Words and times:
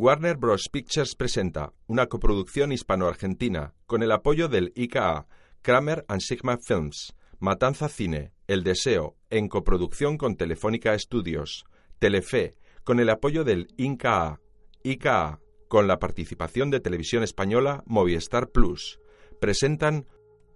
Warner 0.00 0.38
Bros. 0.38 0.70
Pictures 0.70 1.14
presenta 1.14 1.74
una 1.86 2.06
coproducción 2.06 2.72
hispano-argentina 2.72 3.74
con 3.84 4.02
el 4.02 4.12
apoyo 4.12 4.48
del 4.48 4.72
IKA, 4.74 5.26
Kramer 5.60 6.06
and 6.08 6.22
Sigma 6.22 6.56
Films, 6.56 7.14
Matanza 7.38 7.90
Cine, 7.90 8.32
El 8.46 8.64
Deseo, 8.64 9.18
en 9.28 9.48
coproducción 9.48 10.16
con 10.16 10.36
Telefónica 10.36 10.94
Estudios, 10.94 11.66
Telefe, 11.98 12.54
con 12.82 12.98
el 12.98 13.10
apoyo 13.10 13.44
del 13.44 13.68
INCA, 13.76 14.40
IKA, 14.84 15.38
con 15.68 15.86
la 15.86 15.98
participación 15.98 16.70
de 16.70 16.80
Televisión 16.80 17.22
Española 17.22 17.82
Movistar 17.84 18.48
Plus. 18.48 19.00
Presentan 19.38 20.06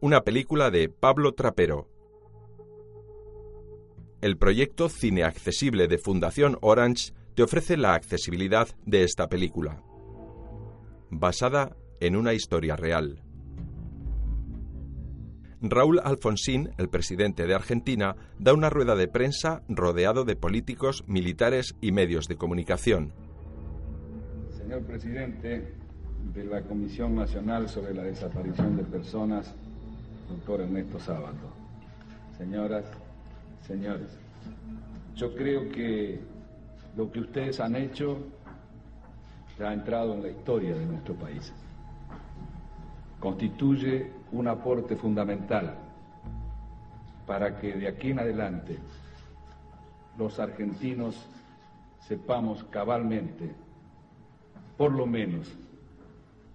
una 0.01 0.23
película 0.23 0.71
de 0.71 0.89
Pablo 0.89 1.35
Trapero. 1.35 1.91
El 4.23 4.39
proyecto 4.39 4.89
Cine 4.89 5.23
Accesible 5.23 5.87
de 5.87 5.99
Fundación 5.99 6.57
Orange 6.63 7.13
te 7.35 7.43
ofrece 7.43 7.77
la 7.77 7.95
accesibilidad 7.95 8.69
de 8.87 9.03
esta 9.03 9.29
película, 9.29 9.83
basada 11.11 11.77
en 12.01 12.17
una 12.17 12.33
historia 12.33 12.77
real. 12.77 13.21
Raúl 15.61 16.01
Alfonsín, 16.05 16.71
el 16.77 16.89
presidente 16.89 17.47
de 17.47 17.55
Argentina, 17.55 18.17
da 18.39 18.53
una 18.53 18.69
rueda 18.69 18.95
de 18.97 19.09
prensa 19.09 19.63
rodeado 19.69 20.25
de 20.25 20.37
políticos, 20.37 21.05
militares 21.07 21.75
y 21.81 21.91
medios 21.91 22.29
de 22.29 22.37
comunicación. 22.37 23.13
Señor 24.51 24.83
presidente 24.83 25.73
de 26.35 26.45
la 26.45 26.63
Comisión 26.63 27.15
Nacional 27.15 27.69
sobre 27.69 27.95
la 27.95 28.03
Desaparición 28.03 28.77
de 28.77 28.85
Personas, 28.85 29.55
doctor 30.29 30.61
Ernesto 30.61 31.01
Sábato, 31.01 31.51
señoras, 32.37 32.85
señores, 33.67 34.09
yo 35.17 35.35
creo 35.35 35.71
que 35.71 36.21
lo 36.97 37.11
que 37.11 37.21
ustedes 37.21 37.61
han 37.61 37.77
hecho 37.77 38.19
ha 39.63 39.73
entrado 39.73 40.15
en 40.15 40.23
la 40.23 40.31
historia 40.31 40.75
de 40.75 40.87
nuestro 40.87 41.15
país. 41.15 41.53
Constituye 43.21 44.11
un 44.33 44.49
aporte 44.49 44.97
fundamental 44.97 45.75
para 47.27 47.59
que 47.59 47.73
de 47.75 47.89
aquí 47.89 48.11
en 48.11 48.19
adelante 48.19 48.79
los 50.19 50.39
argentinos 50.39 51.17
sepamos 52.01 52.65
cabalmente, 52.65 53.55
por 54.77 54.93
lo 54.93 55.07
menos, 55.07 55.51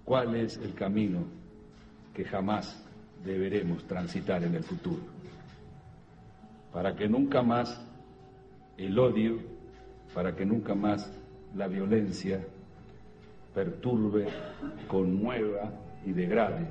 cuál 0.05 0.35
es 0.35 0.57
el 0.57 0.73
camino 0.73 1.23
que 2.13 2.25
jamás 2.25 2.83
deberemos 3.23 3.83
transitar 3.85 4.43
en 4.43 4.55
el 4.55 4.63
futuro, 4.63 5.01
para 6.71 6.95
que 6.95 7.07
nunca 7.07 7.41
más 7.41 7.81
el 8.77 8.97
odio 8.99 9.39
para 10.13 10.35
que 10.35 10.45
nunca 10.45 10.75
más 10.75 11.11
la 11.55 11.67
violencia 11.67 12.45
perturbe, 13.53 14.27
conmueva 14.87 15.71
y 16.05 16.11
degrade 16.11 16.67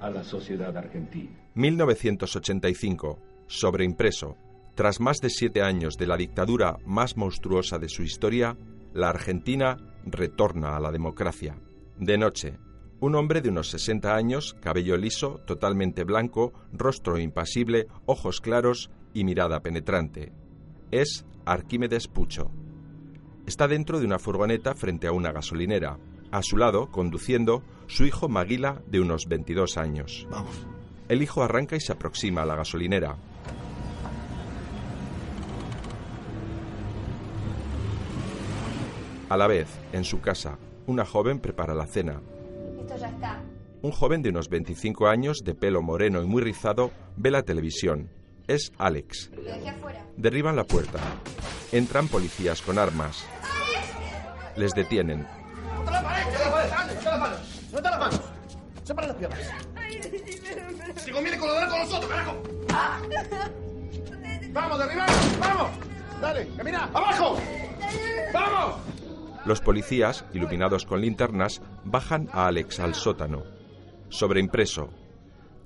a 0.00 0.10
la 0.10 0.24
sociedad 0.24 0.76
argentina. 0.76 1.30
1985. 1.54 3.18
Sobreimpreso. 3.46 4.36
Tras 4.74 5.00
más 5.00 5.18
de 5.18 5.30
siete 5.30 5.62
años 5.62 5.96
de 5.96 6.06
la 6.06 6.16
dictadura 6.16 6.78
más 6.86 7.16
monstruosa 7.16 7.78
de 7.78 7.88
su 7.88 8.02
historia, 8.02 8.56
la 8.94 9.10
Argentina 9.10 9.76
retorna 10.04 10.76
a 10.76 10.80
la 10.80 10.90
democracia. 10.90 11.56
De 11.98 12.16
noche. 12.16 12.58
Un 13.00 13.14
hombre 13.14 13.40
de 13.40 13.48
unos 13.48 13.70
60 13.70 14.14
años, 14.14 14.54
cabello 14.60 14.96
liso, 14.96 15.40
totalmente 15.46 16.04
blanco, 16.04 16.52
rostro 16.72 17.18
impasible, 17.18 17.86
ojos 18.04 18.40
claros 18.40 18.90
y 19.14 19.24
mirada 19.24 19.60
penetrante. 19.60 20.32
Es 20.90 21.24
Arquímedes 21.46 22.08
Pucho. 22.08 22.50
Está 23.50 23.66
dentro 23.66 23.98
de 23.98 24.06
una 24.06 24.20
furgoneta 24.20 24.76
frente 24.76 25.08
a 25.08 25.12
una 25.12 25.32
gasolinera. 25.32 25.98
A 26.30 26.40
su 26.40 26.56
lado, 26.56 26.88
conduciendo, 26.92 27.64
su 27.88 28.04
hijo 28.04 28.28
Maguila, 28.28 28.80
de 28.86 29.00
unos 29.00 29.24
22 29.26 29.76
años. 29.76 30.24
Vamos. 30.30 30.54
El 31.08 31.20
hijo 31.20 31.42
arranca 31.42 31.74
y 31.74 31.80
se 31.80 31.90
aproxima 31.90 32.42
a 32.42 32.46
la 32.46 32.54
gasolinera. 32.54 33.16
A 39.28 39.36
la 39.36 39.48
vez, 39.48 39.66
en 39.92 40.04
su 40.04 40.20
casa, 40.20 40.56
una 40.86 41.04
joven 41.04 41.40
prepara 41.40 41.74
la 41.74 41.88
cena. 41.88 42.22
Esto 42.78 42.96
ya 42.98 43.08
está. 43.08 43.42
Un 43.82 43.90
joven 43.90 44.22
de 44.22 44.28
unos 44.28 44.48
25 44.48 45.08
años, 45.08 45.38
de 45.44 45.56
pelo 45.56 45.82
moreno 45.82 46.22
y 46.22 46.26
muy 46.26 46.40
rizado, 46.40 46.92
ve 47.16 47.32
la 47.32 47.42
televisión. 47.42 48.10
Es 48.46 48.70
Alex. 48.78 49.32
Lo 49.34 49.42
dejé 49.42 49.70
afuera. 49.70 50.06
Derriban 50.16 50.54
la 50.54 50.62
puerta. 50.62 51.00
Entran 51.72 52.06
policías 52.06 52.62
con 52.62 52.78
armas. 52.78 53.26
Les 54.60 54.74
detienen. 54.74 55.26
¡Suelta 57.70 57.90
las 57.92 57.98
manos! 57.98 58.20
¡Separa 58.84 59.06
las 59.06 59.16
piernas! 59.16 59.40
¡Si 60.96 61.10
conviene 61.10 61.38
colaborar 61.38 61.70
con 61.70 61.78
nosotros, 61.78 62.10
carajo! 62.10 62.42
¡Vamos, 64.52 64.78
derribar! 64.78 65.08
¡Vamos! 65.40 65.70
¡Dale, 66.20 66.46
camina! 66.58 66.90
¡Abajo! 66.92 67.38
¡Vamos! 68.34 68.76
Los 69.46 69.62
policías, 69.62 70.26
iluminados 70.34 70.84
con 70.84 71.00
linternas, 71.00 71.62
bajan 71.84 72.28
a 72.30 72.46
Alex 72.46 72.80
al 72.80 72.94
sótano. 72.94 73.44
Sobreimpreso. 74.10 74.90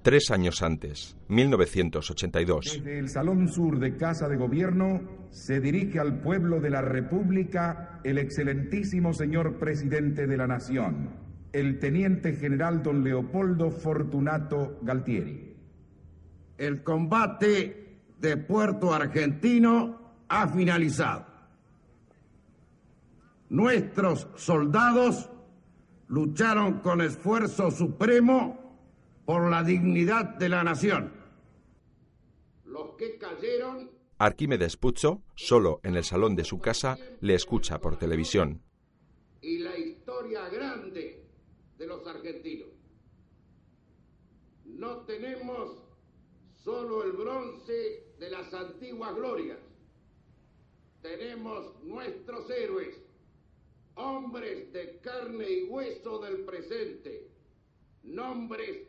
Tres 0.04 0.31
años 0.31 0.60
antes, 0.60 1.16
1982. 1.28 2.75
Desde 2.75 2.98
el 2.98 3.09
Salón 3.09 3.48
Sur 3.48 3.78
de 3.78 3.97
Casa 3.97 4.28
de 4.28 4.37
Gobierno 4.37 5.00
se 5.31 5.60
dirige 5.60 5.98
al 5.98 6.20
pueblo 6.20 6.60
de 6.60 6.69
la 6.69 6.82
República 6.82 8.00
el 8.04 8.19
excelentísimo 8.19 9.14
señor 9.14 9.59
presidente 9.59 10.26
de 10.26 10.37
la 10.37 10.47
Nación, 10.47 11.09
el 11.54 11.78
teniente 11.78 12.34
general 12.34 12.82
don 12.82 13.03
Leopoldo 13.03 13.70
Fortunato 13.70 14.78
Galtieri. 14.82 15.56
El 16.59 16.82
combate 16.82 17.97
de 18.20 18.37
Puerto 18.37 18.93
Argentino 18.93 20.19
ha 20.28 20.47
finalizado. 20.48 21.25
Nuestros 23.48 24.28
soldados 24.37 25.31
lucharon 26.09 26.81
con 26.81 27.00
esfuerzo 27.00 27.70
supremo 27.70 28.63
por 29.24 29.50
la 29.50 29.62
dignidad 29.62 30.24
de 30.36 30.48
la 30.48 30.64
nación. 30.64 31.12
Los 32.64 32.96
que 32.96 33.18
cayeron 33.18 33.90
Arquímedes 34.18 34.76
Pucho, 34.76 35.22
solo 35.34 35.80
en 35.82 35.96
el 35.96 36.04
salón 36.04 36.36
de 36.36 36.44
su 36.44 36.58
casa, 36.60 36.96
le 37.20 37.34
escucha 37.34 37.80
por 37.80 37.98
televisión. 37.98 38.62
y 39.42 39.58
la 39.58 39.76
historia 39.78 40.48
grande 40.48 41.22
de 41.76 41.86
los 41.86 42.06
argentinos. 42.06 42.68
No 44.64 44.98
tenemos 45.04 45.82
solo 46.54 47.04
el 47.04 47.12
bronce 47.12 48.14
de 48.18 48.30
las 48.30 48.54
antiguas 48.54 49.14
glorias. 49.14 49.58
Tenemos 51.02 51.74
nuestros 51.82 52.48
héroes, 52.48 52.96
hombres 53.96 54.72
de 54.72 54.98
carne 55.02 55.46
y 55.50 55.64
hueso 55.64 56.18
del 56.20 56.40
presente, 56.46 57.28
nombres 58.02 58.88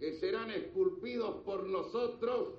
que 0.00 0.18
serán 0.18 0.50
esculpidos 0.50 1.42
por 1.44 1.68
nosotros 1.68 2.54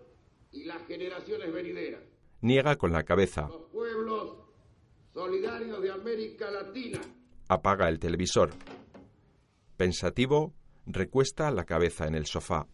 y 0.51 0.63
las 0.65 0.85
generaciones 0.85 1.51
venideras. 1.51 2.01
Niega 2.41 2.75
con 2.77 2.93
la 2.93 3.03
cabeza. 3.03 3.47
Los 3.49 3.63
pueblos 3.71 4.37
solidarios 5.13 5.81
de 5.81 5.91
América 5.91 6.51
Latina. 6.51 7.01
Apaga 7.49 7.89
el 7.89 7.99
televisor. 7.99 8.51
Pensativo, 9.75 10.53
recuesta 10.85 11.51
la 11.51 11.65
cabeza 11.65 12.07
en 12.07 12.15
el 12.15 12.27
sofá. 12.27 12.67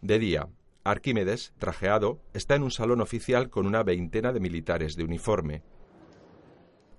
De 0.00 0.18
día, 0.18 0.48
Arquímedes, 0.82 1.52
trajeado, 1.58 2.20
está 2.32 2.54
en 2.54 2.62
un 2.62 2.70
salón 2.70 3.02
oficial 3.02 3.50
con 3.50 3.66
una 3.66 3.82
veintena 3.82 4.32
de 4.32 4.40
militares 4.40 4.96
de 4.96 5.04
uniforme. 5.04 5.62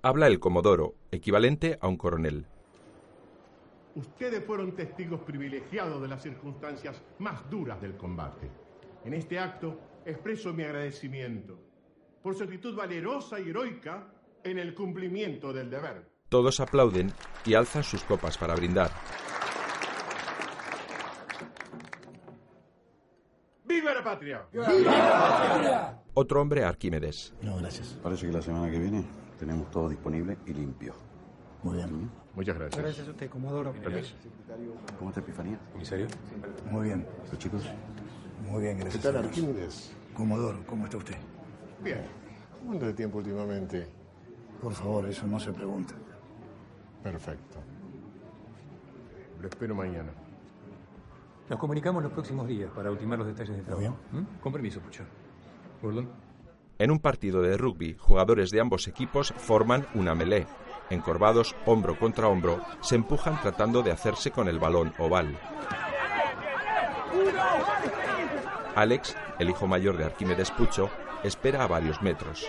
Habla 0.03 0.27
el 0.27 0.39
comodoro, 0.39 0.95
equivalente 1.11 1.79
a 1.81 1.87
un 1.87 1.97
coronel. 1.97 2.45
Ustedes 3.95 4.43
fueron 4.45 4.73
testigos 4.73 5.19
privilegiados 5.21 6.01
de 6.01 6.07
las 6.07 6.23
circunstancias 6.23 7.01
más 7.19 7.49
duras 7.49 7.81
del 7.81 7.97
combate. 7.97 8.49
En 9.03 9.13
este 9.13 9.37
acto 9.37 9.79
expreso 10.05 10.53
mi 10.53 10.63
agradecimiento 10.63 11.59
por 12.21 12.35
su 12.35 12.43
actitud 12.43 12.75
valerosa 12.75 13.39
y 13.39 13.49
heroica 13.49 14.07
en 14.43 14.59
el 14.59 14.73
cumplimiento 14.73 15.51
del 15.51 15.69
deber. 15.69 16.09
Todos 16.29 16.59
aplauden 16.59 17.11
y 17.45 17.55
alzan 17.55 17.83
sus 17.83 18.03
copas 18.03 18.37
para 18.37 18.55
brindar. 18.55 18.91
¡Viva 23.65 23.93
la 23.93 24.03
patria! 24.03 24.45
Otro 26.13 26.41
hombre 26.41 26.63
Arquímedes. 26.63 27.33
No, 27.41 27.57
gracias. 27.57 27.97
Parece 28.01 28.27
que 28.27 28.31
la 28.31 28.41
semana 28.41 28.71
que 28.71 28.79
viene 28.79 29.03
tenemos 29.37 29.69
todo 29.71 29.89
disponible 29.89 30.37
y 30.45 30.53
limpio. 30.53 31.10
Muy 31.63 31.75
bien. 31.77 32.09
Muchas 32.35 32.57
gracias. 32.57 32.81
Gracias 32.83 33.07
a 33.07 33.11
usted, 33.11 33.29
Comodoro. 33.29 33.73
¿Cómo 34.97 35.09
está 35.11 35.19
Epifanía? 35.21 35.59
¿En 35.77 35.85
serio? 35.85 36.07
Muy 36.71 36.85
bien. 36.85 37.05
¿Los 37.29 37.37
chicos? 37.39 37.63
Muy 38.49 38.61
bien, 38.63 38.77
¿Qué 38.77 38.83
gracias. 38.83 39.03
tal, 39.03 39.17
Arquímedes? 39.17 39.95
Comodoro, 40.15 40.59
¿cómo 40.65 40.85
está 40.85 40.97
usted? 40.97 41.15
Bien. 41.83 42.01
¿Cuánto 42.65 42.85
de 42.85 42.93
tiempo 42.93 43.19
últimamente? 43.19 43.87
Por 44.61 44.73
favor, 44.73 45.07
eso 45.07 45.27
no 45.27 45.39
se 45.39 45.51
pregunta. 45.51 45.93
Perfecto. 47.03 47.59
Lo 49.39 49.47
espero 49.47 49.75
mañana. 49.75 50.11
Nos 51.49 51.59
comunicamos 51.59 52.01
los 52.03 52.11
próximos 52.11 52.47
días 52.47 52.71
para 52.71 52.91
ultimar 52.91 53.19
los 53.19 53.27
detalles 53.27 53.55
del 53.55 53.65
trabajo. 53.65 53.95
bien? 54.11 54.23
¿Mm? 54.23 54.39
Con 54.41 54.53
permiso, 54.53 54.79
Pucho. 54.79 55.03
Gordon. 55.81 56.07
En 56.77 56.91
un 56.91 56.99
partido 56.99 57.41
de 57.41 57.57
rugby, 57.57 57.95
jugadores 57.99 58.49
de 58.51 58.61
ambos 58.61 58.87
equipos 58.87 59.33
forman 59.37 59.85
una 59.95 60.15
melee. 60.15 60.47
Encorvados, 60.91 61.55
hombro 61.65 61.97
contra 61.97 62.27
hombro, 62.27 62.59
se 62.81 62.95
empujan 62.95 63.39
tratando 63.39 63.81
de 63.81 63.91
hacerse 63.91 64.29
con 64.29 64.49
el 64.49 64.59
balón 64.59 64.93
oval. 64.97 65.39
Alex, 68.75 69.15
el 69.39 69.49
hijo 69.49 69.67
mayor 69.67 69.95
de 69.95 70.03
Arquímedes 70.03 70.51
Pucho, 70.51 70.89
espera 71.23 71.63
a 71.63 71.67
varios 71.67 72.01
metros. 72.01 72.45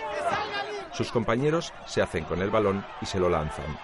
Sus 0.91 1.09
compañeros 1.09 1.73
se 1.85 2.01
hacen 2.01 2.25
con 2.25 2.41
el 2.41 2.49
balón 2.49 2.85
y 3.01 3.05
se 3.05 3.17
lo 3.17 3.29
lanzan. 3.29 3.77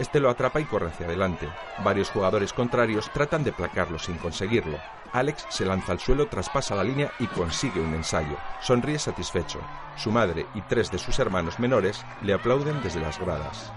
Este 0.00 0.18
lo 0.18 0.28
atrapa 0.28 0.60
y 0.60 0.64
corre 0.64 0.88
hacia 0.88 1.06
adelante. 1.06 1.48
Varios 1.84 2.10
jugadores 2.10 2.52
contrarios 2.52 3.10
tratan 3.12 3.44
de 3.44 3.52
placarlo 3.52 4.00
sin 4.00 4.16
conseguirlo. 4.16 4.78
Alex 5.12 5.46
se 5.50 5.64
lanza 5.64 5.92
al 5.92 6.00
suelo, 6.00 6.26
traspasa 6.26 6.74
la 6.74 6.82
línea 6.82 7.12
y 7.20 7.28
consigue 7.28 7.80
un 7.80 7.94
ensayo. 7.94 8.36
Sonríe 8.60 8.98
satisfecho. 8.98 9.60
Su 9.96 10.10
madre 10.10 10.46
y 10.54 10.62
tres 10.62 10.90
de 10.90 10.98
sus 10.98 11.18
hermanos 11.20 11.60
menores 11.60 12.04
le 12.22 12.34
aplauden 12.34 12.82
desde 12.82 13.00
las 13.00 13.20
gradas. 13.20 13.72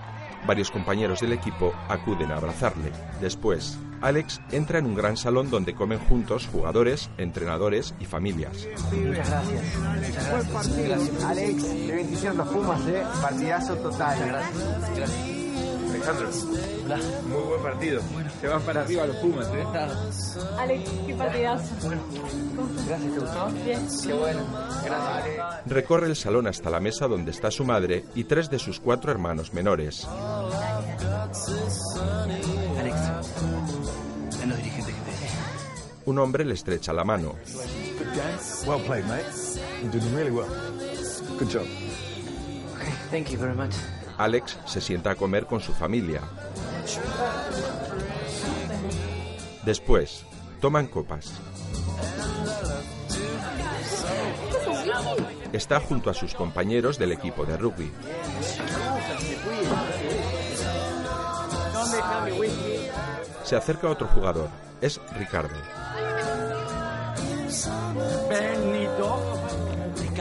Varios 0.46 0.72
compañeros 0.72 1.22
del 1.22 1.34
equipo 1.34 1.74
acuden 1.88 2.32
a 2.32 2.38
abrazarle. 2.38 2.92
Después, 3.22 3.78
Alex 4.02 4.42
entra 4.52 4.80
en 4.80 4.86
un 4.86 4.96
gran 4.96 5.16
salón 5.16 5.50
donde 5.50 5.74
comen 5.74 6.00
juntos 6.00 6.48
jugadores, 6.52 7.10
entrenadores 7.18 7.94
y 8.00 8.06
familias. 8.06 8.68
Muchas 8.92 9.30
gracias. 9.30 9.64
Muchas 9.78 10.78
gracias. 10.78 11.24
Alex, 11.24 11.64
qué 11.64 11.96
bendición 11.96 12.38
los 12.38 12.48
Pumas, 12.50 12.86
¿eh? 12.88 13.04
Partidazo 13.22 13.76
total. 13.78 14.20
Gracias. 14.96 15.43
Alejandro. 16.04 16.30
Muy 17.28 17.42
buen 17.44 17.62
partido. 17.64 18.02
Se 18.42 18.48
van 18.48 18.62
para 18.62 18.82
arriba 18.82 19.08
los 19.08 19.16
Pumas, 19.18 19.48
¿eh? 19.48 19.64
Alex, 20.58 20.90
qué 21.08 21.14
partidazo. 21.14 21.90
Gracias, 22.88 23.14
¿te 23.14 23.20
gustó? 23.20 23.48
Bien. 23.64 23.88
Qué 24.04 24.14
bueno. 24.14 24.46
Gracias. 24.84 25.66
Recorre 25.66 26.08
el 26.08 26.16
salón 26.16 26.48
hasta 26.48 26.70
la 26.70 26.80
mesa 26.80 27.08
donde 27.08 27.32
está 27.32 27.52
su 27.52 27.64
madre 27.64 28.06
y 28.16 28.26
tres 28.26 28.50
de 28.50 28.60
sus 28.60 28.80
cuatro 28.80 29.12
hermanos 29.12 29.54
menores. 29.54 30.06
Alex, 32.80 32.96
ven 34.40 34.50
los 34.50 34.58
dirigentes 34.58 34.94
que 34.94 35.02
te 35.02 36.10
Un 36.10 36.20
hombre 36.20 36.44
le 36.44 36.54
estrecha 36.54 36.92
la 36.92 37.04
mano. 37.06 37.36
Well 38.68 38.82
played, 38.86 39.06
mate. 39.06 39.26
You're 39.82 40.00
doing 40.00 40.16
really 40.16 40.32
well. 40.32 40.48
Good 41.40 41.50
job. 41.50 41.66
Okay, 42.76 42.92
thank 43.10 43.32
you 43.32 43.38
very 43.38 43.56
much. 43.56 43.74
Alex 44.24 44.58
se 44.66 44.80
sienta 44.80 45.12
a 45.12 45.16
comer 45.16 45.46
con 45.46 45.60
su 45.60 45.74
familia. 45.74 46.22
Después, 49.66 50.26
toman 50.62 50.88
copas. 50.88 51.34
Está 55.52 55.82
junto 55.82 56.10
a 56.10 56.14
sus 56.14 56.34
compañeros 56.34 56.98
del 56.98 57.12
equipo 57.12 57.46
de 57.46 57.58
rugby. 57.58 57.92
Se 63.44 63.58
acerca 63.58 63.90
otro 63.90 64.08
jugador. 64.08 64.48
Es 64.80 65.02
Ricardo. 65.18 65.56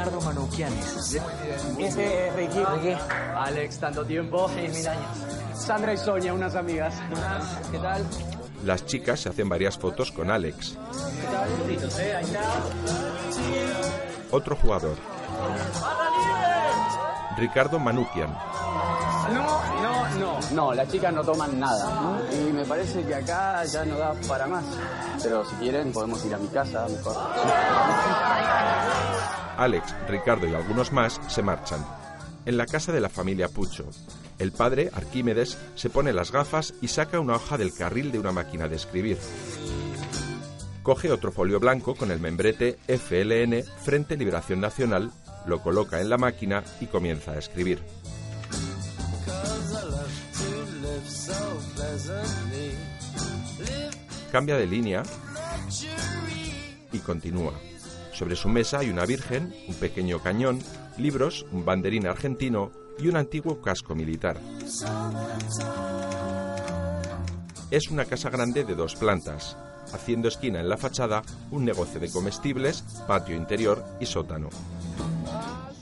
Ricardo 0.02 0.20
Manuquianes. 0.22 1.14
Ese 1.78 2.26
es 2.26 2.34
Ricky. 2.34 2.58
Ricky. 2.58 2.96
Alex, 3.36 3.78
tanto 3.78 4.04
tiempo. 4.04 4.50
Seis 4.52 4.74
mil 4.74 4.88
años. 4.88 5.06
Sandra 5.54 5.92
y 5.94 5.96
Sonia, 5.96 6.34
unas 6.34 6.56
amigas. 6.56 6.94
¿Qué 7.70 7.78
tal? 7.78 8.04
Las 8.64 8.84
chicas 8.84 9.20
se 9.20 9.28
hacen 9.28 9.48
varias 9.48 9.78
fotos 9.78 10.10
con 10.10 10.28
Alex. 10.28 10.76
¿Qué 11.20 11.26
tal? 11.28 11.48
Juntitos, 11.56 11.98
¿eh? 12.00 12.16
Ahí 12.16 12.24
está. 12.24 12.42
Otro 14.32 14.56
jugador. 14.56 14.96
Ricardo 17.36 17.78
Manukian. 17.78 18.36
No, 19.32 19.62
no, 19.82 20.08
no. 20.18 20.38
No, 20.50 20.74
las 20.74 20.88
chicas 20.90 21.12
no 21.14 21.22
toman 21.22 21.60
nada. 21.60 22.20
Y 22.32 22.52
me 22.52 22.64
parece 22.64 23.04
que 23.04 23.14
acá 23.14 23.64
ya 23.66 23.84
no 23.84 23.96
da 23.96 24.14
para 24.26 24.48
más. 24.48 24.64
Pero 25.22 25.44
si 25.44 25.54
quieren, 25.56 25.92
podemos 25.92 26.24
ir 26.24 26.34
a 26.34 26.38
mi 26.38 26.48
casa 26.48 26.88
mejor. 26.88 27.16
Alex, 29.56 29.94
Ricardo 30.08 30.46
y 30.48 30.54
algunos 30.54 30.92
más 30.92 31.20
se 31.28 31.42
marchan. 31.42 31.84
En 32.44 32.56
la 32.56 32.66
casa 32.66 32.92
de 32.92 33.00
la 33.00 33.08
familia 33.08 33.48
Pucho, 33.48 33.88
el 34.38 34.52
padre, 34.52 34.90
Arquímedes, 34.92 35.56
se 35.76 35.90
pone 35.90 36.12
las 36.12 36.32
gafas 36.32 36.74
y 36.80 36.88
saca 36.88 37.20
una 37.20 37.36
hoja 37.36 37.58
del 37.58 37.72
carril 37.72 38.10
de 38.10 38.18
una 38.18 38.32
máquina 38.32 38.68
de 38.68 38.76
escribir. 38.76 39.18
Coge 40.82 41.12
otro 41.12 41.30
folio 41.30 41.60
blanco 41.60 41.94
con 41.94 42.10
el 42.10 42.18
membrete 42.18 42.78
FLN 42.88 43.62
Frente 43.84 44.16
Liberación 44.16 44.60
Nacional, 44.60 45.12
lo 45.46 45.62
coloca 45.62 46.00
en 46.00 46.10
la 46.10 46.18
máquina 46.18 46.64
y 46.80 46.86
comienza 46.86 47.32
a 47.32 47.38
escribir. 47.38 47.82
Cambia 54.32 54.56
de 54.56 54.66
línea 54.66 55.02
y 56.92 56.98
continúa. 56.98 57.52
Sobre 58.12 58.36
su 58.36 58.48
mesa 58.48 58.80
hay 58.80 58.90
una 58.90 59.06
virgen, 59.06 59.54
un 59.68 59.74
pequeño 59.74 60.20
cañón, 60.20 60.60
libros, 60.98 61.46
un 61.50 61.64
banderín 61.64 62.06
argentino 62.06 62.70
y 62.98 63.08
un 63.08 63.16
antiguo 63.16 63.60
casco 63.60 63.94
militar. 63.94 64.38
Es 67.70 67.88
una 67.90 68.04
casa 68.04 68.28
grande 68.28 68.64
de 68.64 68.74
dos 68.74 68.96
plantas, 68.96 69.56
haciendo 69.94 70.28
esquina 70.28 70.60
en 70.60 70.68
la 70.68 70.76
fachada 70.76 71.22
un 71.50 71.64
negocio 71.64 71.98
de 72.00 72.10
comestibles, 72.10 72.82
patio 73.06 73.34
interior 73.34 73.82
y 73.98 74.06
sótano. 74.06 74.50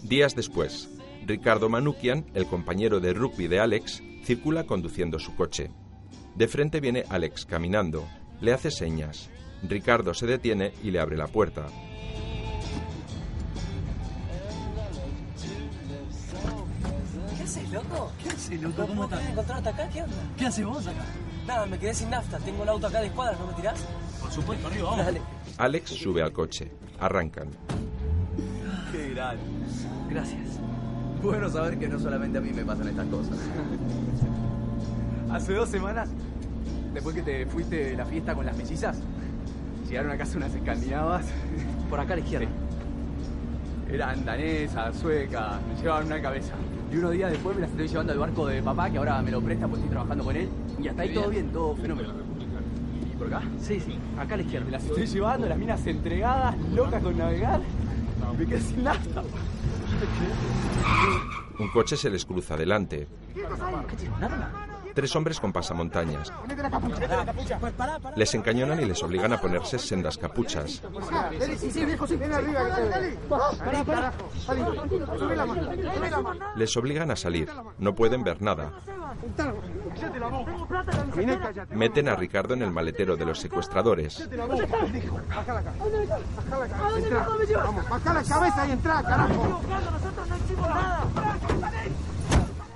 Días 0.03 0.37
después, 0.37 0.89
Ricardo 1.27 1.69
Manukian, 1.69 2.27
el 2.35 2.47
compañero 2.47 3.01
de 3.01 3.13
rugby 3.13 3.49
de 3.49 3.61
Alex, 3.61 4.03
circula 4.25 4.65
conduciendo 4.65 5.19
su 5.19 5.35
coche. 5.35 5.71
De 6.37 6.47
frente 6.47 6.81
viene 6.81 7.05
Alex 7.09 7.45
caminando, 7.45 8.07
le 8.41 8.53
hace 8.53 8.71
señas. 8.71 9.31
Ricardo 9.63 10.15
se 10.15 10.27
detiene 10.27 10.73
y 10.83 10.91
le 10.91 11.01
abre 11.01 11.17
la 11.17 11.27
puerta. 11.27 11.67
Haces, 17.51 17.71
loco? 17.73 18.13
¿Qué 18.23 18.29
haces, 18.29 18.63
loco? 18.63 18.87
¿Cómo 18.87 19.05
estás? 19.05 19.29
encontrarte 19.29 19.69
acá? 19.69 19.89
¿Qué 19.89 20.03
onda? 20.03 20.17
¿Qué 20.37 20.47
haces 20.47 20.65
vos 20.65 20.87
acá? 20.87 21.05
Nada, 21.47 21.67
me 21.67 21.79
quedé 21.79 21.95
sin 21.95 22.11
nafta. 22.11 22.39
Tengo 22.39 22.63
el 22.63 22.69
auto 22.69 22.87
acá 22.87 23.01
de 23.01 23.09
escuadra, 23.09 23.37
¿no 23.39 23.47
me 23.47 23.55
tirás? 23.55 23.85
Por 24.21 24.31
supuesto, 24.31 24.67
arriba, 24.69 24.91
vamos. 24.91 25.07
Dale. 25.07 25.23
Alex 25.59 25.91
sube 25.91 26.23
al 26.23 26.33
coche. 26.33 26.71
Arrancan. 27.01 27.49
Qué 28.93 29.11
grande. 29.11 29.43
Gracias. 30.09 30.61
Bueno 31.23 31.51
saber 31.51 31.79
que 31.79 31.89
no 31.89 31.99
solamente 31.99 32.39
a 32.39 32.41
mí 32.41 32.51
me 32.53 32.65
pasan 32.65 32.89
estas 32.89 33.07
cosas. 33.09 33.37
Hace 35.33 35.53
dos 35.53 35.69
semanas, 35.69 36.09
después 36.95 37.15
que 37.15 37.23
te 37.23 37.47
fuiste 37.47 37.91
de 37.91 37.97
la 37.97 38.05
fiesta 38.05 38.35
con 38.35 38.47
las 38.47 38.57
mellizas, 38.57 38.99
llegaron 39.89 40.11
a 40.13 40.19
casa 40.19 40.37
unas 40.37 40.55
escandinavas. 40.55 41.27
Por 41.89 41.99
acá 41.99 42.13
a 42.13 42.17
la 42.17 42.23
izquierda. 42.23 42.49
Eran 43.93 44.25
danesas, 44.25 44.97
suecas, 44.97 45.61
me 45.69 45.81
llevaban 45.81 46.07
una 46.07 46.23
cabeza. 46.23 46.55
Y 46.93 46.97
unos 46.97 47.13
días 47.13 47.31
después 47.31 47.57
me 47.57 47.63
las 47.63 47.71
estoy 47.71 47.89
llevando 47.89 48.13
al 48.13 48.19
barco 48.19 48.47
de 48.47 48.63
papá, 48.63 48.91
que 48.91 48.99
ahora 48.99 49.23
me 49.23 49.31
lo 49.31 49.41
presta 49.41 49.67
porque 49.67 49.81
estoy 49.83 49.91
trabajando 49.91 50.25
con 50.25 50.37
él. 50.37 50.49
Y 50.81 50.89
hasta 50.89 51.03
ahí 51.03 51.15
todo 51.15 51.29
bien, 51.29 51.53
todo 51.53 51.77
fenómeno. 51.77 52.09
¿Y 53.13 53.17
por 53.17 53.27
acá? 53.29 53.43
Sí, 53.61 53.81
sí, 53.81 53.99
acá 54.19 54.35
a 54.35 54.37
la 54.37 54.43
izquierda. 54.43 54.67
Me 54.67 54.73
las 54.73 54.85
estoy 54.85 55.07
llevando, 55.07 55.49
las 55.49 55.59
minas 55.59 55.87
entregadas, 55.87 56.57
locas 56.75 57.03
con 57.03 57.17
navegar. 57.19 57.61
Me 58.39 58.47
quedé 58.47 58.61
sin 58.61 58.85
nada. 58.85 58.99
Un 61.59 61.69
coche 61.71 61.97
se 61.97 62.11
les 62.11 62.25
cruza 62.25 62.57
delante. 62.57 63.07
Nada. 64.21 64.70
Tres 64.95 65.15
hombres 65.17 65.41
con 65.41 65.53
pasamontañas. 65.53 66.33
Les 68.17 68.35
encañonan 68.35 68.81
y 68.81 68.85
les 68.85 69.03
obligan 69.03 69.33
a 69.33 69.41
ponerse 69.41 69.79
sendas 69.79 70.19
capuchas. 70.19 70.83
Les 76.57 76.77
obligan 76.77 77.11
a 77.11 77.17
salir. 77.17 77.49
No 77.79 77.95
pueden 77.95 78.25
ver 78.25 78.43
nada. 78.43 78.73
Meten 81.71 82.09
a 82.09 82.17
Ricardo 82.17 82.55
en 82.55 82.63
el 82.63 82.71
maletero 82.71 83.17
de 83.17 83.27
los 83.27 83.39
secuestradores. 83.39 84.29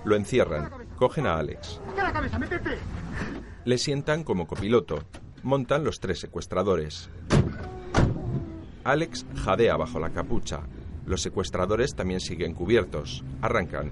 Lo 0.04 0.16
encierran. 0.16 0.83
Cogen 0.96 1.26
a 1.26 1.38
Alex. 1.38 1.80
La 1.96 2.12
cabeza, 2.12 2.38
métete. 2.38 2.78
Le 3.64 3.78
sientan 3.78 4.24
como 4.24 4.46
copiloto. 4.46 5.04
Montan 5.42 5.84
los 5.84 6.00
tres 6.00 6.20
secuestradores. 6.20 7.10
Alex 8.84 9.26
jadea 9.34 9.76
bajo 9.76 9.98
la 9.98 10.10
capucha. 10.10 10.60
Los 11.06 11.22
secuestradores 11.22 11.94
también 11.94 12.20
siguen 12.20 12.54
cubiertos. 12.54 13.24
Arrancan. 13.42 13.90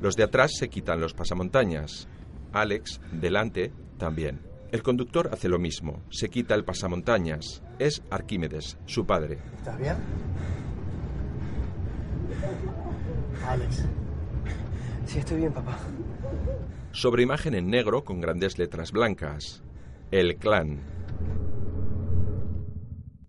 Los 0.00 0.16
de 0.16 0.22
atrás 0.22 0.52
se 0.58 0.68
quitan 0.68 1.00
los 1.00 1.14
pasamontañas. 1.14 2.08
Alex, 2.52 3.00
delante, 3.10 3.72
también. 3.98 4.40
El 4.70 4.82
conductor 4.82 5.30
hace 5.32 5.48
lo 5.48 5.58
mismo, 5.58 6.02
se 6.10 6.28
quita 6.28 6.54
el 6.54 6.64
pasamontañas. 6.64 7.62
Es 7.78 8.02
Arquímedes, 8.10 8.76
su 8.86 9.06
padre. 9.06 9.38
¿Estás 9.56 9.78
bien? 9.78 9.96
Alex. 13.46 13.84
Sí, 15.06 15.18
estoy 15.18 15.38
bien, 15.38 15.52
papá. 15.52 15.78
Sobre 16.92 17.22
imagen 17.22 17.54
en 17.54 17.68
negro 17.68 18.04
con 18.04 18.20
grandes 18.20 18.58
letras 18.58 18.92
blancas. 18.92 19.62
El 20.10 20.36
clan. 20.36 20.80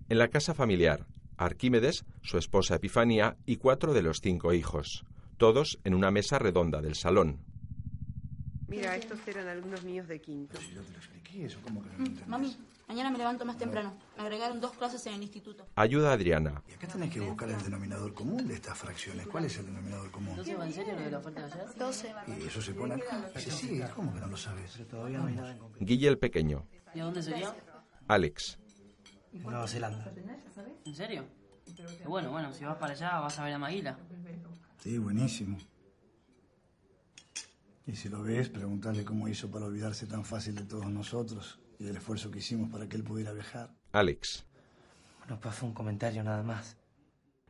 En 0.09 0.17
la 0.19 0.27
casa 0.27 0.53
familiar, 0.53 1.05
Arquímedes, 1.37 2.05
su 2.21 2.37
esposa 2.37 2.75
Epifanía 2.75 3.37
y 3.45 3.57
cuatro 3.57 3.93
de 3.93 4.03
los 4.03 4.21
cinco 4.21 4.53
hijos, 4.53 5.03
todos 5.37 5.79
en 5.83 5.95
una 5.95 6.11
mesa 6.11 6.37
redonda 6.39 6.81
del 6.81 6.95
salón. 6.95 7.39
Mira, 8.67 8.95
estos 8.95 9.19
eran 9.27 9.47
alumnos 9.47 9.83
míos 9.83 10.07
de 10.07 10.19
quinto. 10.21 10.57
yo 10.73 10.81
te 10.81 10.91
lo 10.91 10.97
expliqué, 10.97 11.45
eso 11.45 11.59
como 11.61 11.81
que 11.81 11.89
no 11.89 11.93
lo 11.97 11.99
Mm, 11.99 12.05
entendés. 12.05 12.27
Mami, 12.27 12.55
mañana 12.87 13.11
me 13.11 13.17
levanto 13.17 13.45
más 13.45 13.57
temprano. 13.57 13.97
Me 14.17 14.23
agregaron 14.23 14.59
dos 14.59 14.71
clases 14.71 15.05
en 15.07 15.15
el 15.15 15.23
instituto. 15.23 15.67
Ayuda 15.75 16.11
a 16.11 16.13
Adriana. 16.13 16.61
Y 16.67 16.73
acá 16.73 16.87
tenés 16.87 17.11
que 17.11 17.19
buscar 17.19 17.49
el 17.49 17.61
denominador 17.61 18.13
común 18.13 18.47
de 18.47 18.53
estas 18.53 18.77
fracciones. 18.77 19.27
¿Cuál 19.27 19.45
es 19.45 19.57
el 19.57 19.65
denominador 19.65 20.11
común? 20.11 20.37
¿No 20.37 20.43
se 20.43 20.55
va 20.55 20.65
en 20.65 20.73
serio 20.73 20.93
lo 20.93 21.01
de 21.01 21.11
la 21.11 21.17
oferta 21.17 21.47
de 21.47 21.53
ayer? 21.53 21.75
12. 21.77 22.13
Y 22.27 22.47
eso 22.47 22.61
se 22.61 22.73
pone 22.73 22.95
acá. 22.95 23.29
Sí, 23.37 23.51
sí, 23.51 23.81
¿cómo 23.95 24.13
que 24.13 24.19
no 24.19 24.27
lo 24.27 24.37
sabes? 24.37 24.71
Pero 24.73 24.87
todavía 24.87 25.19
no 25.19 25.27
hay 25.27 25.35
nada 25.35 25.51
en 25.51 25.85
Guille 25.85 26.07
el 26.07 26.17
pequeño. 26.17 26.65
¿Y 26.93 26.99
a 26.99 27.05
dónde 27.05 27.21
sería? 27.21 27.55
Alex. 28.07 28.59
Nueva 29.33 29.67
Zelanda. 29.67 30.11
¿En 30.85 30.95
serio? 30.95 31.25
Bueno, 32.07 32.31
bueno, 32.31 32.53
si 32.53 32.63
vas 32.63 32.77
para 32.77 32.93
allá 32.93 33.19
vas 33.19 33.37
a 33.39 33.43
ver 33.43 33.53
a 33.53 33.57
Maguila. 33.57 33.97
Sí, 34.77 34.97
buenísimo. 34.97 35.57
Y 37.87 37.95
si 37.95 38.09
lo 38.09 38.23
ves, 38.23 38.49
preguntarle 38.49 39.03
cómo 39.03 39.27
hizo 39.27 39.49
para 39.51 39.65
olvidarse 39.65 40.07
tan 40.07 40.23
fácil 40.23 40.55
de 40.55 40.63
todos 40.63 40.87
nosotros 40.87 41.59
y 41.79 41.83
del 41.83 41.97
esfuerzo 41.97 42.31
que 42.31 42.39
hicimos 42.39 42.69
para 42.71 42.87
que 42.87 42.95
él 42.95 43.03
pudiera 43.03 43.33
viajar. 43.33 43.73
Alex. 43.91 44.45
Bueno, 45.19 45.39
pues 45.39 45.55
fue 45.55 45.69
un 45.69 45.73
comentario 45.73 46.23
nada 46.23 46.43
más. 46.43 46.77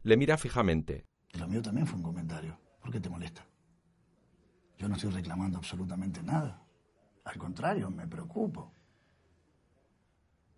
Le 0.03 0.17
mira 0.17 0.37
fijamente. 0.37 1.05
Y 1.33 1.37
lo 1.37 1.47
mío 1.47 1.61
también 1.61 1.87
fue 1.87 1.97
un 1.97 2.03
comentario. 2.03 2.59
¿Por 2.79 2.91
qué 2.91 2.99
te 2.99 3.09
molesta? 3.09 3.45
Yo 4.77 4.87
no 4.87 4.95
estoy 4.95 5.11
reclamando 5.11 5.57
absolutamente 5.57 6.21
nada. 6.21 6.65
Al 7.23 7.37
contrario, 7.37 7.89
me 7.89 8.07
preocupo. 8.07 8.71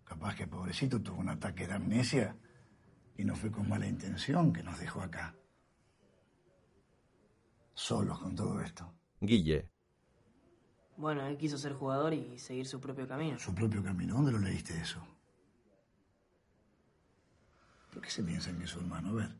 Capaz 0.03 0.35
que 0.35 0.47
pobrecito 0.47 1.01
tuvo 1.01 1.19
un 1.19 1.29
ataque 1.29 1.67
de 1.67 1.73
amnesia 1.73 2.35
y 3.15 3.23
no 3.23 3.35
fue 3.35 3.51
con 3.51 3.67
mala 3.67 3.87
intención 3.87 4.53
que 4.53 4.63
nos 4.63 4.79
dejó 4.79 5.01
acá. 5.01 5.35
Solos 7.73 8.19
con 8.19 8.35
todo 8.35 8.61
esto. 8.61 8.93
Guille. 9.19 9.69
Bueno, 10.97 11.25
él 11.27 11.37
quiso 11.37 11.59
ser 11.59 11.73
jugador 11.73 12.13
y 12.13 12.39
seguir 12.39 12.65
su 12.65 12.79
propio 12.79 13.07
camino. 13.07 13.37
Su 13.37 13.53
propio 13.53 13.83
camino. 13.83 14.15
¿Dónde 14.15 14.31
lo 14.31 14.39
leíste 14.39 14.75
eso? 14.79 14.99
¿Por 17.93 18.01
qué 18.01 18.09
se 18.09 18.23
piensa 18.23 18.49
en 18.49 18.61
eso, 18.63 18.79
hermano? 18.79 19.09
A 19.09 19.13
ver. 19.13 19.35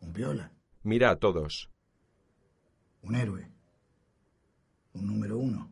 Un 0.00 0.12
piola. 0.12 0.50
Mira 0.82 1.10
a 1.10 1.16
todos. 1.16 1.70
Un 3.02 3.14
héroe. 3.14 3.48
Un 4.94 5.06
número 5.06 5.38
uno. 5.38 5.70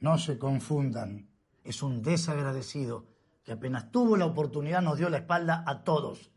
No 0.00 0.18
se 0.18 0.38
confundan. 0.38 1.30
Es 1.64 1.82
un 1.82 2.02
desagradecido 2.02 3.06
que 3.42 3.52
apenas 3.52 3.90
tuvo 3.90 4.16
la 4.16 4.26
oportunidad 4.26 4.82
nos 4.82 4.98
dio 4.98 5.08
la 5.08 5.18
espalda 5.18 5.64
a 5.66 5.82
todos. 5.82 6.30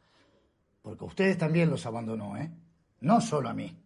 Porque 0.82 1.04
a 1.04 1.08
ustedes 1.08 1.38
también 1.38 1.70
los 1.70 1.86
abandonó, 1.86 2.38
¿eh? 2.38 2.50
No 3.02 3.20
solo 3.20 3.50
a 3.50 3.54
mí. 3.54 3.78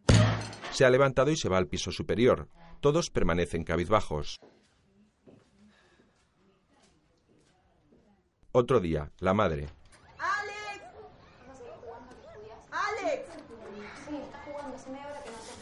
Se 0.73 0.85
ha 0.85 0.89
levantado 0.89 1.29
y 1.29 1.37
se 1.37 1.49
va 1.49 1.57
al 1.57 1.67
piso 1.67 1.91
superior. 1.91 2.49
Todos 2.81 3.11
permanecen 3.11 3.63
cabizbajos. 3.63 4.39
Otro 8.51 8.79
día, 8.79 9.11
la 9.19 9.33
madre. 9.33 9.69
¡Alex! 10.17 10.83
¡Alex! 12.71 13.27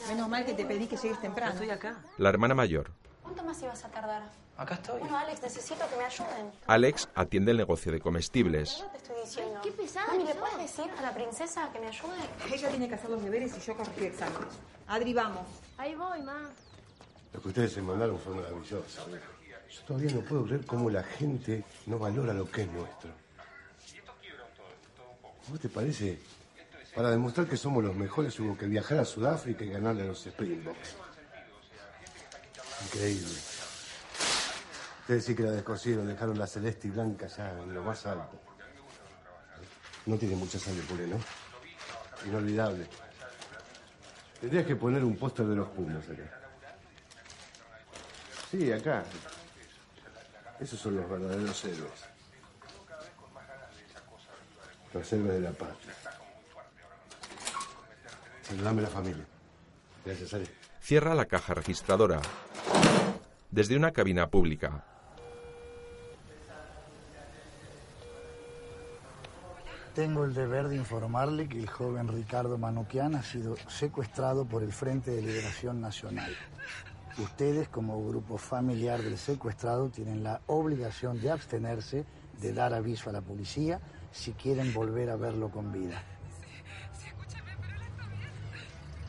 Menos 0.07 0.29
mal 0.29 0.45
que 0.45 0.53
te 0.53 0.65
pedí 0.65 0.87
que 0.87 0.97
llegues 0.97 1.19
temprano. 1.19 1.53
Estoy 1.53 1.69
acá. 1.69 2.03
La 2.17 2.29
hermana 2.29 2.55
mayor. 2.55 2.91
¿Cuánto 3.21 3.43
más 3.43 3.61
ibas 3.61 3.83
a 3.83 3.89
tardar? 3.89 4.40
Acá 4.57 4.75
estoy. 4.75 4.99
Bueno, 4.99 5.17
Alex, 5.17 5.41
necesito 5.41 5.89
que 5.89 5.95
me 5.95 6.03
ayuden. 6.05 6.51
Alex 6.67 7.09
atiende 7.15 7.51
el 7.51 7.57
negocio 7.57 7.91
de 7.91 7.99
comestibles. 7.99 8.83
Te 8.91 8.97
estoy 8.97 9.21
diciendo. 9.23 9.59
qué 9.63 9.71
pesada 9.71 10.07
Mami, 10.07 10.25
¿le 10.25 10.35
puedes 10.35 10.57
decir 10.57 10.91
a 10.97 11.01
la 11.01 11.13
princesa 11.13 11.69
que 11.73 11.79
me 11.79 11.87
ayude? 11.87 12.17
Ella 12.53 12.69
tiene 12.69 12.87
que 12.87 12.95
hacer 12.95 13.09
los 13.09 13.23
deberes 13.23 13.57
y 13.57 13.61
yo 13.61 13.75
corregir 13.75 14.03
exámenes. 14.03 14.53
Adri, 14.87 15.13
vamos. 15.13 15.47
Ahí 15.77 15.95
voy, 15.95 16.21
ma. 16.21 16.49
Lo 17.33 17.41
que 17.41 17.47
ustedes 17.47 17.73
se 17.73 17.81
mandaron 17.81 18.19
fue 18.19 18.35
maravilloso. 18.35 19.07
Yo 19.09 19.81
todavía 19.87 20.11
no 20.11 20.21
puedo 20.21 20.45
creer 20.45 20.65
cómo 20.65 20.89
la 20.89 21.03
gente 21.03 21.63
no 21.85 21.97
valora 21.97 22.33
lo 22.33 22.49
que 22.49 22.63
es 22.63 22.71
nuestro. 22.71 23.09
¿Cómo 25.45 25.57
te 25.57 25.69
parece? 25.69 26.19
Para 26.93 27.09
demostrar 27.09 27.47
que 27.47 27.55
somos 27.55 27.83
los 27.83 27.95
mejores 27.95 28.37
hubo 28.39 28.57
que 28.57 28.65
viajar 28.65 28.99
a 28.99 29.05
Sudáfrica 29.05 29.63
y 29.63 29.69
ganarle 29.69 30.03
a 30.03 30.05
los 30.07 30.25
Springboks. 30.25 30.95
Increíble. 32.85 33.50
Ustedes 35.01 35.25
sí 35.25 35.35
que 35.35 35.43
la 35.43 35.51
descosieron, 35.51 36.07
dejaron 36.07 36.37
la 36.37 36.47
celeste 36.47 36.87
y 36.87 36.91
blanca 36.91 37.27
ya 37.27 37.51
en 37.51 37.73
lo 37.73 37.83
más 37.83 38.05
alto. 38.05 38.39
No 40.05 40.17
tiene 40.17 40.35
mucha 40.35 40.57
sangre 40.57 40.83
puré, 40.83 41.07
¿no? 41.07 41.17
Inolvidable. 42.25 42.87
Tendrías 44.39 44.65
que 44.65 44.75
poner 44.75 45.03
un 45.03 45.17
póster 45.17 45.45
de 45.45 45.55
los 45.55 45.67
Pumas 45.69 46.03
acá. 46.09 46.39
Sí, 48.49 48.71
acá. 48.71 49.03
Esos 50.59 50.79
son 50.79 50.95
los 50.95 51.09
verdaderos 51.09 51.65
héroes. 51.65 51.91
Los 54.93 55.13
héroes 55.13 55.33
de 55.33 55.39
la 55.41 55.51
patria. 55.51 55.93
Saludame 58.43 58.81
a 58.81 58.83
la 58.83 58.89
familia. 58.89 59.25
Gracias, 60.05 60.33
Ale. 60.33 60.47
Cierra 60.81 61.15
la 61.15 61.25
caja 61.25 61.53
registradora. 61.53 62.21
Desde 63.49 63.75
una 63.75 63.91
cabina 63.91 64.27
pública. 64.27 64.83
Tengo 70.01 70.25
el 70.25 70.33
deber 70.33 70.67
de 70.67 70.77
informarle 70.77 71.47
que 71.47 71.59
el 71.59 71.69
joven 71.69 72.07
Ricardo 72.07 72.57
Manuquian 72.57 73.13
ha 73.13 73.21
sido 73.21 73.55
secuestrado 73.67 74.45
por 74.45 74.63
el 74.63 74.71
Frente 74.71 75.11
de 75.11 75.21
Liberación 75.21 75.79
Nacional. 75.79 76.35
Ustedes, 77.19 77.69
como 77.69 78.03
grupo 78.09 78.39
familiar 78.39 79.03
del 79.03 79.15
secuestrado, 79.19 79.89
tienen 79.89 80.23
la 80.23 80.41
obligación 80.47 81.21
de 81.21 81.29
abstenerse 81.29 82.03
de 82.41 82.51
dar 82.51 82.73
aviso 82.73 83.11
a 83.11 83.13
la 83.13 83.21
policía 83.21 83.79
si 84.11 84.31
quieren 84.31 84.73
volver 84.73 85.11
a 85.11 85.17
verlo 85.17 85.51
con 85.51 85.71
vida. 85.71 86.01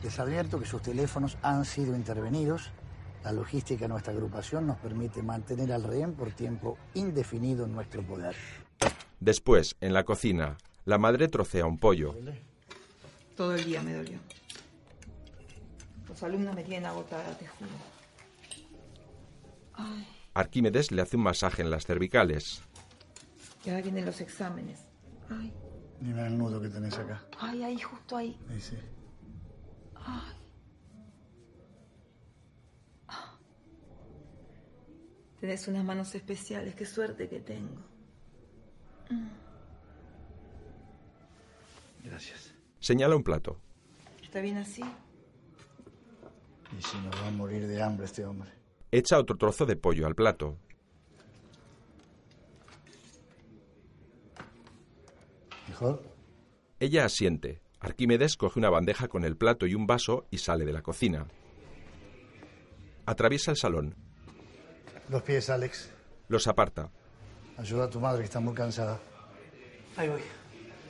Les 0.03 0.19
advierto 0.19 0.59
que 0.59 0.67
sus 0.67 0.83
teléfonos 0.83 1.39
han 1.41 1.65
sido 1.65 1.95
intervenidos. 1.95 2.69
La 3.23 3.31
logística 3.31 3.85
de 3.85 3.89
nuestra 3.89 4.13
agrupación 4.13 4.67
nos 4.67 4.77
permite 4.77 5.23
mantener 5.23 5.73
al 5.73 5.85
rehén 5.85 6.13
por 6.13 6.33
tiempo 6.33 6.77
indefinido 6.93 7.65
en 7.65 7.71
nuestro 7.71 8.03
poder. 8.03 8.35
Después, 9.19 9.75
en 9.79 9.93
la 9.93 10.03
cocina, 10.03 10.57
la 10.85 10.97
madre 10.97 11.27
trocea 11.27 11.65
un 11.65 11.77
pollo. 11.77 12.15
Todo 13.35 13.55
el 13.55 13.63
día 13.65 13.81
me 13.81 13.93
dolió. 13.93 14.19
Los 16.07 16.21
alumnos 16.23 16.55
me 16.55 16.63
tienen 16.63 16.85
agotada, 16.85 17.35
te 17.37 17.47
juro. 17.47 17.71
Ay, 19.73 20.07
Arquímedes 20.35 20.91
le 20.91 21.01
hace 21.01 21.17
un 21.17 21.23
masaje 21.23 21.61
en 21.61 21.69
las 21.71 21.85
cervicales. 21.85 22.61
y 23.65 23.69
ahora 23.69 23.81
vienen 23.81 24.05
los 24.05 24.19
exámenes. 24.21 24.85
Ay, 25.29 25.51
Mira 26.01 26.27
el 26.27 26.37
nudo 26.37 26.59
que 26.61 26.69
tenés 26.69 26.97
acá. 26.97 27.23
ay, 27.39 27.63
ahí, 27.63 27.79
justo 27.79 28.17
ahí. 28.17 28.37
Ahí 28.49 28.59
sí. 28.59 28.77
Ay. 29.95 30.33
Ah. 33.07 33.37
Tenés 35.39 35.67
unas 35.67 35.83
manos 35.85 36.13
especiales, 36.13 36.75
qué 36.75 36.85
suerte 36.85 37.27
que 37.29 37.39
tengo. 37.39 37.81
Mm. 39.09 39.27
Gracias. 42.03 42.53
Señala 42.79 43.15
un 43.15 43.23
plato. 43.23 43.59
¿Está 44.21 44.41
bien 44.41 44.57
así? 44.57 44.83
Y 46.77 46.81
si 46.81 46.97
nos 46.97 47.15
va 47.15 47.27
a 47.27 47.31
morir 47.31 47.67
de 47.67 47.81
hambre 47.81 48.05
este 48.05 48.25
hombre. 48.25 48.51
Echa 48.91 49.17
otro 49.17 49.37
trozo 49.37 49.65
de 49.65 49.75
pollo 49.75 50.05
al 50.05 50.15
plato. 50.15 50.57
¿Mejor? 55.67 56.03
Ella 56.79 57.05
asiente. 57.05 57.61
Arquímedes 57.79 58.37
coge 58.37 58.59
una 58.59 58.69
bandeja 58.69 59.07
con 59.07 59.23
el 59.23 59.35
plato 59.35 59.65
y 59.65 59.75
un 59.75 59.87
vaso 59.87 60.25
y 60.29 60.37
sale 60.37 60.65
de 60.65 60.73
la 60.73 60.81
cocina. 60.81 61.27
Atraviesa 63.05 63.51
el 63.51 63.57
salón. 63.57 63.95
Los 65.09 65.21
pies, 65.23 65.49
Alex. 65.49 65.91
Los 66.27 66.47
aparta. 66.47 66.89
Ayuda 67.57 67.85
a 67.85 67.89
tu 67.89 67.99
madre 67.99 68.19
que 68.19 68.25
está 68.25 68.39
muy 68.39 68.53
cansada. 68.53 68.99
Ahí 69.97 70.09
voy. 70.09 70.21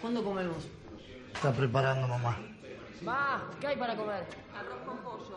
¿Cuándo 0.02 0.24
comemos? 0.24 0.68
Está 1.34 1.52
preparando 1.52 2.08
mamá. 2.08 2.38
Ma, 3.02 3.50
¿qué 3.60 3.68
hay 3.68 3.78
para 3.78 3.96
comer? 3.96 4.26
Arroz 4.56 4.82
con 4.86 4.98
pollo. 5.00 5.36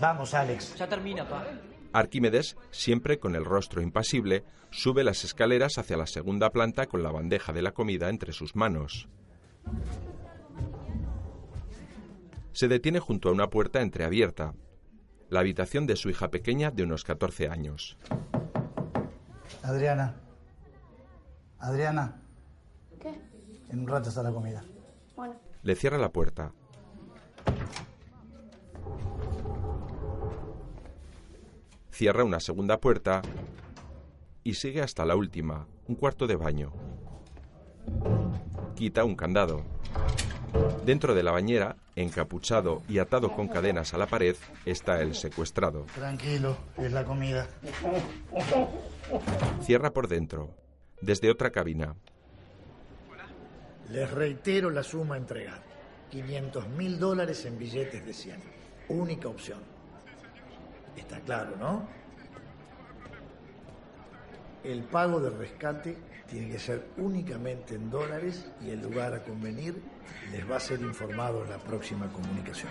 Vamos, 0.00 0.34
Alex. 0.34 0.76
Ya 0.76 0.88
termina, 0.88 1.28
pa. 1.28 1.44
Arquímedes, 1.92 2.56
siempre 2.70 3.18
con 3.18 3.34
el 3.36 3.44
rostro 3.44 3.80
impasible, 3.80 4.44
sube 4.70 5.04
las 5.04 5.24
escaleras 5.24 5.78
hacia 5.78 5.96
la 5.96 6.06
segunda 6.06 6.50
planta 6.50 6.86
con 6.86 7.02
la 7.02 7.12
bandeja 7.12 7.52
de 7.52 7.62
la 7.62 7.72
comida 7.72 8.08
entre 8.08 8.32
sus 8.32 8.56
manos. 8.56 9.08
Se 12.52 12.68
detiene 12.68 13.00
junto 13.00 13.28
a 13.28 13.32
una 13.32 13.48
puerta 13.48 13.80
entreabierta, 13.80 14.54
la 15.30 15.40
habitación 15.40 15.86
de 15.86 15.96
su 15.96 16.10
hija 16.10 16.28
pequeña 16.30 16.70
de 16.70 16.82
unos 16.84 17.02
14 17.04 17.48
años. 17.48 17.96
Adriana. 19.62 20.14
Adriana, 21.58 22.20
¿Qué? 23.00 23.14
en 23.70 23.80
un 23.80 23.88
rato 23.88 24.08
está 24.10 24.22
la 24.22 24.30
comida. 24.32 24.62
Bueno. 25.16 25.34
Le 25.62 25.74
cierra 25.74 25.98
la 25.98 26.10
puerta. 26.10 26.52
Cierra 31.90 32.24
una 32.24 32.40
segunda 32.40 32.78
puerta 32.78 33.22
y 34.42 34.54
sigue 34.54 34.82
hasta 34.82 35.04
la 35.04 35.16
última, 35.16 35.66
un 35.86 35.94
cuarto 35.94 36.26
de 36.26 36.36
baño. 36.36 36.72
Quita 38.74 39.04
un 39.04 39.14
candado. 39.14 39.62
Dentro 40.84 41.14
de 41.14 41.22
la 41.22 41.30
bañera, 41.30 41.76
encapuchado 41.96 42.82
y 42.88 42.98
atado 42.98 43.32
con 43.32 43.48
cadenas 43.48 43.94
a 43.94 43.98
la 43.98 44.06
pared, 44.06 44.36
está 44.66 45.00
el 45.00 45.14
secuestrado. 45.14 45.86
Tranquilo, 45.94 46.56
es 46.76 46.92
la 46.92 47.04
comida. 47.04 47.48
Cierra 49.62 49.92
por 49.92 50.08
dentro. 50.08 50.50
Desde 51.00 51.30
otra 51.30 51.50
cabina, 51.50 51.94
Les 53.90 54.10
reitero 54.10 54.70
la 54.70 54.82
suma 54.82 55.14
a 55.14 55.18
entregar. 55.18 55.62
500 56.10 56.68
mil 56.68 56.98
dólares 56.98 57.44
en 57.44 57.58
billetes 57.58 58.04
de 58.04 58.12
100. 58.12 58.36
Única 58.88 59.28
opción. 59.28 59.58
Está 60.96 61.20
claro, 61.20 61.56
¿no? 61.58 61.88
El 64.62 64.84
pago 64.84 65.20
del 65.20 65.36
rescate 65.36 65.96
tiene 66.28 66.50
que 66.50 66.58
ser 66.58 66.86
únicamente 66.96 67.74
en 67.74 67.90
dólares 67.90 68.50
y 68.62 68.70
el 68.70 68.80
lugar 68.80 69.12
a 69.12 69.22
convenir 69.22 69.82
les 70.32 70.50
va 70.50 70.56
a 70.56 70.60
ser 70.60 70.80
informado 70.80 71.44
en 71.44 71.50
la 71.50 71.58
próxima 71.58 72.10
comunicación. 72.12 72.70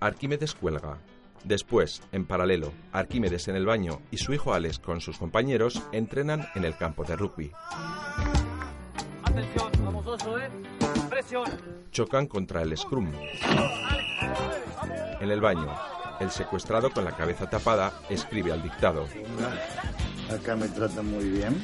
Arquímedes 0.00 0.54
cuelga. 0.54 0.98
Después, 1.42 2.02
en 2.12 2.26
paralelo, 2.26 2.72
Arquímedes 2.92 3.48
en 3.48 3.56
el 3.56 3.66
baño 3.66 4.00
y 4.10 4.18
su 4.18 4.32
hijo 4.32 4.52
Alex 4.52 4.78
con 4.78 5.00
sus 5.00 5.18
compañeros 5.18 5.82
entrenan 5.92 6.46
en 6.54 6.64
el 6.64 6.76
campo 6.76 7.04
de 7.04 7.16
rugby. 7.16 7.52
Atención, 9.36 9.70
vamos 9.84 10.06
oso, 10.06 10.38
¿eh? 10.38 10.48
Presión. 11.10 11.44
Chocan 11.92 12.26
contra 12.26 12.62
el 12.62 12.74
Scrum. 12.74 13.12
En 15.20 15.30
el 15.30 15.42
baño, 15.42 15.68
el 16.20 16.30
secuestrado 16.30 16.90
con 16.90 17.04
la 17.04 17.12
cabeza 17.12 17.50
tapada 17.50 17.92
escribe 18.08 18.50
al 18.50 18.62
dictado. 18.62 19.06
Acá 20.34 20.56
me 20.56 20.68
tratan 20.68 21.10
muy 21.10 21.28
bien. 21.28 21.62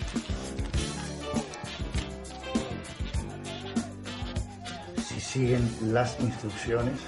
Si 5.07 5.19
siguen 5.19 5.75
las 5.95 6.21
instrucciones, 6.21 7.01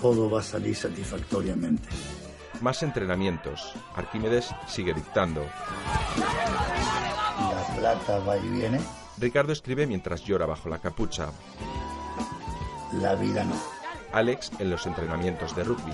todo 0.00 0.30
va 0.30 0.40
a 0.40 0.42
salir 0.42 0.74
satisfactoriamente. 0.74 1.90
Más 2.62 2.82
entrenamientos. 2.82 3.74
Arquímedes 3.94 4.48
sigue 4.66 4.94
dictando. 4.94 5.44
La 7.52 7.76
plata 7.76 8.18
va 8.20 8.38
y 8.38 8.48
viene, 8.48 8.80
Ricardo 9.18 9.52
escribe 9.52 9.86
mientras 9.86 10.22
llora 10.24 10.46
bajo 10.46 10.68
la 10.68 10.78
capucha. 10.78 11.30
la 13.00 13.14
vida 13.14 13.44
no. 13.44 13.54
Alex 14.12 14.50
en 14.58 14.70
los 14.70 14.86
entrenamientos 14.86 15.54
de 15.54 15.64
rugby. 15.64 15.92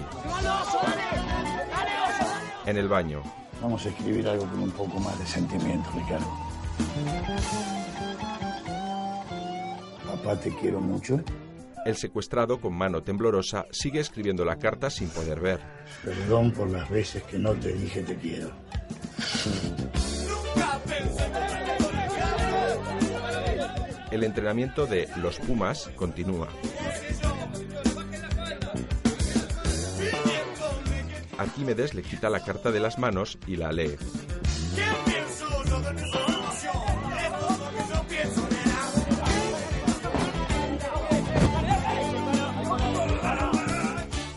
En 2.64 2.76
el 2.76 2.88
baño, 2.88 3.22
Vamos 3.60 3.86
a 3.86 3.88
escribir 3.88 4.28
algo 4.28 4.46
con 4.46 4.60
un 4.60 4.70
poco 4.70 4.98
más 5.00 5.18
de 5.18 5.26
sentimiento, 5.26 5.88
Ricardo. 5.94 6.26
Papá, 10.06 10.38
te 10.38 10.54
quiero 10.56 10.80
mucho. 10.80 11.20
el 11.86 11.96
secuestrado 11.96 12.60
con 12.60 12.74
mano 12.74 13.02
temblorosa 13.02 13.66
sigue 13.70 14.00
escribiendo 14.00 14.44
la 14.44 14.56
carta 14.56 14.90
sin 14.90 15.08
poder 15.08 15.40
ver. 15.40 15.60
Perdón 16.04 16.50
por 16.52 16.68
las 16.68 16.88
veces 16.90 17.22
que 17.22 17.38
no 17.38 17.52
te 17.54 17.72
dije 17.72 18.02
te 18.02 18.16
quiero. 18.16 18.50
El 24.16 24.24
entrenamiento 24.24 24.86
de 24.86 25.10
los 25.16 25.38
Pumas 25.40 25.90
continúa. 25.94 26.48
Arquímedes 31.36 31.92
le 31.92 32.02
quita 32.02 32.30
la 32.30 32.42
carta 32.42 32.70
de 32.70 32.80
las 32.80 32.98
manos 32.98 33.36
y 33.46 33.56
la 33.56 33.70
lee. 33.72 33.94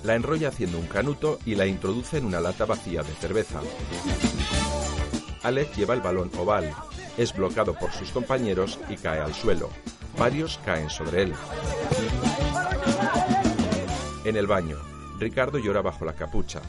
La 0.03 0.15
enrolla 0.15 0.49
haciendo 0.49 0.77
un 0.77 0.87
canuto 0.87 1.39
y 1.45 1.55
la 1.55 1.65
introduce 1.65 2.17
en 2.17 2.25
una 2.25 2.41
lata 2.41 2.65
vacía 2.65 3.01
de 3.01 3.13
cerveza. 3.13 3.61
Alex 5.41 5.77
lleva 5.77 5.93
el 5.93 6.01
balón 6.01 6.29
oval. 6.37 6.69
Es 7.19 7.35
bloqueado 7.35 7.73
por 7.73 7.91
sus 7.91 8.11
compañeros 8.11 8.79
y 8.87 8.95
cae 8.95 9.19
al 9.19 9.33
suelo. 9.33 9.69
Varios 10.17 10.57
caen 10.59 10.89
sobre 10.89 11.23
él. 11.23 11.33
En 14.23 14.37
el 14.37 14.47
baño, 14.47 14.77
Ricardo 15.19 15.57
llora 15.57 15.81
bajo 15.81 16.05
la 16.05 16.13
capucha. 16.13 16.61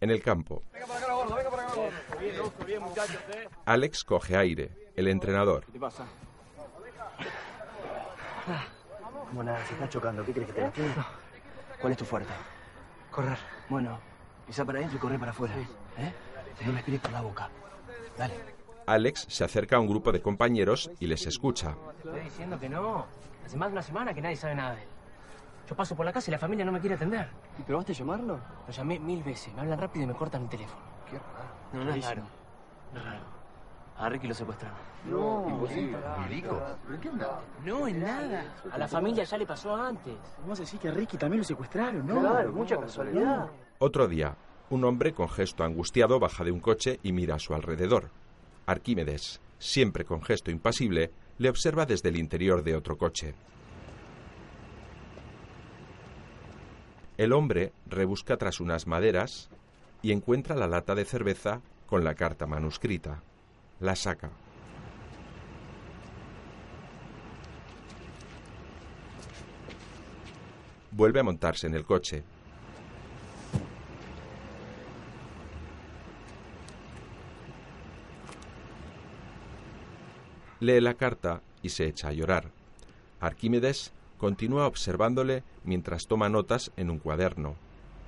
En 0.00 0.10
el 0.10 0.22
campo. 0.22 0.62
Alex 3.64 4.04
coge 4.04 4.36
aire. 4.36 4.70
El 4.94 5.08
entrenador. 5.08 5.64
¿Qué 5.72 5.80
pasa? 5.80 6.06
Nada, 9.32 9.66
se 9.66 9.72
está 9.72 9.88
chocando. 9.88 10.24
¿Qué 10.24 10.32
crees 10.32 10.52
que 10.52 10.62
te? 10.62 10.70
¿Cuál 11.80 11.92
es 11.92 11.98
tu 11.98 12.04
fuerte? 12.04 12.32
Correr. 13.14 13.38
Bueno, 13.68 13.98
pisa 14.44 14.64
para 14.64 14.78
adentro 14.78 14.98
y 14.98 15.00
corre 15.00 15.18
para 15.18 15.30
afuera. 15.30 15.54
¿Eh? 15.54 16.12
No 16.62 16.66
me 16.66 16.72
respires 16.72 17.00
por 17.00 17.12
la 17.12 17.20
boca. 17.20 17.48
Dale. 18.18 18.34
Alex 18.86 19.26
se 19.28 19.44
acerca 19.44 19.76
a 19.76 19.80
un 19.80 19.86
grupo 19.86 20.10
de 20.10 20.20
compañeros 20.20 20.90
y 20.98 21.06
les 21.06 21.24
escucha. 21.26 21.76
Te 22.02 22.08
estoy 22.08 22.24
diciendo 22.24 22.58
que 22.58 22.68
no. 22.68 23.06
Hace 23.46 23.56
más 23.56 23.68
de 23.68 23.74
una 23.74 23.82
semana 23.82 24.12
que 24.12 24.20
nadie 24.20 24.36
sabe 24.36 24.56
nada 24.56 24.74
de 24.74 24.82
él. 24.82 24.88
Yo 25.68 25.76
paso 25.76 25.94
por 25.94 26.04
la 26.04 26.12
casa 26.12 26.30
y 26.30 26.32
la 26.32 26.38
familia 26.38 26.64
no 26.64 26.72
me 26.72 26.80
quiere 26.80 26.96
atender. 26.96 27.28
¿Y 27.58 27.62
probaste 27.62 27.92
a 27.92 27.94
llamarlo? 27.94 28.40
Lo 28.66 28.72
llamé 28.72 28.98
mil 28.98 29.22
veces. 29.22 29.54
Me 29.54 29.60
hablan 29.60 29.78
rápido 29.78 30.04
y 30.04 30.08
me 30.08 30.14
cortan 30.14 30.42
el 30.42 30.48
teléfono. 30.48 30.82
Qué 31.08 31.16
raro. 31.16 31.54
No, 31.72 31.84
no 31.84 31.94
es 31.94 32.04
raro. 32.04 32.22
No 32.92 32.98
es 32.98 33.06
raro. 33.06 33.33
A 33.96 34.08
Ricky 34.08 34.26
lo 34.26 34.34
secuestraron. 34.34 34.76
No, 35.08 35.46
imposible. 35.48 35.96
¿Milico? 36.28 36.60
¿Pero 36.86 37.00
qué 37.00 37.08
onda? 37.08 37.40
No, 37.64 37.86
en 37.86 38.00
nada. 38.00 38.54
A 38.72 38.78
la 38.78 38.88
familia 38.88 39.22
ya 39.24 39.38
le 39.38 39.46
pasó 39.46 39.74
antes. 39.74 40.14
Vamos 40.40 40.58
a 40.58 40.62
decir 40.62 40.80
que 40.80 40.88
a 40.88 40.90
Ricky 40.90 41.16
también 41.16 41.38
lo 41.38 41.44
secuestraron, 41.44 42.06
¿no? 42.06 42.20
Claro, 42.20 42.52
mucha 42.52 42.76
casualidad. 42.76 43.48
Otro 43.78 44.08
día, 44.08 44.36
un 44.70 44.84
hombre 44.84 45.12
con 45.12 45.28
gesto 45.28 45.62
angustiado 45.62 46.18
baja 46.18 46.42
de 46.42 46.50
un 46.50 46.60
coche 46.60 46.98
y 47.02 47.12
mira 47.12 47.36
a 47.36 47.38
su 47.38 47.54
alrededor. 47.54 48.10
Arquímedes, 48.66 49.40
siempre 49.58 50.04
con 50.04 50.22
gesto 50.22 50.50
impasible, 50.50 51.12
le 51.38 51.48
observa 51.48 51.86
desde 51.86 52.08
el 52.08 52.16
interior 52.16 52.64
de 52.64 52.74
otro 52.74 52.96
coche. 52.96 53.34
El 57.16 57.32
hombre 57.32 57.72
rebusca 57.86 58.36
tras 58.36 58.58
unas 58.58 58.88
maderas 58.88 59.48
y 60.02 60.10
encuentra 60.10 60.56
la 60.56 60.66
lata 60.66 60.96
de 60.96 61.04
cerveza 61.04 61.60
con 61.86 62.02
la 62.02 62.14
carta 62.14 62.46
manuscrita. 62.46 63.22
La 63.84 63.94
saca. 63.94 64.30
Vuelve 70.90 71.20
a 71.20 71.22
montarse 71.22 71.66
en 71.66 71.74
el 71.74 71.84
coche. 71.84 72.24
Lee 80.60 80.80
la 80.80 80.94
carta 80.94 81.42
y 81.60 81.68
se 81.68 81.86
echa 81.86 82.08
a 82.08 82.12
llorar. 82.12 82.52
Arquímedes 83.20 83.92
continúa 84.16 84.66
observándole 84.66 85.42
mientras 85.62 86.06
toma 86.06 86.30
notas 86.30 86.72
en 86.78 86.88
un 86.88 86.98
cuaderno. 86.98 87.56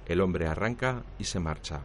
El 0.07 0.23
hombre 0.23 0.47
arranca 0.47 1.03
y 1.19 1.25
se 1.25 1.39
marcha. 1.39 1.83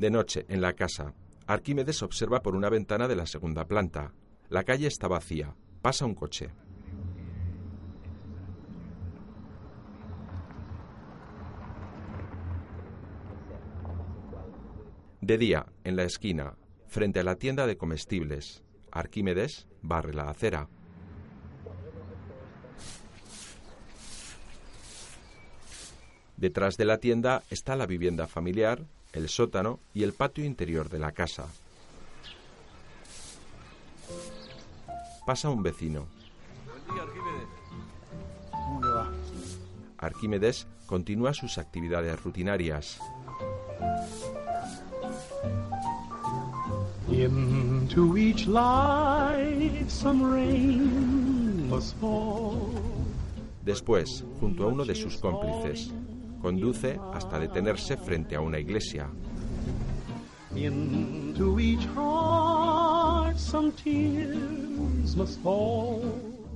De 0.00 0.10
noche, 0.10 0.46
en 0.48 0.62
la 0.62 0.72
casa, 0.72 1.12
Arquímedes 1.46 2.02
observa 2.02 2.40
por 2.40 2.56
una 2.56 2.70
ventana 2.70 3.06
de 3.06 3.14
la 3.14 3.26
segunda 3.26 3.66
planta. 3.66 4.14
La 4.48 4.64
calle 4.64 4.86
está 4.86 5.08
vacía. 5.08 5.54
Pasa 5.82 6.06
un 6.06 6.14
coche. 6.14 6.48
De 15.20 15.36
día, 15.36 15.66
en 15.84 15.96
la 15.96 16.04
esquina, 16.04 16.56
frente 16.86 17.20
a 17.20 17.22
la 17.22 17.36
tienda 17.36 17.66
de 17.66 17.76
comestibles, 17.76 18.64
Arquímedes 18.90 19.68
barre 19.82 20.14
la 20.14 20.30
acera. 20.30 20.70
Detrás 26.38 26.78
de 26.78 26.86
la 26.86 26.96
tienda 26.96 27.42
está 27.50 27.76
la 27.76 27.84
vivienda 27.84 28.26
familiar, 28.26 28.86
el 29.12 29.28
sótano 29.28 29.80
y 29.94 30.02
el 30.02 30.12
patio 30.12 30.44
interior 30.44 30.88
de 30.88 30.98
la 30.98 31.12
casa. 31.12 31.46
Pasa 35.26 35.50
un 35.50 35.62
vecino. 35.62 36.06
¿Cómo 38.50 38.80
le 38.82 38.90
va? 38.90 39.10
Arquímedes 39.98 40.66
continúa 40.86 41.34
sus 41.34 41.58
actividades 41.58 42.20
rutinarias. 42.22 43.00
Into 47.10 48.16
each 48.16 48.46
life 48.46 49.90
some 49.90 50.22
rain 50.22 51.68
must 51.68 51.96
fall. 52.00 52.70
Después, 53.64 54.24
junto 54.40 54.64
a 54.64 54.66
uno 54.68 54.84
de 54.84 54.94
sus 54.94 55.16
cómplices, 55.18 55.92
conduce 56.40 56.98
hasta 57.12 57.38
detenerse 57.38 57.96
frente 57.96 58.34
a 58.34 58.40
una 58.40 58.58
iglesia. 58.58 59.08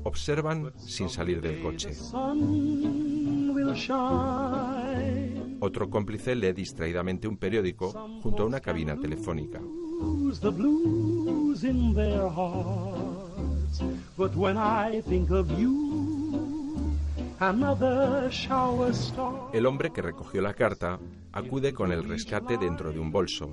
Observan 0.02 0.72
sin 0.78 1.08
salir 1.08 1.40
del 1.40 1.62
coche. 1.62 1.90
Otro 5.60 5.88
cómplice 5.88 6.34
lee 6.34 6.52
distraídamente 6.52 7.28
un 7.28 7.36
periódico 7.36 7.92
junto 8.22 8.42
a 8.42 8.46
una 8.46 8.60
cabina 8.60 8.96
telefónica. 8.96 9.60
But 14.16 14.36
when 14.36 14.56
I 14.56 15.02
think 15.02 15.30
of 15.30 15.50
you. 15.58 15.83
El 19.52 19.66
hombre 19.66 19.90
que 19.92 20.02
recogió 20.02 20.40
la 20.40 20.54
carta 20.54 20.98
acude 21.32 21.72
con 21.72 21.90
el 21.92 22.04
rescate 22.04 22.58
dentro 22.58 22.92
de 22.92 23.00
un 23.00 23.10
bolso. 23.10 23.50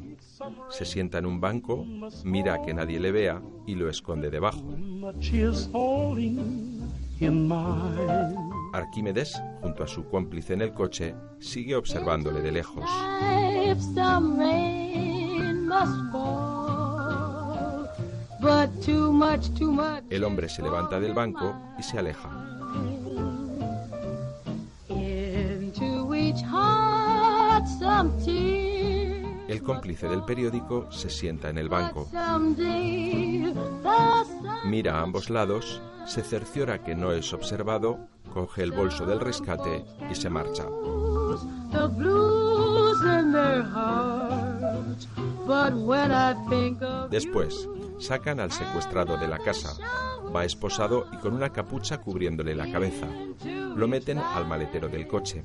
Se 0.70 0.86
sienta 0.86 1.18
en 1.18 1.26
un 1.26 1.42
banco, 1.42 1.86
mira 2.24 2.56
a 2.56 2.62
que 2.62 2.74
nadie 2.74 3.00
le 3.00 3.12
vea 3.12 3.42
y 3.66 3.76
lo 3.76 3.90
esconde 3.90 4.30
debajo. 4.30 4.62
Much 4.62 5.34
is 5.34 5.68
falling 5.72 6.82
in 7.20 7.48
mine. 7.48 8.36
Arquímedes, 8.74 9.42
junto 9.62 9.84
a 9.84 9.88
su 9.88 10.06
cómplice 10.06 10.54
en 10.54 10.62
el 10.62 10.74
coche, 10.74 11.16
sigue 11.40 11.76
observándole 11.76 12.42
de 12.42 12.52
lejos. 12.52 12.90
El 20.10 20.24
hombre 20.24 20.50
se 20.50 20.62
levanta 20.62 21.00
del 21.00 21.14
banco 21.14 21.56
y 21.78 21.84
se 21.84 22.00
aleja. 22.00 22.30
El 29.48 29.64
cómplice 29.64 30.08
del 30.08 30.24
periódico 30.24 30.92
se 30.92 31.10
sienta 31.10 31.50
en 31.50 31.58
el 31.58 31.68
banco. 31.68 32.08
Mira 34.66 35.00
a 35.00 35.02
ambos 35.02 35.30
lados, 35.30 35.82
se 36.06 36.24
cerciora 36.24 36.84
que 36.84 36.96
no 36.96 37.12
es 37.12 37.34
observado, 37.34 38.00
coge 38.34 38.64
el 38.64 38.72
bolso 38.72 39.06
del 39.06 39.20
rescate 39.20 39.86
y 40.10 40.16
se 40.16 40.30
marcha. 40.30 40.66
Después, 47.10 47.68
sacan 48.00 48.40
al 48.40 48.52
secuestrado 48.52 49.18
de 49.18 49.28
la 49.28 49.40
casa. 49.40 49.74
Va 50.34 50.46
esposado 50.46 51.08
y 51.12 51.18
con 51.18 51.34
una 51.34 51.50
capucha 51.52 51.98
cubriéndole 51.98 52.56
la 52.56 52.72
cabeza. 52.72 53.08
Lo 53.76 53.88
meten 53.88 54.18
al 54.20 54.48
maletero 54.48 54.88
del 54.88 55.08
coche. 55.08 55.44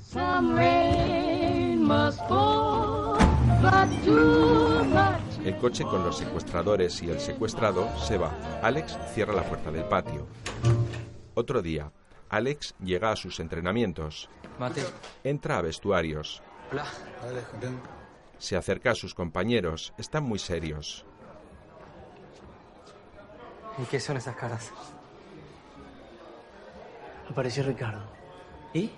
El 5.45 5.57
coche 5.59 5.85
con 5.85 6.03
los 6.03 6.19
secuestradores 6.19 7.01
y 7.03 7.11
el 7.11 7.21
secuestrado 7.21 7.89
se 7.97 8.19
va. 8.19 8.33
Alex 8.61 8.99
cierra 9.15 9.33
la 9.33 9.45
puerta 9.45 9.71
del 9.71 9.85
patio. 9.85 10.27
Otro 11.35 11.63
día, 11.63 11.93
Alex 12.29 12.75
llega 12.81 13.13
a 13.13 13.17
sus 13.17 13.39
entrenamientos. 13.39 14.29
Mate. 14.59 14.83
Entra 15.23 15.59
a 15.59 15.63
vestuarios. 15.63 16.43
Hola. 16.73 16.87
Se 18.39 18.57
acerca 18.57 18.91
a 18.91 18.95
sus 18.97 19.15
compañeros. 19.15 19.95
Están 19.97 20.25
muy 20.25 20.41
serios. 20.41 21.07
¿Y 23.79 23.85
qué 23.85 24.01
son 24.01 24.17
esas 24.17 24.35
caras? 24.35 24.73
Apareció 27.31 27.63
Ricardo. 27.63 28.03
¿Y? 28.75 28.91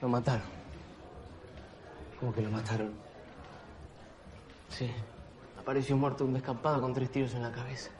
Lo 0.00 0.08
mataron. 0.08 0.59
¿Cómo 2.20 2.32
que 2.32 2.42
lo 2.42 2.50
mataron? 2.50 2.92
Sí. 4.68 4.90
Apareció 5.58 5.96
muerto 5.96 6.24
un 6.24 6.34
descampado 6.34 6.80
con 6.80 6.94
tres 6.94 7.10
tiros 7.10 7.34
en 7.34 7.42
la 7.42 7.50
cabeza. 7.50 7.90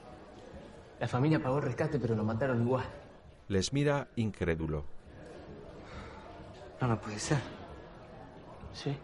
La 1.00 1.08
familia 1.08 1.42
pagó 1.42 1.56
el 1.56 1.64
rescate, 1.64 1.98
pero 1.98 2.14
lo 2.14 2.22
mataron 2.22 2.62
igual. 2.62 2.84
Les 3.48 3.72
mira 3.72 4.08
incrédulo. 4.16 4.84
No, 6.80 6.88
no 6.88 7.00
puede 7.00 7.18
ser. 7.18 7.38
Sí. 8.74 8.96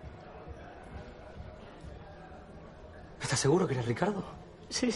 ¿Estás 3.20 3.40
seguro 3.40 3.66
que 3.66 3.74
era 3.74 3.83
Ricardo? 3.83 4.22
Sí. 4.68 4.94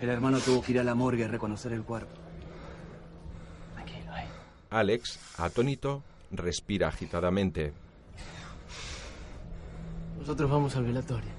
El 0.00 0.08
hermano 0.08 0.38
tuvo 0.38 0.62
que 0.62 0.72
ir 0.72 0.80
a 0.80 0.84
la 0.84 0.94
morgue 0.94 1.24
a 1.24 1.28
reconocer 1.28 1.72
el 1.72 1.82
cuerpo. 1.82 2.22
Alex, 4.72 5.18
atónito, 5.36 6.02
respira 6.32 6.88
agitadamente. 6.88 7.72
Nosotros 10.18 10.50
vamos 10.50 10.76
al 10.76 10.84
velatorio. 10.84 11.30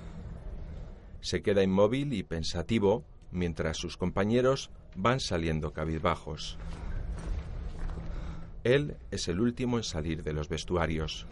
Se 1.21 1.41
queda 1.41 1.63
inmóvil 1.63 2.13
y 2.13 2.23
pensativo 2.23 3.03
mientras 3.31 3.77
sus 3.77 3.97
compañeros 3.97 4.69
van 4.95 5.19
saliendo 5.19 5.73
cabizbajos. 5.73 6.57
Él 8.63 8.95
es 9.11 9.27
el 9.27 9.39
último 9.41 9.77
en 9.77 9.83
salir 9.83 10.23
de 10.23 10.33
los 10.33 10.47
vestuarios. 10.47 11.25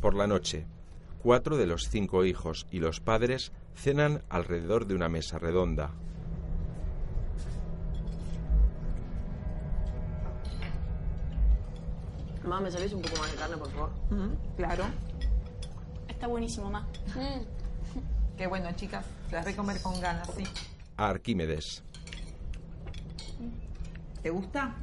Por 0.00 0.14
la 0.14 0.28
noche, 0.28 0.66
cuatro 1.22 1.56
de 1.56 1.66
los 1.66 1.88
cinco 1.88 2.24
hijos 2.24 2.66
y 2.70 2.80
los 2.80 3.00
padres 3.00 3.52
cenan 3.74 4.22
alrededor 4.28 4.86
de 4.86 4.94
una 4.94 5.08
mesa 5.08 5.38
redonda. 5.38 5.92
Mamá, 12.42 12.60
¿me 12.62 12.70
servís 12.70 12.92
un 12.94 13.02
poco 13.02 13.16
más 13.18 13.30
de 13.30 13.36
carne, 13.36 13.56
por 13.58 13.70
favor? 13.70 13.90
Claro. 14.56 14.84
Está 16.08 16.26
buenísimo, 16.26 16.70
ma. 16.70 16.88
Qué 18.36 18.46
bueno, 18.46 18.70
chicas. 18.74 19.04
Las 19.30 19.44
voy 19.44 19.52
a 19.52 19.56
comer 19.56 19.82
con 19.82 20.00
ganas, 20.00 20.30
sí. 20.34 20.44
A 20.96 21.10
Arquímedes. 21.10 21.84
¿Te 24.22 24.30
gusta? 24.30 24.74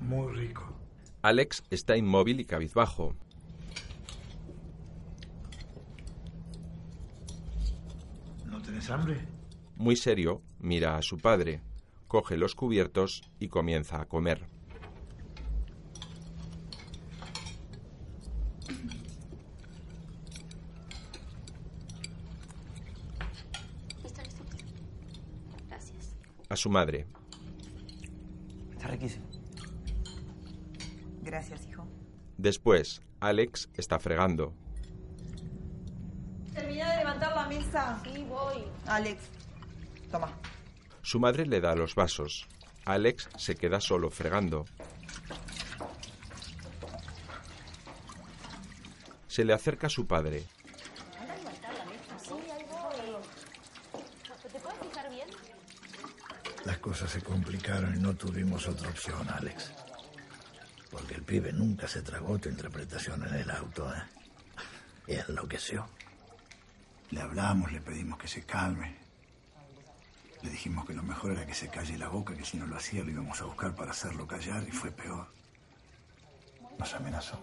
Muy 0.00 0.32
rico. 0.32 0.72
Alex 1.22 1.62
está 1.70 1.96
inmóvil 1.96 2.40
y 2.40 2.46
cabizbajo. 2.46 3.14
Muy 9.76 9.96
serio, 9.96 10.42
mira 10.58 10.96
a 10.96 11.02
su 11.02 11.18
padre, 11.18 11.62
coge 12.06 12.36
los 12.36 12.54
cubiertos 12.54 13.22
y 13.38 13.48
comienza 13.48 14.00
a 14.00 14.06
comer. 14.06 14.46
Gracias. 25.68 26.16
A 26.48 26.56
su 26.56 26.68
madre. 26.70 27.06
Está 28.72 28.88
riquísimo. 28.88 29.26
Gracias, 31.22 31.66
hijo. 31.68 31.86
Después, 32.38 33.02
Alex 33.20 33.70
está 33.74 33.98
fregando. 33.98 34.54
Termina 36.54 36.90
de 36.90 36.96
levantar 36.98 37.34
la 37.34 37.46
mesa. 37.46 38.00
Sí, 38.04 38.24
voy. 38.28 38.64
Alex, 38.86 39.22
toma. 40.10 40.32
Su 41.02 41.20
madre 41.20 41.46
le 41.46 41.60
da 41.60 41.74
los 41.74 41.94
vasos. 41.94 42.46
Alex 42.84 43.28
se 43.36 43.56
queda 43.56 43.80
solo 43.80 44.10
fregando. 44.10 44.66
Se 49.28 49.44
le 49.44 49.52
acerca 49.52 49.88
su 49.88 50.06
padre. 50.06 50.44
Anda 51.18 51.32
a 51.32 51.36
levantar 51.36 51.74
la 51.74 51.84
mesa. 51.84 52.18
Sí, 52.18 52.34
ahí 52.50 52.66
voy. 52.68 53.22
¿Te 54.52 54.58
puedes 54.58 54.78
fijar 54.80 55.10
bien? 55.10 55.28
cosas 56.80 57.10
se 57.10 57.20
complicaron 57.20 57.94
y 57.94 58.00
no 58.00 58.14
tuvimos 58.14 58.66
otra 58.66 58.88
opción, 58.88 59.28
Alex. 59.28 59.70
Porque 60.90 61.14
el 61.14 61.22
pibe 61.22 61.52
nunca 61.52 61.86
se 61.86 62.02
tragó 62.02 62.38
tu 62.38 62.48
interpretación 62.48 63.26
en 63.28 63.34
el 63.34 63.50
auto, 63.50 63.92
¿eh? 63.94 64.02
Y 65.06 65.14
enloqueció. 65.14 65.86
Le 67.10 67.20
hablamos, 67.20 67.72
le 67.72 67.80
pedimos 67.80 68.18
que 68.18 68.28
se 68.28 68.44
calme. 68.44 68.96
Le 70.42 70.50
dijimos 70.50 70.86
que 70.86 70.94
lo 70.94 71.02
mejor 71.02 71.32
era 71.32 71.44
que 71.44 71.54
se 71.54 71.68
calle 71.68 71.98
la 71.98 72.08
boca, 72.08 72.36
que 72.36 72.44
si 72.44 72.56
no 72.56 72.66
lo 72.66 72.76
hacía 72.76 73.02
lo 73.02 73.10
íbamos 73.10 73.40
a 73.40 73.44
buscar 73.44 73.74
para 73.74 73.90
hacerlo 73.90 74.26
callar 74.26 74.62
y 74.66 74.70
fue 74.70 74.90
peor. 74.92 75.26
Nos 76.78 76.94
amenazó. 76.94 77.38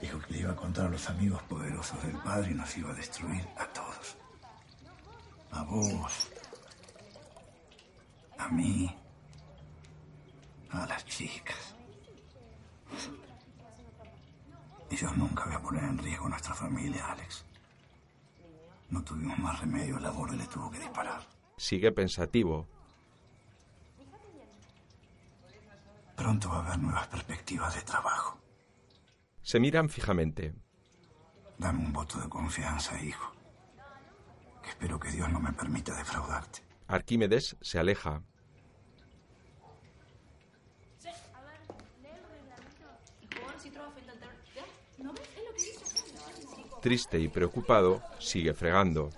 Dijo 0.00 0.18
que 0.20 0.32
le 0.32 0.38
iba 0.40 0.52
a 0.52 0.56
contar 0.56 0.86
a 0.86 0.90
los 0.90 1.10
amigos 1.10 1.42
poderosos 1.42 2.02
del 2.02 2.16
padre 2.18 2.52
y 2.52 2.54
nos 2.54 2.74
iba 2.76 2.90
a 2.90 2.94
destruir 2.94 3.46
a 3.58 3.66
todos. 3.66 4.16
A 5.50 5.62
vos. 5.64 6.28
A 8.38 8.48
mí. 8.48 8.96
A 10.70 10.86
las 10.86 11.04
chicas. 11.04 11.74
Y 14.88 14.96
yo 14.96 15.10
nunca 15.12 15.44
voy 15.44 15.54
a 15.54 15.60
poner 15.60 15.84
en 15.84 15.98
riesgo 15.98 16.28
nuestra 16.28 16.54
familia, 16.54 17.12
Alex. 17.12 17.44
No 18.90 19.02
tuvimos 19.04 19.38
más 19.38 19.60
remedio, 19.60 19.98
la 19.98 20.10
borde 20.10 20.36
le 20.36 20.46
tuvo 20.46 20.70
que 20.70 20.78
disparar. 20.78 21.22
Sigue 21.56 21.92
pensativo. 21.92 22.66
Pronto 26.16 26.48
va 26.50 26.56
a 26.56 26.66
haber 26.66 26.78
nuevas 26.78 27.06
perspectivas 27.06 27.74
de 27.74 27.82
trabajo. 27.82 28.38
Se 29.42 29.58
miran 29.58 29.88
fijamente. 29.88 30.54
Dame 31.56 31.78
un 31.78 31.92
voto 31.92 32.20
de 32.20 32.28
confianza, 32.28 33.00
hijo. 33.02 33.32
Que 34.62 34.70
espero 34.70 34.98
que 34.98 35.10
Dios 35.10 35.30
no 35.30 35.40
me 35.40 35.52
permita 35.52 35.94
defraudarte. 35.94 36.62
Arquímedes 36.88 37.56
se 37.60 37.78
aleja. 37.78 38.22
Triste 46.80 47.18
y 47.18 47.28
preocupado, 47.28 48.02
sigue 48.18 48.54
fregando. 48.54 49.10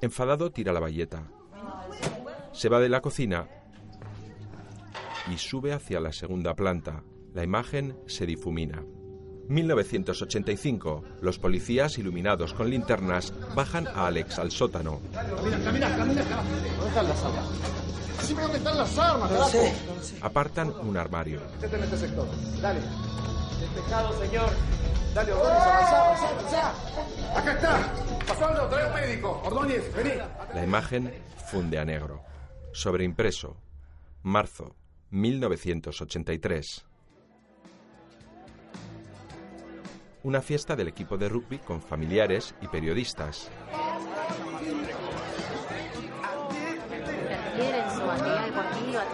Enfadado 0.00 0.50
tira 0.50 0.72
la 0.72 0.80
bayeta. 0.80 1.24
Se 2.52 2.68
va 2.68 2.80
de 2.80 2.88
la 2.88 3.00
cocina 3.00 3.48
y 5.32 5.38
sube 5.38 5.72
hacia 5.72 6.00
la 6.00 6.12
segunda 6.12 6.54
planta. 6.54 7.02
La 7.34 7.44
imagen 7.44 7.98
se 8.06 8.24
difumina. 8.24 8.84
1985. 9.48 11.04
Los 11.20 11.38
policías, 11.38 11.98
iluminados 11.98 12.54
con 12.54 12.70
linternas, 12.70 13.32
bajan 13.54 13.86
a 13.88 14.06
Alex 14.06 14.38
al 14.38 14.50
sótano. 14.50 15.00
Camina, 15.12 15.58
camina, 15.64 15.96
camina. 15.96 16.24
¿Dónde 18.34 18.34
están 18.34 18.38
las 18.38 18.38
armas? 18.38 18.40
Decime 18.40 18.42
dónde 18.42 18.58
están 18.58 18.78
las 18.78 18.98
armas, 18.98 19.30
No 19.30 19.36
carajo. 19.36 19.50
sé, 19.50 19.72
no 19.96 20.02
sé. 20.02 20.16
Apartan 20.22 20.70
un 20.80 20.96
armario. 20.96 21.40
Métete 21.60 21.76
en 21.76 21.82
este 21.84 21.96
sector. 21.98 22.28
Dale. 22.60 22.80
Despejado, 23.60 24.18
señor. 24.20 24.50
Dale, 25.14 25.32
Ordóñez, 25.32 25.62
avanzá, 25.62 26.04
avanzá, 26.04 26.28
avanzá. 26.28 27.38
Acá 27.38 27.52
está. 27.52 27.92
Pasando, 28.26 28.68
trae 28.68 28.86
un 28.88 28.94
médico. 28.94 29.42
Ordóñez, 29.44 29.94
vení. 29.94 30.10
La 30.54 30.64
imagen 30.64 31.12
funde 31.50 31.78
a 31.78 31.84
negro. 31.84 32.22
Sobreimpreso. 32.72 33.56
Marzo 34.22 34.74
1983. 35.10 36.84
Una 40.24 40.42
fiesta 40.42 40.74
del 40.74 40.88
equipo 40.88 41.16
de 41.16 41.28
rugby 41.28 41.58
con 41.58 41.80
familiares 41.80 42.54
y 42.60 42.66
periodistas. 42.66 43.48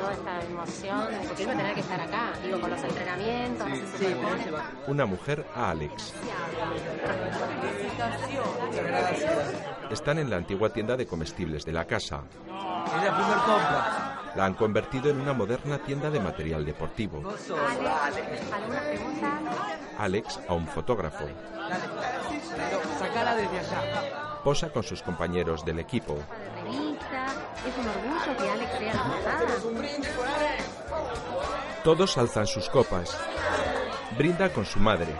Toda 0.02 0.12
esta 0.14 0.40
emoción, 0.40 1.08
porque 1.28 1.42
iba 1.44 1.52
a 1.52 1.56
tener 1.56 1.74
que 1.74 1.80
estar 1.80 2.00
acá, 2.00 2.32
digo, 2.42 2.60
con 2.60 2.70
los 2.70 2.82
entrenamientos, 2.82 3.66
así 3.66 3.86
se 3.98 4.14
supone. 4.14 4.44
Una 4.88 5.06
mujer 5.06 5.46
a 5.54 5.70
Alex. 5.70 6.14
Están 9.90 10.18
en 10.18 10.30
la 10.30 10.36
antigua 10.36 10.70
tienda 10.70 10.96
de 10.96 11.06
comestibles 11.06 11.64
de 11.64 11.72
la 11.72 11.84
casa. 11.84 12.22
Es 12.26 13.04
la 13.04 13.16
primer 13.16 13.38
compra. 13.38 14.18
La 14.34 14.46
han 14.46 14.54
convertido 14.54 15.10
en 15.10 15.20
una 15.20 15.34
moderna 15.34 15.78
tienda 15.78 16.10
de 16.10 16.18
material 16.18 16.64
deportivo. 16.64 17.18
¿Alguna 17.18 18.80
pregunta? 18.80 19.40
Alex 19.98 20.40
a 20.48 20.54
un 20.54 20.66
fotógrafo. 20.66 21.26
Sacala 22.98 23.36
desde 23.36 23.58
allá. 23.58 24.40
Posa 24.42 24.70
con 24.70 24.82
sus 24.82 25.02
compañeros 25.02 25.64
del 25.64 25.78
equipo. 25.78 26.18
Es 27.66 27.78
un 27.78 27.88
orgullo 27.88 28.36
que 28.36 28.50
Alex 28.50 28.78
sea 28.78 28.94
la 28.94 29.04
portada. 29.04 29.46
Todos 31.84 32.18
alzan 32.18 32.46
sus 32.46 32.68
copas. 32.68 33.16
Brinda 34.16 34.52
con 34.52 34.66
su 34.66 34.80
madre. 34.80 35.14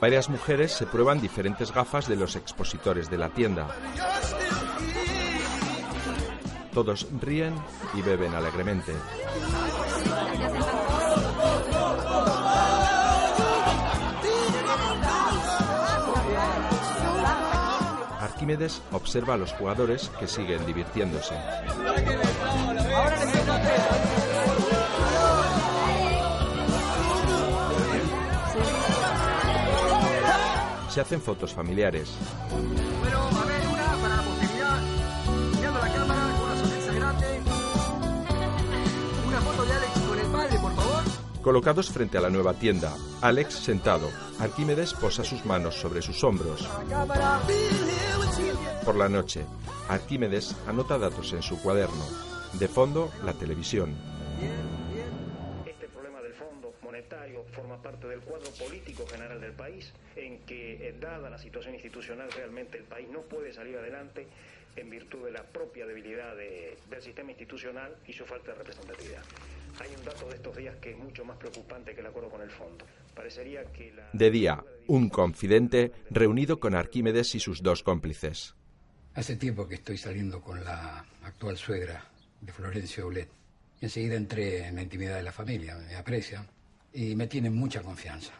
Varias 0.00 0.28
mujeres 0.28 0.72
se 0.72 0.86
prueban 0.86 1.20
diferentes 1.20 1.72
gafas 1.72 2.08
de 2.08 2.16
los 2.16 2.36
expositores 2.36 3.08
de 3.08 3.18
la 3.18 3.28
tienda. 3.30 3.68
Todos 6.74 7.06
ríen 7.20 7.54
y 7.94 8.02
beben 8.02 8.34
alegremente. 8.34 8.92
Arquímedes 18.42 18.82
observa 18.90 19.34
a 19.34 19.36
los 19.36 19.52
jugadores 19.52 20.10
que 20.18 20.26
siguen 20.26 20.66
divirtiéndose. 20.66 21.36
Se 30.88 31.00
hacen 31.00 31.20
fotos 31.20 31.54
familiares. 31.54 32.16
Colocados 41.42 41.90
frente 41.90 42.18
a 42.18 42.20
la 42.20 42.30
nueva 42.30 42.54
tienda, 42.54 42.94
Alex 43.20 43.54
sentado, 43.54 44.08
Arquímedes 44.38 44.94
posa 44.94 45.24
sus 45.24 45.44
manos 45.44 45.74
sobre 45.74 46.00
sus 46.00 46.22
hombros. 46.22 46.68
Por 48.84 48.96
la 48.96 49.08
noche, 49.08 49.44
Arquímedes 49.88 50.56
anota 50.66 50.98
datos 50.98 51.32
en 51.32 51.42
su 51.42 51.60
cuaderno. 51.62 52.04
De 52.54 52.68
fondo, 52.68 53.10
la 53.24 53.32
televisión. 53.32 53.94
Este 55.66 55.86
problema 55.88 56.20
del 56.20 56.32
Fondo 56.34 56.74
Monetario 56.82 57.44
forma 57.52 57.80
parte 57.80 58.06
del 58.08 58.20
cuadro 58.20 58.50
político 58.52 59.06
general 59.06 59.40
del 59.40 59.52
país, 59.52 59.92
en 60.16 60.40
que, 60.40 60.88
eh, 60.88 60.94
dada 61.00 61.30
la 61.30 61.38
situación 61.38 61.74
institucional, 61.74 62.30
realmente 62.32 62.78
el 62.78 62.84
país 62.84 63.08
no 63.10 63.20
puede 63.22 63.52
salir 63.52 63.76
adelante 63.76 64.26
en 64.76 64.90
virtud 64.90 65.24
de 65.24 65.32
la 65.32 65.42
propia 65.42 65.86
debilidad 65.86 66.34
de- 66.36 66.76
del 66.90 67.02
sistema 67.02 67.30
institucional 67.30 67.94
y 68.06 68.12
su 68.12 68.24
falta 68.24 68.52
de 68.52 68.58
representatividad. 68.58 69.22
Hay 69.80 69.94
un 69.96 70.04
dato 70.04 70.28
de 70.28 70.34
estos 70.36 70.56
días 70.56 70.76
que 70.76 70.92
es 70.92 70.98
mucho 70.98 71.24
más 71.24 71.36
preocupante 71.36 71.94
que 71.94 72.00
el 72.00 72.06
acuerdo 72.06 72.30
con 72.30 72.42
el 72.42 72.50
Fondo. 72.50 72.84
Parecería 73.14 73.64
que 73.72 73.92
la... 73.92 74.08
De 74.12 74.30
día, 74.30 74.64
un 74.86 75.08
confidente 75.08 75.92
reunido 76.10 76.60
con 76.60 76.74
Arquímedes 76.74 77.34
y 77.34 77.40
sus 77.40 77.62
dos 77.62 77.82
cómplices. 77.82 78.54
Hace 79.14 79.36
tiempo 79.36 79.68
que 79.68 79.76
estoy 79.76 79.98
saliendo 79.98 80.40
con 80.40 80.62
la 80.64 81.04
actual 81.22 81.56
suegra 81.56 82.04
de 82.40 82.52
Florencio 82.52 83.04
Aulet. 83.04 83.28
Y 83.80 83.86
enseguida 83.86 84.14
entré 84.14 84.66
en 84.66 84.76
la 84.76 84.82
intimidad 84.82 85.16
de 85.16 85.22
la 85.22 85.32
familia, 85.32 85.76
me 85.76 85.96
aprecian 85.96 86.46
y 86.92 87.14
me 87.14 87.26
tienen 87.26 87.54
mucha 87.54 87.82
confianza. 87.82 88.32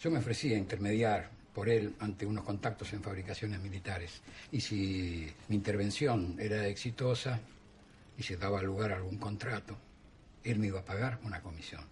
Yo 0.00 0.10
me 0.10 0.18
ofrecí 0.18 0.52
a 0.52 0.58
intermediar 0.58 1.30
por 1.54 1.68
él 1.68 1.94
ante 2.00 2.26
unos 2.26 2.44
contactos 2.44 2.92
en 2.92 3.02
fabricaciones 3.02 3.60
militares. 3.60 4.22
Y 4.50 4.60
si 4.60 5.30
mi 5.48 5.56
intervención 5.56 6.36
era 6.38 6.66
exitosa 6.66 7.40
y 8.16 8.22
se 8.22 8.36
daba 8.36 8.62
lugar 8.62 8.92
a 8.92 8.96
algún 8.96 9.18
contrato, 9.18 9.76
él 10.44 10.58
me 10.58 10.68
iba 10.68 10.80
a 10.80 10.84
pagar 10.84 11.18
una 11.22 11.42
comisión. 11.42 11.84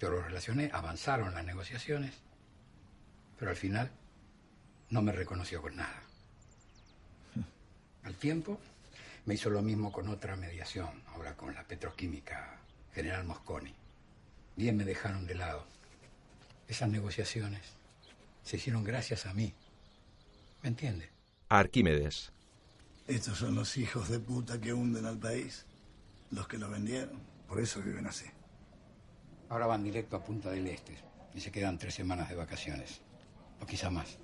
Yo 0.00 0.10
lo 0.10 0.22
relacioné, 0.22 0.70
avanzaron 0.72 1.34
las 1.34 1.44
negociaciones, 1.44 2.14
pero 3.38 3.50
al 3.50 3.56
final 3.56 3.90
no 4.90 5.02
me 5.02 5.12
reconoció 5.12 5.62
con 5.62 5.76
nada. 5.76 6.02
Al 8.04 8.14
tiempo, 8.16 8.58
me 9.24 9.34
hizo 9.34 9.50
lo 9.50 9.62
mismo 9.62 9.92
con 9.92 10.08
otra 10.08 10.36
mediación, 10.36 11.02
ahora 11.14 11.36
con 11.36 11.54
la 11.54 11.62
petroquímica 11.64 12.58
General 12.94 13.24
Mosconi. 13.24 13.74
Bien 14.56 14.76
me 14.76 14.84
dejaron 14.84 15.26
de 15.26 15.36
lado. 15.36 15.64
Esas 16.68 16.88
negociaciones 16.88 17.62
se 18.42 18.56
hicieron 18.56 18.82
gracias 18.84 19.26
a 19.26 19.34
mí. 19.34 19.54
¿Me 20.62 20.68
entiende? 20.68 21.08
Arquímedes. 21.48 22.32
Estos 23.06 23.38
son 23.38 23.54
los 23.54 23.76
hijos 23.76 24.08
de 24.08 24.18
puta 24.18 24.60
que 24.60 24.72
hunden 24.72 25.06
al 25.06 25.18
país. 25.18 25.64
Los 26.30 26.48
que 26.48 26.58
lo 26.58 26.70
vendieron. 26.70 27.31
Por 27.52 27.60
eso 27.60 27.82
viven 27.82 28.06
así. 28.06 28.24
Ahora 29.50 29.66
van 29.66 29.84
directo 29.84 30.16
a 30.16 30.24
Punta 30.24 30.48
del 30.48 30.68
Este 30.68 30.96
y 31.34 31.40
se 31.40 31.52
quedan 31.52 31.76
tres 31.76 31.92
semanas 31.92 32.30
de 32.30 32.34
vacaciones, 32.34 33.02
o 33.60 33.66
quizá 33.66 33.90
más. 33.90 34.16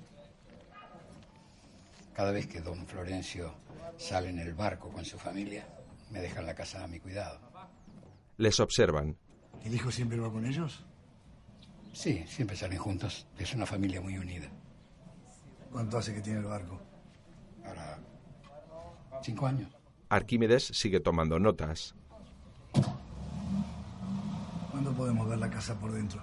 Cada 2.15 2.33
vez 2.33 2.47
que 2.47 2.63
don 2.63 2.87
Florencio 2.87 3.53
sale 3.99 4.31
en 4.31 4.39
el 4.39 4.55
barco 4.55 4.89
con 4.89 5.05
su 5.05 5.19
familia, 5.19 5.69
me 6.11 6.23
dejan 6.23 6.47
la 6.47 6.55
casa 6.55 6.83
a 6.83 6.87
mi 6.87 7.01
cuidado. 7.01 7.39
Les 8.39 8.59
observan. 8.61 9.19
¿El 9.63 9.75
hijo 9.75 9.91
siempre 9.91 10.19
va 10.19 10.33
con 10.33 10.47
ellos? 10.47 10.83
Sí, 11.93 12.25
siempre 12.27 12.57
salen 12.57 12.79
juntos. 12.79 13.27
Es 13.39 13.53
una 13.53 13.67
familia 13.67 14.01
muy 14.01 14.17
unida. 14.17 14.49
¿Cuánto 15.71 15.99
hace 15.99 16.15
que 16.15 16.23
tiene 16.23 16.39
el 16.39 16.47
barco? 16.47 16.81
Ahora, 17.63 17.99
cinco 19.21 19.47
años. 19.47 19.71
Arquímedes 20.09 20.65
sigue 20.65 21.01
tomando 21.01 21.39
notas. 21.39 21.95
¿Cuándo 24.79 24.93
podemos 24.97 25.29
ver 25.29 25.39
la 25.41 25.51
casa 25.51 25.75
por 25.75 25.91
dentro? 25.91 26.23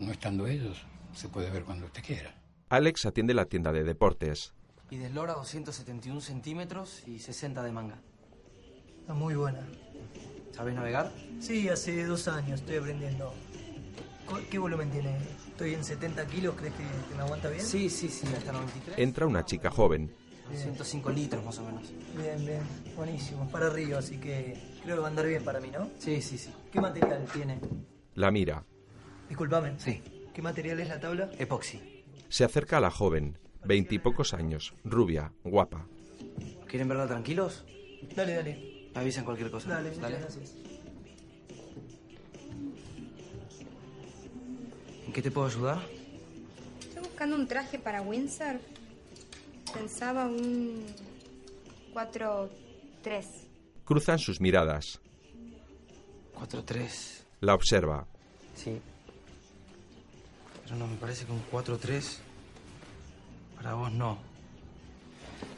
No 0.00 0.12
estando 0.12 0.46
ellos, 0.46 0.84
se 1.14 1.30
puede 1.30 1.48
ver 1.50 1.64
cuando 1.64 1.86
usted 1.86 2.02
quiera. 2.04 2.34
Alex 2.68 3.06
atiende 3.06 3.32
la 3.32 3.46
tienda 3.46 3.72
de 3.72 3.84
deportes. 3.84 4.52
Y 4.90 4.98
de 4.98 5.06
eslora 5.06 5.32
271 5.32 6.20
centímetros 6.20 7.02
y 7.08 7.18
60 7.18 7.62
de 7.62 7.72
manga. 7.72 8.02
Está 9.00 9.14
muy 9.14 9.34
buena. 9.34 9.66
¿Sabes 10.52 10.74
navegar? 10.74 11.10
Sí, 11.40 11.70
hace 11.70 12.04
dos 12.04 12.28
años 12.28 12.60
estoy 12.60 12.76
aprendiendo. 12.76 13.32
¿Cu- 14.26 14.40
¿Qué 14.50 14.58
volumen 14.58 14.90
tiene? 14.90 15.16
Estoy 15.48 15.72
en 15.72 15.82
70 15.84 16.26
kilos, 16.26 16.54
¿crees 16.54 16.74
que, 16.74 16.82
que 17.08 17.14
me 17.14 17.22
aguanta 17.22 17.48
bien? 17.48 17.64
Sí, 17.64 17.88
sí, 17.88 18.10
sí, 18.10 18.26
hasta 18.36 18.52
93. 18.52 18.98
Entra 18.98 19.26
una 19.26 19.42
chica 19.46 19.70
joven. 19.70 20.12
105 20.54 21.08
litros 21.12 21.42
más 21.46 21.56
o 21.60 21.64
menos. 21.64 21.84
Bien, 22.14 22.44
bien, 22.44 22.60
buenísimo. 22.94 23.48
Para 23.48 23.68
arriba, 23.68 24.00
así 24.00 24.18
que 24.18 24.69
creo 24.82 24.96
que 24.96 25.00
va 25.00 25.06
a 25.06 25.10
andar 25.10 25.26
bien 25.26 25.44
para 25.44 25.60
mí, 25.60 25.70
¿no? 25.70 25.90
Sí, 25.98 26.20
sí, 26.22 26.38
sí. 26.38 26.50
¿Qué 26.72 26.80
material 26.80 27.24
tiene? 27.32 27.60
La 28.14 28.30
mira. 28.30 28.64
Disculpame. 29.28 29.78
Sí. 29.78 30.02
¿Qué 30.34 30.42
material 30.42 30.80
es 30.80 30.88
la 30.88 31.00
tabla? 31.00 31.30
Epoxi. 31.38 32.04
Se 32.28 32.44
acerca 32.44 32.78
a 32.78 32.80
la 32.80 32.90
joven, 32.90 33.38
veintipocos 33.64 34.34
años, 34.34 34.74
rubia, 34.84 35.32
guapa. 35.44 35.86
¿Quieren 36.66 36.88
verla 36.88 37.06
tranquilos? 37.06 37.64
Dale, 38.14 38.34
dale. 38.34 38.90
Me 38.94 39.00
avisan 39.00 39.24
cualquier 39.24 39.50
cosa. 39.50 39.70
Dale, 39.70 39.90
muchas 39.90 40.10
gracias. 40.10 40.54
¿En 45.06 45.12
qué 45.12 45.22
te 45.22 45.30
puedo 45.30 45.48
ayudar? 45.48 45.78
Estoy 46.80 47.02
buscando 47.02 47.36
un 47.36 47.48
traje 47.48 47.78
para 47.78 48.02
Windsor. 48.02 48.60
Pensaba 49.74 50.26
un 50.26 50.84
4-3. 51.92 52.48
Cruzan 53.90 54.20
sus 54.20 54.40
miradas. 54.40 55.00
4-3. 56.36 57.24
La 57.40 57.54
observa. 57.54 58.06
Sí. 58.54 58.80
Pero 60.62 60.76
no, 60.76 60.86
me 60.86 60.94
parece 60.94 61.24
que 61.24 61.32
un 61.32 61.42
4-3. 61.50 62.18
Para 63.56 63.74
vos 63.74 63.90
no. 63.90 64.16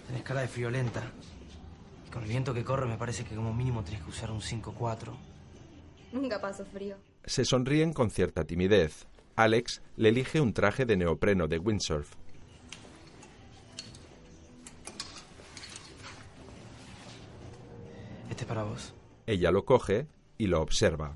Tenés 0.06 0.22
cara 0.22 0.40
de 0.40 0.48
friolenta. 0.48 1.02
Y 2.06 2.10
con 2.10 2.22
el 2.22 2.30
viento 2.30 2.54
que 2.54 2.64
corre, 2.64 2.86
me 2.86 2.96
parece 2.96 3.22
que 3.22 3.34
como 3.34 3.52
mínimo 3.52 3.84
tenés 3.84 4.00
que 4.00 4.08
usar 4.08 4.30
un 4.30 4.40
5-4. 4.40 5.14
Nunca 6.12 6.40
paso 6.40 6.64
frío. 6.64 6.96
Se 7.26 7.44
sonríen 7.44 7.92
con 7.92 8.10
cierta 8.10 8.44
timidez. 8.44 9.08
Alex 9.36 9.82
le 9.96 10.08
elige 10.08 10.40
un 10.40 10.54
traje 10.54 10.86
de 10.86 10.96
neopreno 10.96 11.48
de 11.48 11.58
windsurf. 11.58 12.14
Este 18.42 18.50
es 18.52 18.56
para 18.56 18.68
vos. 18.68 18.92
Ella 19.24 19.52
lo 19.52 19.64
coge 19.64 20.08
y 20.36 20.48
lo 20.48 20.60
observa. 20.62 21.14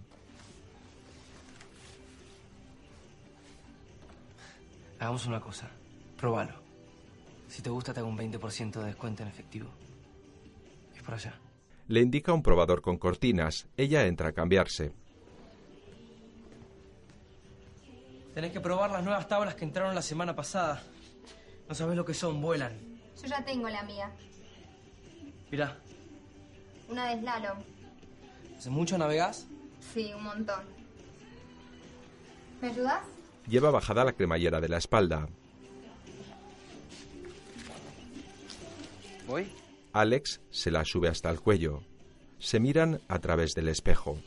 Hagamos 5.01 5.27
una 5.27 5.41
cosa. 5.41 5.69
Próbalo. 6.17 6.53
Si 7.49 7.63
te 7.63 7.71
gusta, 7.71 7.93
te 7.93 7.99
hago 7.99 8.09
un 8.09 8.17
20% 8.17 8.75
de 8.75 8.85
descuento 8.85 9.25
en 9.25 9.29
efectivo. 9.29 9.69
Es 10.95 11.03
por 11.03 11.15
allá. 11.15 11.35
Le 11.89 12.01
indica 12.01 12.33
un 12.33 12.45
probador 12.45 12.81
con 12.81 12.97
cortinas. 12.97 13.67
Ella 13.77 14.07
entra 14.07 14.29
a 14.29 14.33
cambiarse. 14.33 14.93
Tenés 18.35 18.53
que 18.53 18.61
probar 18.61 18.93
las 18.93 19.03
nuevas 19.03 19.27
tablas 19.27 19.57
que 19.57 19.65
entraron 19.65 19.97
la 19.97 20.03
semana 20.03 20.37
pasada. 20.37 20.81
No 21.69 21.75
sabés 21.75 21.97
lo 21.97 22.05
que 22.05 22.15
son, 22.15 22.41
vuelan. 22.41 22.79
Yo 23.21 23.27
ya 23.27 23.45
tengo 23.45 23.69
la 23.69 23.83
mía. 23.83 24.13
Mirá, 25.51 25.77
Una 26.89 27.11
de 27.11 27.21
slalom. 27.21 27.59
¿hace 28.57 28.71
mucho 28.71 28.99
navegás? 28.99 29.47
Sí, 29.93 30.13
un 30.15 30.25
montón. 30.25 30.65
¿Me 32.61 32.69
ayudas? 32.69 33.01
Lleva 33.49 33.71
bajada 33.71 34.05
la 34.05 34.13
cremallera 34.13 34.61
de 34.61 34.69
la 34.69 34.79
espalda. 34.79 35.29
¿Voy? 39.27 39.51
Alex 39.93 40.41
se 40.51 40.71
la 40.71 40.85
sube 40.85 41.09
hasta 41.09 41.31
el 41.31 41.41
cuello. 41.41 41.83
Se 42.39 42.61
miran 42.61 43.01
a 43.09 43.19
través 43.19 43.55
del 43.55 43.69
espejo. 43.69 44.19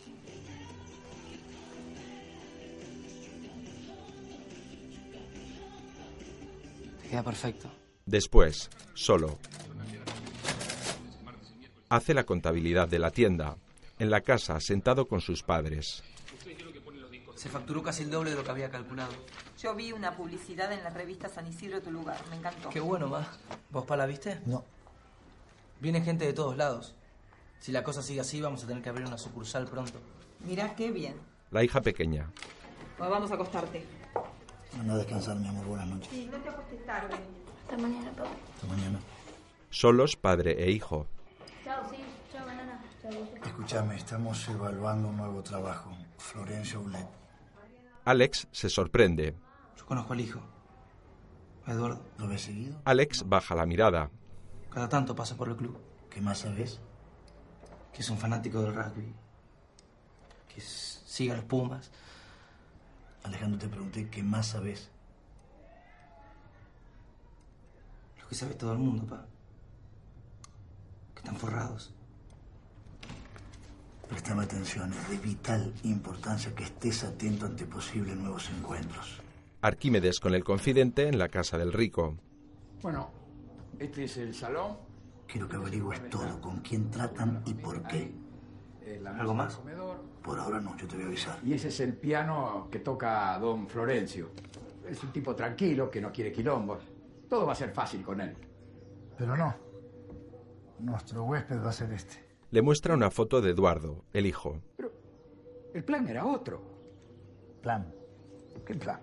Te 7.02 7.10
queda 7.10 7.24
perfecto. 7.24 7.72
Después, 8.06 8.69
solo. 8.93 9.38
Hace 11.89 12.13
la 12.13 12.23
contabilidad 12.23 12.88
de 12.88 12.99
la 12.99 13.10
tienda. 13.10 13.58
En 13.97 14.12
la 14.12 14.21
casa, 14.21 14.60
sentado 14.60 15.08
con 15.08 15.21
sus 15.21 15.41
padres. 15.41 16.04
Se 17.36 17.49
facturó 17.49 17.82
casi 17.82 18.04
el 18.04 18.12
doble 18.12 18.30
de 18.30 18.36
lo 18.36 18.43
que 18.43 18.52
había 18.52 18.69
calculado. 18.69 19.12
Yo 19.58 19.73
vi 19.73 19.91
una 19.91 20.15
publicidad 20.15 20.71
en 20.71 20.84
la 20.84 20.91
revista 20.91 21.30
San 21.30 21.47
Isidro 21.47 21.82
Tu 21.82 21.89
Lugar, 21.89 22.17
me 22.30 22.36
encantó. 22.36 22.69
Qué 22.69 22.80
bueno, 22.80 23.08
ma. 23.08 23.28
¿Vos 23.71 23.86
pa 23.86 23.97
la 23.97 24.06
viste? 24.06 24.39
No. 24.45 24.63
Viene 25.80 26.02
gente 26.02 26.25
de 26.25 26.34
todos 26.34 26.56
lados. 26.58 26.95
Si 27.60 27.71
la 27.71 27.84
cosa 27.84 28.04
sigue 28.04 28.19
así, 28.19 28.39
vamos 28.39 28.63
a 28.63 28.67
tener 28.67 28.84
que 28.84 28.89
abrir 28.89 29.08
una 29.08 29.17
sucursal 29.17 29.65
pronto. 29.65 29.99
Mirá 30.41 30.75
qué 30.75 30.91
bien. 30.91 31.15
La 31.49 31.63
hija 31.63 31.82
pequeña. 31.82 32.30
Pues 32.97 33.10
vamos 33.10 33.32
a 33.32 33.34
acostarte. 33.34 33.84
Anda 34.80 34.93
a 34.93 34.97
descansar, 34.97 35.38
mi 35.38 35.47
amor. 35.47 35.65
Buenas 35.65 35.88
noches. 35.88 36.10
Sí, 36.12 36.30
no 36.32 36.38
te 36.38 36.49
acostes 36.49 36.86
tarde. 36.86 37.15
Hasta 37.63 37.78
mañana, 37.78 38.12
papá. 38.12 38.30
Hasta 38.56 38.67
mañana. 38.67 38.99
Solos 39.71 40.15
padre 40.15 40.63
e 40.63 40.69
hijo. 40.71 41.08
Chao, 41.63 41.88
sí. 41.89 41.97
Chao, 42.34 42.45
banana. 42.45 42.82
Chao, 42.99 42.99
Escúchame, 43.43 43.95
estamos 43.95 44.48
evaluando 44.50 45.10
un 45.10 45.17
nuevo 45.17 45.41
trabajo. 45.41 45.91
Florencio 46.17 46.82
Ulet. 46.82 47.08
Alex 48.06 48.48
se 48.52 48.69
sorprende. 48.69 49.36
Yo 49.78 49.86
conozco 49.86 50.13
al 50.13 50.19
hijo. 50.19 50.41
A 51.65 51.72
Eduardo. 51.72 52.06
¿Lo 52.17 52.28
ves 52.28 52.41
seguido? 52.41 52.80
Alex 52.86 53.28
baja 53.28 53.56
la 53.56 53.65
mirada. 53.65 54.12
Cada 54.69 54.89
tanto 54.89 55.15
pasa 55.15 55.36
por 55.36 55.50
el 55.50 55.56
club. 55.56 55.80
¿Qué 56.10 56.22
más 56.22 56.39
sabes? 56.39 56.80
Que 57.93 58.02
es 58.02 58.10
un 58.10 58.17
fanático 58.17 58.62
del 58.62 58.76
rugby. 58.76 59.13
Que 60.48 60.62
sigue 60.62 61.32
a 61.32 61.36
los 61.36 61.45
Pumas. 61.45 61.91
Alejandro, 63.24 63.60
te 63.60 63.67
pregunté 63.67 64.10
qué 64.10 64.22
más 64.22 64.48
sabes. 64.48 64.91
Lo 68.21 68.27
que 68.27 68.36
sabe 68.36 68.54
todo 68.54 68.73
el 68.73 68.79
mundo, 68.79 69.06
pa. 69.08 69.25
Que 71.13 71.19
están 71.19 71.36
forrados. 71.36 71.94
Prestame 74.10 74.44
atención, 74.44 74.92
es 74.92 75.10
de 75.10 75.18
vital 75.18 75.74
importancia 75.84 76.54
que 76.56 76.64
estés 76.64 77.04
atento 77.04 77.46
ante 77.46 77.66
posibles 77.66 78.16
nuevos 78.18 78.50
encuentros. 78.50 79.22
Arquímedes 79.62 80.20
con 80.20 80.34
el 80.34 80.44
confidente 80.44 81.08
en 81.08 81.20
la 81.20 81.30
casa 81.30 81.58
del 81.58 81.72
rico. 81.72 82.16
Bueno, 82.82 83.12
este 83.78 84.06
es 84.06 84.18
el 84.18 84.34
salón. 84.34 84.78
Quiero 85.28 85.48
que 85.48 85.58
averigües 85.58 86.10
todo, 86.10 86.42
con 86.42 86.60
quién 86.62 86.90
tratan 86.90 87.44
y 87.46 87.54
por 87.54 87.84
qué. 87.84 88.12
eh, 88.82 89.02
¿Algo 89.20 89.36
más? 89.36 89.60
Por 90.24 90.40
ahora 90.40 90.60
no, 90.60 90.76
yo 90.76 90.88
te 90.88 90.96
voy 90.96 91.06
a 91.06 91.08
avisar. 91.08 91.40
Y 91.44 91.54
ese 91.54 91.68
es 91.68 91.80
el 91.80 91.94
piano 91.94 92.68
que 92.72 92.80
toca 92.80 93.38
don 93.38 93.68
Florencio. 93.68 94.32
Es 94.90 95.04
un 95.04 95.12
tipo 95.12 95.36
tranquilo, 95.36 95.92
que 95.92 96.02
no 96.02 96.12
quiere 96.12 96.32
quilombos. 96.32 96.80
Todo 97.30 97.46
va 97.46 97.52
a 97.54 97.56
ser 97.56 97.72
fácil 97.72 98.02
con 98.02 98.22
él. 98.22 98.36
Pero 99.18 99.38
no. 99.38 99.54
Nuestro 100.80 101.26
huésped 101.26 101.64
va 101.64 101.70
a 101.70 101.74
ser 101.74 101.92
este. 101.94 102.29
Le 102.52 102.63
muestra 102.63 102.95
una 102.95 103.12
foto 103.12 103.41
de 103.41 103.52
Eduardo, 103.52 104.06
el 104.12 104.25
hijo. 104.25 104.60
El 105.71 105.83
plan 105.83 106.08
era 106.10 106.25
otro. 106.25 106.60
¿Plan? 107.62 107.93
¿Qué 108.65 108.73
plan? 108.73 109.00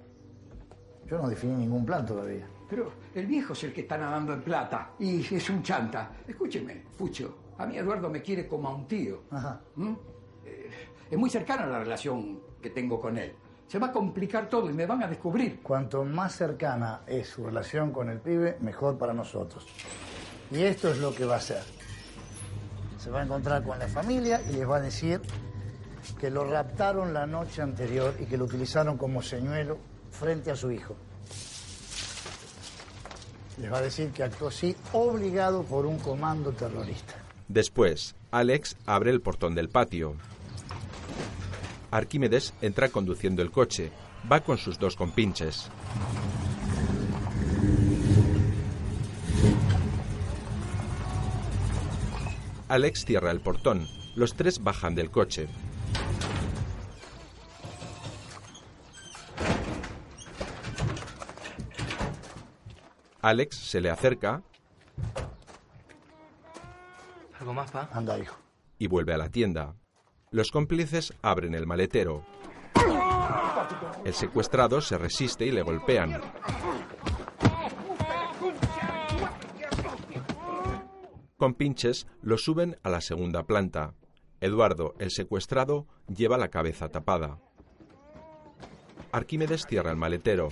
Yo 1.06 1.18
no 1.18 1.28
definí 1.28 1.54
ningún 1.54 1.86
plan 1.86 2.04
todavía. 2.04 2.48
Pero 2.68 2.90
el 3.14 3.24
viejo 3.26 3.52
es 3.52 3.62
el 3.62 3.72
que 3.72 3.82
está 3.82 3.96
nadando 3.96 4.32
en 4.32 4.42
plata 4.42 4.94
y 4.98 5.20
es 5.32 5.48
un 5.48 5.62
chanta. 5.62 6.10
Escúcheme, 6.26 6.82
Fucho, 6.98 7.36
a 7.58 7.66
mí 7.66 7.76
Eduardo 7.76 8.10
me 8.10 8.20
quiere 8.20 8.48
como 8.48 8.68
a 8.68 8.74
un 8.74 8.88
tío. 8.88 9.22
Ajá. 9.30 9.60
¿Mm? 9.76 9.94
Eh, 10.44 10.70
es 11.08 11.16
muy 11.16 11.30
cercana 11.30 11.66
la 11.66 11.78
relación 11.78 12.40
que 12.60 12.70
tengo 12.70 13.00
con 13.00 13.16
él. 13.16 13.32
Se 13.68 13.78
va 13.78 13.88
a 13.88 13.92
complicar 13.92 14.48
todo 14.48 14.68
y 14.68 14.72
me 14.72 14.86
van 14.86 15.04
a 15.04 15.06
descubrir. 15.06 15.60
Cuanto 15.62 16.04
más 16.04 16.34
cercana 16.34 17.02
es 17.06 17.28
su 17.28 17.44
relación 17.44 17.92
con 17.92 18.10
el 18.10 18.18
pibe, 18.18 18.56
mejor 18.60 18.98
para 18.98 19.14
nosotros. 19.14 19.64
Y 20.50 20.62
esto 20.62 20.90
es 20.90 20.98
lo 20.98 21.14
que 21.14 21.24
va 21.24 21.34
a 21.34 21.38
hacer. 21.38 21.62
Se 23.06 23.12
va 23.12 23.20
a 23.20 23.22
encontrar 23.22 23.62
con 23.62 23.78
la 23.78 23.86
familia 23.86 24.42
y 24.50 24.54
les 24.54 24.68
va 24.68 24.78
a 24.78 24.80
decir 24.80 25.20
que 26.18 26.28
lo 26.28 26.42
raptaron 26.42 27.14
la 27.14 27.24
noche 27.24 27.62
anterior 27.62 28.12
y 28.18 28.24
que 28.24 28.36
lo 28.36 28.46
utilizaron 28.46 28.98
como 28.98 29.22
señuelo 29.22 29.78
frente 30.10 30.50
a 30.50 30.56
su 30.56 30.72
hijo. 30.72 30.96
Les 33.58 33.72
va 33.72 33.78
a 33.78 33.82
decir 33.82 34.10
que 34.10 34.24
actuó 34.24 34.48
así 34.48 34.74
obligado 34.92 35.62
por 35.62 35.86
un 35.86 36.00
comando 36.00 36.50
terrorista. 36.50 37.14
Después, 37.46 38.16
Alex 38.32 38.76
abre 38.86 39.12
el 39.12 39.20
portón 39.20 39.54
del 39.54 39.68
patio. 39.68 40.16
Arquímedes 41.92 42.54
entra 42.60 42.88
conduciendo 42.88 43.40
el 43.40 43.52
coche. 43.52 43.92
Va 44.30 44.40
con 44.40 44.58
sus 44.58 44.80
dos 44.80 44.96
compinches. 44.96 45.70
Alex 52.68 53.04
cierra 53.04 53.30
el 53.30 53.40
portón. 53.40 53.86
Los 54.14 54.34
tres 54.34 54.62
bajan 54.62 54.94
del 54.94 55.10
coche. 55.10 55.48
Alex 63.22 63.56
se 63.56 63.80
le 63.80 63.90
acerca 63.90 64.42
¿Algo 67.40 67.52
más, 67.54 67.70
pa? 67.70 67.88
Anda, 67.92 68.18
hijo. 68.18 68.36
y 68.78 68.86
vuelve 68.88 69.12
a 69.14 69.18
la 69.18 69.28
tienda. 69.28 69.74
Los 70.30 70.50
cómplices 70.50 71.12
abren 71.22 71.54
el 71.54 71.66
maletero. 71.66 72.24
El 74.04 74.14
secuestrado 74.14 74.80
se 74.80 74.96
resiste 74.98 75.46
y 75.46 75.50
le 75.50 75.62
golpean. 75.62 76.20
Con 81.36 81.52
pinches 81.52 82.06
lo 82.22 82.38
suben 82.38 82.78
a 82.82 82.88
la 82.88 83.02
segunda 83.02 83.44
planta. 83.46 83.94
Eduardo, 84.40 84.94
el 84.98 85.10
secuestrado, 85.10 85.86
lleva 86.08 86.38
la 86.38 86.48
cabeza 86.48 86.88
tapada. 86.88 87.38
Arquímedes 89.12 89.66
cierra 89.66 89.90
el 89.90 89.98
maletero. 89.98 90.48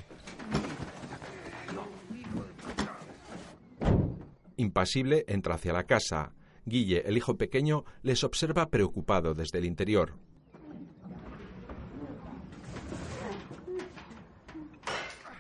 Impasible 4.57 5.25
entra 5.27 5.55
hacia 5.55 5.73
la 5.73 5.85
casa. 5.85 6.35
Guille, 6.67 7.03
el 7.07 7.17
hijo 7.17 7.39
pequeño, 7.39 7.85
les 8.03 8.23
observa 8.23 8.69
preocupado 8.69 9.35
desde 9.35 9.59
el 9.59 9.65
interior. 9.65 10.13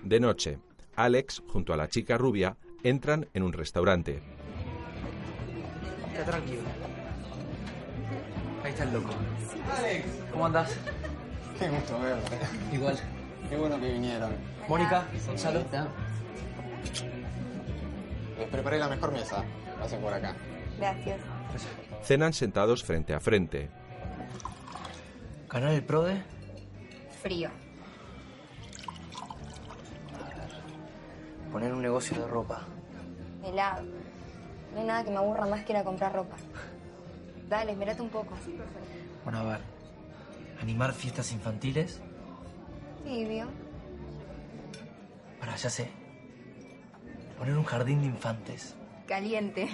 De 0.03 0.21
noche, 0.21 0.59
Alex, 0.97 1.43
junto 1.49 1.75
a 1.75 1.77
la 1.77 1.89
chica 1.89 2.17
rubia, 2.17 2.57
entran 2.83 3.29
en 3.35 3.43
un 3.43 3.53
restaurante. 3.53 4.23
Queda 6.15 6.25
tranquilo. 6.27 6.63
Ahí 8.63 8.71
está 8.71 8.85
el 8.85 8.93
loco. 8.93 9.11
Alex, 9.77 10.07
¿cómo 10.31 10.47
andás? 10.47 10.77
Qué 11.59 11.69
gusto 11.69 11.99
verte. 11.99 12.39
Igual. 12.73 12.99
Qué 13.51 13.57
bueno 13.57 13.81
que 13.81 13.93
vinieron. 13.93 14.33
Mónica, 14.69 15.07
Gonzalo. 15.27 15.65
Les 18.39 18.49
preparé 18.49 18.79
la 18.79 18.89
mejor 18.89 19.11
mesa. 19.11 19.45
Pasen 19.81 20.01
por 20.01 20.15
acá. 20.15 20.37
Gracias. 20.79 21.19
Cenan 22.05 22.33
sentados 22.33 22.85
frente 22.85 23.13
a 23.13 23.19
frente. 23.19 23.69
¿Canal 25.49 25.73
El 25.73 25.83
Prode? 25.83 26.23
Frío. 27.23 27.51
Poner 31.51 31.73
un 31.73 31.83
negocio 31.83 32.17
de 32.21 32.27
ropa. 32.29 32.61
Helado. 33.45 34.04
No 34.75 34.81
hay 34.81 34.87
nada 34.87 35.05
que 35.05 35.11
me 35.11 35.17
aburra 35.17 35.47
más 35.47 35.65
que 35.65 35.73
ir 35.73 35.79
a 35.79 35.85
comprar 35.85 36.13
ropa. 36.13 36.37
Dale, 37.49 37.73
espérate 37.73 38.03
un 38.03 38.09
poco. 38.09 38.35
Bueno, 39.23 39.39
a 39.39 39.45
ver. 39.45 39.61
Animar 40.61 40.93
fiestas 40.93 41.31
infantiles. 41.31 42.01
Tibio. 43.05 43.49
Para, 45.39 45.55
ya 45.55 45.71
sé. 45.71 45.91
Poner 47.39 47.57
un 47.57 47.65
jardín 47.65 48.01
de 48.01 48.07
infantes. 48.07 48.75
Caliente. 49.07 49.69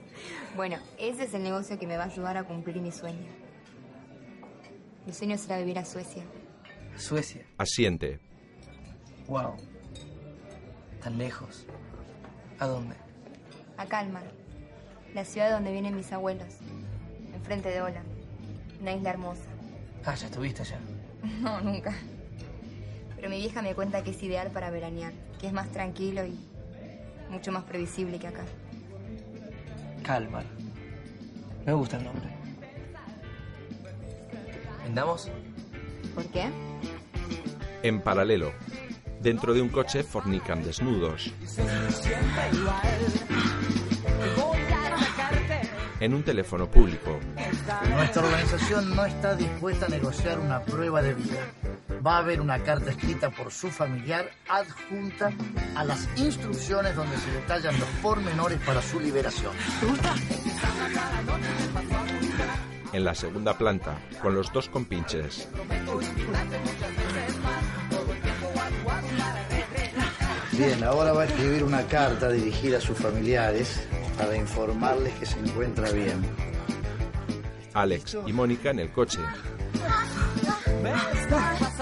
bueno, 0.56 0.76
ese 0.98 1.24
es 1.24 1.34
el 1.34 1.42
negocio 1.44 1.78
que 1.78 1.86
me 1.86 1.96
va 1.96 2.04
a 2.04 2.06
ayudar 2.06 2.36
a 2.36 2.44
cumplir 2.44 2.80
mi 2.80 2.90
sueño. 2.90 3.28
Mi 5.06 5.12
sueño 5.12 5.36
será 5.38 5.58
vivir 5.58 5.78
a 5.78 5.84
Suecia. 5.84 6.24
Suecia. 6.96 7.44
Asiente. 7.58 8.20
Wow. 9.26 9.56
Tan 11.02 11.18
lejos. 11.18 11.66
¿A 12.58 12.66
dónde? 12.66 13.01
A 13.76 13.86
Kalmar, 13.86 14.24
la 15.14 15.24
ciudad 15.24 15.50
donde 15.50 15.72
vienen 15.72 15.96
mis 15.96 16.12
abuelos. 16.12 16.54
Enfrente 17.34 17.70
de 17.70 17.82
Ola. 17.82 18.02
Una 18.80 18.92
isla 18.92 19.10
hermosa. 19.10 19.42
Ah, 20.04 20.14
ya 20.14 20.26
estuviste 20.26 20.62
allá. 20.62 20.78
No, 21.40 21.60
nunca. 21.60 21.94
Pero 23.14 23.28
mi 23.28 23.36
vieja 23.36 23.62
me 23.62 23.74
cuenta 23.76 24.02
que 24.02 24.10
es 24.10 24.22
ideal 24.24 24.50
para 24.50 24.70
veranear, 24.70 25.12
que 25.40 25.46
es 25.46 25.52
más 25.52 25.70
tranquilo 25.70 26.24
y 26.26 26.36
mucho 27.30 27.52
más 27.52 27.62
previsible 27.62 28.18
que 28.18 28.26
acá. 28.26 28.42
Calmar. 30.02 30.44
Me 31.64 31.72
gusta 31.72 31.98
el 31.98 32.04
nombre. 32.04 32.28
¿Vendamos? 34.82 35.30
¿Por 36.14 36.26
qué? 36.26 36.50
En 37.84 38.00
paralelo, 38.00 38.52
dentro 39.22 39.54
de 39.54 39.62
un 39.62 39.68
coche 39.68 40.02
fornican 40.02 40.62
desnudos. 40.64 41.32
En 46.00 46.14
un 46.14 46.22
teléfono 46.24 46.68
público, 46.68 47.20
Nuestra 47.90 48.24
organización 48.24 48.96
no 48.96 49.06
está 49.06 49.36
dispuesta 49.36 49.86
a 49.86 49.88
negociar 49.88 50.40
una 50.40 50.60
prueba 50.62 51.00
de 51.00 51.14
vida. 51.14 51.52
Va 52.04 52.16
a 52.16 52.18
haber 52.18 52.40
una 52.40 52.58
carta 52.58 52.90
escrita 52.90 53.30
por 53.30 53.52
su 53.52 53.70
familiar 53.70 54.28
adjunta 54.48 55.30
a 55.76 55.84
las 55.84 56.08
instrucciones 56.16 56.96
donde 56.96 57.16
se 57.18 57.30
detallan 57.30 57.78
los 57.78 57.88
pormenores 58.02 58.58
para 58.60 58.82
su 58.82 58.98
liberación. 58.98 59.52
en 62.92 63.04
la 63.04 63.14
segunda 63.14 63.56
planta, 63.56 63.98
con 64.20 64.34
los 64.34 64.52
dos 64.52 64.68
compinches. 64.68 65.48
Bien, 70.52 70.84
ahora 70.84 71.12
va 71.12 71.22
a 71.22 71.24
escribir 71.24 71.64
una 71.64 71.82
carta 71.86 72.28
dirigida 72.28 72.78
a 72.78 72.80
sus 72.80 72.98
familiares 72.98 73.80
para 74.18 74.36
informarles 74.36 75.14
que 75.14 75.26
se 75.26 75.38
encuentra 75.38 75.90
bien. 75.90 76.22
Alex 77.72 78.18
y 78.26 78.32
Mónica 78.32 78.70
en 78.70 78.80
el 78.80 78.92
coche. 78.92 79.18
Dale, 80.82 81.00
dale, 81.30 81.30
dale. 81.30 81.72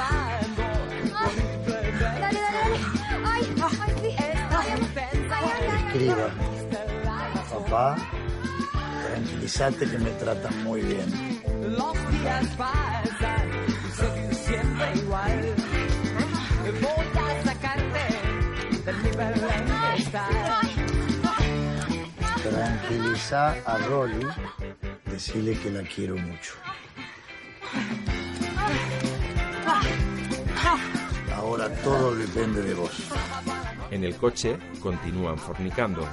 Escriba. 5.88 6.28
Papá, 7.50 7.96
tranquilízate 9.08 9.90
que 9.90 9.98
me 9.98 10.10
tratan 10.12 10.62
muy 10.62 10.82
bien. 10.82 11.42
Los 11.76 11.94
días 12.12 12.46
pasan 12.56 13.59
Tranquiliza 22.90 23.52
a 23.64 23.78
Rolly, 23.86 24.26
decirle 25.06 25.56
que 25.60 25.70
la 25.70 25.82
quiero 25.82 26.16
mucho. 26.16 26.54
Ahora 31.36 31.72
todo 31.84 32.16
depende 32.16 32.62
de 32.62 32.74
vos. 32.74 32.90
En 33.92 34.02
el 34.02 34.16
coche 34.16 34.58
continúan 34.82 35.38
fornicando. 35.38 36.04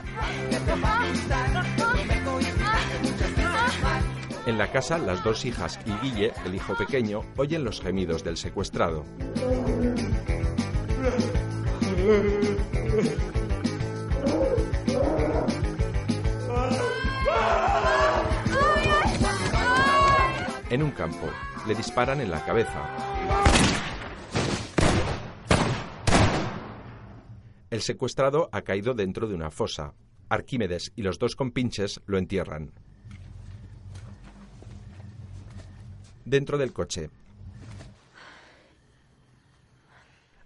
En 4.45 4.57
la 4.59 4.71
casa, 4.71 4.99
las 4.99 5.23
dos 5.23 5.45
hijas 5.45 5.80
y 5.84 5.93
Guille, 6.05 6.32
el 6.45 6.53
hijo 6.53 6.75
pequeño, 6.75 7.23
oyen 7.38 7.63
los 7.63 7.82
gemidos 7.82 8.23
del 8.23 8.38
secuestrado. 8.38 9.03
En 20.70 20.84
un 20.84 20.91
campo, 20.91 21.30
le 21.65 21.76
disparan 21.76 22.20
en 22.20 22.30
la 22.30 22.43
cabeza. 22.43 22.86
El 27.70 27.82
secuestrado 27.82 28.49
ha 28.51 28.63
caído 28.63 28.93
dentro 28.93 29.30
de 29.30 29.36
una 29.36 29.49
fosa. 29.49 29.93
Arquímedes 30.28 30.91
y 30.97 31.03
los 31.03 31.20
dos 31.20 31.38
compinches 31.38 32.01
lo 32.05 32.18
entierran. 32.18 32.74
Dentro 36.26 36.57
del 36.57 36.74
coche. 36.74 37.11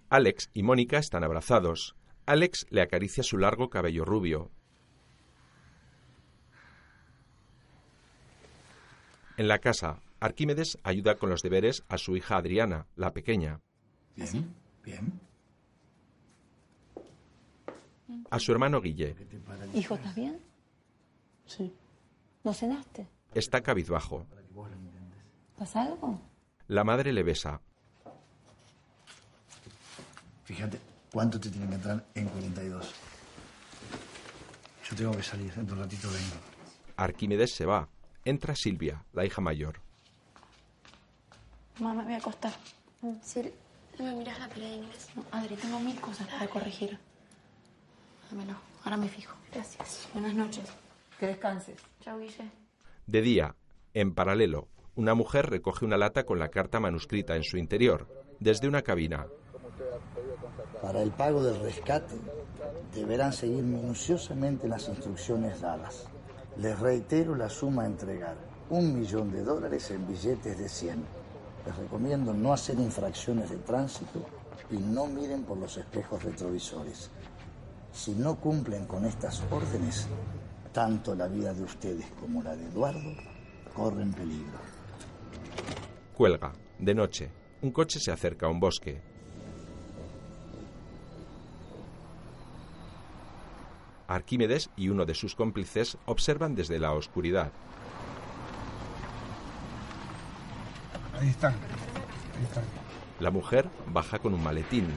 Alex 0.08 0.50
y 0.54 0.62
Mónica 0.62 0.98
están 0.98 1.24
abrazados. 1.24 1.96
Alex 2.26 2.66
le 2.70 2.82
acaricia 2.82 3.24
su 3.24 3.38
largo 3.38 3.70
cabello 3.70 4.04
rubio. 4.04 4.52
En 9.36 9.48
la 9.48 9.58
casa, 9.58 9.98
Arquímedes 10.22 10.78
ayuda 10.84 11.16
con 11.16 11.30
los 11.30 11.42
deberes 11.42 11.82
a 11.88 11.98
su 11.98 12.16
hija 12.16 12.36
Adriana, 12.36 12.86
la 12.94 13.12
pequeña. 13.12 13.60
Bien, 14.14 14.54
bien. 14.84 15.20
A 18.30 18.38
su 18.38 18.52
hermano 18.52 18.80
Guille. 18.80 19.16
Hijo, 19.74 19.96
¿estás 19.96 20.14
bien? 20.14 20.38
Sí. 21.44 21.74
¿No 22.44 22.54
cenaste? 22.54 23.08
Está 23.34 23.62
cabizbajo. 23.62 24.24
¿Pasa 25.58 25.82
algo? 25.82 26.20
La 26.68 26.84
madre 26.84 27.12
le 27.12 27.24
besa. 27.24 27.60
Fíjate, 30.44 30.78
¿cuánto 31.12 31.40
te 31.40 31.50
tiene 31.50 31.66
que 31.66 31.74
entrar 31.74 32.06
en 32.14 32.28
42? 32.28 32.94
Yo 34.88 34.96
tengo 34.96 35.16
que 35.16 35.22
salir, 35.24 35.52
dentro 35.52 35.74
de 35.74 35.82
un 35.82 35.90
ratito 35.90 36.06
vengo. 36.06 36.36
Arquímedes 36.94 37.56
se 37.56 37.66
va. 37.66 37.88
Entra 38.24 38.54
Silvia, 38.54 39.04
la 39.12 39.26
hija 39.26 39.40
mayor. 39.40 39.80
Mamá, 41.78 42.02
me 42.02 42.04
voy 42.04 42.14
a 42.14 42.18
acostar. 42.18 42.52
Sí, 43.22 43.52
no 43.98 44.04
me 44.04 44.14
miras 44.14 44.38
la 44.38 44.48
pelea 44.48 44.70
de 44.70 44.76
inglés. 44.76 45.08
No, 45.16 45.24
Adri, 45.32 45.56
tengo 45.56 45.80
mil 45.80 46.00
cosas 46.00 46.26
que 46.28 46.48
corregir. 46.48 46.98
Dámelo, 48.30 48.54
ahora 48.84 48.96
me 48.96 49.08
fijo. 49.08 49.34
Gracias. 49.52 50.08
Buenas 50.12 50.34
noches. 50.34 50.64
Que 51.18 51.26
descanses. 51.26 51.80
Chao, 52.00 52.18
Guille. 52.18 52.50
De 53.06 53.22
día, 53.22 53.54
en 53.94 54.14
paralelo, 54.14 54.68
una 54.94 55.14
mujer 55.14 55.50
recoge 55.50 55.84
una 55.84 55.96
lata 55.96 56.24
con 56.24 56.38
la 56.38 56.48
carta 56.48 56.80
manuscrita 56.80 57.36
en 57.36 57.44
su 57.44 57.56
interior, 57.56 58.06
desde 58.40 58.68
una 58.68 58.82
cabina. 58.82 59.26
Para 60.80 61.02
el 61.02 61.10
pago 61.10 61.42
del 61.42 61.60
rescate, 61.60 62.14
deberán 62.94 63.32
seguir 63.32 63.62
minuciosamente 63.62 64.68
las 64.68 64.88
instrucciones 64.88 65.60
dadas. 65.60 66.06
Les 66.56 66.78
reitero 66.78 67.34
la 67.34 67.48
suma 67.48 67.84
a 67.84 67.86
entregar, 67.86 68.36
un 68.68 68.98
millón 68.98 69.32
de 69.32 69.42
dólares 69.42 69.90
en 69.90 70.06
billetes 70.06 70.58
de 70.58 70.68
100. 70.68 71.21
Les 71.66 71.76
recomiendo 71.76 72.34
no 72.34 72.52
hacer 72.52 72.78
infracciones 72.78 73.50
de 73.50 73.58
tránsito 73.58 74.24
y 74.70 74.76
no 74.76 75.06
miren 75.06 75.44
por 75.44 75.58
los 75.58 75.76
espejos 75.76 76.22
retrovisores. 76.22 77.10
Si 77.92 78.12
no 78.12 78.36
cumplen 78.36 78.86
con 78.86 79.04
estas 79.04 79.42
órdenes, 79.50 80.08
tanto 80.72 81.14
la 81.14 81.28
vida 81.28 81.52
de 81.52 81.62
ustedes 81.62 82.06
como 82.18 82.42
la 82.42 82.56
de 82.56 82.64
Eduardo 82.64 83.14
corren 83.74 84.12
peligro. 84.12 84.58
Cuelga. 86.16 86.52
De 86.78 86.94
noche, 86.94 87.30
un 87.60 87.70
coche 87.70 88.00
se 88.00 88.10
acerca 88.10 88.46
a 88.46 88.48
un 88.48 88.58
bosque. 88.58 89.00
Arquímedes 94.08 94.68
y 94.76 94.88
uno 94.88 95.06
de 95.06 95.14
sus 95.14 95.34
cómplices 95.34 95.96
observan 96.06 96.54
desde 96.54 96.78
la 96.78 96.92
oscuridad. 96.92 97.52
Ahí 101.22 101.28
están. 101.28 101.54
La 103.20 103.30
mujer 103.30 103.68
baja 103.86 104.18
con 104.18 104.34
un 104.34 104.42
maletín. 104.42 104.88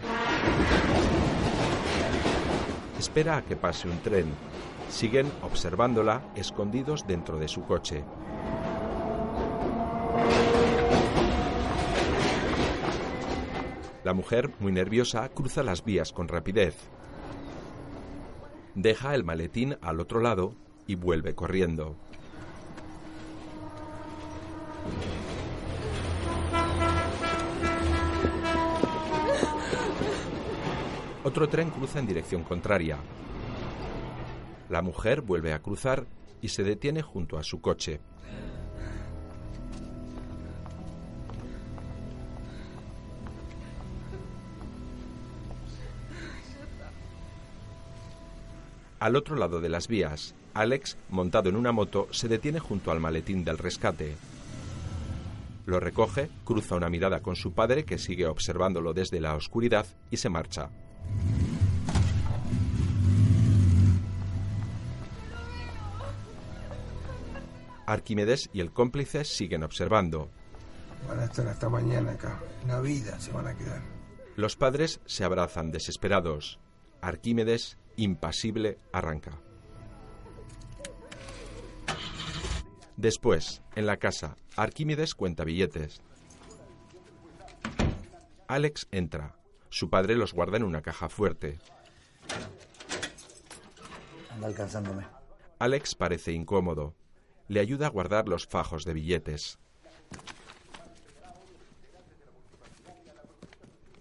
Espera 2.97 3.37
a 3.37 3.41
que 3.43 3.55
pase 3.55 3.87
un 3.87 3.99
tren. 3.99 4.25
Siguen 4.89 5.31
observándola 5.43 6.23
escondidos 6.35 7.05
dentro 7.05 7.37
de 7.37 7.47
su 7.47 7.61
coche. 7.65 8.03
La 14.03 14.15
mujer, 14.15 14.49
muy 14.59 14.71
nerviosa, 14.71 15.29
cruza 15.29 15.61
las 15.61 15.85
vías 15.85 16.11
con 16.11 16.27
rapidez. 16.27 16.75
Deja 18.73 19.13
el 19.13 19.23
maletín 19.23 19.77
al 19.79 19.99
otro 19.99 20.21
lado 20.21 20.55
y 20.87 20.95
vuelve 20.95 21.35
corriendo. 21.35 21.95
Otro 31.25 31.49
tren 31.49 31.71
cruza 31.71 31.97
en 31.97 32.05
dirección 32.05 32.43
contraria. 32.43 32.99
La 34.69 34.83
mujer 34.83 35.21
vuelve 35.21 35.53
a 35.53 35.59
cruzar 35.59 36.05
y 36.39 36.49
se 36.49 36.63
detiene 36.63 37.01
junto 37.01 37.39
a 37.39 37.43
su 37.43 37.61
coche. 37.61 37.99
Al 48.99 49.15
otro 49.15 49.35
lado 49.35 49.61
de 49.61 49.69
las 49.69 49.87
vías, 49.87 50.35
Alex, 50.53 50.95
montado 51.09 51.49
en 51.49 51.55
una 51.55 51.71
moto, 51.71 52.07
se 52.11 52.27
detiene 52.27 52.59
junto 52.59 52.91
al 52.91 52.99
maletín 52.99 53.43
del 53.43 53.57
rescate. 53.57 54.15
Lo 55.65 55.79
recoge, 55.79 56.29
cruza 56.43 56.75
una 56.75 56.89
mirada 56.91 57.21
con 57.21 57.35
su 57.35 57.51
padre, 57.53 57.83
que 57.83 57.97
sigue 57.97 58.27
observándolo 58.27 58.93
desde 58.93 59.19
la 59.19 59.35
oscuridad, 59.35 59.87
y 60.11 60.17
se 60.17 60.29
marcha. 60.29 60.69
Arquímedes 67.85 68.49
y 68.51 68.61
el 68.61 68.71
cómplice 68.71 69.23
siguen 69.23 69.63
observando. 69.63 70.29
Van 71.07 71.19
a 71.19 71.25
estar 71.25 71.47
hasta 71.47 71.69
mañana 71.69 72.13
acá. 72.13 72.41
Una 72.63 72.79
vida 72.79 73.19
se 73.19 73.31
van 73.31 73.47
a 73.47 73.55
quedar. 73.55 73.81
Los 74.35 74.55
padres 74.55 75.01
se 75.05 75.23
abrazan 75.23 75.71
desesperados. 75.71 76.59
Arquímedes, 77.01 77.77
impasible, 77.95 78.79
arranca. 78.91 79.39
Después, 82.97 83.61
en 83.75 83.85
la 83.85 83.97
casa, 83.97 84.35
Arquímedes 84.55 85.13
cuenta 85.13 85.43
billetes. 85.43 86.01
Alex 88.47 88.87
entra. 88.91 89.35
Su 89.75 89.89
padre 89.89 90.15
los 90.15 90.31
guarda 90.31 90.55
en 90.55 90.63
una 90.63 90.81
caja 90.81 91.09
fuerte. 91.09 91.59
Anda 94.31 94.47
alcanzándome. 94.47 95.05
Alex 95.59 95.95
parece 95.95 96.31
incómodo. 96.31 96.95
Le 97.49 97.59
ayuda 97.59 97.87
a 97.87 97.89
guardar 97.89 98.29
los 98.29 98.47
fajos 98.47 98.85
de 98.85 98.93
billetes. 98.93 99.59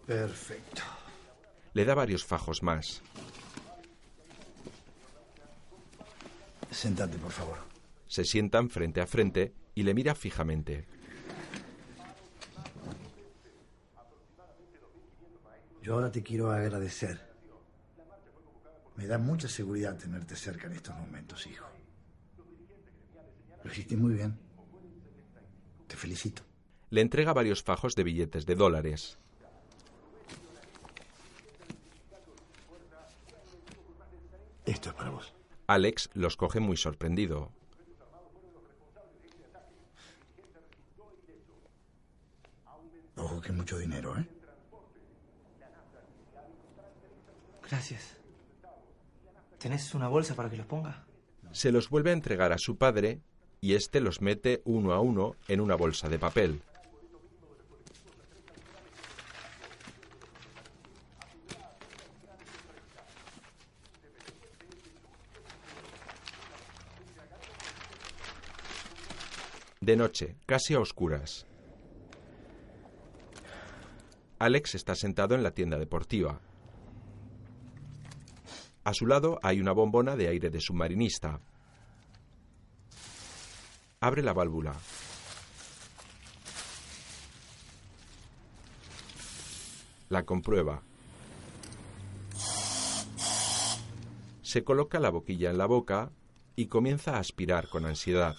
Perfecto. 0.06 0.82
Le 1.72 1.84
da 1.84 1.96
varios 1.96 2.24
fajos 2.24 2.62
más. 2.62 3.02
Sentate, 6.70 7.18
por 7.18 7.32
favor. 7.32 7.58
Se 8.06 8.24
sientan 8.24 8.70
frente 8.70 9.00
a 9.00 9.08
frente 9.08 9.52
y 9.74 9.82
le 9.82 9.92
mira 9.92 10.14
fijamente. 10.14 10.86
Yo 15.84 15.92
ahora 15.92 16.10
te 16.10 16.22
quiero 16.22 16.50
agradecer. 16.50 17.20
Me 18.96 19.06
da 19.06 19.18
mucha 19.18 19.48
seguridad 19.48 19.98
tenerte 19.98 20.34
cerca 20.34 20.66
en 20.66 20.72
estos 20.72 20.96
momentos, 20.96 21.46
hijo. 21.46 21.66
Lo 23.62 23.70
hiciste 23.70 23.94
muy 23.94 24.14
bien. 24.14 24.34
Te 25.86 25.94
felicito. 25.94 26.42
Le 26.88 27.02
entrega 27.02 27.34
varios 27.34 27.62
fajos 27.62 27.94
de 27.96 28.02
billetes 28.02 28.46
de 28.46 28.54
dólares. 28.54 29.18
Esto 34.64 34.88
es 34.88 34.94
para 34.94 35.10
vos. 35.10 35.34
Alex 35.66 36.08
los 36.14 36.38
coge 36.38 36.60
muy 36.60 36.78
sorprendido. 36.78 37.52
Ojo 43.16 43.42
que 43.42 43.52
mucho 43.52 43.76
dinero, 43.76 44.18
¿eh? 44.18 44.26
Gracias. 47.74 48.16
¿Tenés 49.58 49.92
una 49.96 50.06
bolsa 50.06 50.36
para 50.36 50.48
que 50.48 50.56
los 50.56 50.64
ponga? 50.64 51.04
Se 51.50 51.72
los 51.72 51.90
vuelve 51.90 52.10
a 52.10 52.12
entregar 52.12 52.52
a 52.52 52.58
su 52.58 52.78
padre 52.78 53.20
y 53.60 53.74
éste 53.74 54.00
los 54.00 54.20
mete 54.20 54.62
uno 54.64 54.92
a 54.92 55.00
uno 55.00 55.34
en 55.48 55.60
una 55.60 55.74
bolsa 55.74 56.08
de 56.08 56.20
papel. 56.20 56.62
De 69.80 69.96
noche, 69.96 70.36
casi 70.46 70.74
a 70.74 70.80
oscuras. 70.80 71.44
Alex 74.38 74.76
está 74.76 74.94
sentado 74.94 75.34
en 75.34 75.42
la 75.42 75.50
tienda 75.50 75.76
deportiva. 75.76 76.40
A 78.84 78.92
su 78.92 79.06
lado 79.06 79.38
hay 79.42 79.60
una 79.60 79.72
bombona 79.72 80.14
de 80.14 80.28
aire 80.28 80.50
de 80.50 80.60
submarinista. 80.60 81.40
Abre 84.00 84.22
la 84.22 84.34
válvula. 84.34 84.74
La 90.10 90.24
comprueba. 90.24 90.82
Se 94.42 94.62
coloca 94.62 95.00
la 95.00 95.10
boquilla 95.10 95.50
en 95.50 95.56
la 95.56 95.66
boca 95.66 96.12
y 96.54 96.66
comienza 96.66 97.16
a 97.16 97.20
aspirar 97.20 97.68
con 97.70 97.86
ansiedad. 97.86 98.36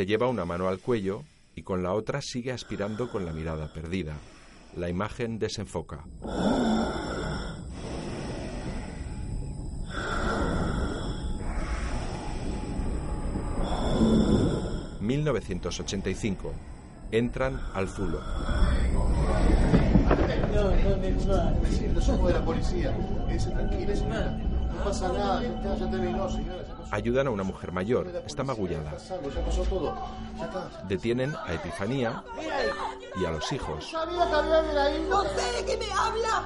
Se 0.00 0.06
lleva 0.06 0.28
una 0.28 0.46
mano 0.46 0.66
al 0.66 0.78
cuello 0.78 1.24
y 1.54 1.60
con 1.60 1.82
la 1.82 1.92
otra 1.92 2.22
sigue 2.22 2.52
aspirando 2.52 3.10
con 3.10 3.26
la 3.26 3.34
mirada 3.34 3.70
perdida. 3.70 4.14
La 4.74 4.88
imagen 4.88 5.38
desenfoca. 5.38 6.04
...1985... 15.02 16.34
Entran 17.10 17.60
al 17.74 17.86
Zulo. 17.90 18.20
No, 20.54 20.70
no, 20.70 20.96
no, 20.96 21.92
no, 21.92 22.00
somos 22.00 22.26
de 22.28 22.32
la 22.32 22.42
policía. 22.42 22.96
Quédese 23.28 23.50
tranquila, 23.50 23.94
señora. 23.94 24.30
No 24.30 24.49
pasa 24.78 25.08
nada, 25.08 25.42
ya, 25.42 25.76
ya 25.76 25.90
terminó, 25.90 26.28
señora. 26.30 26.62
ya 26.66 26.74
pasó. 26.74 26.94
Ayudan 26.94 27.26
a 27.26 27.30
una 27.30 27.42
mujer 27.42 27.72
mayor. 27.72 28.06
Está 28.26 28.44
magullada. 28.44 28.98
Salvo, 28.98 29.30
ya 29.30 29.44
pasó 29.44 29.62
todo. 29.62 29.94
Ya 30.38 30.44
está. 30.44 30.68
Detienen 30.88 31.34
a 31.46 31.52
Epifanía 31.54 32.22
y 33.20 33.24
a 33.24 33.30
los 33.30 33.52
hijos. 33.52 33.90
¿Sabía 33.90 34.26
que 34.28 34.34
había 34.34 34.82
ahí? 34.84 35.06
No 35.08 35.22
sé 35.22 35.52
de 35.58 35.64
qué 35.66 35.76
me 35.76 35.92
habla. 35.92 36.44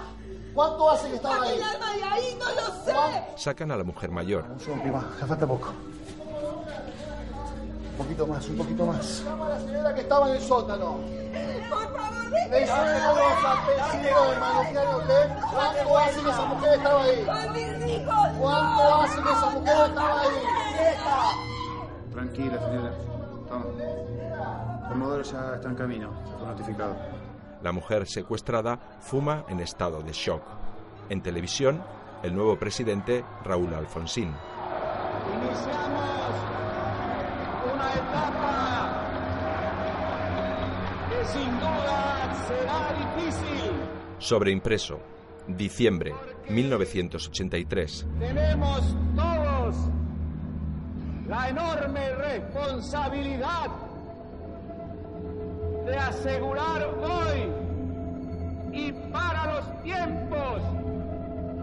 ¿Cuánto 0.54 0.90
hace 0.90 1.08
que 1.08 1.16
estaba 1.16 1.42
ahí? 1.42 1.60
alma 1.60 1.92
de 1.96 2.02
ahí, 2.04 2.38
no 2.38 2.46
lo 2.46 2.84
sé. 2.84 2.94
Sacan 3.36 3.70
a 3.72 3.76
la 3.76 3.84
mujer 3.84 4.10
mayor. 4.10 4.44
Un 4.50 4.60
segundo, 4.60 4.82
prima, 4.84 5.10
ya 5.20 5.26
falta 5.26 5.46
poco. 5.46 5.72
Un 7.90 7.98
poquito 7.98 8.26
más, 8.26 8.48
un 8.48 8.56
poquito 8.56 8.86
más. 8.86 9.22
Llama 9.24 9.46
a 9.46 9.48
la 9.50 9.60
señora 9.60 9.94
que 9.94 10.00
estaba 10.00 10.28
en 10.30 10.36
el 10.36 10.42
sótano. 10.42 10.98
Por 11.70 11.78
favor, 11.80 12.13
Le 12.50 12.62
hicieron 12.62 13.16
los 13.16 13.44
apellidos 13.44 14.30
de 14.30 14.40
Manuquiano 14.40 14.96
usted. 14.98 15.30
¿Cuánto 15.52 15.98
hace 15.98 16.20
que 16.22 16.30
esa 16.30 16.44
mujer 16.46 16.74
estaba 16.74 17.02
ahí? 17.02 17.26
¿Cuánto 18.38 18.94
hace 18.94 19.22
que 19.22 19.32
esa 19.32 19.50
mujer 19.50 19.76
estaba 19.88 20.20
ahí? 20.20 20.28
Tranquila, 22.12 22.58
señora. 22.58 22.92
Toma. 23.48 23.64
Comodoro 24.88 25.22
ya 25.22 25.54
está 25.54 25.68
en 25.68 25.74
camino. 25.74 26.10
Fue 26.38 26.46
notificado. 26.46 26.96
La 27.62 27.72
mujer 27.72 28.06
secuestrada 28.06 28.78
fuma 29.00 29.44
en 29.48 29.60
estado 29.60 30.02
de 30.02 30.12
shock. 30.12 30.42
En 31.08 31.22
televisión, 31.22 31.82
el 32.22 32.34
nuevo 32.34 32.58
presidente 32.58 33.24
Raúl 33.44 33.72
Alfonsín. 33.74 34.34
Iniciamos 35.34 36.34
una 37.72 37.94
etapa 37.94 38.83
que 41.24 41.38
sin 41.38 41.50
duda 41.60 42.34
será 42.46 43.16
difícil. 43.16 43.70
Sobreimpreso. 44.18 45.00
Diciembre 45.46 46.14
1983. 46.48 48.06
Tenemos 48.18 48.96
todos 49.14 49.76
la 51.28 51.48
enorme 51.50 52.14
responsabilidad 52.14 53.70
de 55.84 55.96
asegurar 55.96 56.82
hoy 56.98 57.52
y 58.72 58.92
para 59.12 59.54
los 59.54 59.82
tiempos 59.82 60.62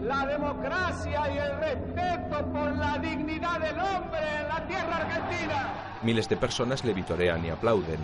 la 0.02 0.26
democracia 0.26 1.30
y 1.32 1.38
el 1.38 1.56
respeto 1.58 2.46
por 2.52 2.76
la 2.76 2.98
dignidad 2.98 3.58
del 3.60 3.78
hombre 3.80 4.36
en 4.40 4.48
la 4.48 4.66
tierra 4.66 4.96
argentina. 4.96 5.98
Miles 6.02 6.28
de 6.28 6.36
personas 6.36 6.84
le 6.84 6.94
vitorean 6.94 7.44
y 7.44 7.50
aplauden. 7.50 7.98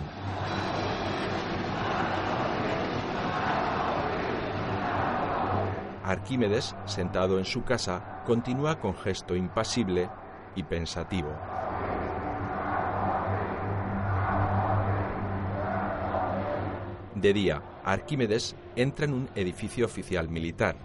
Arquímedes, 6.09 6.75
sentado 6.87 7.37
en 7.37 7.45
su 7.45 7.63
casa, 7.63 8.23
continúa 8.25 8.79
con 8.79 8.95
gesto 8.95 9.35
impasible 9.35 10.09
y 10.55 10.63
pensativo. 10.63 11.29
De 17.13 17.31
día, 17.31 17.61
Arquímedes 17.85 18.55
entra 18.75 19.05
en 19.05 19.13
un 19.13 19.29
edificio 19.35 19.85
oficial 19.85 20.29
militar. 20.29 20.77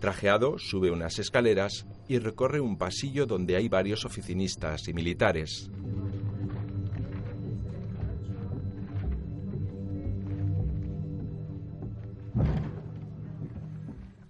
Trajeado, 0.00 0.58
sube 0.58 0.90
unas 0.90 1.20
escaleras 1.20 1.86
y 2.08 2.18
recorre 2.18 2.58
un 2.58 2.78
pasillo 2.78 3.26
donde 3.26 3.54
hay 3.54 3.68
varios 3.68 4.04
oficinistas 4.04 4.88
y 4.88 4.92
militares. 4.92 5.70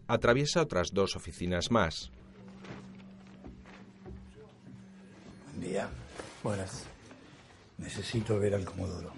Atraviesa 0.07 0.61
otras 0.61 0.93
dos 0.93 1.17
oficinas 1.17 1.71
más. 1.71 2.11
Buen 5.47 5.61
día. 5.61 5.89
Buenas. 6.43 6.85
Necesito 7.79 8.39
ver 8.39 8.55
al 8.55 8.65
Comodoro. 8.65 9.13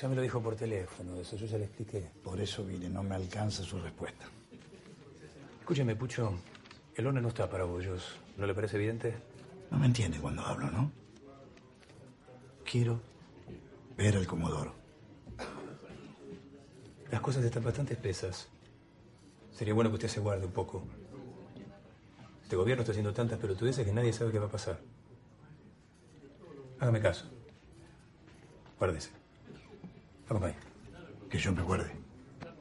Ya 0.00 0.08
me 0.08 0.14
lo 0.14 0.22
dijo 0.22 0.40
por 0.40 0.56
teléfono, 0.56 1.16
eso 1.20 1.36
yo 1.36 1.46
ya 1.46 1.58
le 1.58 1.64
expliqué. 1.64 2.10
Por 2.22 2.40
eso 2.40 2.64
vine, 2.64 2.88
no 2.88 3.02
me 3.02 3.14
alcanza 3.14 3.62
su 3.62 3.78
respuesta. 3.80 4.26
Escúcheme, 5.60 5.96
Pucho, 5.96 6.34
el 6.94 7.06
horno 7.06 7.20
no 7.20 7.28
está 7.28 7.48
para 7.48 7.64
bollos. 7.64 8.16
¿No 8.36 8.46
le 8.46 8.54
parece 8.54 8.76
evidente? 8.76 9.14
No 9.70 9.78
me 9.78 9.86
entiende 9.86 10.18
cuando 10.18 10.42
hablo, 10.42 10.70
¿no? 10.70 10.90
Quiero 12.64 13.00
ver 13.96 14.16
al 14.16 14.26
Comodoro. 14.26 14.74
Las 17.10 17.20
cosas 17.20 17.44
están 17.44 17.64
bastante 17.64 17.94
espesas. 17.94 18.48
Sería 19.54 19.72
bueno 19.72 19.88
que 19.90 19.94
usted 19.94 20.08
se 20.08 20.20
guarde 20.20 20.46
un 20.46 20.52
poco. 20.52 20.84
Este 22.42 22.56
gobierno 22.56 22.82
está 22.82 22.90
haciendo 22.90 23.14
tantas 23.14 23.38
pelotudeces 23.38 23.86
que 23.86 23.92
nadie 23.92 24.12
sabe 24.12 24.32
qué 24.32 24.38
va 24.38 24.46
a 24.46 24.50
pasar. 24.50 24.80
Hágame 26.80 27.00
caso. 27.00 27.30
Guárdese. 28.78 29.10
Acompañe. 30.26 30.56
Que 31.30 31.38
yo 31.38 31.52
me 31.52 31.62
acuerde. 31.62 31.90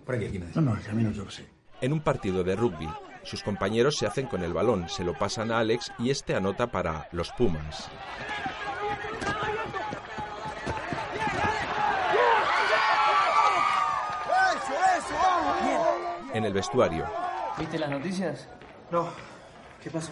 Por 0.06 0.16
aquí, 0.16 0.26
aquí 0.26 0.40
me 0.40 0.46
No, 0.54 0.62
no, 0.62 0.76
el 0.76 0.84
camino 0.84 1.12
yo 1.12 1.26
lo 1.26 1.32
sé. 1.32 1.48
En 1.82 1.94
un 1.94 2.02
partido 2.02 2.44
de 2.44 2.56
rugby, 2.56 2.88
sus 3.24 3.42
compañeros 3.42 3.96
se 3.98 4.06
hacen 4.06 4.28
con 4.28 4.44
el 4.44 4.54
balón, 4.54 4.88
se 4.88 5.04
lo 5.04 5.18
pasan 5.18 5.52
a 5.52 5.60
Alex 5.60 5.92
y 5.98 6.12
este 6.12 6.36
anota 6.36 6.72
para 6.72 7.10
los 7.12 7.32
Pumas. 7.32 7.90
¡Eso, 14.56 14.74
eso! 14.98 15.16
¡Vamos! 15.22 15.83
En 16.34 16.46
el 16.46 16.54
vestuario, 16.54 17.06
¿Viste 17.58 17.78
las 17.78 17.90
noticias? 17.92 18.48
No. 18.90 19.08
¿Qué 19.82 19.92
pasó? 19.92 20.12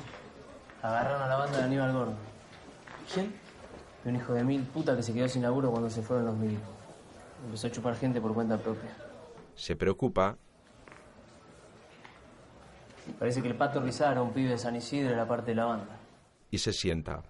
Agarraron 0.84 1.22
a 1.24 1.28
la 1.28 1.36
banda 1.38 1.57
de 1.57 1.63
Aníbal 1.63 1.91
Gordo. 1.93 2.13
¿Quién? 3.11 3.34
Un 4.05 4.15
hijo 4.15 4.34
de 4.34 4.43
mil 4.43 4.61
puta 4.63 4.95
que 4.95 5.01
se 5.01 5.13
quedó 5.13 5.28
sin 5.28 5.41
laburo 5.41 5.72
cuando 5.72 5.89
se 5.89 6.01
fueron 6.03 6.26
los 6.28 6.36
milicos. 6.36 6.67
Empezó 7.45 7.67
a 7.67 7.72
chupar 7.72 7.95
gente 7.95 8.22
por 8.22 8.34
cuenta 8.36 8.57
propia. 8.57 8.91
se 9.55 9.76
preocupa 9.76 10.38
Parece 13.17 13.41
que 13.41 13.47
el 13.47 13.55
pato 13.55 13.82
Rizar, 13.82 14.19
un 14.22 14.32
pibe 14.32 14.49
de 14.49 14.57
San 14.59 14.76
Isidro, 14.76 15.11
era 15.13 15.28
parte 15.28 15.51
de 15.51 15.55
la 15.55 15.65
banda. 15.65 15.97
y 16.51 16.57
se 16.59 16.72
sienta. 16.72 17.24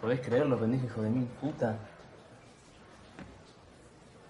¿Podés 0.00 0.20
creerlo, 0.20 0.58
pendejo 0.58 0.86
hijo 0.86 1.02
de 1.02 1.10
mil 1.10 1.24
puta? 1.26 1.76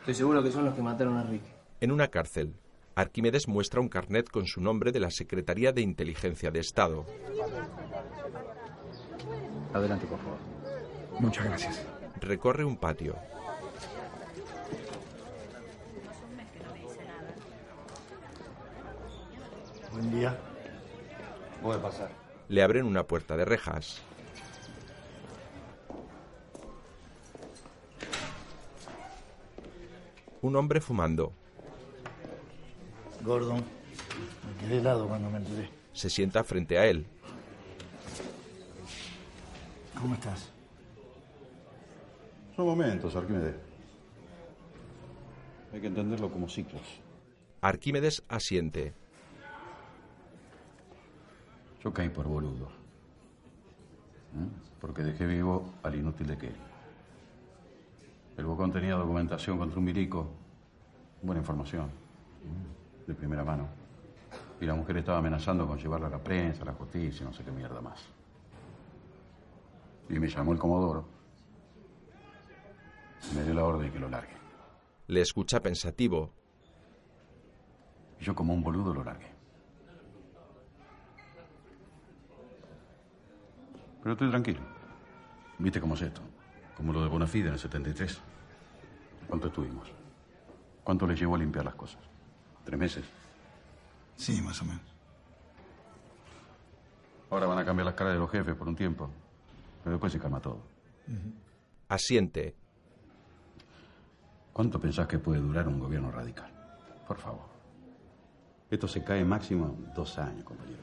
Estoy 0.01 0.15
seguro 0.15 0.43
que 0.43 0.51
son 0.51 0.65
los 0.65 0.75
que 0.75 0.83
mataron 0.83 1.17
a 1.17 1.23
Ricky. 1.23 1.52
En 1.83 1.91
una 1.91 2.07
cárcel, 2.07 2.55
Arquímedes 2.95 3.49
muestra 3.49 3.81
un 3.81 3.89
carnet 3.89 4.31
con 4.31 4.47
su 4.47 4.61
nombre 4.61 4.93
de 4.93 5.01
la 5.01 5.11
Secretaría 5.11 5.73
de 5.73 5.81
Inteligencia 5.81 6.53
de 6.53 6.61
Estado. 6.61 7.05
Adelante, 9.75 10.07
por 10.07 10.21
favor. 10.21 10.39
Muchas 11.19 11.45
gracias. 11.45 11.85
Recorre 12.21 12.65
un 12.65 12.77
patio. 12.77 13.17
Buen 19.91 20.13
día. 20.13 20.39
Puede 21.61 21.81
pasar. 21.81 22.13
Le 22.49 22.63
abren 22.63 22.87
una 22.87 23.09
puerta 23.09 23.37
de 23.37 23.45
rejas. 23.45 24.01
Un 30.43 30.55
hombre 30.55 30.81
fumando. 30.81 31.42
Gordon, 33.25 33.59
me 33.59 34.61
quedé 34.61 34.79
helado 34.79 35.07
cuando 35.07 35.31
me 35.31 35.39
enteré. 35.39 35.71
Se 35.93 36.11
sienta 36.11 36.43
frente 36.43 36.79
a 36.79 36.87
él. 36.87 37.07
¿Cómo 40.01 40.15
estás? 40.15 40.51
Son 42.57 42.67
momentos, 42.67 43.15
Arquímedes. 43.15 43.55
Hay 45.73 45.81
que 45.81 45.87
entenderlo 45.87 46.31
como 46.31 46.49
ciclos. 46.49 46.83
Arquímedes 47.61 48.23
asiente. 48.29 48.93
Yo 51.83 51.93
caí 51.93 52.09
por 52.09 52.27
boludo. 52.27 52.67
¿eh? 52.67 54.49
Porque 54.81 55.03
dejé 55.03 55.27
vivo 55.27 55.73
al 55.83 55.95
inútil 55.95 56.27
de 56.27 56.39
Kelly. 56.39 56.57
El 58.37 58.47
bocón 58.47 58.73
tenía 58.73 58.95
documentación 58.95 59.59
contra 59.59 59.79
un 59.79 59.85
milico. 59.85 60.27
Buena 61.23 61.41
información. 61.41 61.87
¿eh? 61.87 62.82
De 63.07 63.15
primera 63.15 63.45
mano. 63.45 63.69
Y 64.61 64.67
la 64.67 64.75
mujer 64.75 64.99
estaba 64.99 65.19
amenazando 65.19 65.67
con 65.67 65.79
llevarla 65.79 66.07
a 66.07 66.11
la 66.11 66.23
prensa, 66.23 66.63
a 66.63 66.67
la 66.67 66.73
justicia, 66.73 67.27
no 67.27 67.33
sé 67.33 67.43
qué 67.43 67.51
mierda 67.51 67.81
más. 67.81 68.01
Y 70.09 70.19
me 70.19 70.29
llamó 70.29 70.53
el 70.53 70.59
comodoro. 70.59 71.05
Y 73.31 73.35
me 73.35 73.43
dio 73.45 73.55
la 73.55 73.65
orden 73.65 73.87
de 73.87 73.93
que 73.93 73.99
lo 73.99 74.09
largue. 74.09 74.37
Le 75.09 75.21
escucha 75.21 75.61
pensativo. 75.61 76.33
Y 78.21 78.25
yo 78.25 78.35
como 78.35 78.55
un 78.55 78.63
boludo 78.63 78.95
lo 78.95 79.03
largué. 79.03 79.33
Pero 84.03 84.13
estoy 84.13 84.31
tranquilo. 84.31 84.61
¿Viste 85.59 85.81
cómo 85.81 85.95
es 85.95 86.03
esto? 86.03 86.21
Como 86.77 86.93
lo 86.93 87.03
de 87.03 87.09
Bonafide 87.09 87.49
en 87.49 87.55
el 87.55 87.59
73. 87.59 88.21
¿Cuánto 89.29 89.49
estuvimos? 89.49 89.91
¿Cuánto 90.83 91.07
le 91.07 91.15
llevó 91.15 91.37
a 91.37 91.39
limpiar 91.39 91.65
las 91.65 91.75
cosas? 91.75 92.12
¿Tres 92.65 92.79
meses? 92.79 93.05
Sí, 94.17 94.41
más 94.41 94.61
o 94.63 94.65
menos. 94.65 94.83
Ahora 97.31 97.47
van 97.47 97.59
a 97.59 97.65
cambiar 97.65 97.87
las 97.87 97.95
caras 97.95 98.13
de 98.13 98.19
los 98.19 98.31
jefes 98.31 98.55
por 98.55 98.69
un 98.69 98.77
tiempo. 98.77 99.11
Pero 99.83 99.93
después 99.93 100.13
se 100.13 100.19
calma 100.19 100.41
todo. 100.41 100.61
Asiente. 101.89 102.55
¿Cuánto 104.53 104.79
pensás 104.79 105.07
que 105.07 105.19
puede 105.19 105.41
durar 105.41 105.67
un 105.67 105.81
gobierno 105.81 106.11
radical? 106.11 106.51
Por 107.09 107.19
favor. 107.19 107.47
Esto 108.71 108.87
se 108.87 109.03
cae 109.03 109.25
máximo 109.25 109.77
dos 109.95 110.19
años, 110.19 110.45
compañero. 110.45 110.83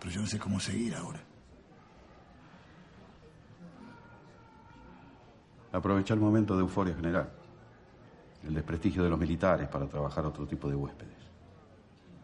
Pero 0.00 0.10
yo 0.10 0.20
no 0.20 0.26
sé 0.26 0.38
cómo 0.38 0.60
seguir 0.60 0.94
ahora. 0.94 1.20
Aprovecha 5.72 6.14
el 6.14 6.20
momento 6.20 6.54
de 6.54 6.60
euforia 6.60 6.94
general. 6.94 7.32
El 8.46 8.54
desprestigio 8.54 9.02
de 9.02 9.10
los 9.10 9.18
militares 9.18 9.68
para 9.68 9.86
trabajar 9.86 10.26
otro 10.26 10.46
tipo 10.46 10.68
de 10.68 10.74
huéspedes. 10.74 11.24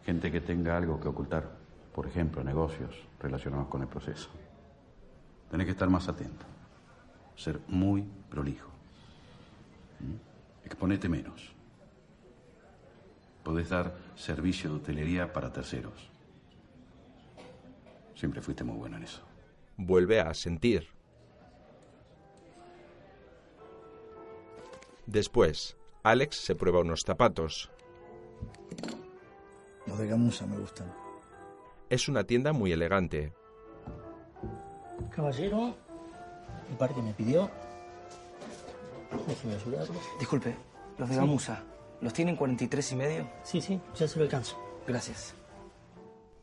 Gente 0.05 0.31
que 0.31 0.41
tenga 0.41 0.77
algo 0.77 0.99
que 0.99 1.07
ocultar. 1.07 1.59
Por 1.93 2.07
ejemplo, 2.07 2.43
negocios 2.43 2.95
relacionados 3.19 3.67
con 3.67 3.81
el 3.81 3.87
proceso. 3.87 4.29
Tenés 5.49 5.65
que 5.65 5.71
estar 5.71 5.89
más 5.89 6.07
atento. 6.07 6.45
Ser 7.35 7.59
muy 7.67 8.03
prolijo. 8.29 8.69
¿Mm? 9.99 10.65
Exponete 10.65 11.09
menos. 11.09 11.53
Podés 13.43 13.69
dar 13.69 13.93
servicio 14.15 14.69
de 14.69 14.75
hotelería 14.77 15.33
para 15.33 15.51
terceros. 15.51 16.09
Siempre 18.15 18.41
fuiste 18.41 18.63
muy 18.63 18.77
bueno 18.77 18.97
en 18.97 19.03
eso. 19.03 19.21
Vuelve 19.77 20.21
a 20.21 20.33
sentir. 20.33 20.87
Después, 25.07 25.75
Alex 26.03 26.35
se 26.37 26.55
prueba 26.55 26.79
unos 26.79 27.01
zapatos. 27.05 27.69
Los 29.85 29.97
de 29.99 30.07
gamuza 30.07 30.45
me 30.47 30.57
gustan. 30.57 30.91
Es 31.89 32.07
una 32.07 32.23
tienda 32.23 32.53
muy 32.53 32.71
elegante. 32.71 33.33
Caballero, 35.15 35.75
el 36.69 36.77
par 36.77 36.93
que 36.95 37.01
me 37.01 37.13
pidió. 37.13 37.49
Déjeme 39.27 39.55
ayudarlo. 39.55 39.95
Disculpe, 40.19 40.55
los 40.97 41.09
de 41.09 41.15
Sí. 41.15 41.19
Gamusa, 41.19 41.63
¿los 41.99 42.13
tienen 42.13 42.35
43 42.35 42.91
y 42.93 42.95
medio? 42.95 43.29
Sí, 43.43 43.61
sí, 43.61 43.79
ya 43.95 44.07
se 44.07 44.17
lo 44.17 44.23
alcanzo. 44.25 44.57
Gracias. 44.87 45.35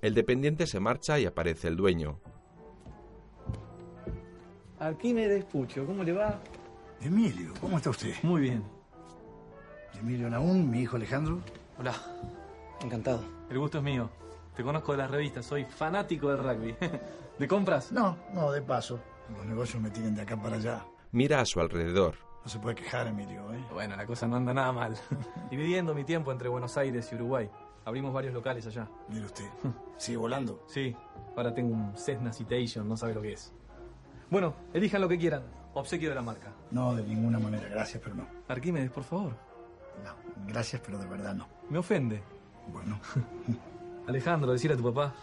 El 0.03 0.15
dependiente 0.15 0.67
se 0.67 0.79
marcha 0.79 1.19
y 1.19 1.27
aparece 1.27 1.69
el 1.69 1.77
dueño. 1.77 2.21
Arquímedes 4.79 5.45
Pucho, 5.47 5.85
¿cómo 5.87 6.05
le 6.05 6.13
va? 6.13 6.39
Emilio, 7.01 7.53
¿cómo 7.61 7.79
está 7.79 7.91
usted? 7.91 8.15
Muy 8.23 8.43
bien. 8.43 8.63
Emilio 10.01 10.31
Naún, 10.31 10.71
mi 10.71 10.81
hijo 10.83 10.97
Alejandro. 10.97 11.41
Hola. 11.79 11.95
Encantado. 12.83 13.23
El 13.51 13.59
gusto 13.59 13.79
es 13.79 13.85
mío. 13.85 14.09
Te 14.55 14.63
conozco 14.63 14.93
de 14.93 14.99
las 14.99 15.11
revistas, 15.11 15.45
soy 15.45 15.65
fanático 15.65 16.29
del 16.31 16.39
rugby. 16.39 16.77
¿De 17.39 17.49
compras? 17.49 17.93
No, 17.93 18.17
no, 18.33 18.51
de 18.53 18.63
paso. 18.63 19.01
Los 19.37 19.47
negocios 19.47 19.83
me 19.83 19.91
tienen 19.91 20.15
de 20.15 20.23
acá 20.23 20.41
para 20.41 20.57
allá. 20.57 20.85
Mira 21.13 21.41
a 21.41 21.45
su 21.45 21.61
alrededor. 21.61 22.15
No 22.45 22.51
se 22.51 22.59
puede 22.59 22.77
quejar, 22.77 23.07
Emilio, 23.09 23.53
¿eh? 23.53 23.65
Bueno, 23.73 23.97
la 23.97 24.07
cosa 24.07 24.27
no 24.27 24.37
anda 24.37 24.55
nada 24.55 24.73
mal. 24.73 24.97
Dividiendo 25.51 25.95
mi 25.95 26.05
tiempo 26.05 26.33
entre 26.33 26.49
Buenos 26.49 26.77
Aires 26.77 27.09
y 27.13 27.15
Uruguay. 27.17 27.51
Abrimos 27.85 28.13
varios 28.13 28.35
locales 28.35 28.67
allá. 28.67 28.89
Mire 29.09 29.27
usted. 29.27 29.47
¿Sigue 29.97 30.19
volando? 30.19 30.65
Sí, 30.67 30.95
ahora 31.37 31.53
tengo 31.55 31.75
un 31.75 31.97
Cessna 31.97 32.33
Citation, 32.33 32.89
no 32.89 32.97
sabe 32.97 33.15
lo 33.15 33.23
que 33.23 33.33
es. 33.33 33.53
Bueno, 34.31 34.55
elijan 34.73 35.01
lo 35.01 35.09
que 35.09 35.19
quieran. 35.19 35.43
Obsequio 35.75 36.09
de 36.09 36.15
la 36.15 36.23
marca. 36.23 36.53
No, 36.71 36.95
de 36.95 37.03
ninguna 37.03 37.39
manera. 37.39 37.69
Gracias, 37.69 38.03
pero 38.03 38.17
no. 38.17 38.27
Arquímedes, 38.49 38.91
por 38.91 39.05
favor. 39.05 39.48
No, 40.05 40.15
gracias, 40.47 40.83
pero 40.85 40.99
de 40.99 41.07
verdad 41.07 41.35
no. 41.35 41.49
Me 41.69 41.79
ofende. 41.79 42.23
Bueno, 42.69 43.01
Alejandro, 44.09 44.53
decir 44.53 44.73
a 44.73 44.77
tu 44.77 44.83
papá. 44.93 45.15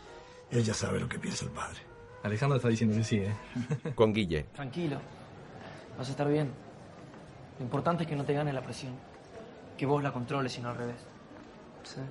él 0.51 0.63
ya 0.63 0.73
sabe 0.73 0.99
lo 0.99 1.07
que 1.07 1.19
piensa 1.19 1.45
el 1.45 1.51
padre. 1.51 1.79
Alejandro 2.23 2.57
está 2.57 2.69
diciendo 2.69 2.95
que 2.95 3.03
sí, 3.03 3.17
¿eh? 3.17 3.35
Con 3.95 4.13
Guille. 4.13 4.43
Tranquilo. 4.53 4.97
Vas 5.97 6.07
a 6.07 6.11
estar 6.11 6.27
bien. 6.27 6.51
Lo 7.59 7.65
importante 7.65 8.03
es 8.03 8.09
que 8.09 8.15
no 8.15 8.25
te 8.25 8.33
gane 8.33 8.51
la 8.51 8.61
presión. 8.61 8.93
Que 9.77 9.85
vos 9.85 10.01
la 10.01 10.11
controles 10.11 10.57
y 10.57 10.61
no 10.61 10.69
al 10.69 10.77
revés. 10.77 10.97
Sí. 11.83 12.01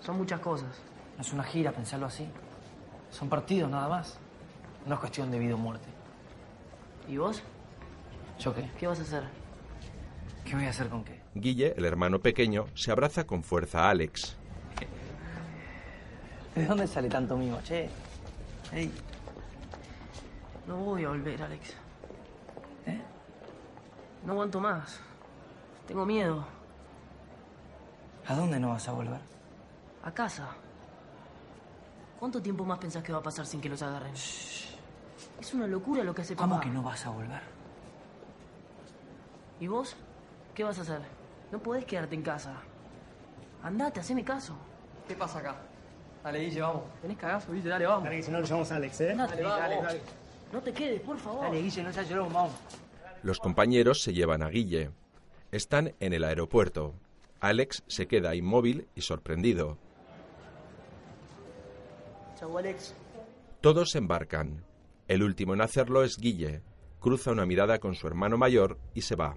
Son 0.00 0.16
muchas 0.16 0.40
cosas. 0.40 0.68
No 1.16 1.22
es 1.22 1.32
una 1.32 1.42
gira, 1.42 1.72
pensarlo 1.72 2.06
así. 2.06 2.28
Son 3.10 3.28
partidos 3.28 3.70
nada 3.70 3.88
más. 3.88 4.18
No 4.86 4.94
es 4.94 5.00
cuestión 5.00 5.30
de 5.30 5.38
vida 5.38 5.54
o 5.54 5.58
muerte. 5.58 5.88
¿Y 7.08 7.16
vos? 7.16 7.42
¿Yo 8.38 8.54
qué? 8.54 8.70
¿Qué 8.78 8.86
vas 8.86 9.00
a 9.00 9.02
hacer? 9.02 9.24
¿Qué 10.44 10.54
voy 10.54 10.66
a 10.66 10.70
hacer 10.70 10.88
con 10.88 11.02
qué? 11.04 11.17
Guille, 11.40 11.74
el 11.76 11.84
hermano 11.84 12.18
pequeño, 12.20 12.66
se 12.74 12.90
abraza 12.90 13.24
con 13.26 13.42
fuerza 13.42 13.84
a 13.86 13.90
Alex. 13.90 14.36
¿De 16.54 16.66
dónde 16.66 16.86
sale 16.86 17.08
tanto 17.08 17.36
mimo, 17.36 17.60
che? 17.62 17.88
Ey. 18.72 18.90
No 20.66 20.76
voy 20.78 21.04
a 21.04 21.08
volver, 21.08 21.40
Alex. 21.42 21.74
¿Eh? 22.86 23.00
No 24.24 24.32
aguanto 24.32 24.60
más. 24.60 25.00
Tengo 25.86 26.04
miedo. 26.04 26.44
¿A 28.26 28.34
dónde 28.34 28.58
no 28.60 28.70
vas 28.70 28.88
a 28.88 28.92
volver? 28.92 29.20
A 30.02 30.12
casa. 30.12 30.48
¿Cuánto 32.18 32.42
tiempo 32.42 32.64
más 32.64 32.78
pensás 32.78 33.02
que 33.02 33.12
va 33.12 33.18
a 33.18 33.22
pasar 33.22 33.46
sin 33.46 33.60
que 33.60 33.68
los 33.68 33.80
agarren? 33.80 34.12
Es 34.12 35.54
una 35.54 35.66
locura 35.66 36.02
lo 36.02 36.12
que 36.14 36.22
hace 36.22 36.34
¿Cómo 36.34 36.56
papá. 36.56 36.64
que 36.64 36.70
no 36.70 36.82
vas 36.82 37.06
a 37.06 37.10
volver? 37.10 37.40
¿Y 39.60 39.68
vos? 39.68 39.96
¿Qué 40.54 40.64
vas 40.64 40.78
a 40.78 40.82
hacer? 40.82 41.00
No 41.52 41.58
podés 41.58 41.84
quedarte 41.84 42.14
en 42.14 42.22
casa. 42.22 42.54
Andate, 43.62 44.00
haceme 44.00 44.24
caso. 44.24 44.56
¿Qué 45.06 45.14
pasa 45.14 45.38
acá? 45.38 45.56
Dale, 46.22 46.40
Guille, 46.40 46.60
vamos. 46.60 46.82
Tenés 47.00 47.16
cagazo, 47.16 47.52
Guille, 47.52 47.68
dale, 47.68 47.86
vamos. 47.86 48.04
Dale, 48.04 48.16
que 48.16 48.22
si 48.22 48.30
no 48.30 48.40
lo 48.40 48.44
llamamos 48.46 48.72
a 48.72 48.76
Alex, 48.76 49.00
¿eh? 49.00 49.10
Andate, 49.12 49.30
Dale, 49.36 49.44
vamos. 49.44 49.58
dale, 49.60 49.76
dale. 49.82 50.00
No 50.52 50.60
te 50.62 50.72
quedes, 50.72 51.00
por 51.00 51.16
favor. 51.18 51.42
Dale, 51.44 51.62
Guille, 51.62 51.82
no 51.82 51.92
seas 51.92 52.08
llorón, 52.08 52.32
vamos. 52.32 52.52
Los 53.22 53.38
compañeros 53.40 54.02
se 54.02 54.12
llevan 54.12 54.42
a 54.42 54.48
Guille. 54.48 54.90
Están 55.50 55.94
en 56.00 56.12
el 56.12 56.24
aeropuerto. 56.24 56.94
Alex 57.40 57.82
se 57.86 58.06
queda 58.06 58.34
inmóvil 58.34 58.88
y 58.94 59.00
sorprendido. 59.00 59.78
Chau, 62.38 62.56
Alex. 62.58 62.94
Todos 63.60 63.94
embarcan. 63.96 64.64
El 65.08 65.22
último 65.22 65.54
en 65.54 65.62
hacerlo 65.62 66.04
es 66.04 66.18
Guille. 66.18 66.62
Cruza 67.00 67.30
una 67.32 67.46
mirada 67.46 67.78
con 67.78 67.94
su 67.94 68.06
hermano 68.06 68.36
mayor 68.36 68.78
y 68.94 69.02
se 69.02 69.16
va. 69.16 69.36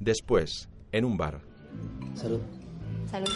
Después, 0.00 0.70
en 0.92 1.04
un 1.04 1.18
bar, 1.18 1.42
Salud. 2.14 2.40
Salud. 3.10 3.28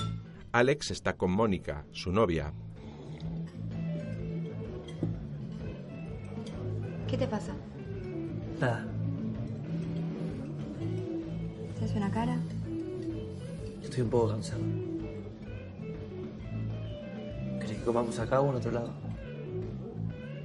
Alex 0.53 0.91
está 0.91 1.13
con 1.15 1.31
Mónica, 1.31 1.85
su 1.93 2.11
novia. 2.11 2.53
¿Qué 7.09 7.19
te 7.19 7.27
pasa? 7.27 7.55
Nada. 8.61 8.87
¿Te 11.79 11.85
hace 11.85 11.97
una 11.97 12.11
cara? 12.11 12.39
Estoy 13.83 14.03
un 14.03 14.11
poco 14.11 14.29
cansado. 14.31 14.63
¿Querés 17.61 17.79
que 17.79 17.85
comamos 17.85 18.19
acá 18.19 18.41
o 18.41 18.51
en 18.51 18.57
otro 18.57 18.73
lado? 18.73 18.91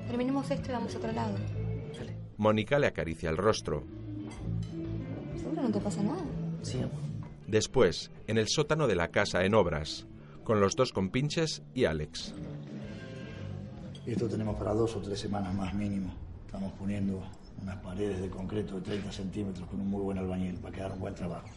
Terminemos 0.07 0.51
esto 0.51 0.70
y 0.70 0.74
vamos 0.74 0.93
a 0.93 0.97
otro 0.97 1.11
lado. 1.11 1.36
Mónica 2.38 2.78
le 2.78 2.88
acaricia 2.88 3.30
el 3.30 3.38
rostro. 3.38 3.99
¿Seguro 5.39 5.61
no 5.63 5.71
te 5.71 5.79
pasa 5.79 6.03
nada? 6.03 6.21
Sí, 6.61 6.77
amor. 6.77 6.91
Después, 7.47 8.11
en 8.27 8.37
el 8.37 8.47
sótano 8.47 8.87
de 8.87 8.95
la 8.95 9.07
casa 9.09 9.43
en 9.43 9.55
obras, 9.55 10.05
con 10.43 10.59
los 10.59 10.75
dos 10.75 10.91
compinches 10.93 11.63
y 11.73 11.85
Alex. 11.85 12.33
Y 14.05 14.11
esto 14.11 14.27
tenemos 14.27 14.55
para 14.55 14.73
dos 14.73 14.95
o 14.95 14.99
tres 15.01 15.19
semanas 15.19 15.53
más 15.53 15.73
mínimo. 15.73 16.13
Estamos 16.45 16.71
poniendo 16.73 17.21
unas 17.61 17.77
paredes 17.77 18.21
de 18.21 18.29
concreto 18.29 18.75
de 18.75 18.81
30 18.81 19.11
centímetros 19.11 19.67
con 19.67 19.79
un 19.81 19.87
muy 19.87 20.01
buen 20.01 20.17
albañil 20.17 20.55
para 20.55 20.75
quedar 20.75 20.91
un 20.93 20.99
buen 20.99 21.13
trabajo. 21.15 21.47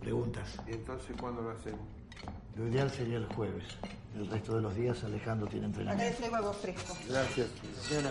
¿Preguntas? 0.00 0.48
¿Y 0.68 0.72
entonces 0.72 1.14
cuándo 1.20 1.42
lo 1.42 1.50
hacemos? 1.50 1.80
Lo 2.56 2.66
ideal 2.68 2.90
sería 2.90 3.18
el 3.18 3.26
jueves. 3.26 3.64
El 4.16 4.26
resto 4.28 4.56
de 4.56 4.62
los 4.62 4.74
días 4.74 5.02
Alejandro 5.04 5.46
tiene 5.46 5.66
Acá 5.66 5.76
le 5.78 5.82
entrenamiento. 5.82 6.18
traigo 6.18 6.36
algo 6.36 6.52
fresco. 6.52 6.94
Gracias. 7.08 7.48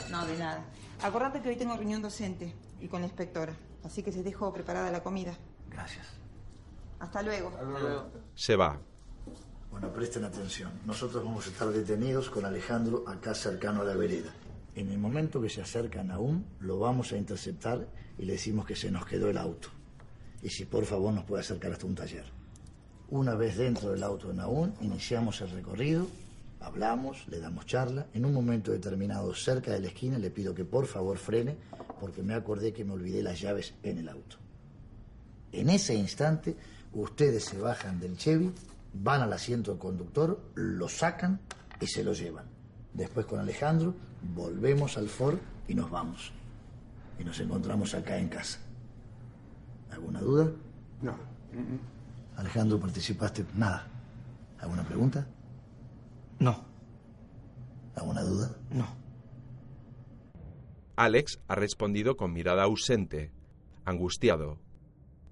No, 0.10 0.26
de 0.26 0.38
nada. 0.38 0.64
Acordate 1.02 1.42
que 1.42 1.50
hoy 1.50 1.56
tengo 1.58 1.76
reunión 1.76 2.02
docente 2.02 2.54
y 2.80 2.88
con 2.88 3.02
la 3.02 3.08
inspectora. 3.08 3.54
Así 3.84 4.04
que 4.04 4.12
se 4.12 4.24
dejo 4.24 4.52
preparada 4.54 4.92
la 4.92 5.02
comida. 5.02 5.38
Gracias. 5.70 6.08
Hasta 7.00 7.24
luego. 7.24 7.52
Se 8.36 8.56
va. 8.56 8.80
Bueno, 9.72 9.92
presten 9.92 10.26
atención. 10.26 10.72
Nosotros 10.86 11.24
vamos 11.24 11.48
a 11.48 11.50
estar 11.50 11.70
detenidos 11.70 12.30
con 12.30 12.46
Alejandro 12.46 13.04
acá 13.08 13.34
cercano 13.34 13.82
a 13.82 13.86
la 13.86 13.96
vereda. 13.96 14.32
En 14.76 14.90
el 14.90 15.00
momento 15.00 15.42
que 15.42 15.50
se 15.50 15.62
acercan 15.62 16.12
aún, 16.12 16.46
lo 16.60 16.80
vamos 16.80 17.12
a 17.12 17.18
interceptar 17.18 17.88
y 18.18 18.26
le 18.26 18.34
decimos 18.34 18.66
que 18.66 18.76
se 18.76 18.92
nos 18.92 19.06
quedó 19.06 19.30
el 19.30 19.38
auto. 19.38 19.70
Y 20.44 20.50
si 20.50 20.66
por 20.66 20.86
favor 20.86 21.14
nos 21.14 21.24
puede 21.24 21.42
acercar 21.42 21.72
hasta 21.72 21.86
un 21.86 21.96
taller. 21.96 22.26
Una 23.10 23.36
vez 23.36 23.58
dentro 23.58 23.92
del 23.92 24.04
auto 24.04 24.30
de 24.30 24.36
Naún, 24.36 24.74
iniciamos 24.82 25.42
el 25.42 25.50
recorrido, 25.52 26.08
hablamos, 26.62 27.28
le 27.28 27.40
damos 27.40 27.66
charla. 27.66 28.08
En 28.14 28.26
un 28.26 28.34
momento 28.34 28.72
determinado, 28.72 29.34
cerca 29.36 29.72
de 29.72 29.80
la 29.82 29.88
esquina, 29.88 30.18
le 30.18 30.30
pido 30.30 30.56
que 30.56 30.64
por 30.64 30.86
favor 30.86 31.18
frene, 31.18 31.58
porque 32.02 32.24
me 32.24 32.34
acordé 32.34 32.74
que 32.74 32.84
me 32.84 32.94
olvidé 32.94 33.22
las 33.22 33.40
llaves 33.40 33.76
en 33.84 34.00
el 34.00 34.10
auto. 34.10 34.38
En 35.52 35.70
ese 35.70 35.94
instante, 35.94 36.58
ustedes 36.94 37.46
se 37.46 37.60
bajan 37.60 38.00
del 38.00 38.18
Chevy, 38.18 38.52
van 38.92 39.22
al 39.22 39.32
asiento 39.32 39.70
del 39.70 39.80
conductor, 39.80 40.42
lo 40.56 40.90
sacan 40.90 41.40
y 41.80 41.86
se 41.86 42.04
lo 42.04 42.14
llevan. 42.14 42.46
Después 42.92 43.28
con 43.28 43.40
Alejandro, 43.40 43.94
volvemos 44.34 44.98
al 44.98 45.10
Ford 45.10 45.38
y 45.68 45.76
nos 45.76 45.92
vamos. 45.92 46.34
Y 47.20 47.24
nos 47.24 47.40
encontramos 47.40 47.94
acá 47.94 48.18
en 48.18 48.30
casa. 48.30 48.58
¿Alguna 49.92 50.22
duda? 50.22 50.52
No. 51.04 51.16
Alejandro, 52.36 52.80
participaste. 52.80 53.46
Nada. 53.56 53.86
¿Alguna 54.60 54.84
pregunta? 54.84 55.28
No. 56.40 56.64
¿Alguna 57.96 58.24
duda? 58.24 58.50
No. 58.72 59.01
Alex 61.04 61.40
ha 61.48 61.56
respondido 61.56 62.16
con 62.16 62.32
mirada 62.32 62.62
ausente, 62.62 63.32
angustiado. 63.86 64.60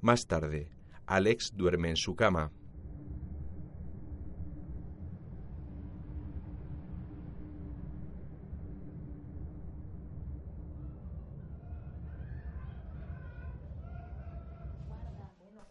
Más 0.01 0.25
tarde, 0.25 0.71
Alex 1.05 1.51
duerme 1.55 1.91
en 1.91 1.95
su 1.95 2.15
cama. 2.15 2.51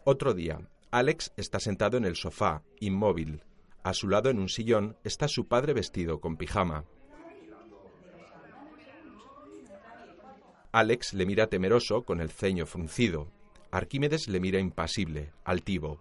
Otro 0.05 0.33
día, 0.33 0.61
Alex 0.91 1.33
está 1.35 1.59
sentado 1.59 1.97
en 1.97 2.05
el 2.05 2.15
sofá, 2.15 2.63
inmóvil. 2.79 3.43
A 3.83 3.93
su 3.93 4.07
lado 4.07 4.29
en 4.29 4.39
un 4.39 4.47
sillón 4.47 4.95
está 5.03 5.27
su 5.27 5.49
padre 5.49 5.73
vestido 5.73 6.21
con 6.21 6.37
pijama. 6.37 6.85
Alex 10.71 11.15
le 11.15 11.25
mira 11.25 11.47
temeroso 11.47 12.03
con 12.03 12.21
el 12.21 12.29
ceño 12.29 12.67
fruncido. 12.67 13.31
Arquímedes 13.71 14.27
le 14.27 14.39
mira 14.39 14.59
impasible, 14.59 15.33
altivo. 15.43 15.99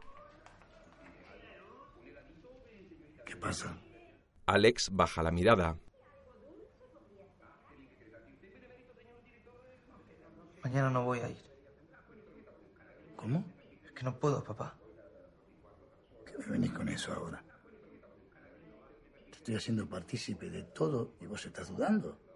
¿Qué 3.25 3.35
pasa? 3.37 3.79
Alex 4.45 4.91
baja 4.93 5.23
la 5.23 5.31
mirada. 5.31 5.79
Mañana 10.63 10.91
no 10.91 11.05
voy 11.05 11.21
a 11.21 11.31
ir. 11.31 11.39
¿Cómo? 13.17 13.45
Es 13.87 13.93
que 13.93 14.03
no 14.03 14.19
puedo, 14.19 14.45
papá. 14.45 14.77
¿Qué 16.27 16.37
me 16.37 16.47
venís 16.47 16.73
con 16.73 16.89
eso 16.91 17.15
ahora? 17.15 17.43
Te 19.31 19.37
estoy 19.39 19.55
haciendo 19.55 19.89
partícipe 19.89 20.51
de 20.51 20.63
todo 20.65 21.15
y 21.23 21.27
vos 21.27 21.45
estás 21.47 21.71
dudando. 21.71 22.28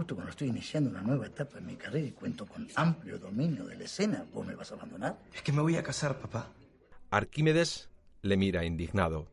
Justo 0.00 0.14
cuando 0.14 0.30
estoy 0.30 0.48
iniciando 0.48 0.88
una 0.88 1.02
nueva 1.02 1.26
etapa 1.26 1.58
en 1.58 1.66
mi 1.66 1.76
carrera 1.76 2.06
y 2.06 2.12
cuento 2.12 2.46
con 2.46 2.66
amplio 2.74 3.18
dominio 3.18 3.66
de 3.66 3.76
la 3.76 3.84
escena, 3.84 4.24
¿vos 4.32 4.46
me 4.46 4.54
vas 4.54 4.72
a 4.72 4.74
abandonar? 4.74 5.18
Es 5.34 5.42
que 5.42 5.52
me 5.52 5.60
voy 5.60 5.76
a 5.76 5.82
casar, 5.82 6.18
papá. 6.18 6.48
Arquímedes 7.10 7.90
le 8.22 8.38
mira 8.38 8.64
indignado. 8.64 9.26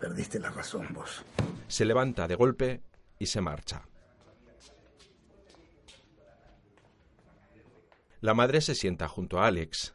Perdiste 0.00 0.40
la 0.40 0.50
razón 0.50 0.88
vos. 0.92 1.24
Se 1.68 1.84
levanta 1.84 2.26
de 2.26 2.34
golpe 2.34 2.82
y 3.20 3.26
se 3.26 3.40
marcha. 3.40 3.86
La 8.20 8.34
madre 8.34 8.60
se 8.62 8.74
sienta 8.74 9.06
junto 9.06 9.38
a 9.38 9.46
Alex. 9.46 9.94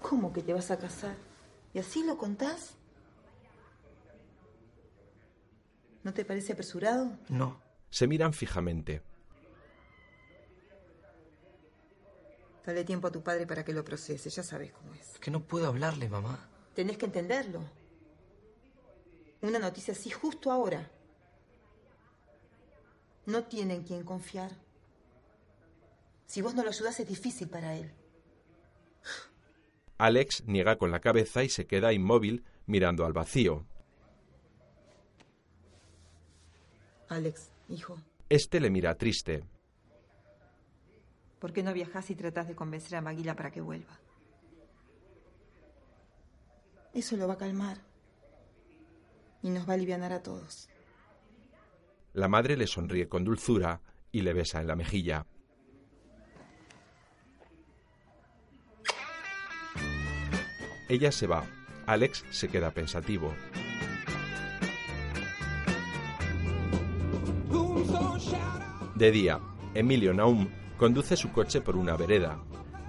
¿Cómo 0.00 0.32
que 0.32 0.42
te 0.42 0.54
vas 0.54 0.70
a 0.70 0.78
casar? 0.78 1.16
¿Y 1.74 1.78
así 1.80 2.02
lo 2.06 2.16
contás? 2.16 2.78
¿No 6.04 6.12
te 6.12 6.24
parece 6.24 6.52
apresurado? 6.52 7.18
No. 7.28 7.60
Se 7.90 8.06
miran 8.06 8.32
fijamente. 8.32 9.02
Dale 12.64 12.84
tiempo 12.84 13.08
a 13.08 13.12
tu 13.12 13.22
padre 13.22 13.46
para 13.46 13.64
que 13.64 13.72
lo 13.72 13.84
procese, 13.84 14.30
ya 14.30 14.42
sabes 14.42 14.72
cómo 14.72 14.94
es. 14.94 15.14
Es 15.14 15.18
que 15.18 15.30
no 15.30 15.42
puedo 15.42 15.66
hablarle, 15.66 16.08
mamá. 16.08 16.48
Tenés 16.74 16.98
que 16.98 17.06
entenderlo. 17.06 17.62
Una 19.42 19.58
noticia 19.58 19.92
así 19.92 20.10
justo 20.10 20.50
ahora. 20.50 20.90
No 23.26 23.44
tiene 23.44 23.74
en 23.74 23.84
quién 23.84 24.04
confiar. 24.04 24.50
Si 26.26 26.42
vos 26.42 26.54
no 26.54 26.62
lo 26.62 26.70
ayudas 26.70 27.00
es 27.00 27.08
difícil 27.08 27.48
para 27.48 27.76
él. 27.76 27.92
Alex 29.98 30.44
niega 30.46 30.76
con 30.76 30.90
la 30.90 31.00
cabeza 31.00 31.44
y 31.44 31.48
se 31.48 31.66
queda 31.66 31.92
inmóvil 31.92 32.44
mirando 32.66 33.04
al 33.04 33.12
vacío. 33.12 33.66
Alex, 37.14 37.50
hijo, 37.68 37.96
Este 38.28 38.60
le 38.60 38.70
mira 38.70 38.94
triste. 38.96 39.44
¿por 41.38 41.52
qué 41.52 41.62
no 41.62 41.74
viajas 41.74 42.08
y 42.08 42.14
tratás 42.14 42.48
de 42.48 42.54
convencer 42.54 42.96
a 42.96 43.02
Maguila 43.02 43.36
para 43.36 43.50
que 43.50 43.60
vuelva? 43.60 44.00
Eso 46.94 47.18
lo 47.18 47.28
va 47.28 47.34
a 47.34 47.38
calmar. 47.38 47.76
Y 49.42 49.50
nos 49.50 49.68
va 49.68 49.72
a 49.72 49.74
aliviar 49.74 50.10
a 50.10 50.22
todos. 50.22 50.70
La 52.14 52.28
madre 52.28 52.56
le 52.56 52.66
sonríe 52.66 53.10
con 53.10 53.24
dulzura 53.24 53.82
y 54.10 54.22
le 54.22 54.32
besa 54.32 54.62
en 54.62 54.68
la 54.68 54.74
mejilla. 54.74 55.26
Ella 60.88 61.12
se 61.12 61.26
va. 61.26 61.44
Alex 61.86 62.24
se 62.30 62.48
queda 62.48 62.70
pensativo. 62.70 63.34
De 68.94 69.10
día, 69.10 69.40
Emilio 69.74 70.14
Naum 70.14 70.48
conduce 70.76 71.16
su 71.16 71.32
coche 71.32 71.60
por 71.60 71.76
una 71.76 71.96
vereda. 71.96 72.38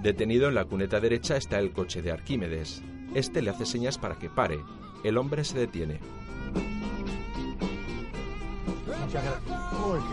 Detenido 0.04 0.48
en 0.48 0.56
la 0.56 0.66
cuneta 0.66 1.00
derecha 1.00 1.36
está 1.36 1.58
el 1.58 1.72
coche 1.72 2.04
de 2.04 2.12
Arquímedes. 2.12 2.84
Este 3.16 3.42
le 3.42 3.50
hace 3.50 3.66
señas 3.66 3.98
para 3.98 4.20
que 4.20 4.30
pare. 4.30 4.60
El 5.04 5.18
hombre 5.18 5.44
se 5.44 5.58
detiene. 5.58 6.00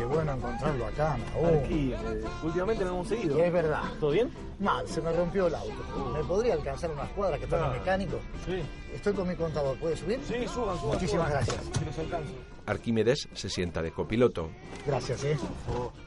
Qué 0.02 0.06
bueno 0.08 0.32
encontrarlo 0.32 0.86
acá, 0.86 1.16
Naú. 1.16 1.60
Aquí, 1.64 1.92
eh, 1.92 2.24
últimamente 2.42 2.84
no 2.84 2.90
hemos 2.90 3.06
seguido. 3.08 3.38
Es 3.38 3.52
verdad. 3.52 3.82
¿Todo 4.00 4.10
bien? 4.10 4.32
Mal, 4.58 4.84
se 4.88 5.00
me 5.00 5.12
rompió 5.12 5.46
el 5.46 5.54
auto. 5.54 6.12
¿Me 6.12 6.24
podría 6.24 6.54
alcanzar 6.54 6.90
unas 6.90 7.08
cuadras 7.10 7.38
que 7.38 7.44
está 7.44 7.64
Ah. 7.64 7.72
el 7.72 7.78
mecánico? 7.78 8.18
Sí. 8.44 8.62
Estoy 8.92 9.12
con 9.12 9.28
mi 9.28 9.36
contador. 9.36 9.78
¿Puede 9.78 9.96
subir? 9.96 10.18
Sí, 10.26 10.44
suban, 10.48 10.76
suban. 10.76 10.94
Muchísimas 10.94 11.28
suban. 11.28 11.30
gracias. 11.30 11.70
Si 11.78 11.84
los 11.84 11.98
alcanzo. 12.00 12.32
Arquímedes 12.66 13.28
se 13.32 13.48
sienta 13.48 13.80
de 13.80 13.92
copiloto. 13.92 14.50
Gracias, 14.84 15.22
¿eh? 15.22 15.38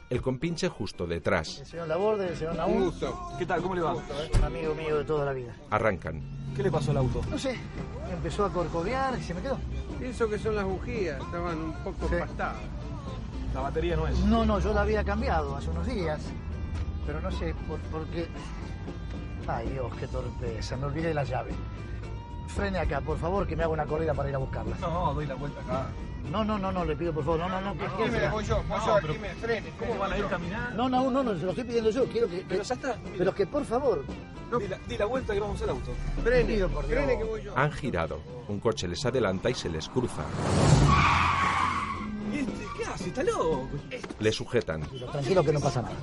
El 0.10 0.22
compinche 0.22 0.68
justo 0.68 1.08
detrás. 1.08 1.60
El 1.60 1.66
señor 1.66 1.88
Laborde, 1.88 2.28
el 2.28 2.36
señor 2.36 2.56
Naú. 2.56 2.94
¿Qué 3.40 3.46
tal? 3.46 3.62
¿Cómo 3.62 3.76
le 3.76 3.82
va? 3.82 3.94
Un 3.96 4.44
amigo 4.44 4.76
mío 4.76 4.98
de 4.98 5.06
toda 5.06 5.24
la 5.24 5.32
vida. 5.32 5.56
Arrancan. 5.70 6.22
¿Qué 6.54 6.64
le 6.64 6.72
pasó 6.72 6.92
al 6.92 6.98
auto? 6.98 7.22
No 7.30 7.38
sé, 7.38 7.58
empezó 8.12 8.46
a 8.46 8.52
corcovear 8.52 9.18
y 9.20 9.24
se 9.24 9.34
me 9.34 9.42
quedó. 9.42 9.58
Pienso 10.00 10.30
que 10.30 10.38
son 10.40 10.56
las 10.56 10.64
bujías, 10.66 11.22
estaban 11.22 11.58
un 11.62 11.74
poco 11.84 12.08
Sí. 12.10 12.16
pastadas. 12.20 12.56
La 13.56 13.62
batería 13.62 13.96
no 13.96 14.06
es. 14.08 14.20
No, 14.20 14.46
no, 14.46 14.60
yo 14.60 14.74
la 14.74 14.82
había 14.82 15.04
cambiado 15.04 15.56
hace 15.56 15.70
unos 15.72 15.88
días. 15.88 16.22
Pero 17.08 17.22
no 17.22 17.32
sé 17.32 17.56
por, 17.68 17.80
por 17.80 18.06
qué. 18.08 18.28
Ay, 19.48 19.70
Dios, 19.70 19.92
qué 20.00 20.08
torpeza. 20.08 20.76
Me 20.78 20.86
olvidé 20.86 21.14
la 21.14 21.24
llave. 21.24 21.52
Frene 22.48 22.80
acá, 22.80 23.02
por 23.02 23.18
favor, 23.18 23.48
que 23.48 23.56
me 23.56 23.64
haga 23.64 23.72
una 23.74 23.86
corrida 23.86 24.14
para 24.14 24.30
ir 24.30 24.36
a 24.36 24.40
buscarla. 24.40 24.76
No, 24.82 25.14
doy 25.14 25.26
la 25.26 25.36
vuelta 25.36 25.62
acá. 25.62 25.88
No, 26.32 26.44
no, 26.44 26.58
no, 26.58 26.72
no, 26.72 26.84
le 26.84 26.96
pido 26.96 27.14
por 27.14 27.24
favor. 27.24 27.40
No, 27.40 27.50
no, 27.50 27.62
no. 27.62 27.74
que- 27.78 28.10
me 28.12 28.20
que- 28.20 28.28
voy 28.30 28.44
yo, 28.46 28.58
voy 28.68 28.78
No, 28.80 28.86
yo, 28.86 28.96
pero- 29.02 29.14
aquí 29.14 29.22
me 29.22 29.30
frene. 29.36 29.70
¿Cómo 29.80 29.98
van 30.00 30.14
a 30.14 30.18
ir 30.18 30.26
caminando? 30.28 30.76
No, 30.76 30.90
no, 30.90 31.12
no, 31.12 31.24
no, 31.24 31.38
se 31.38 31.44
lo 31.46 31.50
estoy 31.52 31.64
pidiendo 31.64 31.90
yo. 31.92 32.06
Quiero 32.06 32.28
que. 32.28 32.40
que- 32.40 32.46
Pero 32.50 32.64
ya 32.64 32.74
está. 32.76 32.96
pero 33.18 33.34
que 33.34 33.46
por 33.48 33.64
favor. 33.66 34.04
Di, 34.60 34.68
la, 34.68 34.78
di 34.88 34.98
la 34.98 35.06
vuelta 35.06 35.34
y 35.36 35.40
vamos 35.40 35.62
al 35.62 35.70
auto. 35.70 35.92
Frene, 36.24 36.46
pido 36.54 36.70
por 36.70 36.86
Dios. 36.88 36.98
frene 37.00 37.18
que 37.18 37.24
voy 37.24 37.42
yo. 37.44 37.58
Han 37.58 37.72
girado. 37.72 38.20
Un 38.48 38.60
coche 38.60 38.88
les 38.88 39.06
adelanta 39.06 39.50
y 39.50 39.54
se 39.54 39.70
les 39.70 39.88
cruza. 39.90 40.24
¿Y 43.00 43.10
este 43.10 43.14
qué 43.14 43.22
hace? 43.22 43.22
Está 43.22 43.24
loco. 43.24 43.70
Le 44.20 44.32
sujetan. 44.32 44.82
Tranquilo 45.12 45.44
que 45.44 45.54
no 45.54 45.60
pasa 45.60 45.82
nada. 45.82 45.96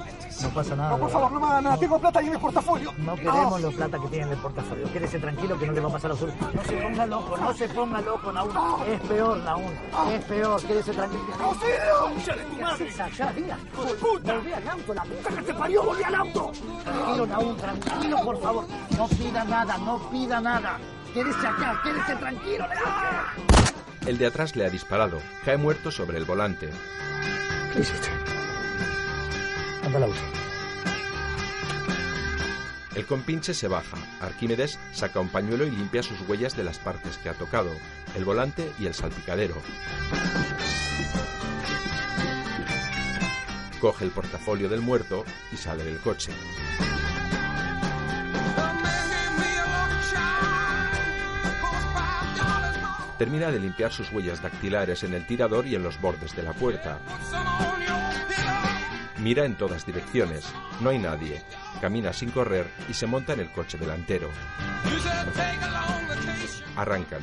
No 0.43 0.49
pasa 0.51 0.77
nada. 0.77 0.91
No, 0.91 0.99
por 0.99 1.11
favor, 1.11 1.33
no 1.33 1.41
me 1.41 1.47
hagan 1.47 1.65
nada. 1.65 1.77
Tengo 1.79 1.99
plata 1.99 2.19
ahí 2.19 2.27
en 2.27 2.33
el 2.35 2.41
portafolio. 2.41 2.93
No 2.99 3.15
queremos 3.15 3.61
los 3.61 3.75
plata 3.75 3.99
que 3.99 4.09
tienen 4.09 4.29
en 4.29 4.35
el 4.35 4.41
portafolio. 4.41 4.93
Quédese 4.93 5.19
tranquilo 5.19 5.59
que 5.59 5.67
no 5.67 5.73
le 5.73 5.81
va 5.81 5.89
a 5.89 5.93
pasar 5.93 6.11
absoluto. 6.11 6.51
No 6.53 6.65
se 6.65 6.77
ponga 6.77 7.07
loco, 7.07 7.37
no 7.37 7.55
se 7.55 7.69
ponga 7.69 8.01
loco, 8.01 8.33
Naún. 8.33 8.53
Es 8.89 9.01
peor, 9.01 9.39
Naún. 9.39 9.73
Es 10.13 10.25
peor. 10.25 10.63
Quédese 10.63 10.93
tranquilo. 10.93 11.23
¡Auxilio! 11.41 12.43
tu 12.49 12.61
madre! 12.61 12.93
Ya, 13.17 13.33
mira. 13.35 13.59
¡Puta! 14.01 14.35
Volví 14.35 14.53
al 14.53 14.69
auto, 14.69 14.95
la 14.95 15.03
puta 15.03 15.31
que 15.31 15.43
te 15.43 15.55
parió! 15.55 15.83
¡Volví 15.83 16.03
al 16.03 16.15
auto! 16.15 16.53
Tranquilo, 16.85 17.27
Naún, 17.27 17.57
tranquilo, 17.57 18.23
por 18.25 18.41
favor. 18.41 18.65
No 18.97 19.09
pida 19.09 19.45
nada, 19.45 19.79
no 19.79 19.99
pida 20.11 20.41
nada. 20.41 20.79
Quédese 21.15 21.47
acá, 21.47 21.81
quédese 21.83 22.17
tranquilo. 22.17 22.65
El 24.07 24.19
de 24.19 24.27
atrás 24.27 24.57
le 24.57 24.67
ha 24.67 24.71
disparado. 24.71 25.21
Cae 25.45 25.57
muerto 25.57 25.91
sobre 25.93 26.19
el 26.19 26.25
volante. 26.25 26.71
¿Qué 27.73 27.81
hiciste? 27.81 28.09
Anda. 29.85 30.09
El 32.97 33.07
compinche 33.07 33.55
se 33.55 33.69
baja. 33.69 33.97
Arquímedes 34.21 34.79
saca 34.93 35.21
un 35.21 35.29
pañuelo 35.29 35.65
y 35.65 35.71
limpia 35.71 36.03
sus 36.03 36.21
huellas 36.29 36.57
de 36.57 36.65
las 36.65 36.79
partes 36.79 37.17
que 37.19 37.29
ha 37.29 37.35
tocado, 37.35 37.71
el 38.17 38.25
volante 38.25 38.71
y 38.79 38.87
el 38.87 38.95
salpicadero. 38.95 39.55
Coge 43.81 44.05
el 44.05 44.11
portafolio 44.11 44.69
del 44.69 44.81
muerto 44.81 45.25
y 45.53 45.57
sale 45.57 45.85
del 45.85 45.99
coche. 45.99 46.33
Termina 53.19 53.51
de 53.51 53.61
limpiar 53.61 53.93
sus 53.93 54.11
huellas 54.11 54.43
dactilares 54.43 55.03
en 55.05 55.15
el 55.15 55.27
tirador 55.27 55.67
y 55.67 55.75
en 55.75 55.83
los 55.83 56.01
bordes 56.01 56.35
de 56.35 56.43
la 56.43 56.53
puerta. 56.53 56.99
Mira 59.19 59.45
en 59.45 59.55
todas 59.57 59.87
direcciones. 59.87 60.45
No 60.81 60.91
hay 60.91 60.99
nadie. 60.99 61.43
Camina 61.81 62.13
sin 62.13 62.31
correr 62.31 62.67
y 62.89 62.95
se 62.95 63.07
monta 63.07 63.35
en 63.35 63.41
el 63.41 63.53
coche 63.53 63.79
delantero. 63.79 64.29
Arrancan. 66.77 67.21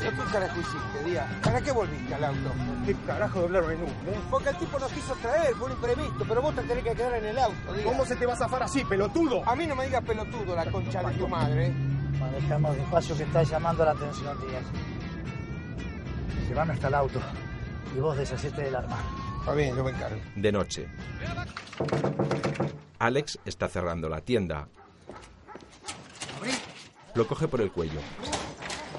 ¿Qué 0.00 0.10
carajo 0.32 0.60
hiciste, 0.60 1.04
Díaz? 1.10 1.26
¿Para 1.42 1.60
qué 1.60 1.70
volviste 1.72 2.14
al 2.14 2.24
auto? 2.24 2.52
¿Qué 2.86 2.94
carajo 3.06 3.40
doblaron 3.42 3.72
en 3.72 3.82
un? 3.82 3.88
eh? 3.88 4.18
Porque 4.30 4.48
el 4.48 4.56
tipo 4.56 4.78
nos 4.78 4.90
quiso 4.92 5.14
traer, 5.16 5.54
fue 5.54 5.66
un 5.66 5.72
imprevisto, 5.72 6.24
pero 6.26 6.40
vos 6.42 6.54
te 6.54 6.62
tenés 6.62 6.82
que 6.84 6.94
quedar 6.94 7.14
en 7.14 7.26
el 7.26 7.38
auto, 7.38 7.72
Díaz. 7.74 7.84
¿Cómo 7.84 8.04
se 8.06 8.16
te 8.16 8.26
va 8.26 8.32
a 8.32 8.36
zafar 8.36 8.62
así, 8.62 8.82
pelotudo? 8.84 9.46
A 9.48 9.54
mí 9.54 9.66
no 9.66 9.76
me 9.76 9.84
digas 9.84 10.02
pelotudo, 10.02 10.56
la 10.56 10.70
concha 10.70 11.02
de 11.02 11.14
tu 11.16 11.28
madre. 11.28 11.72
Manejamos 12.20 12.76
despacio 12.76 13.16
que 13.16 13.22
está 13.22 13.42
llamando 13.42 13.84
la 13.84 13.92
atención, 13.92 14.38
Díaz. 14.46 14.64
Llévame 16.48 16.74
hasta 16.74 16.88
el 16.88 16.94
auto 16.94 17.20
y 17.96 18.00
vos 18.00 18.16
deshacete 18.16 18.62
del 18.62 18.76
arma. 18.76 18.98
Está 19.40 19.54
bien, 19.54 19.74
yo 19.74 19.82
me 19.82 19.90
encargo. 19.90 20.20
De 20.36 20.52
noche. 20.52 20.88
Alex 22.98 23.38
está 23.44 23.68
cerrando 23.68 24.08
la 24.08 24.20
tienda. 24.20 24.68
Lo 27.14 27.26
coge 27.26 27.48
por 27.48 27.60
el 27.60 27.72
cuello. 27.72 28.00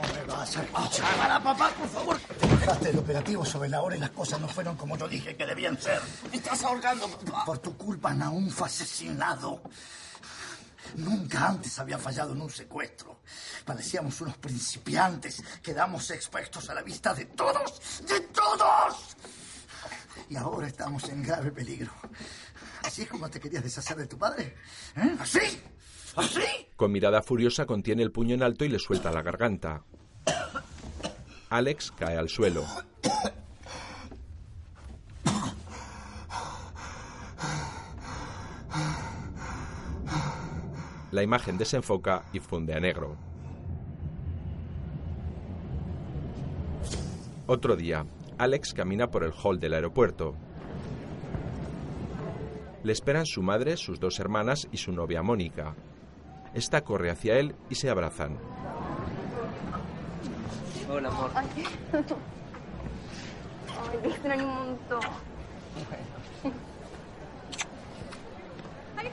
No 0.02 0.14
me 0.14 0.34
vas 0.34 0.58
a 0.58 0.64
escuchar. 0.64 1.16
Para, 1.18 1.42
papá, 1.42 1.70
por 1.70 1.88
favor. 1.88 2.18
Te 2.20 2.48
bajaste 2.48 2.88
del 2.88 3.00
operativo 3.00 3.46
sobre 3.46 3.70
la 3.70 3.82
hora 3.82 3.96
y 3.96 4.00
las 4.00 4.10
cosas 4.10 4.42
no 4.42 4.48
fueron 4.48 4.76
como 4.76 4.98
yo 4.98 5.08
dije 5.08 5.36
que 5.36 5.46
debían 5.46 5.80
ser. 5.80 6.02
Me 6.30 6.38
estás 6.38 6.64
ahorcando, 6.64 7.08
papá. 7.08 7.46
Por 7.46 7.60
tu 7.60 7.78
culpa, 7.78 8.14
Naum 8.14 8.50
fue 8.50 8.68
asesinado. 8.68 9.62
Nunca 10.96 11.48
antes 11.48 11.78
había 11.80 11.98
fallado 11.98 12.34
en 12.34 12.42
un 12.42 12.50
secuestro. 12.50 13.22
Parecíamos 13.66 14.20
unos 14.22 14.38
principiantes. 14.38 15.44
Quedamos 15.62 16.10
expuestos 16.12 16.70
a 16.70 16.74
la 16.74 16.82
vista 16.82 17.14
de 17.14 17.26
todos. 17.26 18.02
¡De 18.08 18.20
todos! 18.22 19.16
Y 20.30 20.36
ahora 20.36 20.68
estamos 20.68 21.04
en 21.10 21.24
grave 21.24 21.52
peligro. 21.52 21.92
¿Así 22.84 23.04
es 23.04 23.10
como 23.10 23.30
te 23.30 23.40
querías 23.40 23.64
deshacer 23.64 23.98
de 23.98 24.08
tu 24.08 24.18
padre? 24.18 24.56
¿Eh? 24.96 25.16
¿Así? 25.20 25.62
¿Así? 26.16 26.42
Con 26.76 26.92
mirada 26.92 27.22
furiosa 27.22 27.66
contiene 27.66 28.04
el 28.04 28.12
puño 28.12 28.36
en 28.36 28.44
alto 28.44 28.66
y 28.66 28.70
le 28.70 28.80
suelta 28.80 29.12
la 29.12 29.22
garganta. 29.22 29.84
Alex 31.50 31.92
cae 31.92 32.18
al 32.18 32.30
suelo. 32.30 32.66
La 41.12 41.24
imagen 41.24 41.58
desenfoca 41.58 42.24
y 42.32 42.40
funde 42.40 42.74
a 42.74 42.80
negro. 42.80 43.18
Otro 47.48 47.76
día, 47.76 48.06
Alex 48.38 48.74
camina 48.74 49.12
por 49.12 49.26
el 49.26 49.34
hall 49.34 49.60
del 49.60 49.74
aeropuerto. 49.74 50.36
Le 52.84 52.94
esperan 52.94 53.26
su 53.26 53.44
madre, 53.44 53.76
sus 53.76 54.00
dos 54.00 54.20
hermanas 54.20 54.70
y 54.72 54.78
su 54.78 54.94
novia 54.94 55.22
Mónica. 55.22 55.76
Esta 56.54 56.82
corre 56.82 57.12
hacia 57.12 57.38
él 57.38 57.56
y 57.70 57.76
se 57.76 57.90
abrazan. 57.90 58.38
Hola, 60.90 61.10
amor. 61.10 61.32
Ay, 61.36 61.48
Ay 63.92 64.00
te 64.02 64.08
extraño 64.08 64.48
un 64.48 64.56
montón. 64.56 65.00
¡Maguila! 65.86 66.00
¡Maguila! 68.96 69.10
¡Maguila! 69.10 69.11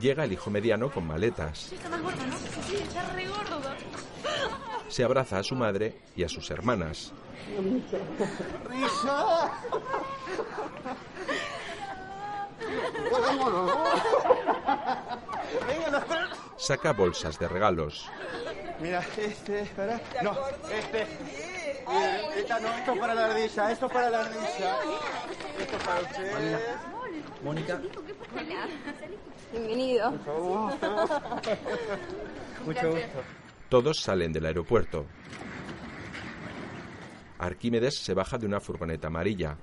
Llega 0.00 0.24
el 0.24 0.32
hijo 0.32 0.50
mediano 0.50 0.90
con 0.90 1.06
maletas. 1.06 1.72
Está 1.72 1.88
más 1.90 2.02
gordo, 2.02 2.26
¿no? 2.26 2.36
Sí, 2.66 2.76
está 2.76 3.02
re 3.12 3.26
gordo. 3.26 3.60
Se 4.88 5.04
abraza 5.04 5.38
a 5.38 5.42
su 5.42 5.54
madre 5.54 5.98
y 6.16 6.24
a 6.24 6.28
sus 6.28 6.50
hermanas. 6.50 7.12
Saca 16.56 16.92
bolsas 16.92 17.38
de 17.38 17.48
regalos. 17.48 18.10
Mira, 18.80 19.04
este, 19.16 19.64
para. 19.76 20.00
No, 20.22 20.36
este. 20.72 21.06
Mira, 21.88 22.34
esta 22.36 22.60
no, 22.60 22.68
esto 22.68 22.92
es 22.92 22.98
para 22.98 23.14
la 23.14 23.24
ardilla, 23.26 23.72
esto 23.72 23.86
es 23.86 23.92
para 23.92 24.10
la 24.10 24.20
ardilla. 24.20 24.76
Esto 25.58 25.76
es 25.76 25.82
para 25.84 26.00
usted. 26.00 26.58
Mónica, 27.42 27.80
Bienvenido. 29.52 30.10
Mucho 32.64 32.90
gusto. 32.90 33.22
Todos 33.68 34.00
salen 34.00 34.32
del 34.32 34.46
aeropuerto. 34.46 35.06
Arquímedes 37.38 37.98
se 37.98 38.14
baja 38.14 38.36
de 38.36 38.46
una 38.46 38.60
furgoneta 38.60 39.08
amarilla. 39.08 39.56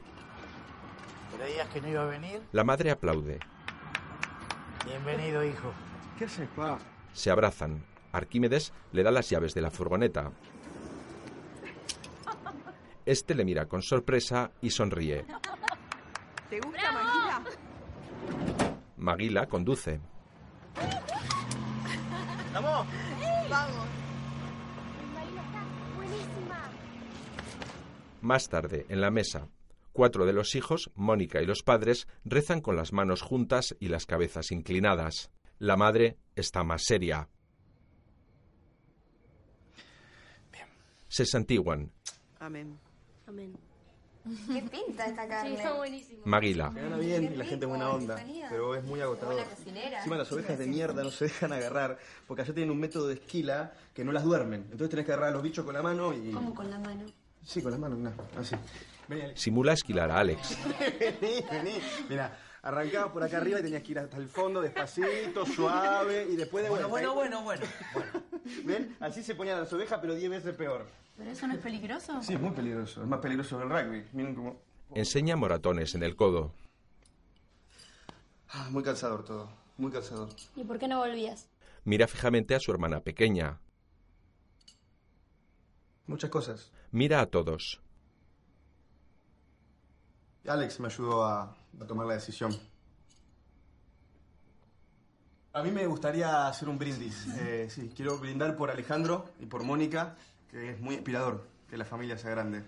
¿Creías 1.37 1.67
que 1.69 1.81
no 1.81 1.87
iba 1.89 2.01
a 2.01 2.05
venir? 2.05 2.41
La 2.51 2.63
madre 2.63 2.91
aplaude. 2.91 3.39
Bienvenido, 4.85 5.43
hijo. 5.43 5.71
¿Qué 6.17 6.27
pa? 6.55 6.79
Se 7.13 7.29
abrazan. 7.29 7.85
Arquímedes 8.11 8.73
le 8.91 9.03
da 9.03 9.11
las 9.11 9.29
llaves 9.29 9.53
de 9.53 9.61
la 9.61 9.69
furgoneta. 9.69 10.31
Este 13.05 13.35
le 13.35 13.45
mira 13.45 13.67
con 13.67 13.81
sorpresa 13.83 14.51
y 14.61 14.71
sonríe. 14.71 15.25
¿Te 16.49 16.59
gusta 16.59 16.91
Maguila? 16.91 17.43
Maguila 18.97 19.47
conduce. 19.47 19.99
¡Vamos! 22.53 22.87
Vamos. 23.49 23.87
Más 28.21 28.49
tarde, 28.49 28.85
en 28.89 28.99
la 28.99 29.11
mesa, 29.11 29.47
cuatro 29.93 30.25
de 30.25 30.33
los 30.33 30.55
hijos, 30.55 30.91
Mónica 30.95 31.41
y 31.41 31.45
los 31.45 31.63
padres, 31.63 32.07
rezan 32.25 32.61
con 32.61 32.75
las 32.75 32.91
manos 32.91 33.21
juntas 33.21 33.75
y 33.79 33.87
las 33.87 34.05
cabezas 34.05 34.51
inclinadas. 34.51 35.31
La 35.59 35.77
madre 35.77 36.17
está 36.35 36.63
más 36.63 36.83
seria. 36.83 37.29
Se 41.07 41.25
santiguan. 41.25 41.91
Amén. 42.39 42.77
Amén. 43.27 43.57
¿Qué 44.47 44.61
pinta 44.63 45.05
esta 45.05 45.27
carne? 45.27 45.49
Sí, 45.49 45.55
está 45.55 45.73
buenísimo. 45.73 46.21
Maguila. 46.25 46.71
Se 46.73 46.81
gana 46.81 46.97
bien 46.97 47.33
y 47.33 47.35
la 47.35 47.45
gente 47.45 47.65
buena 47.65 47.89
onda, 47.89 48.21
pero 48.49 48.75
es 48.75 48.83
muy 48.83 49.01
agotador. 49.01 49.41
Encima 49.65 50.17
las 50.17 50.31
ovejas 50.31 50.57
de 50.57 50.67
mierda 50.67 51.03
no 51.03 51.11
se 51.11 51.25
dejan 51.25 51.53
agarrar, 51.53 51.97
porque 52.27 52.41
allá 52.41 52.53
tienen 52.53 52.71
un 52.71 52.79
método 52.79 53.07
de 53.07 53.15
esquila 53.15 53.73
que 53.93 54.03
no 54.03 54.11
las 54.11 54.23
duermen. 54.23 54.61
Entonces 54.71 54.89
tenés 54.89 55.05
que 55.05 55.11
agarrar 55.13 55.29
a 55.29 55.33
los 55.33 55.43
bichos 55.43 55.65
con 55.65 55.73
la 55.73 55.81
mano 55.81 56.13
y... 56.13 56.31
¿Cómo 56.31 56.53
con 56.53 56.69
la 56.69 56.79
mano? 56.79 57.05
Sí, 57.43 57.61
con 57.61 57.71
la 57.71 57.77
mano, 57.77 57.95
no, 57.95 58.11
así. 58.37 58.55
Vení. 59.07 59.31
Simula 59.35 59.73
esquilar 59.73 60.11
a 60.11 60.19
Alex. 60.19 60.57
vení, 60.99 61.41
vení. 61.49 61.79
Mira, 62.09 62.37
arrancabas 62.67 63.11
por 63.13 63.23
acá 63.23 63.37
arriba 63.37 63.59
y 63.59 63.63
tenías 63.63 63.81
que 63.83 63.91
ir 63.93 63.99
hasta 63.99 64.17
el 64.17 64.27
fondo, 64.27 64.61
despacito, 64.61 65.45
suave, 65.45 66.27
y 66.29 66.35
después 66.35 66.63
de 66.63 66.69
Bueno, 66.69 66.89
vuelta. 66.89 67.09
bueno, 67.11 67.41
bueno, 67.43 67.65
bueno. 67.93 68.13
¿Ven? 68.65 68.95
Así 68.99 69.23
se 69.23 69.35
ponían 69.35 69.59
las 69.59 69.71
ovejas, 69.71 69.99
pero 70.01 70.15
diez 70.15 70.29
veces 70.29 70.55
peor. 70.55 70.85
¿Pero 71.17 71.31
eso 71.31 71.47
no 71.47 71.53
es 71.53 71.59
peligroso? 71.59 72.21
Sí, 72.21 72.33
es 72.33 72.39
muy 72.39 72.51
peligroso. 72.51 73.01
Es 73.01 73.07
más 73.07 73.19
peligroso 73.19 73.57
que 73.57 73.63
el 73.63 73.69
rugby. 73.69 74.05
Miren 74.13 74.35
cómo... 74.35 74.61
Enseña 74.93 75.35
moratones 75.35 75.95
en 75.95 76.03
el 76.03 76.15
codo. 76.15 76.53
Ah, 78.49 78.67
muy 78.71 78.83
cansador 78.83 79.23
todo. 79.25 79.49
Muy 79.77 79.91
cansador. 79.91 80.29
¿Y 80.55 80.63
por 80.63 80.77
qué 80.79 80.87
no 80.87 80.99
volvías? 80.99 81.49
Mira 81.85 82.07
fijamente 82.07 82.53
a 82.55 82.59
su 82.59 82.71
hermana 82.71 82.99
pequeña. 83.01 83.59
Muchas 86.05 86.29
cosas. 86.29 86.71
Mira 86.91 87.19
a 87.21 87.25
todos. 87.27 87.81
Alex 90.47 90.79
me 90.79 90.87
ayudó 90.87 91.23
a, 91.23 91.55
a 91.79 91.85
tomar 91.87 92.07
la 92.07 92.13
decisión. 92.15 92.55
A 95.53 95.63
mí 95.63 95.71
me 95.71 95.87
gustaría 95.87 96.47
hacer 96.47 96.69
un 96.69 96.77
brindis. 96.77 97.25
Eh, 97.39 97.67
sí, 97.69 97.91
quiero 97.95 98.17
brindar 98.19 98.55
por 98.55 98.69
Alejandro 98.69 99.29
y 99.39 99.45
por 99.45 99.63
Mónica, 99.63 100.15
que 100.49 100.71
es 100.71 100.79
muy 100.79 100.95
inspirador 100.95 101.47
que 101.69 101.77
la 101.77 101.85
familia 101.85 102.17
sea 102.17 102.31
grande. 102.31 102.63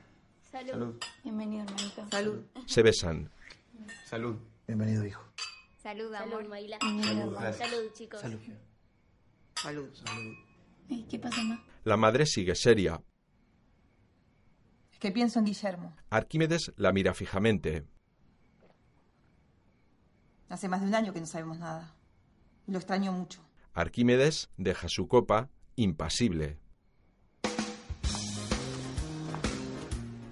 Salud. 0.52 0.72
Salud. 0.72 0.96
Bienvenido, 1.24 1.64
hermanito. 1.64 2.08
Salud. 2.10 2.44
Se 2.66 2.82
besan. 2.82 3.30
Salud. 4.06 4.36
Bienvenido, 4.68 5.06
hijo. 5.06 5.22
Salud, 5.82 6.14
amor. 6.16 6.38
Salud, 6.38 6.50
Maila. 6.50 6.78
Salud. 6.80 7.38
Salud, 7.58 7.94
chicos. 7.94 8.20
Salud. 8.22 8.40
Salud. 9.94 10.36
Ey, 10.90 11.06
¿Qué 11.10 11.20
pasa, 11.20 11.44
ma? 11.44 11.64
La 11.84 11.98
madre 11.98 12.26
sigue 12.26 12.56
seria. 12.56 13.00
Que 15.00 15.12
pienso 15.12 15.40
en 15.40 15.46
Guillermo. 15.46 15.96
Arquímedes 16.10 16.74
la 16.76 16.92
mira 16.92 17.14
fijamente. 17.14 17.86
Hace 20.50 20.68
más 20.68 20.82
de 20.82 20.88
un 20.88 20.96
año 20.96 21.14
que 21.14 21.22
no 21.22 21.26
sabemos 21.26 21.58
nada. 21.58 21.96
Lo 22.68 22.78
extraño 22.78 23.14
mucho. 23.14 23.40
Arquímedes 23.74 24.50
deja 24.58 24.90
su 24.90 25.08
copa, 25.08 25.50
impasible. 25.76 26.60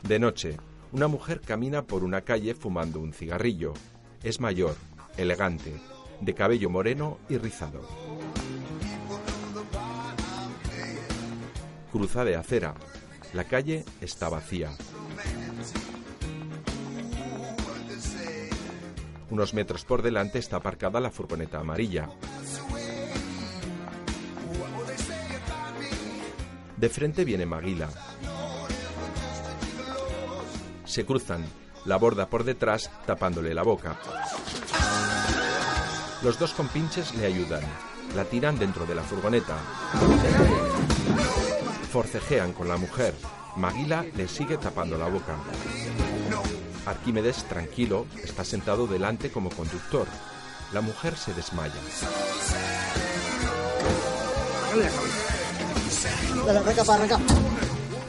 De 0.03 0.20
noche, 0.20 0.57
una 0.91 1.07
mujer 1.07 1.41
camina 1.41 1.86
por 1.86 2.03
una 2.03 2.22
calle 2.22 2.53
fumando 2.53 2.99
un 2.99 3.13
cigarrillo. 3.13 3.74
Es 4.24 4.39
mayor, 4.41 4.76
elegante, 5.15 5.80
de 6.20 6.34
cabello 6.34 6.70
moreno 6.70 7.20
y 7.30 7.38
rizado. 7.38 7.88
Cruza 11.91 12.26
de 12.26 12.36
acera. 12.36 12.76
La 13.34 13.44
calle 13.44 13.86
está 14.02 14.30
vacía. 14.30 14.72
Unos 19.30 19.54
metros 19.54 19.84
por 19.84 20.02
delante 20.02 20.40
está 20.40 20.58
aparcada 20.58 21.00
la 21.00 21.12
furgoneta 21.12 21.60
amarilla. 21.60 22.10
De 26.78 26.90
frente 26.90 27.26
viene 27.26 27.46
Maguila. 27.46 27.90
Se 30.86 31.06
cruzan, 31.06 31.46
la 31.86 31.98
borda 31.98 32.30
por 32.30 32.44
detrás 32.44 32.90
tapándole 33.06 33.54
la 33.54 33.64
boca. 33.64 34.00
Los 36.24 36.40
dos 36.40 36.54
compinches 36.54 37.14
le 37.16 37.26
ayudan. 37.26 37.62
La 38.16 38.26
tiran 38.26 38.58
dentro 38.58 38.86
de 38.86 38.96
la 38.96 39.04
furgoneta. 39.04 39.58
Forcejean 41.92 42.54
con 42.54 42.68
la 42.68 42.78
mujer. 42.78 43.14
Maguila 43.56 44.06
le 44.16 44.28
sigue 44.28 44.58
tapando 44.58 44.98
la 44.98 45.08
boca. 45.08 45.36
Arquímedes, 46.86 47.44
tranquilo, 47.46 48.06
está 48.24 48.44
sentado 48.44 48.88
delante 48.88 49.32
como 49.32 49.50
conductor. 49.50 50.08
La 50.74 50.82
mujer 50.82 51.18
se 51.18 51.34
desmaya. 51.34 51.74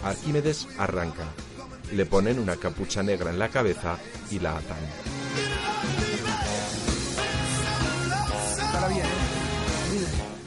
Arquímedes 0.05 0.69
arranca. 0.79 1.25
Le 1.93 2.05
ponen 2.05 2.39
una 2.39 2.57
capucha 2.57 3.03
negra 3.03 3.31
en 3.31 3.39
la 3.39 3.49
cabeza 3.49 3.97
y 4.31 4.39
la 4.39 4.59
atan. 4.59 4.77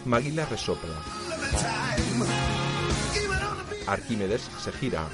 Maguila 0.05 0.45
resopla. 0.45 0.95
Arquímedes 3.87 4.49
se 4.63 4.71
gira. 4.71 5.07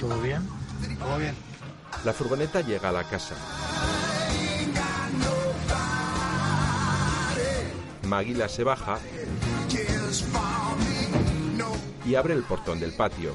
¿Todo 0.00 0.20
bien? 0.20 0.48
¿Todo 0.98 1.18
bien? 1.18 1.34
La 2.04 2.12
furgoneta 2.12 2.60
llega 2.60 2.90
a 2.90 2.92
la 2.92 3.04
casa. 3.04 3.34
Maguila 8.04 8.48
se 8.48 8.64
baja 8.64 8.98
y 12.04 12.14
abre 12.14 12.34
el 12.34 12.42
portón 12.42 12.80
del 12.80 12.92
patio. 12.92 13.34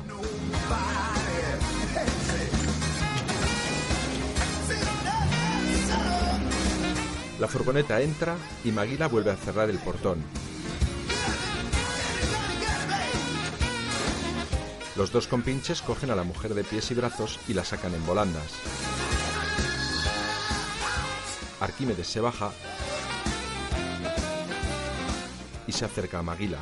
La 7.40 7.48
furgoneta 7.48 8.02
entra 8.02 8.36
y 8.64 8.72
Maguila 8.72 9.08
vuelve 9.08 9.32
a 9.32 9.36
cerrar 9.36 9.70
el 9.70 9.78
portón. 9.78 10.24
Los 14.96 15.12
dos 15.12 15.28
compinches 15.28 15.82
cogen 15.82 16.12
a 16.12 16.16
la 16.16 16.24
mujer 16.24 16.54
de 16.54 16.64
pies 16.64 16.92
y 16.92 16.94
brazos 16.94 17.40
y 17.48 17.54
la 17.54 17.64
sacan 17.64 17.94
en 17.96 18.06
volandas. 18.06 18.54
Arquímedes 21.60 22.08
se 22.08 22.20
baja 22.20 22.52
y 25.66 25.72
se 25.72 25.86
acerca 25.86 26.20
a 26.20 26.24
Maguila. 26.24 26.60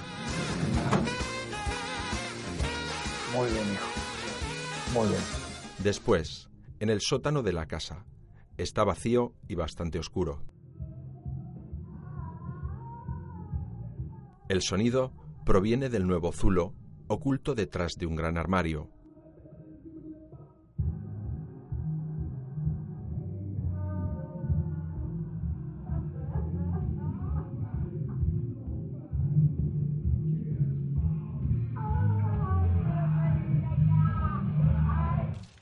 Muy 3.34 3.50
bien, 3.50 3.74
hijo. 3.74 5.00
Muy 5.00 5.08
bien. 5.10 5.22
Después, 5.80 6.50
en 6.80 6.90
el 6.90 7.02
sótano 7.02 7.44
de 7.44 7.54
la 7.54 7.68
casa. 7.68 8.06
Está 8.58 8.84
vacío 8.84 9.34
y 9.48 9.56
bastante 9.56 9.98
oscuro. 9.98 10.44
El 14.50 14.62
sonido 14.62 15.14
proviene 15.46 15.90
del 15.90 16.06
nuevo 16.06 16.32
zulo, 16.32 16.76
oculto 17.12 17.56
detrás 17.56 17.96
de 17.98 18.06
un 18.06 18.16
gran 18.16 18.38
armario. 18.38 18.88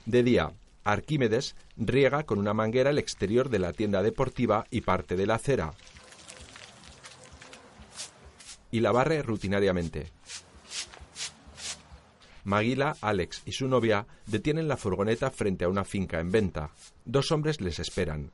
De 0.05 0.23
día, 0.23 0.51
Arquímedes 0.83 1.55
riega 1.77 2.23
con 2.23 2.39
una 2.39 2.53
manguera 2.53 2.89
el 2.91 2.97
exterior 2.97 3.49
de 3.49 3.59
la 3.59 3.73
tienda 3.73 4.01
deportiva 4.03 4.65
y 4.69 4.81
parte 4.81 5.15
de 5.15 5.25
la 5.27 5.35
acera. 5.35 5.73
Y 8.71 8.81
la 8.81 8.91
barre 8.91 9.23
rutinariamente. 9.23 10.18
Maguila, 12.49 12.95
Alex 13.01 13.43
y 13.45 13.51
su 13.51 13.67
novia 13.67 14.07
detienen 14.25 14.67
la 14.67 14.75
furgoneta 14.75 15.29
frente 15.29 15.65
a 15.65 15.69
una 15.69 15.83
finca 15.83 16.19
en 16.19 16.31
venta. 16.31 16.71
Dos 17.05 17.31
hombres 17.31 17.61
les 17.61 17.77
esperan. 17.77 18.31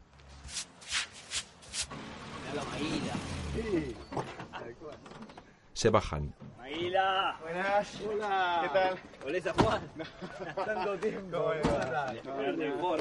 Se 5.74 5.90
bajan. 5.90 6.34
Maguila. 6.58 7.38
Buenas. 7.42 8.02
Hola. 8.10 8.60
¿Qué 8.64 8.70
tal? 8.70 10.56
Tanto 10.66 10.98
tiempo. 10.98 11.52
¿eh? 11.52 11.62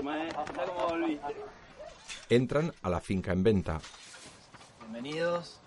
Mirá 0.03 0.67
cómo 0.67 0.89
volviste. 0.89 1.37
Entran 2.29 2.73
a 2.83 2.91
la 2.91 3.01
finca 3.01 3.31
en 3.31 3.45
venta. 3.45 3.81
Bienvenidos. 4.81 5.61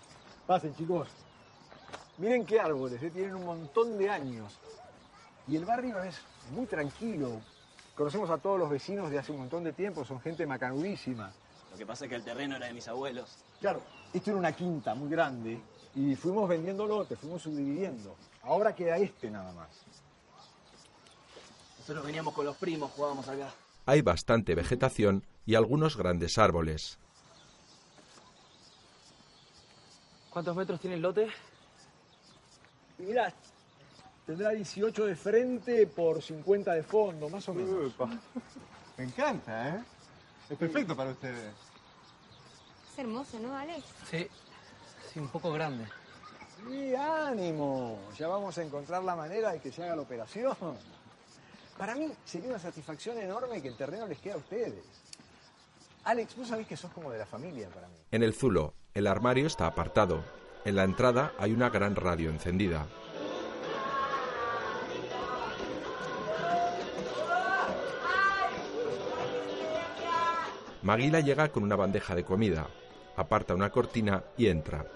Pasen, 0.46 0.74
chicos. 0.76 1.08
Miren 2.18 2.44
qué 2.44 2.60
árboles, 2.60 3.02
¿eh? 3.02 3.10
tienen 3.10 3.36
un 3.36 3.46
montón 3.46 3.96
de 3.96 4.10
años. 4.10 4.58
Y 5.48 5.56
el 5.56 5.64
barrio 5.64 6.02
es 6.02 6.20
muy 6.52 6.66
tranquilo. 6.66 7.40
Conocemos 7.94 8.30
a 8.30 8.38
todos 8.38 8.58
los 8.58 8.70
vecinos 8.70 9.10
de 9.10 9.18
hace 9.18 9.32
un 9.32 9.38
montón 9.38 9.64
de 9.64 9.72
tiempo, 9.72 10.04
son 10.04 10.20
gente 10.20 10.46
macanudísima. 10.46 11.32
Lo 11.72 11.76
que 11.76 11.86
pasa 11.86 12.04
es 12.04 12.10
que 12.10 12.16
el 12.16 12.24
terreno 12.24 12.56
era 12.56 12.66
de 12.66 12.74
mis 12.74 12.86
abuelos. 12.86 13.38
Claro, 13.60 13.82
esto 14.12 14.30
era 14.30 14.38
una 14.38 14.52
quinta 14.52 14.94
muy 14.94 15.08
grande 15.08 15.60
y 15.94 16.14
fuimos 16.14 16.48
vendiendo 16.48 16.86
lotes, 16.86 17.18
fuimos 17.18 17.42
subdividiendo. 17.42 18.14
Ahora 18.42 18.74
queda 18.74 18.98
este 18.98 19.30
nada 19.30 19.52
más. 19.52 19.68
Nosotros 21.78 22.04
veníamos 22.04 22.34
con 22.34 22.44
los 22.44 22.56
primos, 22.56 22.90
jugábamos 22.92 23.26
acá. 23.28 23.50
Hay 23.86 24.02
bastante 24.02 24.54
vegetación 24.54 25.24
y 25.46 25.54
algunos 25.54 25.96
grandes 25.96 26.36
árboles. 26.36 26.98
¿Cuántos 30.30 30.54
metros 30.54 30.78
tiene 30.78 30.96
el 30.96 31.02
lote? 31.02 31.28
Mirá, 32.98 33.32
tendrá 34.28 34.50
18 34.50 35.06
de 35.06 35.16
frente 35.16 35.86
por 35.86 36.22
50 36.22 36.74
de 36.74 36.82
fondo, 36.82 37.30
más 37.30 37.48
o 37.48 37.54
menos. 37.54 37.94
Me 38.98 39.04
encanta, 39.04 39.70
¿eh? 39.70 39.82
Es 40.50 40.58
perfecto 40.58 40.94
para 40.94 41.12
ustedes. 41.12 41.54
Es 42.92 42.98
hermoso, 42.98 43.38
¿no, 43.38 43.56
Alex? 43.56 43.86
Sí, 44.10 44.28
sí, 45.10 45.18
un 45.18 45.28
poco 45.28 45.50
grande. 45.50 45.86
Sí, 46.62 46.94
ánimo. 46.94 47.98
Ya 48.18 48.28
vamos 48.28 48.58
a 48.58 48.62
encontrar 48.62 49.02
la 49.02 49.16
manera 49.16 49.52
de 49.52 49.60
que 49.60 49.72
se 49.72 49.82
haga 49.82 49.96
la 49.96 50.02
operación. 50.02 50.54
Para 51.78 51.94
mí 51.94 52.12
sería 52.26 52.50
una 52.50 52.58
satisfacción 52.58 53.16
enorme 53.16 53.62
que 53.62 53.68
el 53.68 53.78
terreno 53.78 54.06
les 54.06 54.18
quede 54.18 54.34
a 54.34 54.38
ustedes. 54.38 54.84
Alex, 56.04 56.36
vos 56.36 56.48
sabés 56.48 56.66
que 56.66 56.76
sos 56.76 56.92
como 56.92 57.10
de 57.10 57.18
la 57.18 57.26
familia 57.26 57.70
para 57.70 57.88
mí. 57.88 57.96
En 58.10 58.22
el 58.22 58.34
zulo, 58.34 58.74
el 58.92 59.06
armario 59.06 59.46
está 59.46 59.66
apartado. 59.66 60.22
En 60.66 60.76
la 60.76 60.84
entrada 60.84 61.32
hay 61.38 61.52
una 61.52 61.70
gran 61.70 61.96
radio 61.96 62.28
encendida. 62.28 62.86
Maguila 70.88 71.20
llega 71.20 71.50
con 71.50 71.64
una 71.64 71.76
bandeja 71.76 72.14
de 72.14 72.24
comida, 72.24 72.66
aparta 73.14 73.54
una 73.54 73.68
cortina 73.68 74.24
y 74.38 74.46
entra. 74.46 74.86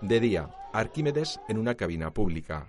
De 0.00 0.18
día, 0.18 0.50
Arquímedes 0.72 1.38
en 1.48 1.58
una 1.58 1.76
cabina 1.76 2.10
pública. 2.10 2.66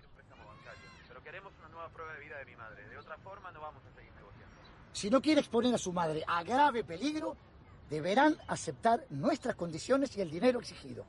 Si 4.93 5.09
no 5.09 5.19
quiere 5.19 5.41
exponer 5.41 5.73
a 5.73 5.79
su 5.79 5.91
madre 5.91 6.23
a 6.27 6.43
grave 6.43 6.83
peligro, 6.83 7.35
deberán 7.89 8.37
aceptar 8.47 9.03
nuestras 9.09 9.55
condiciones 9.55 10.15
y 10.15 10.21
el 10.21 10.29
dinero 10.29 10.59
exigido. 10.59 11.05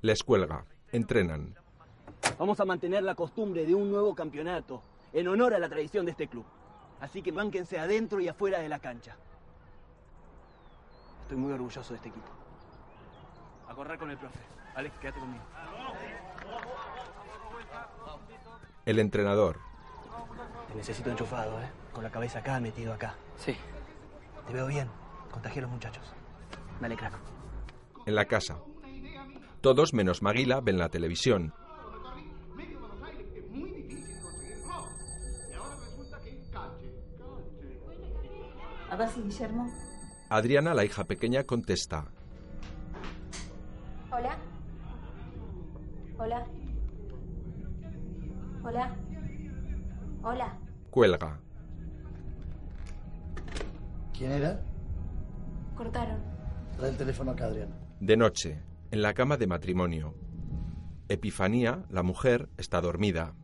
Les 0.00 0.22
cuelga. 0.22 0.64
Entrenan. 0.92 1.56
Vamos 2.38 2.60
a 2.60 2.64
mantener 2.64 3.02
la 3.02 3.14
costumbre 3.14 3.66
de 3.66 3.74
un 3.74 3.90
nuevo 3.90 4.14
campeonato 4.14 4.82
en 5.12 5.26
honor 5.26 5.54
a 5.54 5.58
la 5.58 5.68
tradición 5.68 6.04
de 6.04 6.12
este 6.12 6.28
club. 6.28 6.44
Así 7.00 7.20
que 7.22 7.32
bánquense 7.32 7.78
adentro 7.78 8.20
y 8.20 8.28
afuera 8.28 8.60
de 8.60 8.68
la 8.68 8.78
cancha. 8.78 9.16
Estoy 11.22 11.36
muy 11.36 11.52
orgulloso 11.52 11.90
de 11.90 11.96
este 11.96 12.08
equipo. 12.10 12.28
A 13.68 13.74
correr 13.74 13.98
con 13.98 14.10
el 14.10 14.16
profe. 14.16 14.38
Alex, 14.74 14.96
quédate 14.98 15.20
conmigo. 15.20 15.42
El 18.86 18.98
entrenador. 19.00 19.58
Te 20.68 20.74
necesito 20.76 21.10
enchufado, 21.10 21.60
¿eh? 21.60 21.68
Con 21.92 22.04
la 22.04 22.10
cabeza 22.10 22.38
acá, 22.38 22.60
metido 22.60 22.92
acá. 22.92 23.14
Sí. 23.36 23.56
Te 24.46 24.52
veo 24.52 24.66
bien. 24.68 24.88
Contagié 25.30 25.58
a 25.58 25.62
los 25.62 25.70
muchachos. 25.70 26.04
Dale, 26.80 26.96
crack. 26.96 27.14
En 28.06 28.14
la 28.14 28.24
casa. 28.24 28.56
Todos 29.60 29.92
menos 29.92 30.22
Maguila 30.22 30.60
ven 30.60 30.78
la 30.78 30.88
televisión. 30.88 31.52
A 38.90 38.96
ver 38.96 39.08
si 39.10 39.20
Guillermo. 39.22 39.70
Adriana, 40.30 40.74
la 40.74 40.84
hija 40.84 41.04
pequeña, 41.04 41.44
contesta. 41.44 42.06
Hola. 44.10 44.38
Hola. 46.18 46.46
Hola. 48.64 48.96
Hola. 50.22 50.58
Cuelga. 50.90 51.40
¿Quién 54.16 54.32
era? 54.32 54.60
Cortaron. 55.76 56.20
Trae 56.76 56.90
el 56.90 56.96
teléfono 56.96 57.30
acá, 57.32 57.46
Adriana. 57.46 57.76
De 58.00 58.16
noche, 58.16 58.60
en 58.90 59.02
la 59.02 59.14
cama 59.14 59.36
de 59.36 59.46
matrimonio. 59.46 60.14
Epifanía, 61.08 61.84
la 61.90 62.02
mujer, 62.02 62.48
está 62.56 62.80
dormida. 62.80 63.34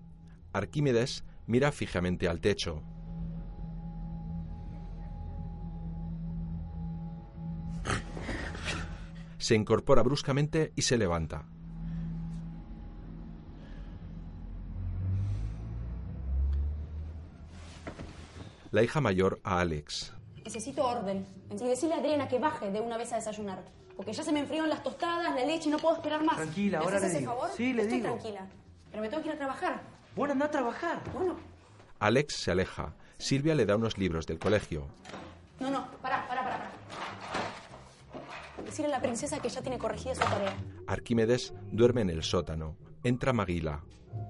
Arquímedes 0.53 1.25
mira 1.47 1.73
fijamente 1.73 2.29
al 2.29 2.41
techo. 2.41 2.83
Se 9.39 9.55
incorpora 9.55 10.03
bruscamente 10.03 10.73
y 10.75 10.83
se 10.83 10.97
levanta. 10.97 11.47
La 18.71 18.83
hija 18.83 19.01
mayor 19.01 19.41
a 19.45 19.61
Alex. 19.61 20.15
Necesito 20.45 20.85
orden. 20.85 21.27
Y 21.51 21.57
decirle 21.65 21.95
a 21.95 21.99
Adriana 21.99 22.27
que 22.27 22.39
baje 22.39 22.71
de 22.71 22.81
una 22.81 22.97
vez 22.97 23.12
a 23.12 23.16
desayunar. 23.16 23.62
Porque 23.97 24.12
ya 24.12 24.23
se 24.23 24.33
me 24.33 24.41
enfriaron 24.41 24.69
las 24.69 24.83
tostadas, 24.83 25.35
la 25.35 25.45
leche 25.45 25.69
y 25.69 25.73
no 25.73 25.79
puedo 25.79 25.97
esperar 25.97 26.25
más. 26.25 26.37
Tranquila, 26.37 26.79
¿Me 26.81 26.85
ahora 26.85 26.99
le 27.01 27.09
digo. 27.11 27.33
favor? 27.33 27.51
Sí, 27.57 27.73
le 27.73 27.83
Estoy 27.83 27.99
digo. 28.01 28.12
tranquila. 28.15 28.47
Pero 28.91 29.03
me 29.03 29.09
tengo 29.09 29.23
que 29.23 29.29
ir 29.29 29.35
a 29.35 29.39
trabajar. 29.39 29.83
Bueno, 30.16 30.33
anda 30.33 30.47
a 30.47 30.51
trabajar. 30.51 31.01
Bueno, 31.12 31.37
Alex 32.01 32.35
se 32.37 32.51
aleja. 32.51 32.93
Silvia 33.19 33.55
le 33.55 33.65
da 33.66 33.77
unos 33.77 33.97
libros 33.99 34.27
del 34.27 34.39
colegio. 34.39 34.87
no, 35.61 35.71
no, 35.71 35.87
pará, 36.03 36.27
pará. 36.29 36.43
pará. 36.43 36.71
Decirle 38.65 38.93
a 38.93 38.97
la 38.97 39.03
princesa 39.03 39.41
que 39.41 39.49
ya 39.49 39.61
tiene 39.62 39.79
corregida 39.79 40.15
su 40.15 40.21
tarea. 40.23 40.55
Arquímedes 40.87 41.53
duerme 41.71 42.01
en 42.03 42.11
el 42.11 42.23
sótano. 42.23 42.77
Entra 43.03 43.33
Maguila. 43.33 43.81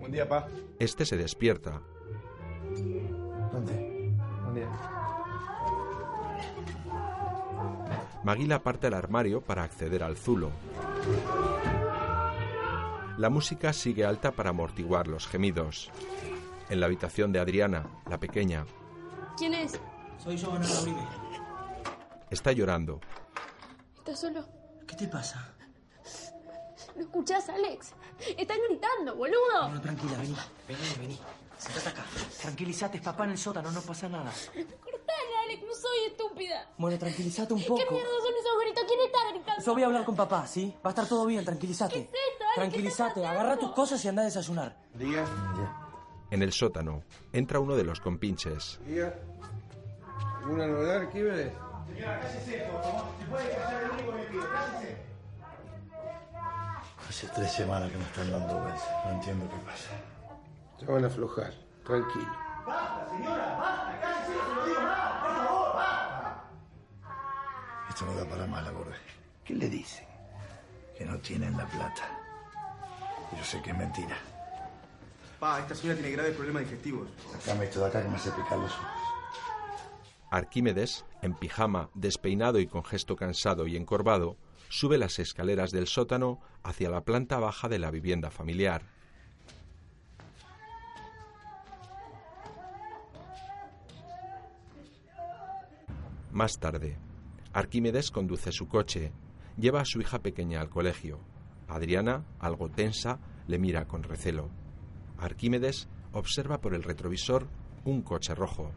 Buen 0.01 0.13
día, 0.13 0.29
pa. 0.29 0.49
Este 0.79 1.05
se 1.07 1.17
despierta. 1.17 1.81
¿Dónde? 3.53 4.13
Buen 4.43 4.55
día. 4.55 4.69
Maguila 8.25 8.63
parte 8.63 8.87
al 8.87 8.95
armario 8.95 9.41
para 9.43 9.63
acceder 9.65 10.03
al 10.03 10.17
zulo. 10.17 10.51
La 13.19 13.31
música 13.31 13.73
sigue 13.73 14.05
alta 14.05 14.33
para 14.33 14.51
amortiguar 14.51 15.07
los 15.07 15.27
gemidos. 15.27 15.91
En 16.71 16.81
la 16.81 16.87
habitación 16.87 17.33
de 17.33 17.41
Adriana, 17.41 17.87
la 18.09 18.19
pequeña, 18.19 18.65
¿Quién 19.37 19.53
es? 19.53 19.79
Soy 20.23 20.37
yo, 20.37 20.53
Ana 20.53 20.67
Uribe. 20.83 21.01
está 22.31 22.53
llorando. 22.53 23.01
¿Estás 23.99 24.21
solo? 24.21 24.45
¿Qué 24.87 24.97
te 24.97 25.07
pasa? 25.09 25.53
¿No 26.97 27.03
escuchás, 27.03 27.49
Alex? 27.49 27.93
Están 28.39 28.59
gritando, 28.69 29.17
boludo. 29.17 29.63
Bueno, 29.65 29.81
tranquila, 29.81 30.17
vení. 30.19 30.37
Vení, 30.69 30.81
vení. 31.01 31.19
Sentate 31.59 31.89
acá. 31.89 32.05
Tranquilízate, 32.41 32.99
es 32.99 33.03
papá 33.03 33.25
en 33.25 33.31
el 33.33 33.39
sótano, 33.39 33.71
no 33.71 33.81
pasa 33.83 34.09
nada. 34.09 34.33
Cortale, 35.45 35.53
Alex, 35.53 35.63
no 35.67 35.75
soy 35.75 35.99
estúpida. 36.11 36.67
Bueno, 36.79 36.99
tranquilízate 36.99 37.55
un 37.55 37.63
poco. 37.63 37.77
¿Qué 37.77 37.91
mierda 37.91 38.11
son 38.11 38.35
esos 38.35 38.61
gritos? 38.63 38.85
¿Quién 38.87 39.01
está 39.01 39.19
gritando? 39.31 39.65
Yo 39.65 39.73
voy 39.73 39.83
a 39.83 39.87
hablar 39.87 40.05
con 40.05 40.17
papá, 40.17 40.47
¿sí? 40.47 40.75
Va 40.85 40.89
a 40.89 40.89
estar 40.91 41.07
todo 41.07 41.27
bien, 41.27 41.45
tranquilízate. 41.45 41.95
¿Qué 41.95 42.01
es 42.01 42.07
esto, 42.07 42.45
Alex? 42.45 42.55
Tranquilízate, 42.55 43.15
¿Qué 43.15 43.21
está 43.21 43.31
agarra 43.31 43.57
tus 43.59 43.73
cosas 43.73 44.05
y 44.05 44.09
anda 44.09 44.23
a 44.23 44.25
desayunar. 44.25 44.77
Diga. 44.95 45.25
En 46.31 46.43
el 46.43 46.53
sótano, 46.53 47.03
entra 47.33 47.61
uno 47.61 47.77
de 47.77 47.85
los 47.85 48.01
compinches. 48.01 48.81
Diga. 48.87 49.15
¿Alguna 50.43 50.67
novedad, 50.67 50.97
Arquímedes? 51.03 51.53
Hace 57.09 57.29
tres 57.29 57.53
semanas 57.53 57.91
que 57.91 57.99
me 57.99 58.05
están 58.05 58.31
dando 58.31 58.59
vueltas. 58.59 58.89
No 59.05 59.13
entiendo 59.13 59.49
qué 59.49 59.57
pasa. 59.65 59.91
Ya 60.81 60.93
van 60.93 61.05
a 61.05 61.07
aflojar. 61.07 61.53
Tranquilo. 61.85 62.33
Esto 67.95 68.07
no 68.07 68.15
da 68.15 68.25
para 68.25 68.45
más, 68.49 68.65
la 68.65 68.73
borde. 68.73 68.97
¿Qué 69.45 69.55
le 69.55 69.71
dicen? 69.71 70.05
Que 70.99 71.05
no 71.05 71.17
tienen 71.19 71.57
la 71.57 71.65
plata. 71.65 72.03
Yo 73.39 73.45
sé 73.45 73.63
que 73.63 73.71
es 73.71 73.79
mentira. 73.79 74.19
Pa, 75.39 75.61
esta 75.61 75.77
señora 75.77 76.01
tiene 76.01 76.11
graves 76.11 76.35
problemas 76.35 76.65
digestivos. 76.65 77.09
Sacame 77.31 77.67
esto 77.67 77.79
de 77.79 77.87
acá 77.87 78.03
que 78.03 78.09
me 78.09 78.17
hace 78.17 78.33
picar 78.33 78.59
los 78.59 78.73
ojos. 78.73 78.89
Arquímedes, 80.29 81.05
en 81.23 81.35
pijama, 81.35 81.89
despeinado 81.95 82.59
y 82.59 82.67
con 82.67 82.83
gesto 82.83 83.15
cansado 83.15 83.69
y 83.69 83.77
encorvado, 83.77 84.39
sube 84.69 84.99
las 84.99 85.21
escaleras 85.21 85.71
del 85.71 85.87
sótano 85.87 86.41
hacia 86.65 86.91
la 86.91 87.03
planta 87.03 87.39
baja 87.39 87.69
de 87.69 87.79
la 87.79 87.93
vivienda 87.93 88.33
familiar. 88.33 88.83
Más 96.33 96.59
tarde, 96.59 96.99
Arquímedes 97.55 98.11
conduce 98.11 98.51
su 98.51 98.67
coche, 98.67 99.13
lleva 99.57 99.81
a 99.81 99.85
su 99.85 100.01
hija 100.01 100.19
pequeña 100.19 100.61
al 100.61 100.69
colegio. 100.69 101.21
Adriana, 101.69 102.25
algo 102.41 102.69
tensa, 102.69 103.21
le 103.47 103.61
mira 103.61 103.87
con 103.87 104.03
recelo. 104.03 104.51
Arquímedes 105.19 105.89
observa 106.11 106.61
por 106.61 106.75
el 106.75 106.83
retrovisor 106.83 107.47
un 107.85 108.03
coche 108.03 108.35
rojo. 108.35 108.73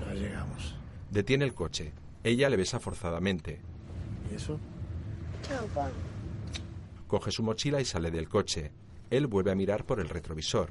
Ya 0.00 0.14
llegamos. 0.14 0.76
Detiene 1.10 1.44
el 1.44 1.52
coche. 1.52 1.92
Ella 2.22 2.48
le 2.48 2.56
besa 2.56 2.78
forzadamente. 2.78 3.60
¿Y 4.30 4.36
eso? 4.36 4.60
Chao, 5.42 5.66
pa. 5.74 5.90
Coge 7.08 7.32
su 7.32 7.42
mochila 7.42 7.80
y 7.80 7.84
sale 7.84 8.12
del 8.12 8.28
coche. 8.28 8.70
Él 9.10 9.26
vuelve 9.26 9.50
a 9.50 9.56
mirar 9.56 9.84
por 9.84 9.98
el 9.98 10.08
retrovisor. 10.08 10.70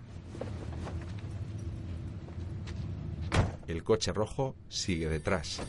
El 3.67 3.83
coche 3.83 4.13
rojo 4.13 4.55
sigue 4.67 5.09
detrás. 5.09 5.61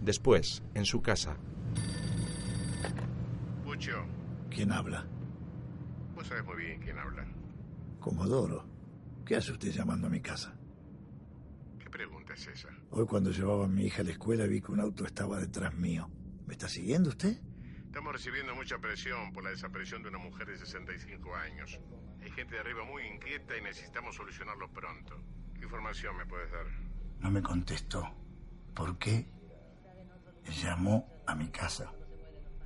Después, 0.00 0.62
en 0.74 0.84
su 0.84 1.02
casa, 1.02 1.36
Pucho, 3.64 4.04
¿Quién 4.50 4.72
habla? 4.72 5.06
vos 6.14 6.26
sabés 6.26 6.44
muy 6.44 6.56
bien 6.56 6.80
quién 6.80 6.98
habla. 6.98 7.26
Comodoro. 8.00 8.64
¿Qué 9.26 9.36
hace 9.36 9.52
usted 9.52 9.70
llamando 9.70 10.06
a 10.06 10.10
mi 10.10 10.20
casa? 10.20 10.54
¿Qué 11.78 11.90
pregunta 11.90 12.32
es 12.32 12.46
esa? 12.46 12.70
Hoy 12.90 13.04
cuando 13.06 13.30
llevaba 13.30 13.66
a 13.66 13.68
mi 13.68 13.84
hija 13.84 14.00
a 14.00 14.04
la 14.04 14.12
escuela 14.12 14.46
vi 14.46 14.60
que 14.62 14.72
un 14.72 14.80
auto 14.80 15.04
estaba 15.04 15.38
detrás 15.38 15.74
mío. 15.74 16.08
¿Me 16.46 16.54
está 16.54 16.68
siguiendo 16.68 17.10
usted? 17.10 17.38
Estamos 17.84 18.12
recibiendo 18.12 18.54
mucha 18.54 18.78
presión 18.78 19.32
por 19.32 19.44
la 19.44 19.50
desaparición 19.50 20.02
de 20.02 20.08
una 20.08 20.18
mujer 20.18 20.46
de 20.48 20.56
65 20.58 21.34
años. 21.36 21.78
Hay 22.22 22.30
gente 22.30 22.54
de 22.54 22.60
arriba 22.60 22.84
muy 22.84 23.04
inquieta 23.06 23.56
y 23.56 23.62
necesitamos 23.62 24.16
solucionarlo 24.16 24.68
pronto. 24.70 25.16
¿Qué 25.54 25.64
información 25.64 26.16
me 26.16 26.26
puedes 26.26 26.50
dar? 26.50 26.66
No 27.20 27.30
me 27.30 27.42
contestó. 27.42 28.08
¿Por 28.74 28.98
qué 28.98 29.26
llamó 30.62 31.22
a 31.26 31.34
mi 31.34 31.48
casa? 31.48 31.92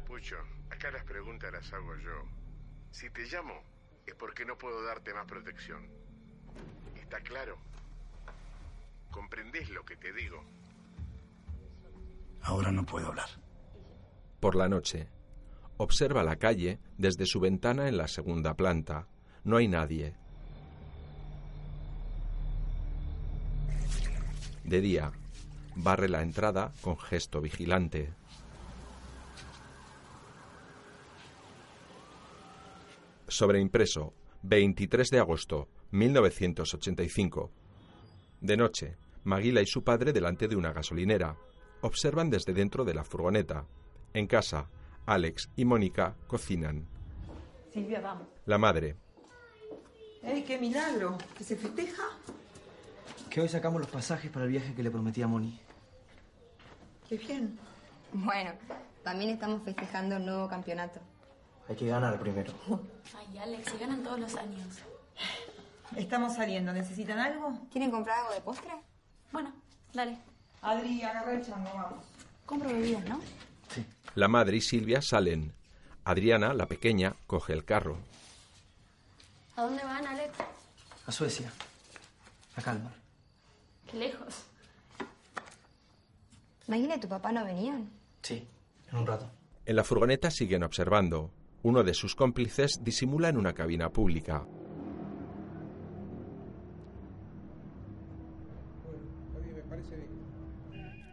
Pucho, 0.07 0.37
acá 0.71 0.91
las 0.91 1.05
preguntas 1.05 1.53
las 1.53 1.73
hago 1.73 1.97
yo. 1.97 2.25
Si 2.91 3.09
te 3.11 3.23
llamo, 3.25 3.63
es 4.07 4.15
porque 4.15 4.45
no 4.45 4.57
puedo 4.59 4.85
darte 4.85 5.15
más 5.15 5.27
protección. 5.27 5.89
¿Está 6.97 7.21
claro? 7.21 7.57
¿Comprendés 9.11 9.71
lo 9.71 9.85
que 9.85 9.97
te 9.97 10.13
digo? 10.13 10.45
Ahora 12.43 12.73
no 12.73 12.85
puedo 12.85 13.09
hablar. 13.09 13.29
Por 14.41 14.57
la 14.57 14.69
noche, 14.69 15.09
observa 15.77 16.25
la 16.25 16.37
calle 16.37 16.81
desde 16.99 17.27
su 17.27 17.39
ventana 17.39 17.89
en 17.89 17.97
la 17.97 18.09
segunda 18.09 18.55
planta. 18.55 19.09
No 19.45 19.57
hay 19.57 19.69
nadie. 19.69 20.15
De 24.65 24.81
día, 24.81 25.13
barre 25.75 26.09
la 26.09 26.23
entrada 26.23 26.73
con 26.81 26.97
gesto 26.97 27.41
vigilante. 27.41 28.13
Sobreimpreso, 33.27 34.15
23 34.43 35.09
de 35.11 35.19
agosto, 35.19 35.69
1985. 35.91 37.51
De 38.41 38.57
noche, 38.57 38.97
Maguila 39.25 39.63
y 39.63 39.67
su 39.67 39.83
padre 39.83 40.13
delante 40.13 40.49
de 40.49 40.57
una 40.57 40.73
gasolinera. 40.73 41.37
Observan 41.81 42.31
desde 42.31 42.53
dentro 42.53 42.85
de 42.85 42.95
la 42.95 43.05
furgoneta. 43.05 43.67
En 44.15 44.27
casa, 44.27 44.69
Alex 45.07 45.51
y 45.57 45.65
Mónica 45.65 46.17
cocinan. 46.27 46.89
Silvia, 47.73 48.01
vamos. 48.01 48.29
La 48.47 48.59
madre, 48.59 48.97
¡Ey, 50.23 50.43
qué 50.45 50.59
milagro! 50.59 51.19
¿Que 51.37 51.43
se 51.43 51.57
festeja? 51.57 52.03
Que 53.29 53.41
hoy 53.41 53.49
sacamos 53.49 53.81
los 53.81 53.91
pasajes 53.91 54.31
para 54.31 54.45
el 54.45 54.53
viaje 54.53 54.75
que 54.75 54.83
le 54.83 54.91
prometí 54.91 55.21
a 55.23 55.27
Moni. 55.27 55.59
¡Qué 57.09 57.19
bien! 57.19 57.59
Bueno, 58.13 58.53
también 59.03 59.31
estamos 59.31 59.63
festejando 59.65 60.17
un 60.17 60.27
nuevo 60.27 60.49
campeonato. 60.49 61.01
Hay 61.69 61.77
que 61.77 61.87
ganar 61.87 62.21
primero. 62.21 62.53
Ay, 63.19 63.39
Alex, 63.39 63.71
se 63.71 63.79
ganan 63.79 64.03
todos 64.03 64.21
los 64.21 64.35
años. 64.37 64.67
Estamos 65.97 66.35
saliendo. 66.35 66.73
¿Necesitan 66.73 67.19
algo? 67.19 67.59
¿Quieren 67.71 67.91
comprar 67.91 68.21
algo 68.21 68.35
de 68.35 68.41
postre? 68.41 68.73
Bueno, 69.33 69.53
dale. 69.93 70.19
Adri, 70.61 71.03
agarra 71.03 71.33
el 71.35 71.45
chango, 71.45 71.71
vamos. 71.75 72.05
Compro 72.47 72.69
bebidas, 72.69 73.05
¿no? 73.09 73.21
la 74.15 74.29
madre 74.29 74.59
y 74.59 74.61
Silvia 74.61 75.01
salen. 75.01 75.53
Adriana, 76.05 76.53
la 76.53 76.67
pequeña, 76.67 77.15
coge 77.27 77.55
el 77.55 77.65
carro. 77.65 77.97
¿A 79.57 79.63
dónde 79.63 79.83
van, 79.85 80.07
Alex? 80.07 80.33
A 81.07 81.13
Suecia. 81.13 81.53
A 82.57 82.63
Calmar. 82.63 82.93
Qué 83.91 83.97
lejos. 83.99 84.45
Maguila 86.67 86.97
y 86.97 87.01
tu 87.01 87.09
papá 87.09 87.33
no 87.33 87.45
venían. 87.45 87.91
Sí, 88.23 88.47
en 88.91 88.99
un 88.99 89.07
rato. 89.07 89.31
En 89.67 89.77
la 89.77 89.85
furgoneta 89.85 90.31
siguen 90.31 90.63
observando. 90.63 91.31
Uno 91.63 91.83
de 91.83 91.95
sus 91.95 92.15
cómplices 92.15 92.81
disimula 92.83 93.29
en 93.29 93.37
una 93.37 93.53
cabina 93.53 93.91
pública. 93.91 94.45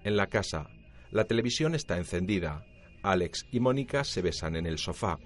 En 0.03 0.15
la 0.15 0.27
casa, 0.27 0.67
la 1.11 1.25
televisión 1.25 1.75
está 1.75 1.97
encendida. 1.97 2.63
Alex 3.03 3.45
y 3.51 3.59
Mónica 3.59 4.03
se 4.03 4.21
besan 4.21 4.55
en 4.55 4.65
el 4.65 4.77
sofá. 4.77 5.19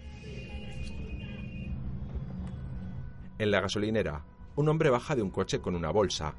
En 3.44 3.52
la 3.52 3.60
gasolinera, 3.60 4.24
un 4.56 4.70
hombre 4.70 4.90
baja 4.90 5.18
de 5.18 5.22
un 5.22 5.30
coche 5.30 5.60
con 5.60 5.76
una 5.76 5.91
bolsa. 5.91 6.34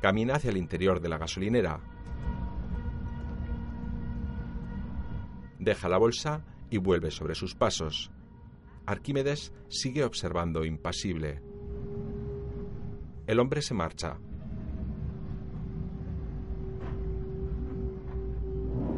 Camina 0.00 0.36
hacia 0.36 0.48
el 0.48 0.56
interior 0.56 0.98
de 0.98 1.10
la 1.10 1.18
gasolinera. 1.18 1.78
Deja 5.58 5.90
la 5.90 5.98
bolsa 5.98 6.42
y 6.70 6.78
vuelve 6.78 7.10
sobre 7.10 7.34
sus 7.34 7.54
pasos. 7.54 8.10
Arquímedes 8.86 9.52
sigue 9.68 10.04
observando 10.04 10.64
impasible. 10.64 11.42
El 13.26 13.38
hombre 13.40 13.60
se 13.60 13.74
marcha. 13.74 14.16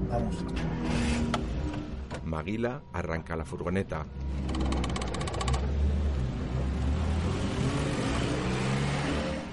Vamos. 0.08 0.44
Maguila 2.24 2.82
arranca 2.92 3.34
la 3.34 3.44
furgoneta. 3.44 4.06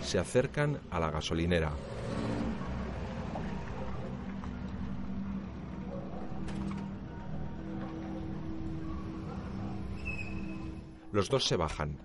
Se 0.06 0.19
acercan 0.19 0.80
a 0.91 0.99
la 0.99 1.10
gasolinera. 1.10 1.72
Los 11.11 11.27
dos 11.27 11.45
se 11.45 11.57
bajan. 11.57 11.98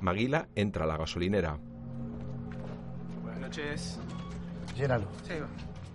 Maguila 0.00 0.48
entra 0.54 0.84
a 0.84 0.88
la 0.88 0.96
gasolinera. 0.96 1.58
Buenas 3.22 3.40
noches. 3.40 4.00
Llénalo. 4.74 5.06
Sí. 5.22 5.34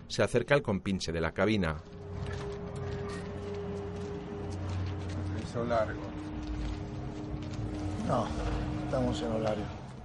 Se 0.08 0.22
acerca 0.22 0.54
al 0.54 0.62
compinche 0.62 1.12
de 1.12 1.20
la 1.20 1.34
cabina. 1.34 1.78
Eso 5.44 5.66
largo. 5.66 6.05
No, 8.08 8.26
estamos 8.86 9.22
en 9.22 9.32
horario. 9.32 9.64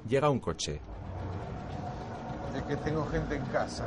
Llega 0.09 0.31
un 0.31 0.40
coche. 0.40 0.81
Es 2.56 2.62
que 2.64 2.77
tengo 2.77 3.06
gente 3.06 3.36
en 3.36 3.44
casa. 3.47 3.86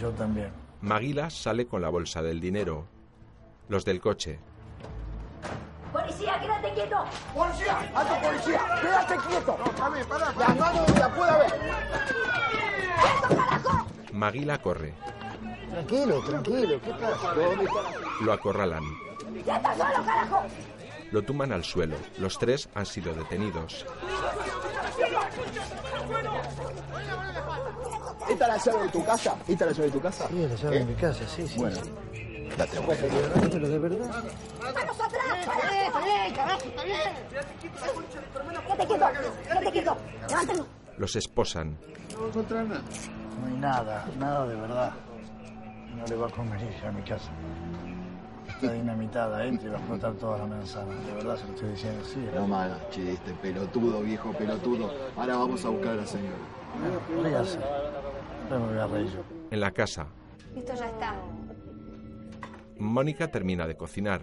Yo 0.00 0.10
también. 0.12 0.50
Maguila 0.80 1.28
sale 1.30 1.66
con 1.66 1.82
la 1.82 1.90
bolsa 1.90 2.22
del 2.22 2.40
dinero. 2.40 2.86
Los 3.68 3.84
del 3.84 4.00
coche. 4.00 4.38
¡Policía, 5.92 6.40
quédate 6.40 6.72
quieto! 6.74 6.96
¡Policía! 7.34 7.78
¡Alto 7.94 8.14
policía! 8.26 8.60
¡Quédate 8.80 9.16
quieto! 9.28 9.58
Dame, 9.78 10.04
pará, 10.04 10.32
Las 10.38 10.56
manos 10.56 10.86
donde 10.86 11.00
la 11.00 11.14
pueda 11.14 11.38
ver. 11.38 11.52
Maguila 14.12 14.58
corre. 14.62 14.94
Tranquilo, 15.70 16.20
tranquilo. 16.22 16.80
¿Qué 16.80 16.90
pasa? 16.92 17.34
¿Dónde 17.34 17.64
está 17.64 17.82
la- 17.82 18.24
Lo 18.24 18.32
acorralan. 18.32 18.82
¡Ya 19.46 19.60
solo, 19.62 20.04
carajo! 20.04 20.42
Lo 21.12 21.22
tumban 21.22 21.52
al 21.52 21.64
suelo. 21.64 21.96
Los 22.18 22.38
tres 22.38 22.68
han 22.74 22.86
sido 22.86 23.12
detenidos. 23.14 23.84
¿Esta 28.28 28.44
es 28.56 28.64
la 28.66 28.72
llave 28.72 28.84
de 28.84 28.88
tu 28.90 29.04
casa? 29.04 29.36
¿Esta 29.48 29.64
es 29.64 29.70
la 29.70 29.72
llave 29.72 29.84
de 29.86 29.90
tu 29.90 30.00
casa? 30.00 30.28
Sí, 30.28 30.34
la 30.48 30.54
llave 30.54 30.78
de 30.78 30.84
mi 30.84 30.94
casa, 30.94 31.28
sí, 31.28 31.48
sí. 31.48 31.58
Bueno, 31.58 31.76
sí. 31.82 32.48
date 32.56 32.76
No, 32.76 32.82
vuelta. 32.82 33.06
pero 33.50 33.68
de 33.68 33.78
verdad. 33.78 34.24
¡Manos 34.62 35.00
atrás! 35.00 35.38
¡Está 35.40 35.70
bien, 35.70 35.84
está 35.86 36.00
bien, 36.04 36.34
carajo, 36.34 36.60
está 36.64 36.84
bien! 36.84 36.98
¡Quédate 37.30 38.86
quieto! 38.86 39.06
¡Quédate 39.48 39.72
quieto! 39.72 39.96
¡Levántalo! 40.28 40.66
Los 40.98 41.16
esposan. 41.16 41.78
No 42.12 42.16
voy 42.18 42.24
a 42.26 42.28
encontrar 42.28 42.64
nada. 42.66 42.82
No 43.40 43.46
hay 43.46 43.54
nada, 43.54 44.06
nada 44.18 44.46
de 44.46 44.54
verdad. 44.56 44.92
No 45.96 46.06
le 46.06 46.14
va 46.16 46.26
a 46.28 46.30
comer 46.30 46.60
ir 46.62 46.84
a 46.86 46.92
mi 46.92 47.02
casa. 47.02 47.30
Está 48.60 48.74
dinamitada, 48.74 49.46
entra 49.46 49.68
y 49.68 49.70
va 49.70 49.76
a 49.76 49.78
explotar 49.78 50.12
toda 50.16 50.38
la 50.38 50.46
manzana. 50.46 50.94
De 50.94 51.14
verdad 51.14 51.36
se 51.38 51.46
lo 51.46 51.54
estoy 51.54 51.68
diciendo, 51.70 52.04
sí. 52.04 52.28
No 52.34 52.46
me 52.46 52.56
hagas 52.56 52.90
chiste, 52.90 53.32
pelotudo, 53.40 54.02
viejo 54.02 54.32
pelotudo. 54.32 54.92
Ahora 55.16 55.36
vamos 55.38 55.64
a 55.64 55.70
buscar 55.70 55.92
a 55.92 55.96
la 55.96 56.06
señora. 56.06 56.36
Ríase. 57.22 57.58
Me 58.50 58.58
voy 58.58 58.78
a 58.78 58.86
reír 58.86 59.06
yo. 59.06 59.22
En 59.50 59.60
la 59.60 59.70
casa, 59.70 60.08
Esto 60.54 60.74
ya 60.74 60.90
está. 60.90 61.14
Mónica 62.78 63.28
termina 63.28 63.66
de 63.66 63.76
cocinar. 63.78 64.20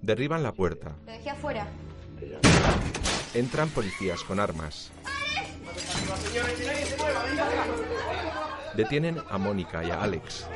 Derriban 0.00 0.42
la 0.42 0.52
puerta. 0.52 0.96
Lo 1.06 1.12
dejé 1.12 1.30
afuera. 1.30 1.68
Entran 3.34 3.68
policías 3.68 4.24
con 4.24 4.40
armas. 4.40 4.90
Detienen 8.74 9.22
a 9.28 9.38
Mónica 9.38 9.84
y 9.84 9.90
a 9.90 10.02
Alex. 10.02 10.46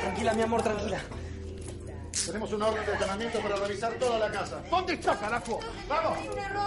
Tranquila, 0.00 0.34
mi 0.34 0.42
amor, 0.42 0.62
tranquila. 0.62 0.98
Tenemos 2.26 2.52
una 2.52 2.66
orden 2.68 2.86
de 2.86 2.92
allanamiento 2.92 3.40
para 3.40 3.56
revisar 3.56 3.92
toda 3.94 4.18
la 4.18 4.30
casa. 4.30 4.62
¿Dónde 4.70 4.92
está, 4.92 5.18
carajo? 5.18 5.58
¡Vamos! 5.88 6.18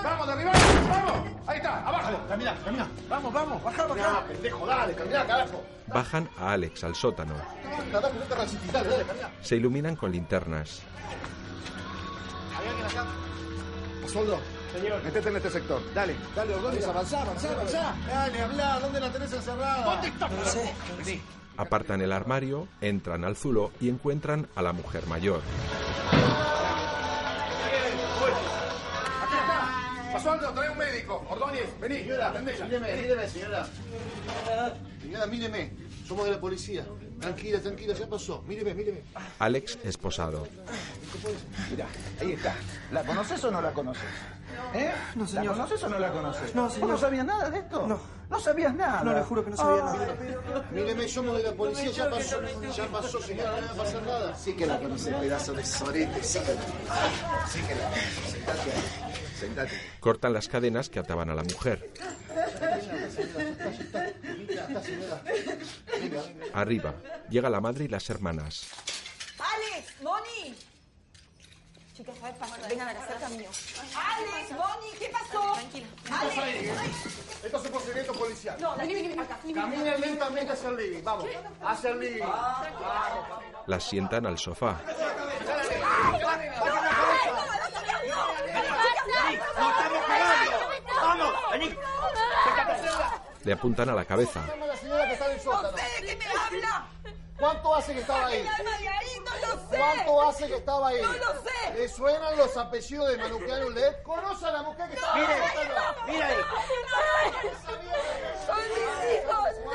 ¡Vamos, 0.03 0.27
derribar! 0.27 0.55
¡Vamos! 0.89 1.29
Ahí 1.47 1.57
está, 1.57 1.87
abajo. 1.87 2.19
Camina, 2.27 2.55
camina. 2.65 2.89
Vamos, 3.07 3.33
vamos, 3.33 3.63
baja, 3.63 3.85
baja. 3.85 4.25
pendejo, 4.27 4.65
dale, 4.65 4.93
camina, 4.93 5.25
carajo. 5.25 5.63
Bajan 5.87 6.29
a 6.37 6.51
Alex 6.51 6.83
al 6.83 6.95
sótano. 6.95 7.35
Dale, 7.91 8.13
no 8.13 8.25
te 8.25 8.35
resistas, 8.35 8.73
dale, 8.73 8.89
dale, 8.89 9.05
camina. 9.05 9.31
Se 9.41 9.55
iluminan 9.55 9.95
con 9.95 10.11
linternas. 10.11 10.81
¿Hay 12.59 12.67
alguien 12.67 12.85
acá? 12.87 13.05
Soldo. 14.11 14.39
Señor. 14.75 15.03
Metete 15.03 15.29
en 15.29 15.35
este 15.37 15.49
sector. 15.49 15.81
Dale, 15.93 16.15
dale, 16.35 16.55
Ordóñez, 16.55 16.85
avanzá, 16.85 17.21
avanzá, 17.21 17.51
avanzá. 17.51 17.95
Dale, 18.07 18.41
habla, 18.41 18.79
¿dónde 18.81 18.99
la 18.99 19.11
tenés 19.11 19.31
encerrada? 19.31 19.85
¿Dónde 19.85 20.07
está? 20.09 20.27
No 20.27 20.45
sé. 20.45 20.73
Vení. 20.97 21.21
Apartan 21.57 22.01
el 22.01 22.11
armario, 22.11 22.67
entran 22.81 23.23
al 23.23 23.37
zulo 23.37 23.71
y 23.79 23.87
encuentran 23.87 24.47
a 24.55 24.61
la 24.61 24.73
mujer 24.73 25.07
mayor. 25.07 25.41
Aquí 29.23 29.35
está. 29.35 30.11
Pasó 30.11 30.31
algo, 30.31 30.51
trae 30.51 30.69
un 30.69 30.77
médico. 30.77 31.25
Ordóñez, 31.29 31.79
vení. 31.79 31.99
Señora, 31.99 32.29
atendela. 32.29 32.65
míreme, 32.65 32.95
míreme, 32.95 33.29
señora. 33.29 33.65
Señora, 35.01 35.25
míreme. 35.27 35.71
Somos 36.05 36.25
de 36.25 36.31
la 36.31 36.39
policía. 36.39 36.85
Tranquila, 37.19 37.59
tranquila, 37.59 37.93
ya 37.93 38.07
pasó. 38.07 38.41
Míreme, 38.47 38.73
míreme. 38.73 39.01
Alex 39.39 39.77
esposado. 39.83 40.47
Mira, 41.71 41.87
ahí 42.21 42.33
está. 42.33 42.53
¿La 42.91 43.03
conoces 43.03 43.43
o 43.43 43.51
no 43.51 43.61
la 43.61 43.71
conoces? 43.73 44.03
¿Eh? 44.73 44.91
No, 45.15 45.25
señor. 45.27 45.45
¿La 45.45 45.51
conoces 45.53 45.83
o 45.83 45.89
no 45.89 45.99
la 45.99 46.11
conoces? 46.11 46.55
No, 46.55 46.63
¿Vos 46.63 46.73
señor. 46.73 46.89
no 46.89 46.97
sabías 46.97 47.25
nada 47.25 47.49
de 47.49 47.59
esto? 47.59 47.87
No. 47.87 47.99
¿No 48.29 48.39
sabías 48.39 48.73
nada? 48.73 49.03
No, 49.03 49.13
le 49.13 49.21
juro 49.21 49.43
que 49.45 49.51
no 49.51 49.57
sabía 49.57 49.83
Ah, 49.85 49.93
nada. 49.97 50.63
Míreme, 50.71 51.07
somos 51.07 51.37
de 51.37 51.43
la 51.43 51.51
policía, 51.53 51.91
ya 51.91 52.09
pasó. 52.09 52.41
Ya 52.75 52.85
pasó, 52.87 53.21
señora, 53.21 53.51
no 53.51 53.61
le 53.61 53.67
va 53.67 53.73
a 53.73 53.75
pasar 53.77 54.01
nada. 54.03 54.35
Sí 54.35 54.53
que 54.53 54.65
la 54.65 54.79
conoces, 54.79 55.13
pedazo 55.15 55.53
de 55.53 55.65
sorete. 55.65 56.23
Sí 56.23 56.39
que 56.39 56.45
la 56.55 56.61
conoces. 56.61 57.51
Sí 57.51 57.59
que 57.61 57.75
la 57.75 57.89
conoces. 57.89 59.14
Cortan 59.99 60.33
las 60.33 60.47
cadenas 60.47 60.89
que 60.89 60.99
ataban 60.99 61.29
a 61.29 61.35
la 61.35 61.43
mujer. 61.43 61.91
Arriba, 66.53 66.95
llega 67.29 67.49
la 67.49 67.59
madre 67.59 67.85
y 67.85 67.87
las 67.87 68.09
hermanas. 68.09 68.67
¡Alex! 69.39 70.01
¡Moni! 70.01 70.55
Chicas, 71.95 72.15
a 72.21 72.25
ver, 72.25 72.35
pasen, 72.35 72.61
vengan 72.69 72.89
a 72.89 72.93
la 72.93 73.07
cerca 73.07 73.29
mío. 73.29 73.49
¡Alex! 73.95 74.51
¡Moni! 74.51 74.91
¿Qué 74.99 75.09
pasó? 75.09 75.53
Tranquila. 75.53 75.87
¡Alex! 76.11 77.43
Esto 77.43 77.57
es 77.57 77.65
un 77.65 77.71
procedimiento 77.71 78.13
policial. 78.13 78.57
No, 78.59 78.75
vení, 78.75 78.93
vení, 78.93 79.19
acá. 79.19 79.39
Caminen 79.53 80.01
lentamente 80.01 80.53
hacia 80.53 80.69
el 80.69 80.77
living. 80.77 81.03
Vamos, 81.03 81.25
hacia 81.63 81.89
el 81.91 81.99
living. 81.99 82.23
Las 83.67 83.83
sientan 83.83 84.25
al 84.25 84.37
sofá. 84.37 84.81
¡No 89.33 89.69
estamos 89.69 90.03
cagando! 90.05 90.51
¡Vamos! 91.01 91.33
¡Vení! 91.51 91.77
Le 93.43 93.53
apuntan 93.53 93.89
a 93.89 93.93
la 93.93 94.05
cabeza. 94.05 94.41
Llama 94.47 94.65
a 94.65 94.67
la 94.67 94.77
señora 94.77 95.07
que 95.07 95.13
está 95.13 95.25
en 95.25 95.31
el 95.31 95.39
sótano. 95.39 95.71
No 95.71 95.77
sé, 95.77 96.01
¿de 96.01 96.17
qué 96.17 96.27
me 96.27 96.39
habla? 96.39 96.87
¿Cuánto 97.37 97.75
hace 97.75 97.93
que 97.93 97.99
estaba 97.99 98.27
ahí? 98.27 98.45
¡Sáquenme 98.45 98.69
al 98.69 98.75
alma 98.75 98.79
de 98.79 98.87
ahí! 98.87 99.21
¿Cuánto 99.69 100.21
hace 100.21 100.47
que 100.47 100.55
estaba 100.55 100.87
ahí? 100.87 101.01
¡No 101.01 101.13
lo 101.13 101.41
sé! 101.41 101.73
¿Le 101.75 101.89
suenan 101.89 102.37
los 102.37 102.57
apellidos 102.57 103.09
de 103.09 103.17
Manuquiano 103.17 103.69
Led? 103.69 104.03
¿Conoce 104.03 104.45
a 104.45 104.51
la 104.51 104.61
mujer 104.63 104.89
que 104.89 104.95
estaba 104.95 105.19
el 105.19 105.25
sótano? 105.25 105.95
¡Mira 106.07 106.27
ahí! 106.27 106.35
¡Son 108.45 108.57
mis 108.57 108.77
hijos! 109.11 109.49
¡No! 109.65 109.71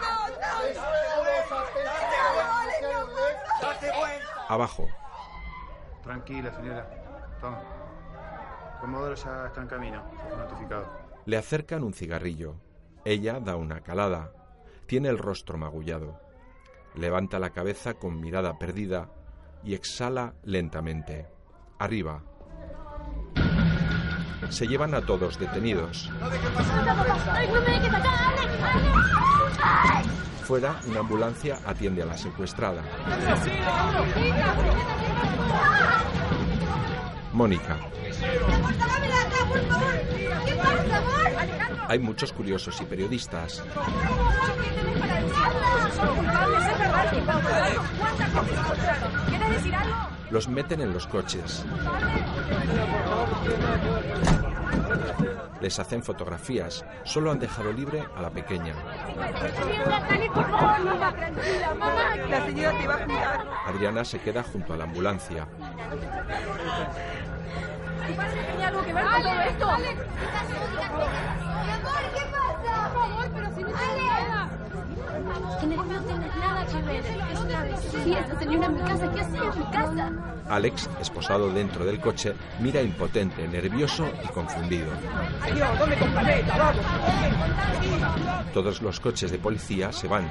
¡No! 0.00 0.28
¡No! 0.28 0.62
¿Le 0.62 0.74
suenan 0.74 1.18
los 1.24 1.52
apellidos 1.52 2.00
de 2.00 2.42
Manuquiano 2.42 3.06
Led? 3.06 3.36
¡Date 3.62 3.92
vuelta! 3.98 4.46
Abajo, 4.48 4.88
Tranquila, 6.02 6.50
señora. 6.54 6.86
Toma. 7.40 7.79
Comodoro 8.80 9.14
ya 9.14 9.46
está 9.46 9.62
en 9.62 9.68
camino. 9.68 10.02
Notificado. 10.36 10.86
le 11.26 11.36
acercan 11.36 11.82
un 11.82 11.92
cigarrillo. 11.92 12.56
Ella 13.04 13.40
da 13.40 13.56
una 13.56 13.80
calada. 13.80 14.32
Tiene 14.86 15.08
el 15.08 15.18
rostro 15.18 15.58
magullado. 15.58 16.20
Levanta 16.94 17.38
la 17.38 17.50
cabeza 17.50 17.94
con 17.94 18.20
mirada 18.20 18.58
perdida 18.58 19.10
y 19.62 19.74
exhala 19.74 20.34
lentamente. 20.42 21.28
Arriba. 21.78 22.22
Se 24.48 24.66
llevan 24.66 24.94
a 24.94 25.02
todos 25.02 25.38
detenidos. 25.38 26.10
Fuera, 30.44 30.80
una 30.88 31.00
ambulancia 31.00 31.58
atiende 31.64 32.02
a 32.02 32.06
la 32.06 32.16
secuestrada. 32.18 32.82
Alejandro. 37.44 37.90
Hay 41.88 41.98
muchos 41.98 42.32
curiosos 42.32 42.80
y 42.80 42.84
periodistas. 42.84 43.62
Los 50.30 50.48
meten 50.48 50.80
en 50.80 50.92
los 50.92 51.06
coches. 51.06 51.64
Les 55.60 55.78
hacen 55.78 56.02
fotografías. 56.02 56.84
Solo 57.04 57.30
han 57.30 57.38
dejado 57.38 57.72
libre 57.72 58.04
a 58.16 58.22
la 58.22 58.30
pequeña. 58.30 58.74
Adriana 63.66 64.04
se 64.04 64.18
queda 64.20 64.42
junto 64.42 64.72
a 64.72 64.76
la 64.76 64.84
ambulancia. 64.84 65.46
¿Tu 68.06 68.14
padre 68.16 68.42
tenía 68.44 68.68
algo 68.68 68.82
que? 75.32 75.40
Alex, 75.40 75.60
Mi 75.60 75.60
amor, 75.60 75.60
¿qué 75.60 75.60
pasa? 75.60 75.60
Por 75.60 75.60
favor, 75.60 75.60
pero 75.60 75.60
si 75.60 75.66
no 75.66 75.84
tienes 75.84 75.96
nada. 75.96 76.00
Tienes, 76.00 76.00
no 76.00 76.04
tienes 76.06 76.36
nada 76.36 76.66
que 76.66 76.82
ver. 76.82 77.04
Es 77.32 77.40
una 77.40 77.62
vecina. 77.64 78.18
esa 78.20 78.38
señora 78.38 78.66
en 78.66 78.74
mi 78.74 78.80
casa. 78.80 79.12
¿Qué 79.12 79.20
hace 79.20 79.36
en 79.36 79.58
mi 79.58 79.64
casa? 79.70 80.12
Alex, 80.48 80.90
esposado 81.00 81.50
dentro 81.50 81.84
del 81.84 82.00
coche, 82.00 82.34
mira 82.58 82.82
impotente, 82.82 83.46
nervioso 83.46 84.08
y 84.24 84.28
confundido. 84.28 84.90
Todos 88.52 88.82
los 88.82 88.98
coches 89.00 89.30
de 89.30 89.38
policía 89.38 89.92
se 89.92 90.08
van. 90.08 90.26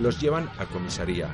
Los 0.00 0.20
llevan 0.20 0.48
a 0.58 0.66
comisaría. 0.66 1.28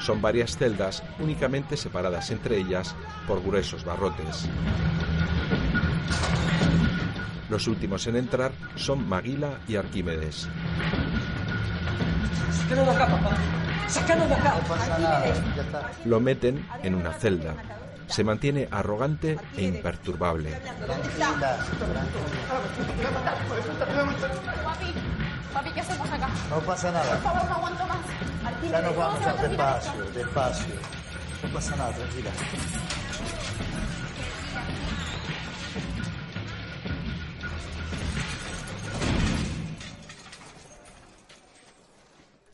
Son 0.00 0.20
varias 0.20 0.56
celdas 0.56 1.02
únicamente 1.18 1.76
separadas 1.76 2.30
entre 2.30 2.56
ellas 2.56 2.96
por 3.26 3.42
gruesos 3.42 3.84
barrotes. 3.84 4.48
Los 7.50 7.66
últimos 7.66 8.06
en 8.06 8.16
entrar 8.16 8.52
son 8.76 9.08
Maguila 9.08 9.58
y 9.68 9.76
Arquímedes. 9.76 10.48
Sácanos 12.52 12.86
de 12.86 12.92
acá, 12.92 13.06
papá. 13.06 13.36
Sácanos 13.88 14.28
de 14.28 14.34
acá. 14.34 14.54
No 14.56 14.68
pasa 14.68 14.98
nada, 14.98 15.24
ya 15.56 15.62
está. 15.62 15.90
Lo 16.04 16.20
meten 16.20 16.64
en 16.82 16.94
una 16.94 17.12
celda. 17.12 17.54
Se 18.06 18.24
mantiene 18.24 18.68
arrogante 18.70 19.38
e 19.56 19.62
imperturbable. 19.64 20.56
Papi, 25.52 25.70
¿qué 25.72 25.80
hacemos 25.80 26.10
acá? 26.10 26.28
no 26.48 26.60
pasa 26.60 26.92
nada. 26.92 27.10
Por 27.10 27.22
favor, 27.22 27.44
no 27.48 27.54
aguanto 27.56 27.86
más. 27.86 28.70
Ya 28.70 28.82
nos 28.82 28.96
vamos, 28.96 29.26
a 29.26 29.32
despacio, 29.34 30.04
despacio. 30.12 30.74
No 31.42 31.54
pasa 31.54 31.76
nada, 31.76 31.92
tranquila. 31.92 32.30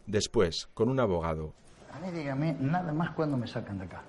Después, 0.06 0.68
con 0.72 0.88
un 0.88 1.00
abogado, 1.00 1.52
A 1.92 1.98
mí 1.98 2.10
dígame 2.10 2.56
nada 2.60 2.92
más 2.92 3.10
cuando 3.10 3.36
me 3.36 3.46
sacan 3.46 3.78
de 3.78 3.84
acá. 3.84 4.02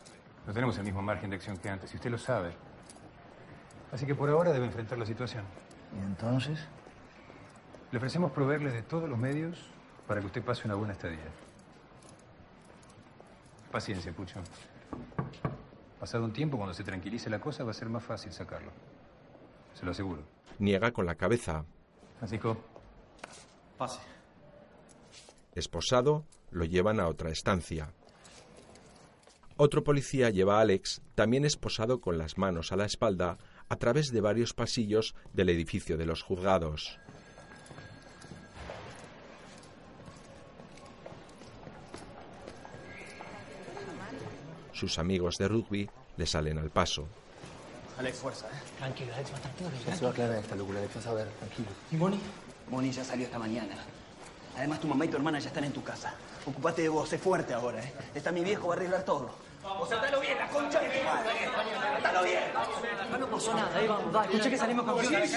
No 0.46 0.54
tenemos 0.54 0.78
el 0.78 0.84
mismo 0.84 1.02
margen 1.02 1.30
de 1.30 1.36
acción 1.38 1.58
que 1.58 1.70
antes, 1.70 1.92
y 1.94 1.98
usted 1.98 2.12
lo 2.12 2.18
sabe. 2.18 2.54
Así 3.92 4.06
que 4.06 4.16
por 4.16 4.30
ahora 4.30 4.52
debe 4.52 4.66
enfrentar 4.66 4.98
la 4.98 5.06
situación. 5.06 5.44
¿Y 5.98 6.04
entonces? 6.06 6.60
Le 7.92 7.98
ofrecemos 7.98 8.32
proveerle 8.32 8.72
de 8.72 8.82
todos 8.82 9.10
los 9.10 9.18
medios 9.18 9.58
para 10.08 10.20
que 10.20 10.28
usted 10.28 10.44
pase 10.44 10.64
una 10.66 10.76
buena 10.76 10.94
estadía. 10.94 11.20
Paciencia, 13.72 14.12
Pucho. 14.14 14.42
Pasado 16.00 16.24
un 16.24 16.34
tiempo, 16.34 16.58
cuando 16.58 16.74
se 16.74 16.84
tranquilice 16.84 17.30
la 17.30 17.40
cosa, 17.40 17.64
va 17.64 17.72
a 17.72 17.74
ser 17.74 17.90
más 17.90 18.04
fácil 18.04 18.32
sacarlo. 18.32 18.72
Se 19.74 19.86
lo 19.86 19.92
aseguro. 19.92 20.24
niega 20.60 20.92
con 20.92 21.06
la 21.06 21.16
cabeza. 21.16 21.66
Francisco, 22.18 22.58
Pase. 23.78 24.00
Esposado, 25.54 26.26
lo 26.52 26.66
llevan 26.66 27.00
a 27.00 27.08
otra 27.08 27.30
estancia. 27.30 27.94
Otro 29.56 29.84
policía 29.84 30.30
lleva 30.30 30.58
a 30.58 30.62
Alex, 30.62 31.02
también 31.16 31.46
esposado 31.46 32.00
con 32.00 32.18
las 32.18 32.38
manos 32.38 32.72
a 32.72 32.76
la 32.76 32.86
espalda, 32.86 33.38
a 33.70 33.76
través 33.76 34.12
de 34.12 34.22
varios 34.22 34.54
pasillos 34.54 35.16
del 35.34 35.50
edificio 35.50 35.98
de 35.98 36.06
los 36.06 36.22
juzgados. 36.22 37.00
Sus 44.78 45.00
amigos 45.00 45.40
de 45.40 45.48
rugby 45.48 45.90
le 46.18 46.26
salen 46.28 46.60
al 46.60 46.70
paso. 46.70 47.08
Alex, 47.98 48.20
fuerza, 48.20 48.46
¿eh? 48.46 48.60
Tranquilo, 48.78 49.12
Alex, 49.12 49.32
va 49.32 49.34
a 49.34 49.38
estar 49.38 49.52
todo 49.54 49.70
bien. 49.72 49.82
Ya 49.88 49.96
se 49.96 50.02
va 50.04 50.10
a 50.10 50.12
aclarar 50.12 50.38
esta 50.38 50.56
locura, 50.56 50.78
Alex, 50.78 50.96
vas 50.96 51.08
a 51.08 51.14
ver, 51.16 51.28
tranquilo. 51.30 51.70
¿Y 51.92 51.96
Moni? 51.96 52.20
Moni 52.70 52.92
ya 52.92 53.04
salió 53.04 53.26
esta 53.26 53.40
mañana. 53.40 53.74
Además, 54.56 54.80
tu 54.80 54.88
mamá 54.88 55.06
y 55.06 55.08
tu 55.08 55.18
hermana 55.18 55.40
ya 55.40 55.48
están 55.48 55.64
en 55.64 55.72
tu 55.72 55.84
casa. 55.84 56.14
Ocupate 56.46 56.84
de 56.84 56.90
vos, 56.90 57.10
sé 57.10 57.18
fuerte 57.18 57.56
ahora, 57.56 57.84
¿eh? 57.84 57.92
Está 58.14 58.32
mi 58.32 58.44
viejo, 58.44 58.68
va 58.68 58.76
a 58.76 58.78
arreglar 58.78 59.02
todo. 59.02 59.32
Vos 59.64 59.92
atalo 59.92 60.22
bien, 60.22 60.38
la 60.38 60.48
concha 60.48 60.80
de 60.80 60.90
tu 60.90 61.04
madre. 61.04 61.32
Atalo 61.98 62.24
bien. 62.24 62.44
No, 63.20 63.28
pasó 63.28 63.54
nada, 63.56 63.76
ahí 63.76 63.88
vamos, 63.88 64.14
dale. 64.14 64.28
Escuché 64.28 64.50
que 64.52 64.58
salimos 64.58 64.86
campeones. 64.86 65.36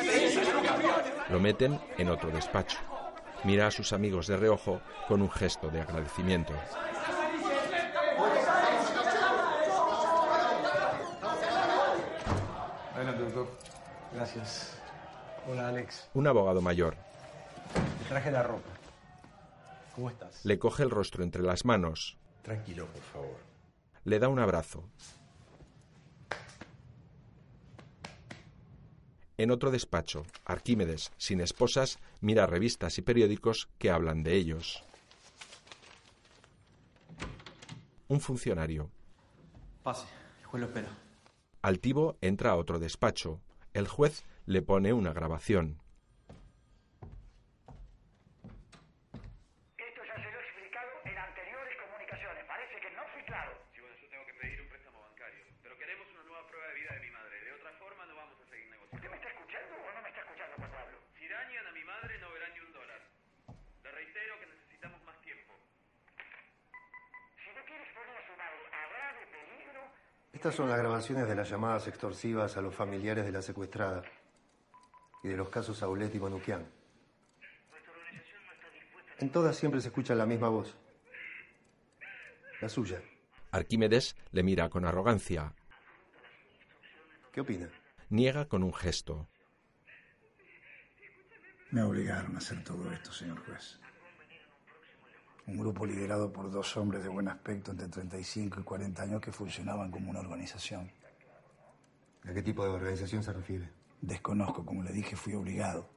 Lo 1.31 1.41
meten 1.41 1.81
en 1.97 2.11
otro 2.11 2.31
despacho. 2.31 2.77
Mira 3.45 3.69
a 3.69 3.71
sus 3.71 3.95
amigos 3.95 4.27
de 4.27 4.37
reojo 4.37 4.83
con 5.09 5.23
un 5.23 5.31
gesto 5.31 5.71
de 5.71 5.81
agradecimiento. 5.81 6.53
Adelante, 13.01 13.23
doctor. 13.25 13.49
Gracias. 14.13 14.77
Hola, 15.49 15.69
Alex. 15.69 16.11
Un 16.13 16.27
abogado 16.27 16.61
mayor 16.61 16.95
Te 18.03 18.05
traje 18.11 18.31
la 18.31 18.43
ropa. 18.43 18.69
¿Cómo 19.95 20.11
estás? 20.11 20.45
le 20.45 20.59
coge 20.59 20.83
el 20.83 20.91
rostro 20.91 21.25
entre 21.25 21.43
las 21.43 21.65
manos, 21.65 22.19
Tranquilo, 22.43 22.85
por 22.87 23.03
favor. 23.03 23.37
le 24.05 24.19
da 24.19 24.29
un 24.29 24.39
abrazo. 24.39 24.85
En 29.39 29.51
otro 29.51 29.71
despacho, 29.71 30.27
Arquímedes, 30.45 31.11
sin 31.17 31.41
esposas, 31.41 31.99
mira 32.21 32.45
revistas 32.47 32.99
y 32.99 33.03
periódicos 33.03 33.71
que 33.79 33.91
hablan 33.91 34.23
de 34.23 34.35
ellos. 34.35 34.85
Un 38.09 38.21
funcionario. 38.21 38.91
Pase, 39.83 40.07
el 40.41 40.47
juez 40.47 40.61
lo 40.61 40.67
espera. 40.67 40.89
Altivo 41.62 42.16
entra 42.23 42.53
a 42.53 42.57
otro 42.57 42.78
despacho. 42.78 43.43
El 43.74 43.87
juez 43.87 44.24
le 44.47 44.62
pone 44.62 44.95
una 44.95 45.12
grabación. 45.12 45.77
Esto 49.77 50.01
ya 50.09 50.16
se 50.16 50.24
lo 50.32 50.41
he 50.41 50.45
explicado 50.49 50.89
en 51.05 51.19
anteriores 51.20 51.77
comunicaciones. 51.85 52.49
Parece 52.49 52.81
que 52.81 52.91
no 52.97 53.05
fui 53.12 53.20
claro. 53.28 53.53
Sí, 53.77 53.81
bueno, 53.85 53.93
yo 54.01 54.09
tengo 54.09 54.24
que 54.24 54.35
pedir 54.41 54.57
un 54.62 54.69
préstamo 54.73 55.05
bancario. 55.05 55.45
Pero 55.61 55.77
queremos 55.77 56.09
una 56.16 56.24
nueva 56.24 56.49
prueba 56.49 56.65
de 56.73 56.74
vida 56.81 56.97
de 56.97 57.01
mi 57.05 57.12
madre. 57.12 57.45
De 57.45 57.53
otra 57.53 57.73
forma 57.77 58.07
no 58.09 58.16
vamos 58.16 58.41
a 58.41 58.49
seguir 58.49 58.65
negociando. 58.73 58.97
¿Usted 58.97 59.11
me 59.12 59.16
está 59.20 59.28
escuchando 59.28 59.77
o 59.77 59.93
no 59.93 60.01
me 60.01 60.09
está 60.09 60.20
escuchando 60.24 60.57
cuando 60.57 60.77
hablo? 60.81 60.97
Si 61.20 61.28
dañan 61.28 61.66
a 61.69 61.73
mi 61.77 61.85
madre 61.85 62.16
no 62.24 62.32
verán 62.32 62.57
ni 62.57 62.61
un 62.65 62.73
dólar. 62.73 63.05
Le 63.85 63.91
reitero 63.93 64.32
que 64.41 64.49
necesitamos 64.49 65.05
más 65.05 65.20
tiempo. 65.20 65.53
Si 67.37 67.53
no 67.53 67.61
quiere 67.69 67.85
exponer 67.85 68.16
a 68.16 68.24
su 68.24 68.32
madre 68.32 68.65
a 68.73 68.82
grave 68.89 69.28
peligro, 69.28 69.82
Estas 70.41 70.55
son 70.55 70.71
las 70.71 70.79
grabaciones 70.79 71.29
de 71.29 71.35
las 71.35 71.51
llamadas 71.51 71.87
extorsivas 71.87 72.57
a 72.57 72.62
los 72.62 72.75
familiares 72.75 73.27
de 73.27 73.31
la 73.31 73.43
secuestrada 73.43 74.03
y 75.23 75.29
de 75.29 75.37
los 75.37 75.51
casos 75.51 75.83
Aulet 75.83 76.15
y 76.15 76.19
Manuquian. 76.19 76.67
En 79.19 79.31
todas 79.31 79.55
siempre 79.55 79.83
se 79.83 79.89
escucha 79.89 80.15
la 80.15 80.25
misma 80.25 80.49
voz. 80.49 80.75
La 82.62 82.71
suya. 82.71 83.03
Arquímedes 83.51 84.17
le 84.33 84.43
mira 84.43 84.71
con 84.71 84.87
arrogancia. 84.87 85.53
¿Qué 87.33 87.43
opina? 87.43 87.69
Niega 88.09 88.47
con 88.47 88.62
un 88.62 88.73
gesto. 88.73 89.29
Me 91.71 91.83
obligaron 91.83 92.35
a 92.35 92.39
hacer 92.39 92.65
todo 92.65 92.91
esto, 92.91 93.12
señor 93.12 93.45
juez. 93.45 93.79
Un 95.51 95.59
grupo 95.59 95.85
liderado 95.85 96.33
por 96.33 96.49
dos 96.49 96.77
hombres 96.77 97.03
de 97.03 97.09
buen 97.09 97.27
aspecto 97.27 97.73
entre 97.73 97.89
35 97.89 98.61
y 98.61 98.63
40 98.63 99.03
años 99.03 99.21
que 99.21 99.33
funcionaban 99.33 99.91
como 99.91 100.11
una 100.11 100.21
organización. 100.21 100.89
¿A 102.25 102.33
qué 102.33 102.41
tipo 102.41 102.63
de 102.63 102.71
organización 102.71 103.21
se 103.21 103.33
refiere? 103.33 103.69
Desconozco, 104.01 104.65
como 104.65 104.85
le 104.85 104.93
dije, 104.93 105.17
fui 105.17 105.35
obligado. 105.35 105.91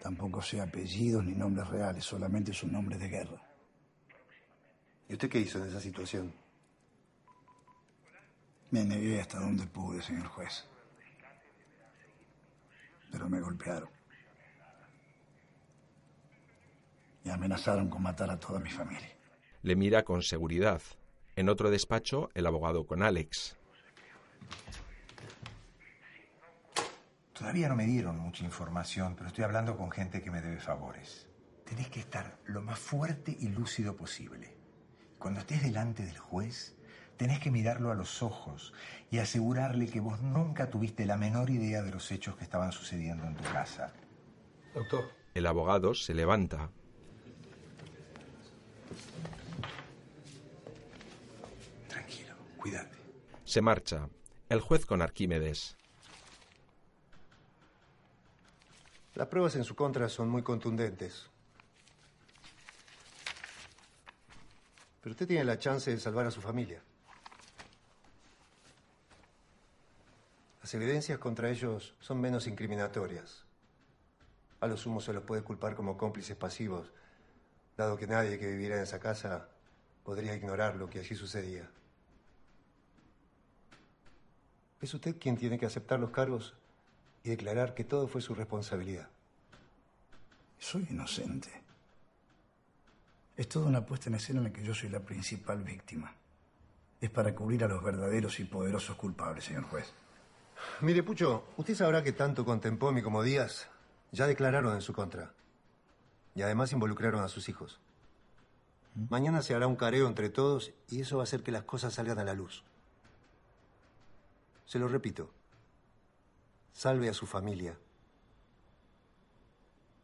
Tampoco 0.00 0.40
sé 0.40 0.58
apellidos 0.58 1.22
ni 1.22 1.34
nombres 1.34 1.68
reales, 1.68 2.02
solamente 2.02 2.54
sus 2.54 2.72
nombres 2.72 2.98
de 2.98 3.08
guerra. 3.08 3.42
¿Y 5.06 5.12
usted 5.12 5.28
qué 5.28 5.40
hizo 5.40 5.58
en 5.58 5.68
esa 5.68 5.80
situación? 5.80 6.34
Me 8.70 8.86
negué 8.86 9.20
hasta 9.20 9.38
donde 9.38 9.66
pude, 9.66 10.00
señor 10.00 10.28
juez. 10.28 10.66
Pero 13.12 13.28
me 13.28 13.38
golpearon. 13.38 13.99
Y 17.24 17.30
amenazaron 17.30 17.88
con 17.88 18.02
matar 18.02 18.30
a 18.30 18.38
toda 18.38 18.60
mi 18.60 18.70
familia. 18.70 19.16
Le 19.62 19.76
mira 19.76 20.04
con 20.04 20.22
seguridad. 20.22 20.80
En 21.36 21.48
otro 21.48 21.70
despacho, 21.70 22.30
el 22.34 22.46
abogado 22.46 22.86
con 22.86 23.02
Alex. 23.02 23.56
Todavía 27.32 27.68
no 27.68 27.76
me 27.76 27.86
dieron 27.86 28.18
mucha 28.18 28.44
información, 28.44 29.14
pero 29.16 29.28
estoy 29.28 29.44
hablando 29.44 29.76
con 29.76 29.90
gente 29.90 30.22
que 30.22 30.30
me 30.30 30.42
debe 30.42 30.60
favores. 30.60 31.26
Tenés 31.64 31.88
que 31.88 32.00
estar 32.00 32.38
lo 32.44 32.60
más 32.60 32.78
fuerte 32.78 33.34
y 33.38 33.48
lúcido 33.48 33.96
posible. 33.96 34.56
Cuando 35.18 35.40
estés 35.40 35.62
delante 35.62 36.04
del 36.04 36.18
juez, 36.18 36.76
tenés 37.16 37.38
que 37.38 37.50
mirarlo 37.50 37.90
a 37.90 37.94
los 37.94 38.22
ojos 38.22 38.74
y 39.10 39.18
asegurarle 39.18 39.86
que 39.86 40.00
vos 40.00 40.20
nunca 40.20 40.68
tuviste 40.68 41.06
la 41.06 41.16
menor 41.16 41.50
idea 41.50 41.82
de 41.82 41.90
los 41.90 42.10
hechos 42.12 42.36
que 42.36 42.44
estaban 42.44 42.72
sucediendo 42.72 43.24
en 43.26 43.34
tu 43.36 43.44
casa. 43.44 43.92
Doctor. 44.74 45.10
El 45.34 45.46
abogado 45.46 45.94
se 45.94 46.12
levanta. 46.12 46.70
Tranquilo, 51.88 52.34
cuídate. 52.56 52.96
Se 53.44 53.60
marcha. 53.60 54.08
El 54.48 54.60
juez 54.60 54.84
con 54.86 55.02
Arquímedes. 55.02 55.76
Las 59.14 59.28
pruebas 59.28 59.54
en 59.56 59.64
su 59.64 59.74
contra 59.74 60.08
son 60.08 60.28
muy 60.28 60.42
contundentes. 60.42 61.28
Pero 65.00 65.12
usted 65.12 65.26
tiene 65.26 65.44
la 65.44 65.58
chance 65.58 65.90
de 65.90 65.98
salvar 65.98 66.26
a 66.26 66.30
su 66.30 66.40
familia. 66.40 66.82
Las 70.60 70.74
evidencias 70.74 71.18
contra 71.18 71.50
ellos 71.50 71.94
son 72.00 72.20
menos 72.20 72.46
incriminatorias. 72.46 73.44
A 74.60 74.66
lo 74.66 74.76
sumo 74.76 75.00
se 75.00 75.12
los 75.12 75.24
puede 75.24 75.42
culpar 75.42 75.74
como 75.74 75.96
cómplices 75.96 76.36
pasivos, 76.36 76.92
dado 77.80 77.96
que 77.96 78.06
nadie 78.06 78.38
que 78.38 78.46
viviera 78.46 78.76
en 78.76 78.82
esa 78.82 79.00
casa 79.00 79.48
podría 80.04 80.34
ignorar 80.34 80.76
lo 80.76 80.88
que 80.88 81.00
allí 81.00 81.14
sucedía. 81.14 81.68
Es 84.80 84.94
usted 84.94 85.16
quien 85.18 85.36
tiene 85.36 85.58
que 85.58 85.66
aceptar 85.66 85.98
los 85.98 86.10
cargos 86.10 86.54
y 87.24 87.30
declarar 87.30 87.74
que 87.74 87.84
todo 87.84 88.06
fue 88.06 88.20
su 88.20 88.34
responsabilidad. 88.34 89.08
Soy 90.58 90.86
inocente. 90.90 91.50
Es 93.36 93.48
toda 93.48 93.66
una 93.66 93.84
puesta 93.84 94.08
en 94.08 94.16
escena 94.16 94.40
en 94.40 94.44
la 94.44 94.52
que 94.52 94.62
yo 94.62 94.74
soy 94.74 94.90
la 94.90 95.00
principal 95.00 95.62
víctima. 95.62 96.14
Es 97.00 97.10
para 97.10 97.34
cubrir 97.34 97.64
a 97.64 97.68
los 97.68 97.82
verdaderos 97.82 98.38
y 98.40 98.44
poderosos 98.44 98.96
culpables, 98.96 99.44
señor 99.44 99.64
juez. 99.64 99.90
Mire, 100.82 101.02
Pucho, 101.02 101.48
usted 101.56 101.74
sabrá 101.74 102.02
que 102.02 102.12
tanto 102.12 102.44
Contempomi 102.44 103.00
como 103.00 103.22
Díaz 103.22 103.68
ya 104.12 104.26
declararon 104.26 104.74
en 104.74 104.82
su 104.82 104.92
contra. 104.92 105.32
Y 106.34 106.42
además 106.42 106.72
involucraron 106.72 107.22
a 107.22 107.28
sus 107.28 107.48
hijos. 107.48 107.80
Mañana 109.08 109.42
se 109.42 109.54
hará 109.54 109.66
un 109.66 109.76
careo 109.76 110.06
entre 110.06 110.30
todos 110.30 110.72
y 110.88 111.00
eso 111.00 111.16
va 111.16 111.22
a 111.22 111.24
hacer 111.24 111.42
que 111.42 111.52
las 111.52 111.64
cosas 111.64 111.94
salgan 111.94 112.18
a 112.18 112.24
la 112.24 112.34
luz. 112.34 112.64
Se 114.66 114.78
lo 114.78 114.88
repito. 114.88 115.30
Salve 116.72 117.08
a 117.08 117.14
su 117.14 117.26
familia. 117.26 117.76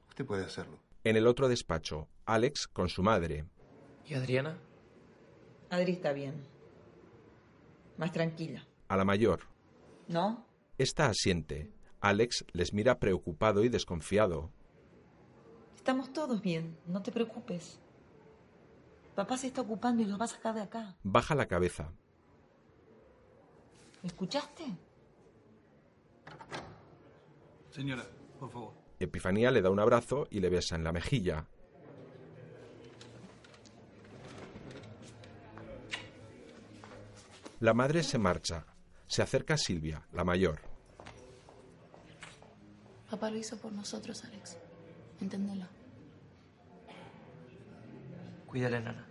Usted 0.08 0.24
puede 0.24 0.44
hacerlo. 0.44 0.78
En 1.04 1.16
el 1.16 1.26
otro 1.26 1.48
despacho, 1.48 2.08
Alex 2.24 2.66
con 2.66 2.88
su 2.88 3.02
madre. 3.02 3.44
¿Y 4.06 4.14
Adriana? 4.14 4.58
Adri 5.70 5.92
está 5.92 6.12
bien. 6.12 6.44
Más 7.98 8.12
tranquila. 8.12 8.66
A 8.88 8.96
la 8.96 9.04
mayor. 9.04 9.40
¿No? 10.08 10.44
Esta 10.78 11.06
asiente. 11.06 11.70
Alex 12.00 12.44
les 12.52 12.72
mira 12.72 12.98
preocupado 12.98 13.64
y 13.64 13.68
desconfiado. 13.68 14.50
Estamos 15.86 16.12
todos 16.12 16.42
bien. 16.42 16.76
No 16.88 17.00
te 17.00 17.12
preocupes. 17.12 17.78
Papá 19.14 19.36
se 19.38 19.46
está 19.46 19.60
ocupando 19.60 20.02
y 20.02 20.04
los 20.04 20.20
va 20.20 20.24
a 20.24 20.26
sacar 20.26 20.52
de 20.52 20.62
acá. 20.62 20.96
Baja 21.04 21.36
la 21.36 21.46
cabeza. 21.46 21.92
¿Me 24.02 24.08
escuchaste? 24.08 24.64
Señora, 27.70 28.04
por 28.40 28.50
favor. 28.50 28.72
Epifanía 28.98 29.52
le 29.52 29.62
da 29.62 29.70
un 29.70 29.78
abrazo 29.78 30.26
y 30.28 30.40
le 30.40 30.48
besa 30.48 30.74
en 30.74 30.82
la 30.82 30.90
mejilla. 30.90 31.46
La 37.60 37.74
madre 37.74 38.02
se 38.02 38.18
marcha. 38.18 38.66
Se 39.06 39.22
acerca 39.22 39.54
a 39.54 39.56
Silvia, 39.56 40.04
la 40.12 40.24
mayor. 40.24 40.60
Papá 43.08 43.30
lo 43.30 43.36
hizo 43.36 43.56
por 43.56 43.70
nosotros, 43.70 44.24
Alex. 44.24 44.58
Enténdelo. 45.20 45.66
Cuídale, 48.46 48.80
nana. 48.80 49.06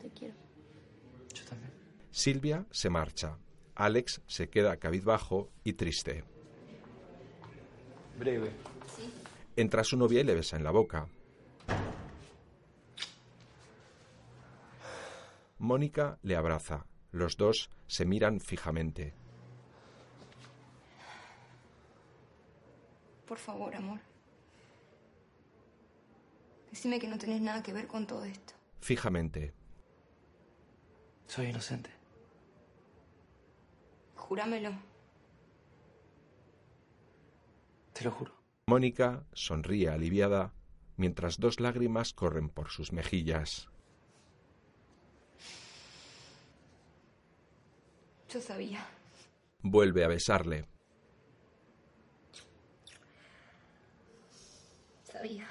Te 0.00 0.10
quiero. 0.10 0.34
Yo 1.34 1.44
también. 1.44 1.72
Silvia 2.10 2.66
se 2.70 2.90
marcha. 2.90 3.38
Alex 3.74 4.22
se 4.26 4.48
queda 4.48 4.76
cabizbajo 4.76 5.50
y 5.64 5.72
triste. 5.74 6.24
Breve. 8.18 8.50
Entra 9.56 9.84
su 9.84 9.96
novia 9.96 10.20
y 10.20 10.24
le 10.24 10.34
besa 10.34 10.56
en 10.56 10.64
la 10.64 10.70
boca. 10.70 11.06
Mónica 15.58 16.18
le 16.22 16.36
abraza. 16.36 16.86
Los 17.12 17.36
dos 17.36 17.70
se 17.86 18.04
miran 18.04 18.40
fijamente. 18.40 19.14
Por 23.26 23.38
favor, 23.38 23.74
amor. 23.74 24.00
Decime 26.72 26.98
que 26.98 27.06
no 27.06 27.18
tenés 27.18 27.42
nada 27.42 27.62
que 27.62 27.74
ver 27.74 27.86
con 27.86 28.06
todo 28.06 28.24
esto. 28.24 28.54
Fijamente. 28.80 29.52
Soy 31.26 31.48
inocente. 31.48 31.90
Júramelo. 34.16 34.72
Te 37.92 38.04
lo 38.04 38.10
juro. 38.10 38.32
Mónica 38.68 39.26
sonríe 39.34 39.90
aliviada 39.90 40.54
mientras 40.96 41.38
dos 41.38 41.60
lágrimas 41.60 42.14
corren 42.14 42.48
por 42.48 42.70
sus 42.70 42.90
mejillas. 42.90 43.68
Yo 48.30 48.40
sabía. 48.40 48.82
Vuelve 49.60 50.04
a 50.04 50.08
besarle. 50.08 50.64
Sabía. 55.04 55.46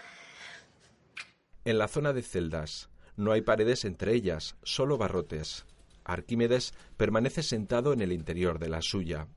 En 1.64 1.78
la 1.78 1.88
zona 1.88 2.12
de 2.14 2.24
celdas 2.24 2.90
no 3.16 3.32
hay 3.32 3.42
paredes 3.42 3.86
entre 3.86 4.14
ellas, 4.14 4.56
solo 4.64 4.98
barrotes. 4.98 5.66
Arquímedes 6.04 6.74
permanece 6.98 7.44
sentado 7.44 7.94
en 7.94 8.02
el 8.02 8.12
interior 8.12 8.58
de 8.58 8.70
la 8.70 8.82
suya. 8.82 9.28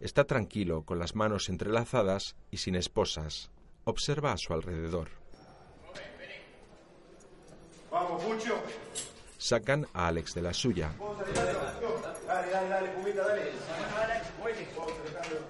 Está 0.00 0.24
tranquilo, 0.24 0.82
con 0.82 0.98
las 0.98 1.14
manos 1.14 1.48
entrelazadas 1.48 2.34
y 2.50 2.56
sin 2.56 2.74
esposas. 2.74 3.50
Observa 3.84 4.32
a 4.32 4.36
su 4.38 4.52
alrededor. 4.52 5.10
Vamos, 7.92 8.22
Pucho. 8.24 8.60
Sacan 9.38 9.86
a 9.94 10.08
Alex 10.08 10.34
de 10.34 10.42
la 10.42 10.52
suya. 10.52 10.92
Dale, 10.98 12.50
dale, 12.50 12.68
dale, 12.68 12.92
cubita, 12.94 13.26
dale. 13.26 13.52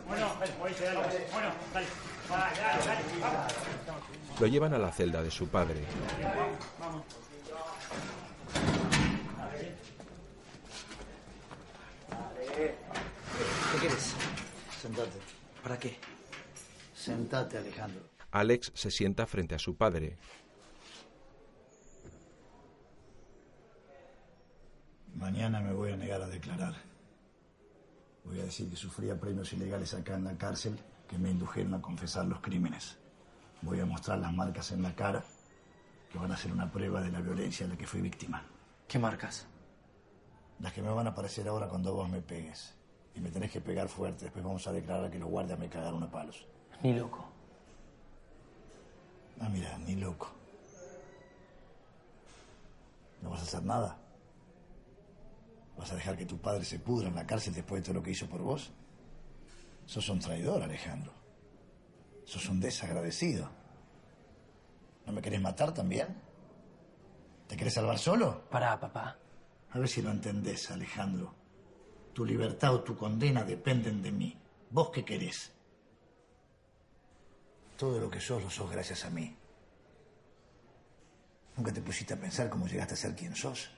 Bueno, 0.07 0.35
bueno, 0.59 0.77
dale. 1.73 1.87
Dale, 2.29 2.57
dale, 2.57 2.85
dale. 2.85 3.03
Vamos. 3.87 4.08
Lo 4.41 4.47
llevan 4.47 4.73
a 4.73 4.79
la 4.79 4.93
celda 4.93 5.21
de 5.21 5.33
su 5.33 5.49
padre. 5.49 5.83
¿Qué 13.73 13.79
quieres? 13.81 14.15
Sentate. 14.81 15.19
¿Para 15.63 15.79
qué? 15.79 15.97
Sentate, 16.95 17.59
Alejandro. 17.59 18.01
Alex 18.31 18.71
se 18.75 18.91
sienta 18.93 19.27
frente 19.27 19.57
a 19.57 19.59
su 19.59 19.77
padre. 19.77 20.17
Mañana 25.17 25.61
me 25.61 25.73
voy 25.73 25.93
a 25.93 25.97
negar 25.97 26.23
a 26.23 26.29
declarar. 26.29 26.75
Voy 28.25 28.39
a 28.39 28.45
decir 28.45 28.71
que 28.71 28.77
sufría 28.77 29.19
premios 29.19 29.53
ilegales 29.53 29.95
acá 29.95 30.15
en 30.15 30.25
la 30.25 30.39
cárcel 30.39 30.79
que 31.09 31.19
me 31.19 31.31
indujeron 31.31 31.75
a 31.75 31.83
confesar 31.83 32.27
los 32.27 32.41
crímenes. 32.41 32.99
Voy 33.63 33.81
a 33.81 33.87
mostrar 33.87 34.19
las 34.19 34.33
marcas 34.33 34.71
en 34.73 34.83
la 34.83 34.95
cara 34.95 35.23
que 36.11 36.19
van 36.19 36.31
a 36.33 36.37
ser 36.37 36.53
una 36.53 36.71
prueba 36.71 37.01
de 37.01 37.11
la 37.11 37.21
violencia 37.21 37.67
de 37.67 37.73
la 37.73 37.79
que 37.79 37.87
fui 37.87 38.01
víctima. 38.01 38.43
¿Qué 38.87 38.99
marcas? 38.99 39.47
Las 40.61 40.73
que 40.73 40.83
me 40.83 40.91
van 40.91 41.07
a 41.07 41.11
aparecer 41.11 41.47
ahora 41.49 41.69
cuando 41.69 41.95
vos 41.95 42.09
me 42.09 42.21
pegues. 42.21 42.75
Y 43.15 43.21
me 43.21 43.31
tenés 43.31 43.51
que 43.51 43.61
pegar 43.61 43.89
fuerte. 43.89 44.25
Después 44.25 44.45
vamos 44.45 44.67
a 44.67 44.73
declarar 44.73 45.11
que 45.11 45.19
los 45.19 45.29
guardias 45.29 45.59
me 45.59 45.69
cagaron 45.69 46.03
a 46.03 46.11
palos. 46.11 46.47
Ni 46.83 46.95
loco. 46.95 47.25
Ah, 49.41 49.49
mira, 49.49 49.77
ni 49.79 49.97
loco. 49.97 50.31
¿No 53.23 53.31
vas 53.31 53.41
a 53.41 53.43
hacer 53.43 53.63
nada? 53.63 53.99
¿Vas 55.77 55.93
a 55.93 55.97
dejar 55.97 56.17
que 56.17 56.27
tu 56.27 56.39
padre 56.39 56.65
se 56.65 56.79
pudra 56.79 57.09
en 57.09 57.15
la 57.15 57.27
cárcel 57.27 57.55
después 57.55 57.83
de 57.83 57.87
todo 57.87 57.95
lo 57.95 58.03
que 58.03 58.13
hizo 58.13 58.29
por 58.29 58.41
vos? 58.41 58.71
Sos 59.87 60.09
un 60.09 60.19
traidor, 60.19 60.63
Alejandro. 60.63 61.18
Sos 62.29 62.47
un 62.51 62.61
desagradecido. 62.61 63.49
¿No 65.07 65.15
me 65.15 65.23
querés 65.23 65.41
matar 65.41 65.73
también? 65.73 66.15
¿Te 67.47 67.57
querés 67.57 67.73
salvar 67.73 67.99
solo? 67.99 68.51
Pará, 68.51 68.79
papá. 68.79 69.17
A 69.71 69.79
ver 69.79 69.89
si 69.89 70.03
lo 70.03 70.11
entendés, 70.11 70.71
Alejandro. 70.71 71.35
Tu 72.13 72.27
libertad 72.27 72.75
o 72.75 72.83
tu 72.83 72.95
condena 72.95 73.45
dependen 73.45 74.03
de 74.03 74.13
mí. 74.13 74.39
¿Vos 74.69 74.91
qué 74.91 75.07
querés? 75.07 75.53
Todo 77.79 77.99
lo 77.99 78.11
que 78.11 78.21
sos 78.21 78.43
lo 78.43 78.51
sos 78.51 78.71
gracias 78.71 79.07
a 79.07 79.11
mí. 79.11 79.35
¿Nunca 81.57 81.73
te 81.73 81.81
pusiste 81.81 82.13
a 82.13 82.21
pensar 82.21 82.51
cómo 82.51 82.67
llegaste 82.67 82.93
a 82.93 82.99
ser 82.99 83.17
quien 83.17 83.35
sos? 83.35 83.71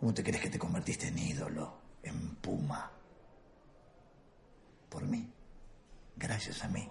¿Cómo 0.00 0.14
te 0.14 0.24
crees 0.24 0.40
que 0.40 0.48
te 0.48 0.58
convertiste 0.58 1.08
en 1.08 1.18
ídolo, 1.18 1.74
en 2.02 2.34
puma? 2.36 2.90
Por 4.88 5.02
mí, 5.02 5.30
gracias 6.16 6.64
a 6.64 6.68
mí. 6.68 6.88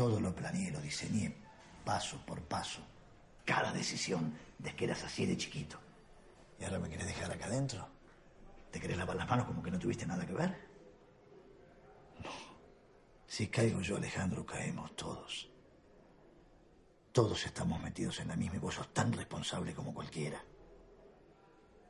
Todo 0.00 0.18
lo 0.18 0.34
planeé, 0.34 0.70
lo 0.70 0.80
diseñé 0.80 1.36
paso 1.84 2.24
por 2.24 2.40
paso. 2.40 2.80
Cada 3.44 3.70
decisión 3.70 4.34
desde 4.56 4.74
que 4.74 4.84
eras 4.86 5.04
así 5.04 5.26
de 5.26 5.36
chiquito. 5.36 5.78
¿Y 6.58 6.64
ahora 6.64 6.78
me 6.78 6.88
querés 6.88 7.06
dejar 7.06 7.30
acá 7.30 7.44
adentro? 7.44 7.86
¿Te 8.70 8.80
querés 8.80 8.96
lavar 8.96 9.16
las 9.16 9.28
manos 9.28 9.44
como 9.44 9.62
que 9.62 9.70
no 9.70 9.78
tuviste 9.78 10.06
nada 10.06 10.24
que 10.24 10.32
ver? 10.32 10.56
No. 12.24 12.30
Si 13.26 13.48
caigo 13.48 13.82
yo, 13.82 13.98
Alejandro, 13.98 14.46
caemos 14.46 14.96
todos. 14.96 15.50
Todos 17.12 17.44
estamos 17.44 17.78
metidos 17.82 18.20
en 18.20 18.28
la 18.28 18.36
misma 18.36 18.56
y 18.56 18.60
vos 18.60 18.76
sos 18.76 18.94
tan 18.94 19.12
responsable 19.12 19.74
como 19.74 19.92
cualquiera. 19.92 20.42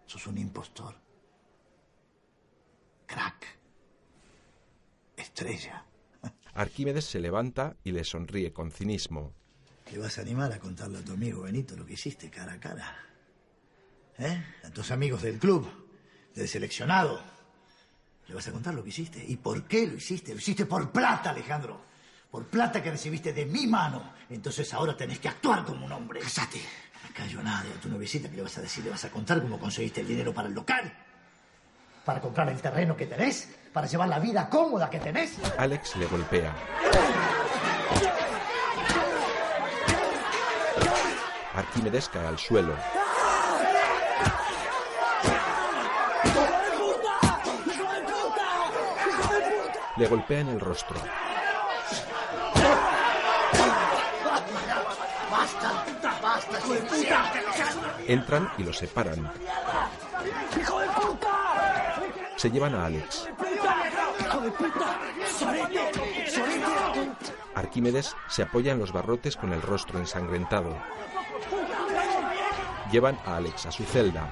Sos 0.05 0.27
un 0.27 0.37
impostor. 0.37 0.97
Crack. 3.07 3.47
Estrella. 5.17 5.85
Arquímedes 6.55 7.05
se 7.05 7.21
levanta 7.21 7.77
y 7.85 7.93
le 7.93 8.05
sonríe 8.05 8.53
con 8.53 8.71
cinismo. 8.71 9.33
¿Te 9.89 9.99
vas 9.99 10.19
a 10.19 10.23
animar 10.23 10.53
a 10.53 10.59
contarle 10.59 10.99
a 10.99 11.05
tu 11.05 11.13
amigo 11.13 11.43
Benito 11.43 11.77
lo 11.77 11.85
que 11.85 11.95
hiciste 11.95 12.31
cara 12.31 12.53
a 12.53 12.61
cara? 12.61 12.97
¿Eh? 14.19 14.45
A 14.65 14.71
tus 14.71 14.91
amigos 14.91 15.23
del 15.23 15.39
club, 15.39 15.67
del 16.35 16.47
seleccionado. 16.47 17.21
¿Le 18.29 18.35
vas 18.35 18.47
a 18.47 18.53
contar 18.53 18.75
lo 18.75 18.83
que 18.83 18.91
hiciste? 18.91 19.25
¿Y 19.27 19.37
por 19.37 19.65
qué 19.65 19.87
lo 19.87 19.95
hiciste? 19.95 20.33
Lo 20.33 20.39
hiciste 20.39 20.67
por 20.67 20.93
plata, 20.93 21.31
Alejandro. 21.31 21.81
Por 22.31 22.47
plata 22.47 22.83
que 22.83 22.91
recibiste 22.91 23.33
de 23.33 23.47
mi 23.47 23.67
mano. 23.67 24.13
Entonces 24.29 24.73
ahora 24.73 24.97
tenés 24.97 25.19
que 25.19 25.29
actuar 25.29 25.65
como 25.65 25.87
un 25.87 25.93
hombre. 25.93 26.21
Cállate. 26.21 26.61
No 27.03 27.15
callo 27.15 27.43
nada. 27.43 27.67
¿Y 27.69 27.73
a 27.77 27.81
tu 27.81 27.89
novicita 27.89 28.31
qué 28.31 28.37
le 28.37 28.43
vas 28.43 28.59
a 28.59 28.63
decir? 28.63 28.85
¿Le 28.85 28.91
vas 28.91 29.05
a 29.05 29.11
contar 29.11 29.43
cómo 29.43 29.59
conseguiste 29.59 30.03
el 30.03 30.07
dinero 30.07 30.33
para 30.33 30.47
el 30.47 30.55
local? 30.55 30.93
¿Para 32.05 32.21
comprar 32.21 32.49
el 32.49 32.61
terreno 32.61 32.97
que 32.97 33.07
tenés? 33.07 33.49
¿Para 33.73 33.87
llevar 33.87 34.09
la 34.09 34.19
vida 34.19 34.49
cómoda 34.49 34.91
que 34.91 34.99
tenés? 34.99 35.37
Alex 35.57 35.95
le 35.97 36.07
golpea. 36.07 36.53
Arquímedes 41.55 42.09
cae 42.09 42.27
al 42.27 42.39
suelo. 42.39 42.75
Le 49.97 50.07
golpea 50.09 50.41
en 50.41 50.49
el 50.49 50.61
rostro. 50.61 50.97
¡Basta! 55.31 55.85
¡Basta! 56.21 56.59
Entran 58.09 58.51
y 58.59 58.65
lo 58.65 58.73
separan. 58.73 59.31
¡Hijo 60.59 60.81
de 60.81 60.87
puta! 60.89 61.31
Se 62.37 62.51
llevan 62.51 62.75
a 62.75 62.87
Alex. 62.87 63.29
¡Hijo 64.31 64.41
de 64.43 64.51
puta! 64.53 65.01
Arquímedes 67.57 68.15
se 68.29 68.43
apoya 68.43 68.73
en 68.73 68.79
los 68.79 68.93
barrotes 68.93 69.37
con 69.37 69.53
el 69.53 69.61
rostro 69.61 69.99
ensangrentado. 69.99 70.77
Llevan 72.93 73.19
a 73.27 73.37
Alex 73.37 73.67
a 73.67 73.73
su 73.73 73.83
celda. 73.85 74.29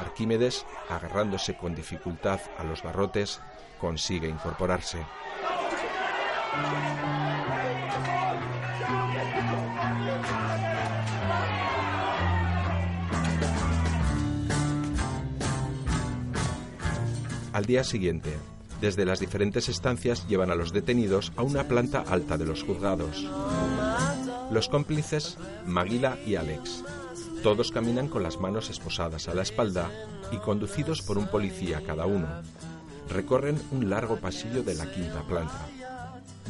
Arquímedes, 0.00 0.64
agarrándose 0.88 1.58
con 1.58 1.74
dificultad 1.74 2.40
a 2.56 2.64
los 2.64 2.82
barrotes, 2.82 3.40
consigue 3.78 4.28
incorporarse. 4.28 5.04
Al 17.56 17.64
día 17.64 17.84
siguiente, 17.84 18.36
desde 18.82 19.06
las 19.06 19.18
diferentes 19.18 19.70
estancias 19.70 20.28
llevan 20.28 20.50
a 20.50 20.54
los 20.54 20.74
detenidos 20.74 21.32
a 21.36 21.42
una 21.42 21.64
planta 21.64 22.04
alta 22.06 22.36
de 22.36 22.44
los 22.44 22.62
juzgados. 22.62 23.26
Los 24.50 24.68
cómplices, 24.68 25.38
Maguila 25.64 26.18
y 26.26 26.34
Alex. 26.34 26.84
Todos 27.42 27.72
caminan 27.72 28.08
con 28.08 28.22
las 28.22 28.38
manos 28.38 28.68
esposadas 28.68 29.26
a 29.28 29.34
la 29.34 29.40
espalda 29.40 29.90
y 30.30 30.36
conducidos 30.36 31.00
por 31.00 31.16
un 31.16 31.28
policía 31.28 31.82
cada 31.82 32.04
uno. 32.04 32.28
Recorren 33.08 33.58
un 33.70 33.88
largo 33.88 34.16
pasillo 34.16 34.62
de 34.62 34.74
la 34.74 34.92
quinta 34.92 35.22
planta. 35.22 35.66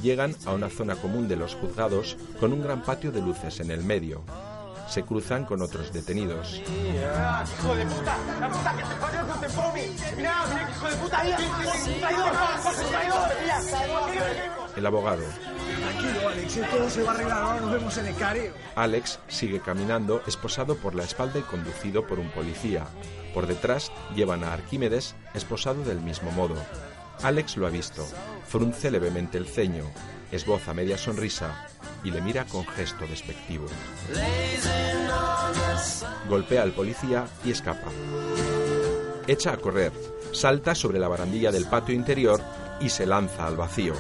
Llegan 0.03 0.35
a 0.45 0.55
una 0.55 0.71
zona 0.71 0.97
común 0.97 1.29
de 1.29 1.37
los 1.37 1.55
juzgados 1.55 2.17
con 2.41 2.53
un 2.53 2.65
gran 2.65 2.83
patio 2.83 3.13
de 3.13 3.23
luces 3.23 3.61
en 3.61 3.71
el 3.71 3.85
medio. 3.85 4.25
Se 4.89 5.03
cruzan 5.03 5.45
con 5.45 5.63
otros 5.63 5.93
detenidos. 5.93 6.63
El 14.77 14.87
abogado. 14.87 15.23
Tranquilo, 15.81 16.29
Alex, 16.29 16.61
todo 16.71 16.91
se 16.91 17.03
va 17.03 17.11
a 17.11 17.15
arreglar. 17.15 17.39
Ahora 17.43 17.61
nos 17.61 17.73
vemos 17.73 17.99
en 17.99 18.07
el 18.07 18.17
careo. 18.17 18.53
Alex 18.77 19.19
sigue 19.29 19.61
caminando, 19.61 20.23
esposado 20.27 20.77
por 20.77 20.95
la 20.95 21.05
espalda 21.05 21.39
y 21.39 21.43
conducido 21.43 22.07
por 22.07 22.19
un 22.19 22.31
policía. 22.31 22.87
Por 23.35 23.47
detrás 23.47 23.91
llevan 24.15 24.45
a 24.45 24.53
Arquímedes, 24.53 25.15
esposado 25.35 25.83
del 25.85 26.01
mismo 26.01 26.31
modo. 26.33 26.57
Alex 27.23 27.57
lo 27.57 27.67
ha 27.67 27.71
visto. 27.71 28.07
Frunce 28.47 28.91
levemente 28.91 29.39
el 29.39 29.47
ceño, 29.47 29.85
esboza 30.31 30.75
media 30.75 30.99
sonrisa 30.99 31.69
y 32.05 32.11
le 32.11 32.21
mira 32.21 32.45
con 32.45 32.67
gesto 32.67 33.07
despectivo. 33.07 33.67
Golpea 36.29 36.63
al 36.63 36.73
policía 36.73 37.27
y 37.45 37.51
escapa. 37.51 37.91
Echa 39.27 39.53
a 39.53 39.57
correr, 39.57 39.93
salta 40.33 40.75
sobre 40.75 40.99
la 40.99 41.09
barandilla 41.09 41.51
del 41.51 41.67
patio 41.67 41.95
interior 41.95 42.41
y 42.81 42.89
se 42.89 43.07
lanza 43.07 43.47
al 43.47 43.57
vacío. 43.57 43.95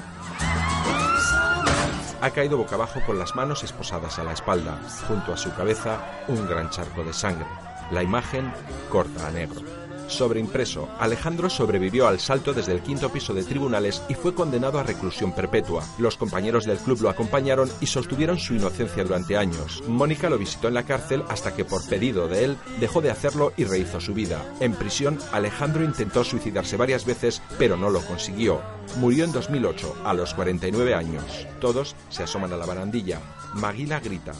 Ha 2.20 2.30
caído 2.30 2.56
boca 2.56 2.76
abajo 2.76 3.00
con 3.04 3.18
las 3.18 3.34
manos 3.34 3.62
esposadas 3.62 4.18
a 4.18 4.24
la 4.24 4.32
espalda, 4.32 4.80
junto 5.06 5.32
a 5.32 5.36
su 5.36 5.54
cabeza 5.54 6.00
un 6.28 6.46
gran 6.48 6.70
charco 6.70 7.04
de 7.04 7.12
sangre. 7.12 7.46
La 7.90 8.02
imagen 8.02 8.52
corta 8.90 9.28
a 9.28 9.30
negro. 9.30 9.85
Sobreimpreso, 10.08 10.88
Alejandro 10.98 11.50
sobrevivió 11.50 12.06
al 12.06 12.20
salto 12.20 12.52
desde 12.52 12.72
el 12.72 12.82
quinto 12.82 13.10
piso 13.10 13.34
de 13.34 13.44
tribunales 13.44 14.02
y 14.08 14.14
fue 14.14 14.34
condenado 14.34 14.78
a 14.78 14.82
reclusión 14.82 15.32
perpetua. 15.32 15.84
Los 15.98 16.16
compañeros 16.16 16.64
del 16.64 16.78
club 16.78 17.02
lo 17.02 17.10
acompañaron 17.10 17.68
y 17.80 17.86
sostuvieron 17.86 18.38
su 18.38 18.54
inocencia 18.54 19.02
durante 19.02 19.36
años. 19.36 19.82
Mónica 19.88 20.30
lo 20.30 20.38
visitó 20.38 20.68
en 20.68 20.74
la 20.74 20.84
cárcel 20.84 21.24
hasta 21.28 21.54
que 21.54 21.64
por 21.64 21.86
pedido 21.88 22.28
de 22.28 22.44
él 22.44 22.56
dejó 22.80 23.00
de 23.00 23.10
hacerlo 23.10 23.52
y 23.56 23.64
rehizo 23.64 24.00
su 24.00 24.14
vida. 24.14 24.44
En 24.60 24.74
prisión, 24.74 25.18
Alejandro 25.32 25.84
intentó 25.84 26.24
suicidarse 26.24 26.76
varias 26.76 27.04
veces, 27.04 27.42
pero 27.58 27.76
no 27.76 27.90
lo 27.90 28.00
consiguió. 28.00 28.60
Murió 28.98 29.24
en 29.24 29.32
2008, 29.32 30.02
a 30.04 30.14
los 30.14 30.34
49 30.34 30.94
años. 30.94 31.46
Todos 31.60 31.96
se 32.08 32.22
asoman 32.22 32.52
a 32.52 32.56
la 32.56 32.66
barandilla. 32.66 33.20
Maguila 33.54 34.00
grita. 34.00 34.32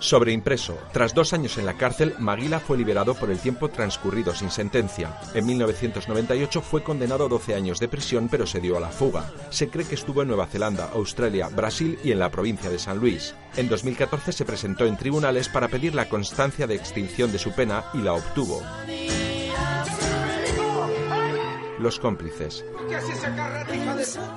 Sobreimpreso. 0.00 0.78
Tras 0.92 1.14
dos 1.14 1.32
años 1.32 1.56
en 1.58 1.66
la 1.66 1.74
cárcel, 1.74 2.14
Maguila 2.18 2.58
fue 2.58 2.78
liberado 2.78 3.14
por 3.14 3.30
el 3.30 3.38
tiempo 3.38 3.68
transcurrido 3.68 4.34
sin 4.34 4.50
sentencia. 4.50 5.16
En 5.34 5.46
1998 5.46 6.62
fue 6.62 6.82
condenado 6.82 7.26
a 7.26 7.28
12 7.28 7.54
años 7.54 7.78
de 7.78 7.88
prisión, 7.88 8.28
pero 8.30 8.46
se 8.46 8.60
dio 8.60 8.76
a 8.76 8.80
la 8.80 8.88
fuga. 8.88 9.30
Se 9.50 9.68
cree 9.68 9.86
que 9.86 9.94
estuvo 9.94 10.22
en 10.22 10.28
Nueva 10.28 10.46
Zelanda, 10.46 10.90
Australia, 10.94 11.48
Brasil 11.48 11.98
y 12.02 12.12
en 12.12 12.18
la 12.18 12.30
provincia 12.30 12.70
de 12.70 12.78
San 12.78 12.98
Luis. 12.98 13.34
En 13.56 13.68
2014 13.68 14.32
se 14.32 14.44
presentó 14.44 14.86
en 14.86 14.96
tribunales 14.96 15.48
para 15.48 15.68
pedir 15.68 15.94
la 15.94 16.08
constancia 16.08 16.66
de 16.66 16.74
extinción 16.74 17.30
de 17.30 17.38
su 17.38 17.52
pena 17.52 17.84
y 17.92 17.98
la 17.98 18.14
obtuvo. 18.14 18.62
Los 21.80 21.98
cómplices. 21.98 22.62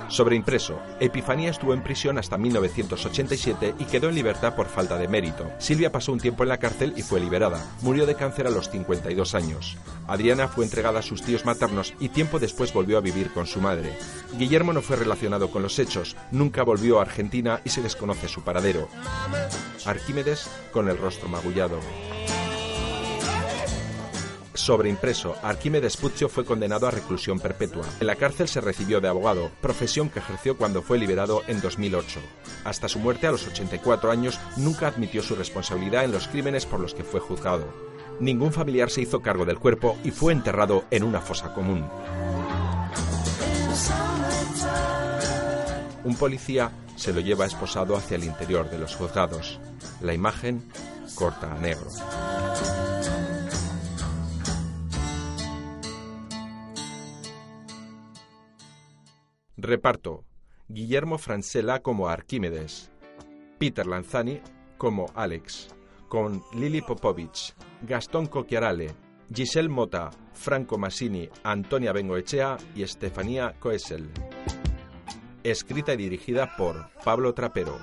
Sobreimpreso. 0.07 0.79
Epifanía 1.01 1.51
estuvo 1.51 1.73
en 1.73 1.83
prisión 1.83 2.17
hasta 2.17 2.37
1987 2.37 3.75
y 3.79 3.83
quedó 3.83 4.07
en 4.07 4.15
libertad 4.15 4.55
por 4.55 4.67
falta 4.67 4.97
de 4.97 5.09
mérito. 5.09 5.51
Silvia 5.57 5.91
pasó 5.91 6.13
un 6.13 6.21
tiempo 6.21 6.43
en 6.43 6.49
la 6.49 6.57
cárcel 6.57 6.93
y 6.95 7.01
fue 7.01 7.19
liberada. 7.19 7.61
Murió 7.81 8.05
de 8.05 8.15
cáncer 8.15 8.47
a 8.47 8.49
los 8.49 8.69
52 8.69 9.35
años. 9.35 9.77
Adriana 10.07 10.47
fue 10.47 10.63
entregada 10.63 10.99
a 10.99 11.03
sus 11.03 11.21
tíos 11.21 11.43
maternos 11.43 11.93
y 11.99 12.09
tiempo 12.09 12.39
después 12.39 12.71
volvió 12.71 12.97
a 12.97 13.01
vivir 13.01 13.33
con 13.33 13.45
su 13.45 13.59
madre. 13.59 13.93
Guillermo 14.37 14.71
no 14.71 14.81
fue 14.81 14.95
relacionado 14.95 15.51
con 15.51 15.63
los 15.63 15.79
hechos, 15.79 16.15
nunca 16.31 16.63
volvió 16.63 16.99
a 16.99 17.01
Argentina 17.01 17.59
y 17.65 17.69
se 17.71 17.81
desconoce 17.81 18.29
su 18.29 18.41
paradero. 18.43 18.87
Arquímedes 19.85 20.49
con 20.71 20.87
el 20.87 20.97
rostro 20.97 21.27
magullado. 21.27 21.77
Sobreimpreso, 24.53 25.35
Arquímedes 25.41 25.97
Puccio 25.97 26.29
fue 26.29 26.45
condenado 26.45 26.87
a 26.87 26.91
reclusión 26.91 27.39
perpetua. 27.39 27.85
En 27.99 28.07
la 28.07 28.15
cárcel 28.15 28.47
se 28.47 28.61
recibió 28.61 29.01
de 29.01 29.07
abogado, 29.07 29.49
profesión 29.61 30.09
que 30.09 30.19
ejerció 30.19 30.57
cuando 30.57 30.83
fue 30.83 30.99
liberado 30.99 31.41
en 31.47 31.59
2008. 31.59 32.19
Hasta 32.63 32.87
su 32.87 32.99
muerte 32.99 33.25
a 33.25 33.31
los 33.31 33.47
84 33.47 34.11
años 34.11 34.39
nunca 34.57 34.87
admitió 34.87 35.23
su 35.23 35.35
responsabilidad 35.35 36.03
en 36.03 36.11
los 36.11 36.27
crímenes 36.27 36.65
por 36.65 36.79
los 36.79 36.93
que 36.93 37.03
fue 37.03 37.19
juzgado. 37.19 37.65
Ningún 38.19 38.53
familiar 38.53 38.91
se 38.91 39.01
hizo 39.01 39.21
cargo 39.21 39.43
del 39.43 39.57
cuerpo 39.57 39.97
y 40.03 40.11
fue 40.11 40.33
enterrado 40.33 40.85
en 40.91 41.03
una 41.03 41.19
fosa 41.19 41.53
común. 41.53 41.89
Un 46.03 46.15
policía 46.15 46.71
se 46.95 47.11
lo 47.11 47.21
lleva 47.21 47.45
esposado 47.45 47.95
hacia 47.95 48.15
el 48.15 48.23
interior 48.23 48.69
de 48.69 48.77
los 48.77 48.95
juzgados. 48.95 49.59
La 50.01 50.13
imagen 50.13 50.63
corta 51.15 51.51
a 51.51 51.57
negro. 51.57 51.89
Reparto. 59.63 60.25
Guillermo 60.67 61.17
Francella 61.17 61.79
como 61.79 62.09
Arquímedes. 62.09 62.91
Peter 63.57 63.87
Lanzani 63.87 64.41
como 64.77 65.05
Alex. 65.15 65.69
Con 66.09 66.43
Lili 66.53 66.81
Popovich, 66.81 67.55
Gastón 67.81 68.25
Cocchiarale, 68.25 68.91
Giselle 69.33 69.69
Mota, 69.69 70.09
Franco 70.33 70.77
Massini, 70.77 71.29
Antonia 71.43 71.93
Bengoechea 71.93 72.57
y 72.75 72.83
Estefanía 72.83 73.55
Coesel. 73.57 74.09
Escrita 75.43 75.93
y 75.93 75.97
dirigida 75.97 76.57
por 76.57 76.89
Pablo 77.05 77.33
Trapero. 77.33 77.79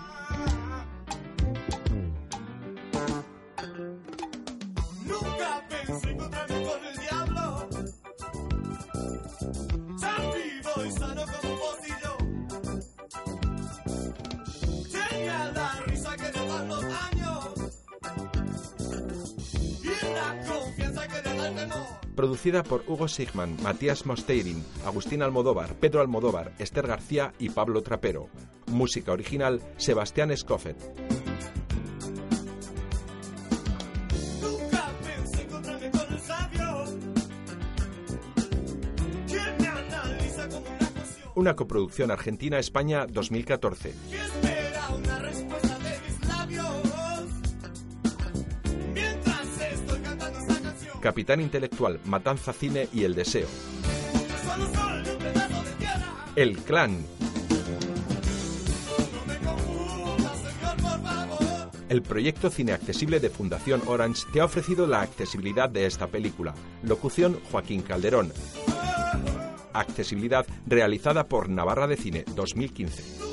Producida 22.41 22.63
por 22.63 22.85
Hugo 22.87 23.07
Sigman, 23.07 23.59
Matías 23.63 24.07
Mosteirin, 24.07 24.65
Agustín 24.87 25.21
Almodóvar, 25.21 25.75
Pedro 25.75 26.01
Almodóvar, 26.01 26.55
Esther 26.59 26.87
García 26.87 27.35
y 27.39 27.51
Pablo 27.51 27.83
Trapero. 27.83 28.31
Música 28.69 29.13
original, 29.13 29.61
Sebastián 29.77 30.31
Escoffet. 30.31 30.75
Una 41.35 41.55
coproducción 41.55 42.11
Argentina-España 42.11 43.05
2014. 43.07 44.60
Capitán 51.01 51.41
Intelectual, 51.41 51.99
Matanza 52.05 52.53
Cine 52.53 52.89
y 52.93 53.05
El 53.05 53.15
Deseo. 53.15 53.49
El 56.37 56.59
Clan. 56.59 56.99
El 61.89 62.03
proyecto 62.03 62.51
Cine 62.51 62.73
Accesible 62.73 63.19
de 63.19 63.31
Fundación 63.31 63.83
Orange 63.87 64.25
te 64.33 64.41
ha 64.41 64.45
ofrecido 64.45 64.87
la 64.87 65.01
accesibilidad 65.01 65.69
de 65.69 65.87
esta 65.87 66.07
película. 66.07 66.55
Locución 66.83 67.41
Joaquín 67.51 67.83
Calderón. 67.83 68.33
Accesibilidad 69.73 70.47
realizada 70.67 71.27
por 71.27 71.49
Navarra 71.49 71.87
de 71.87 71.97
Cine 71.97 72.25
2015. 72.37 73.30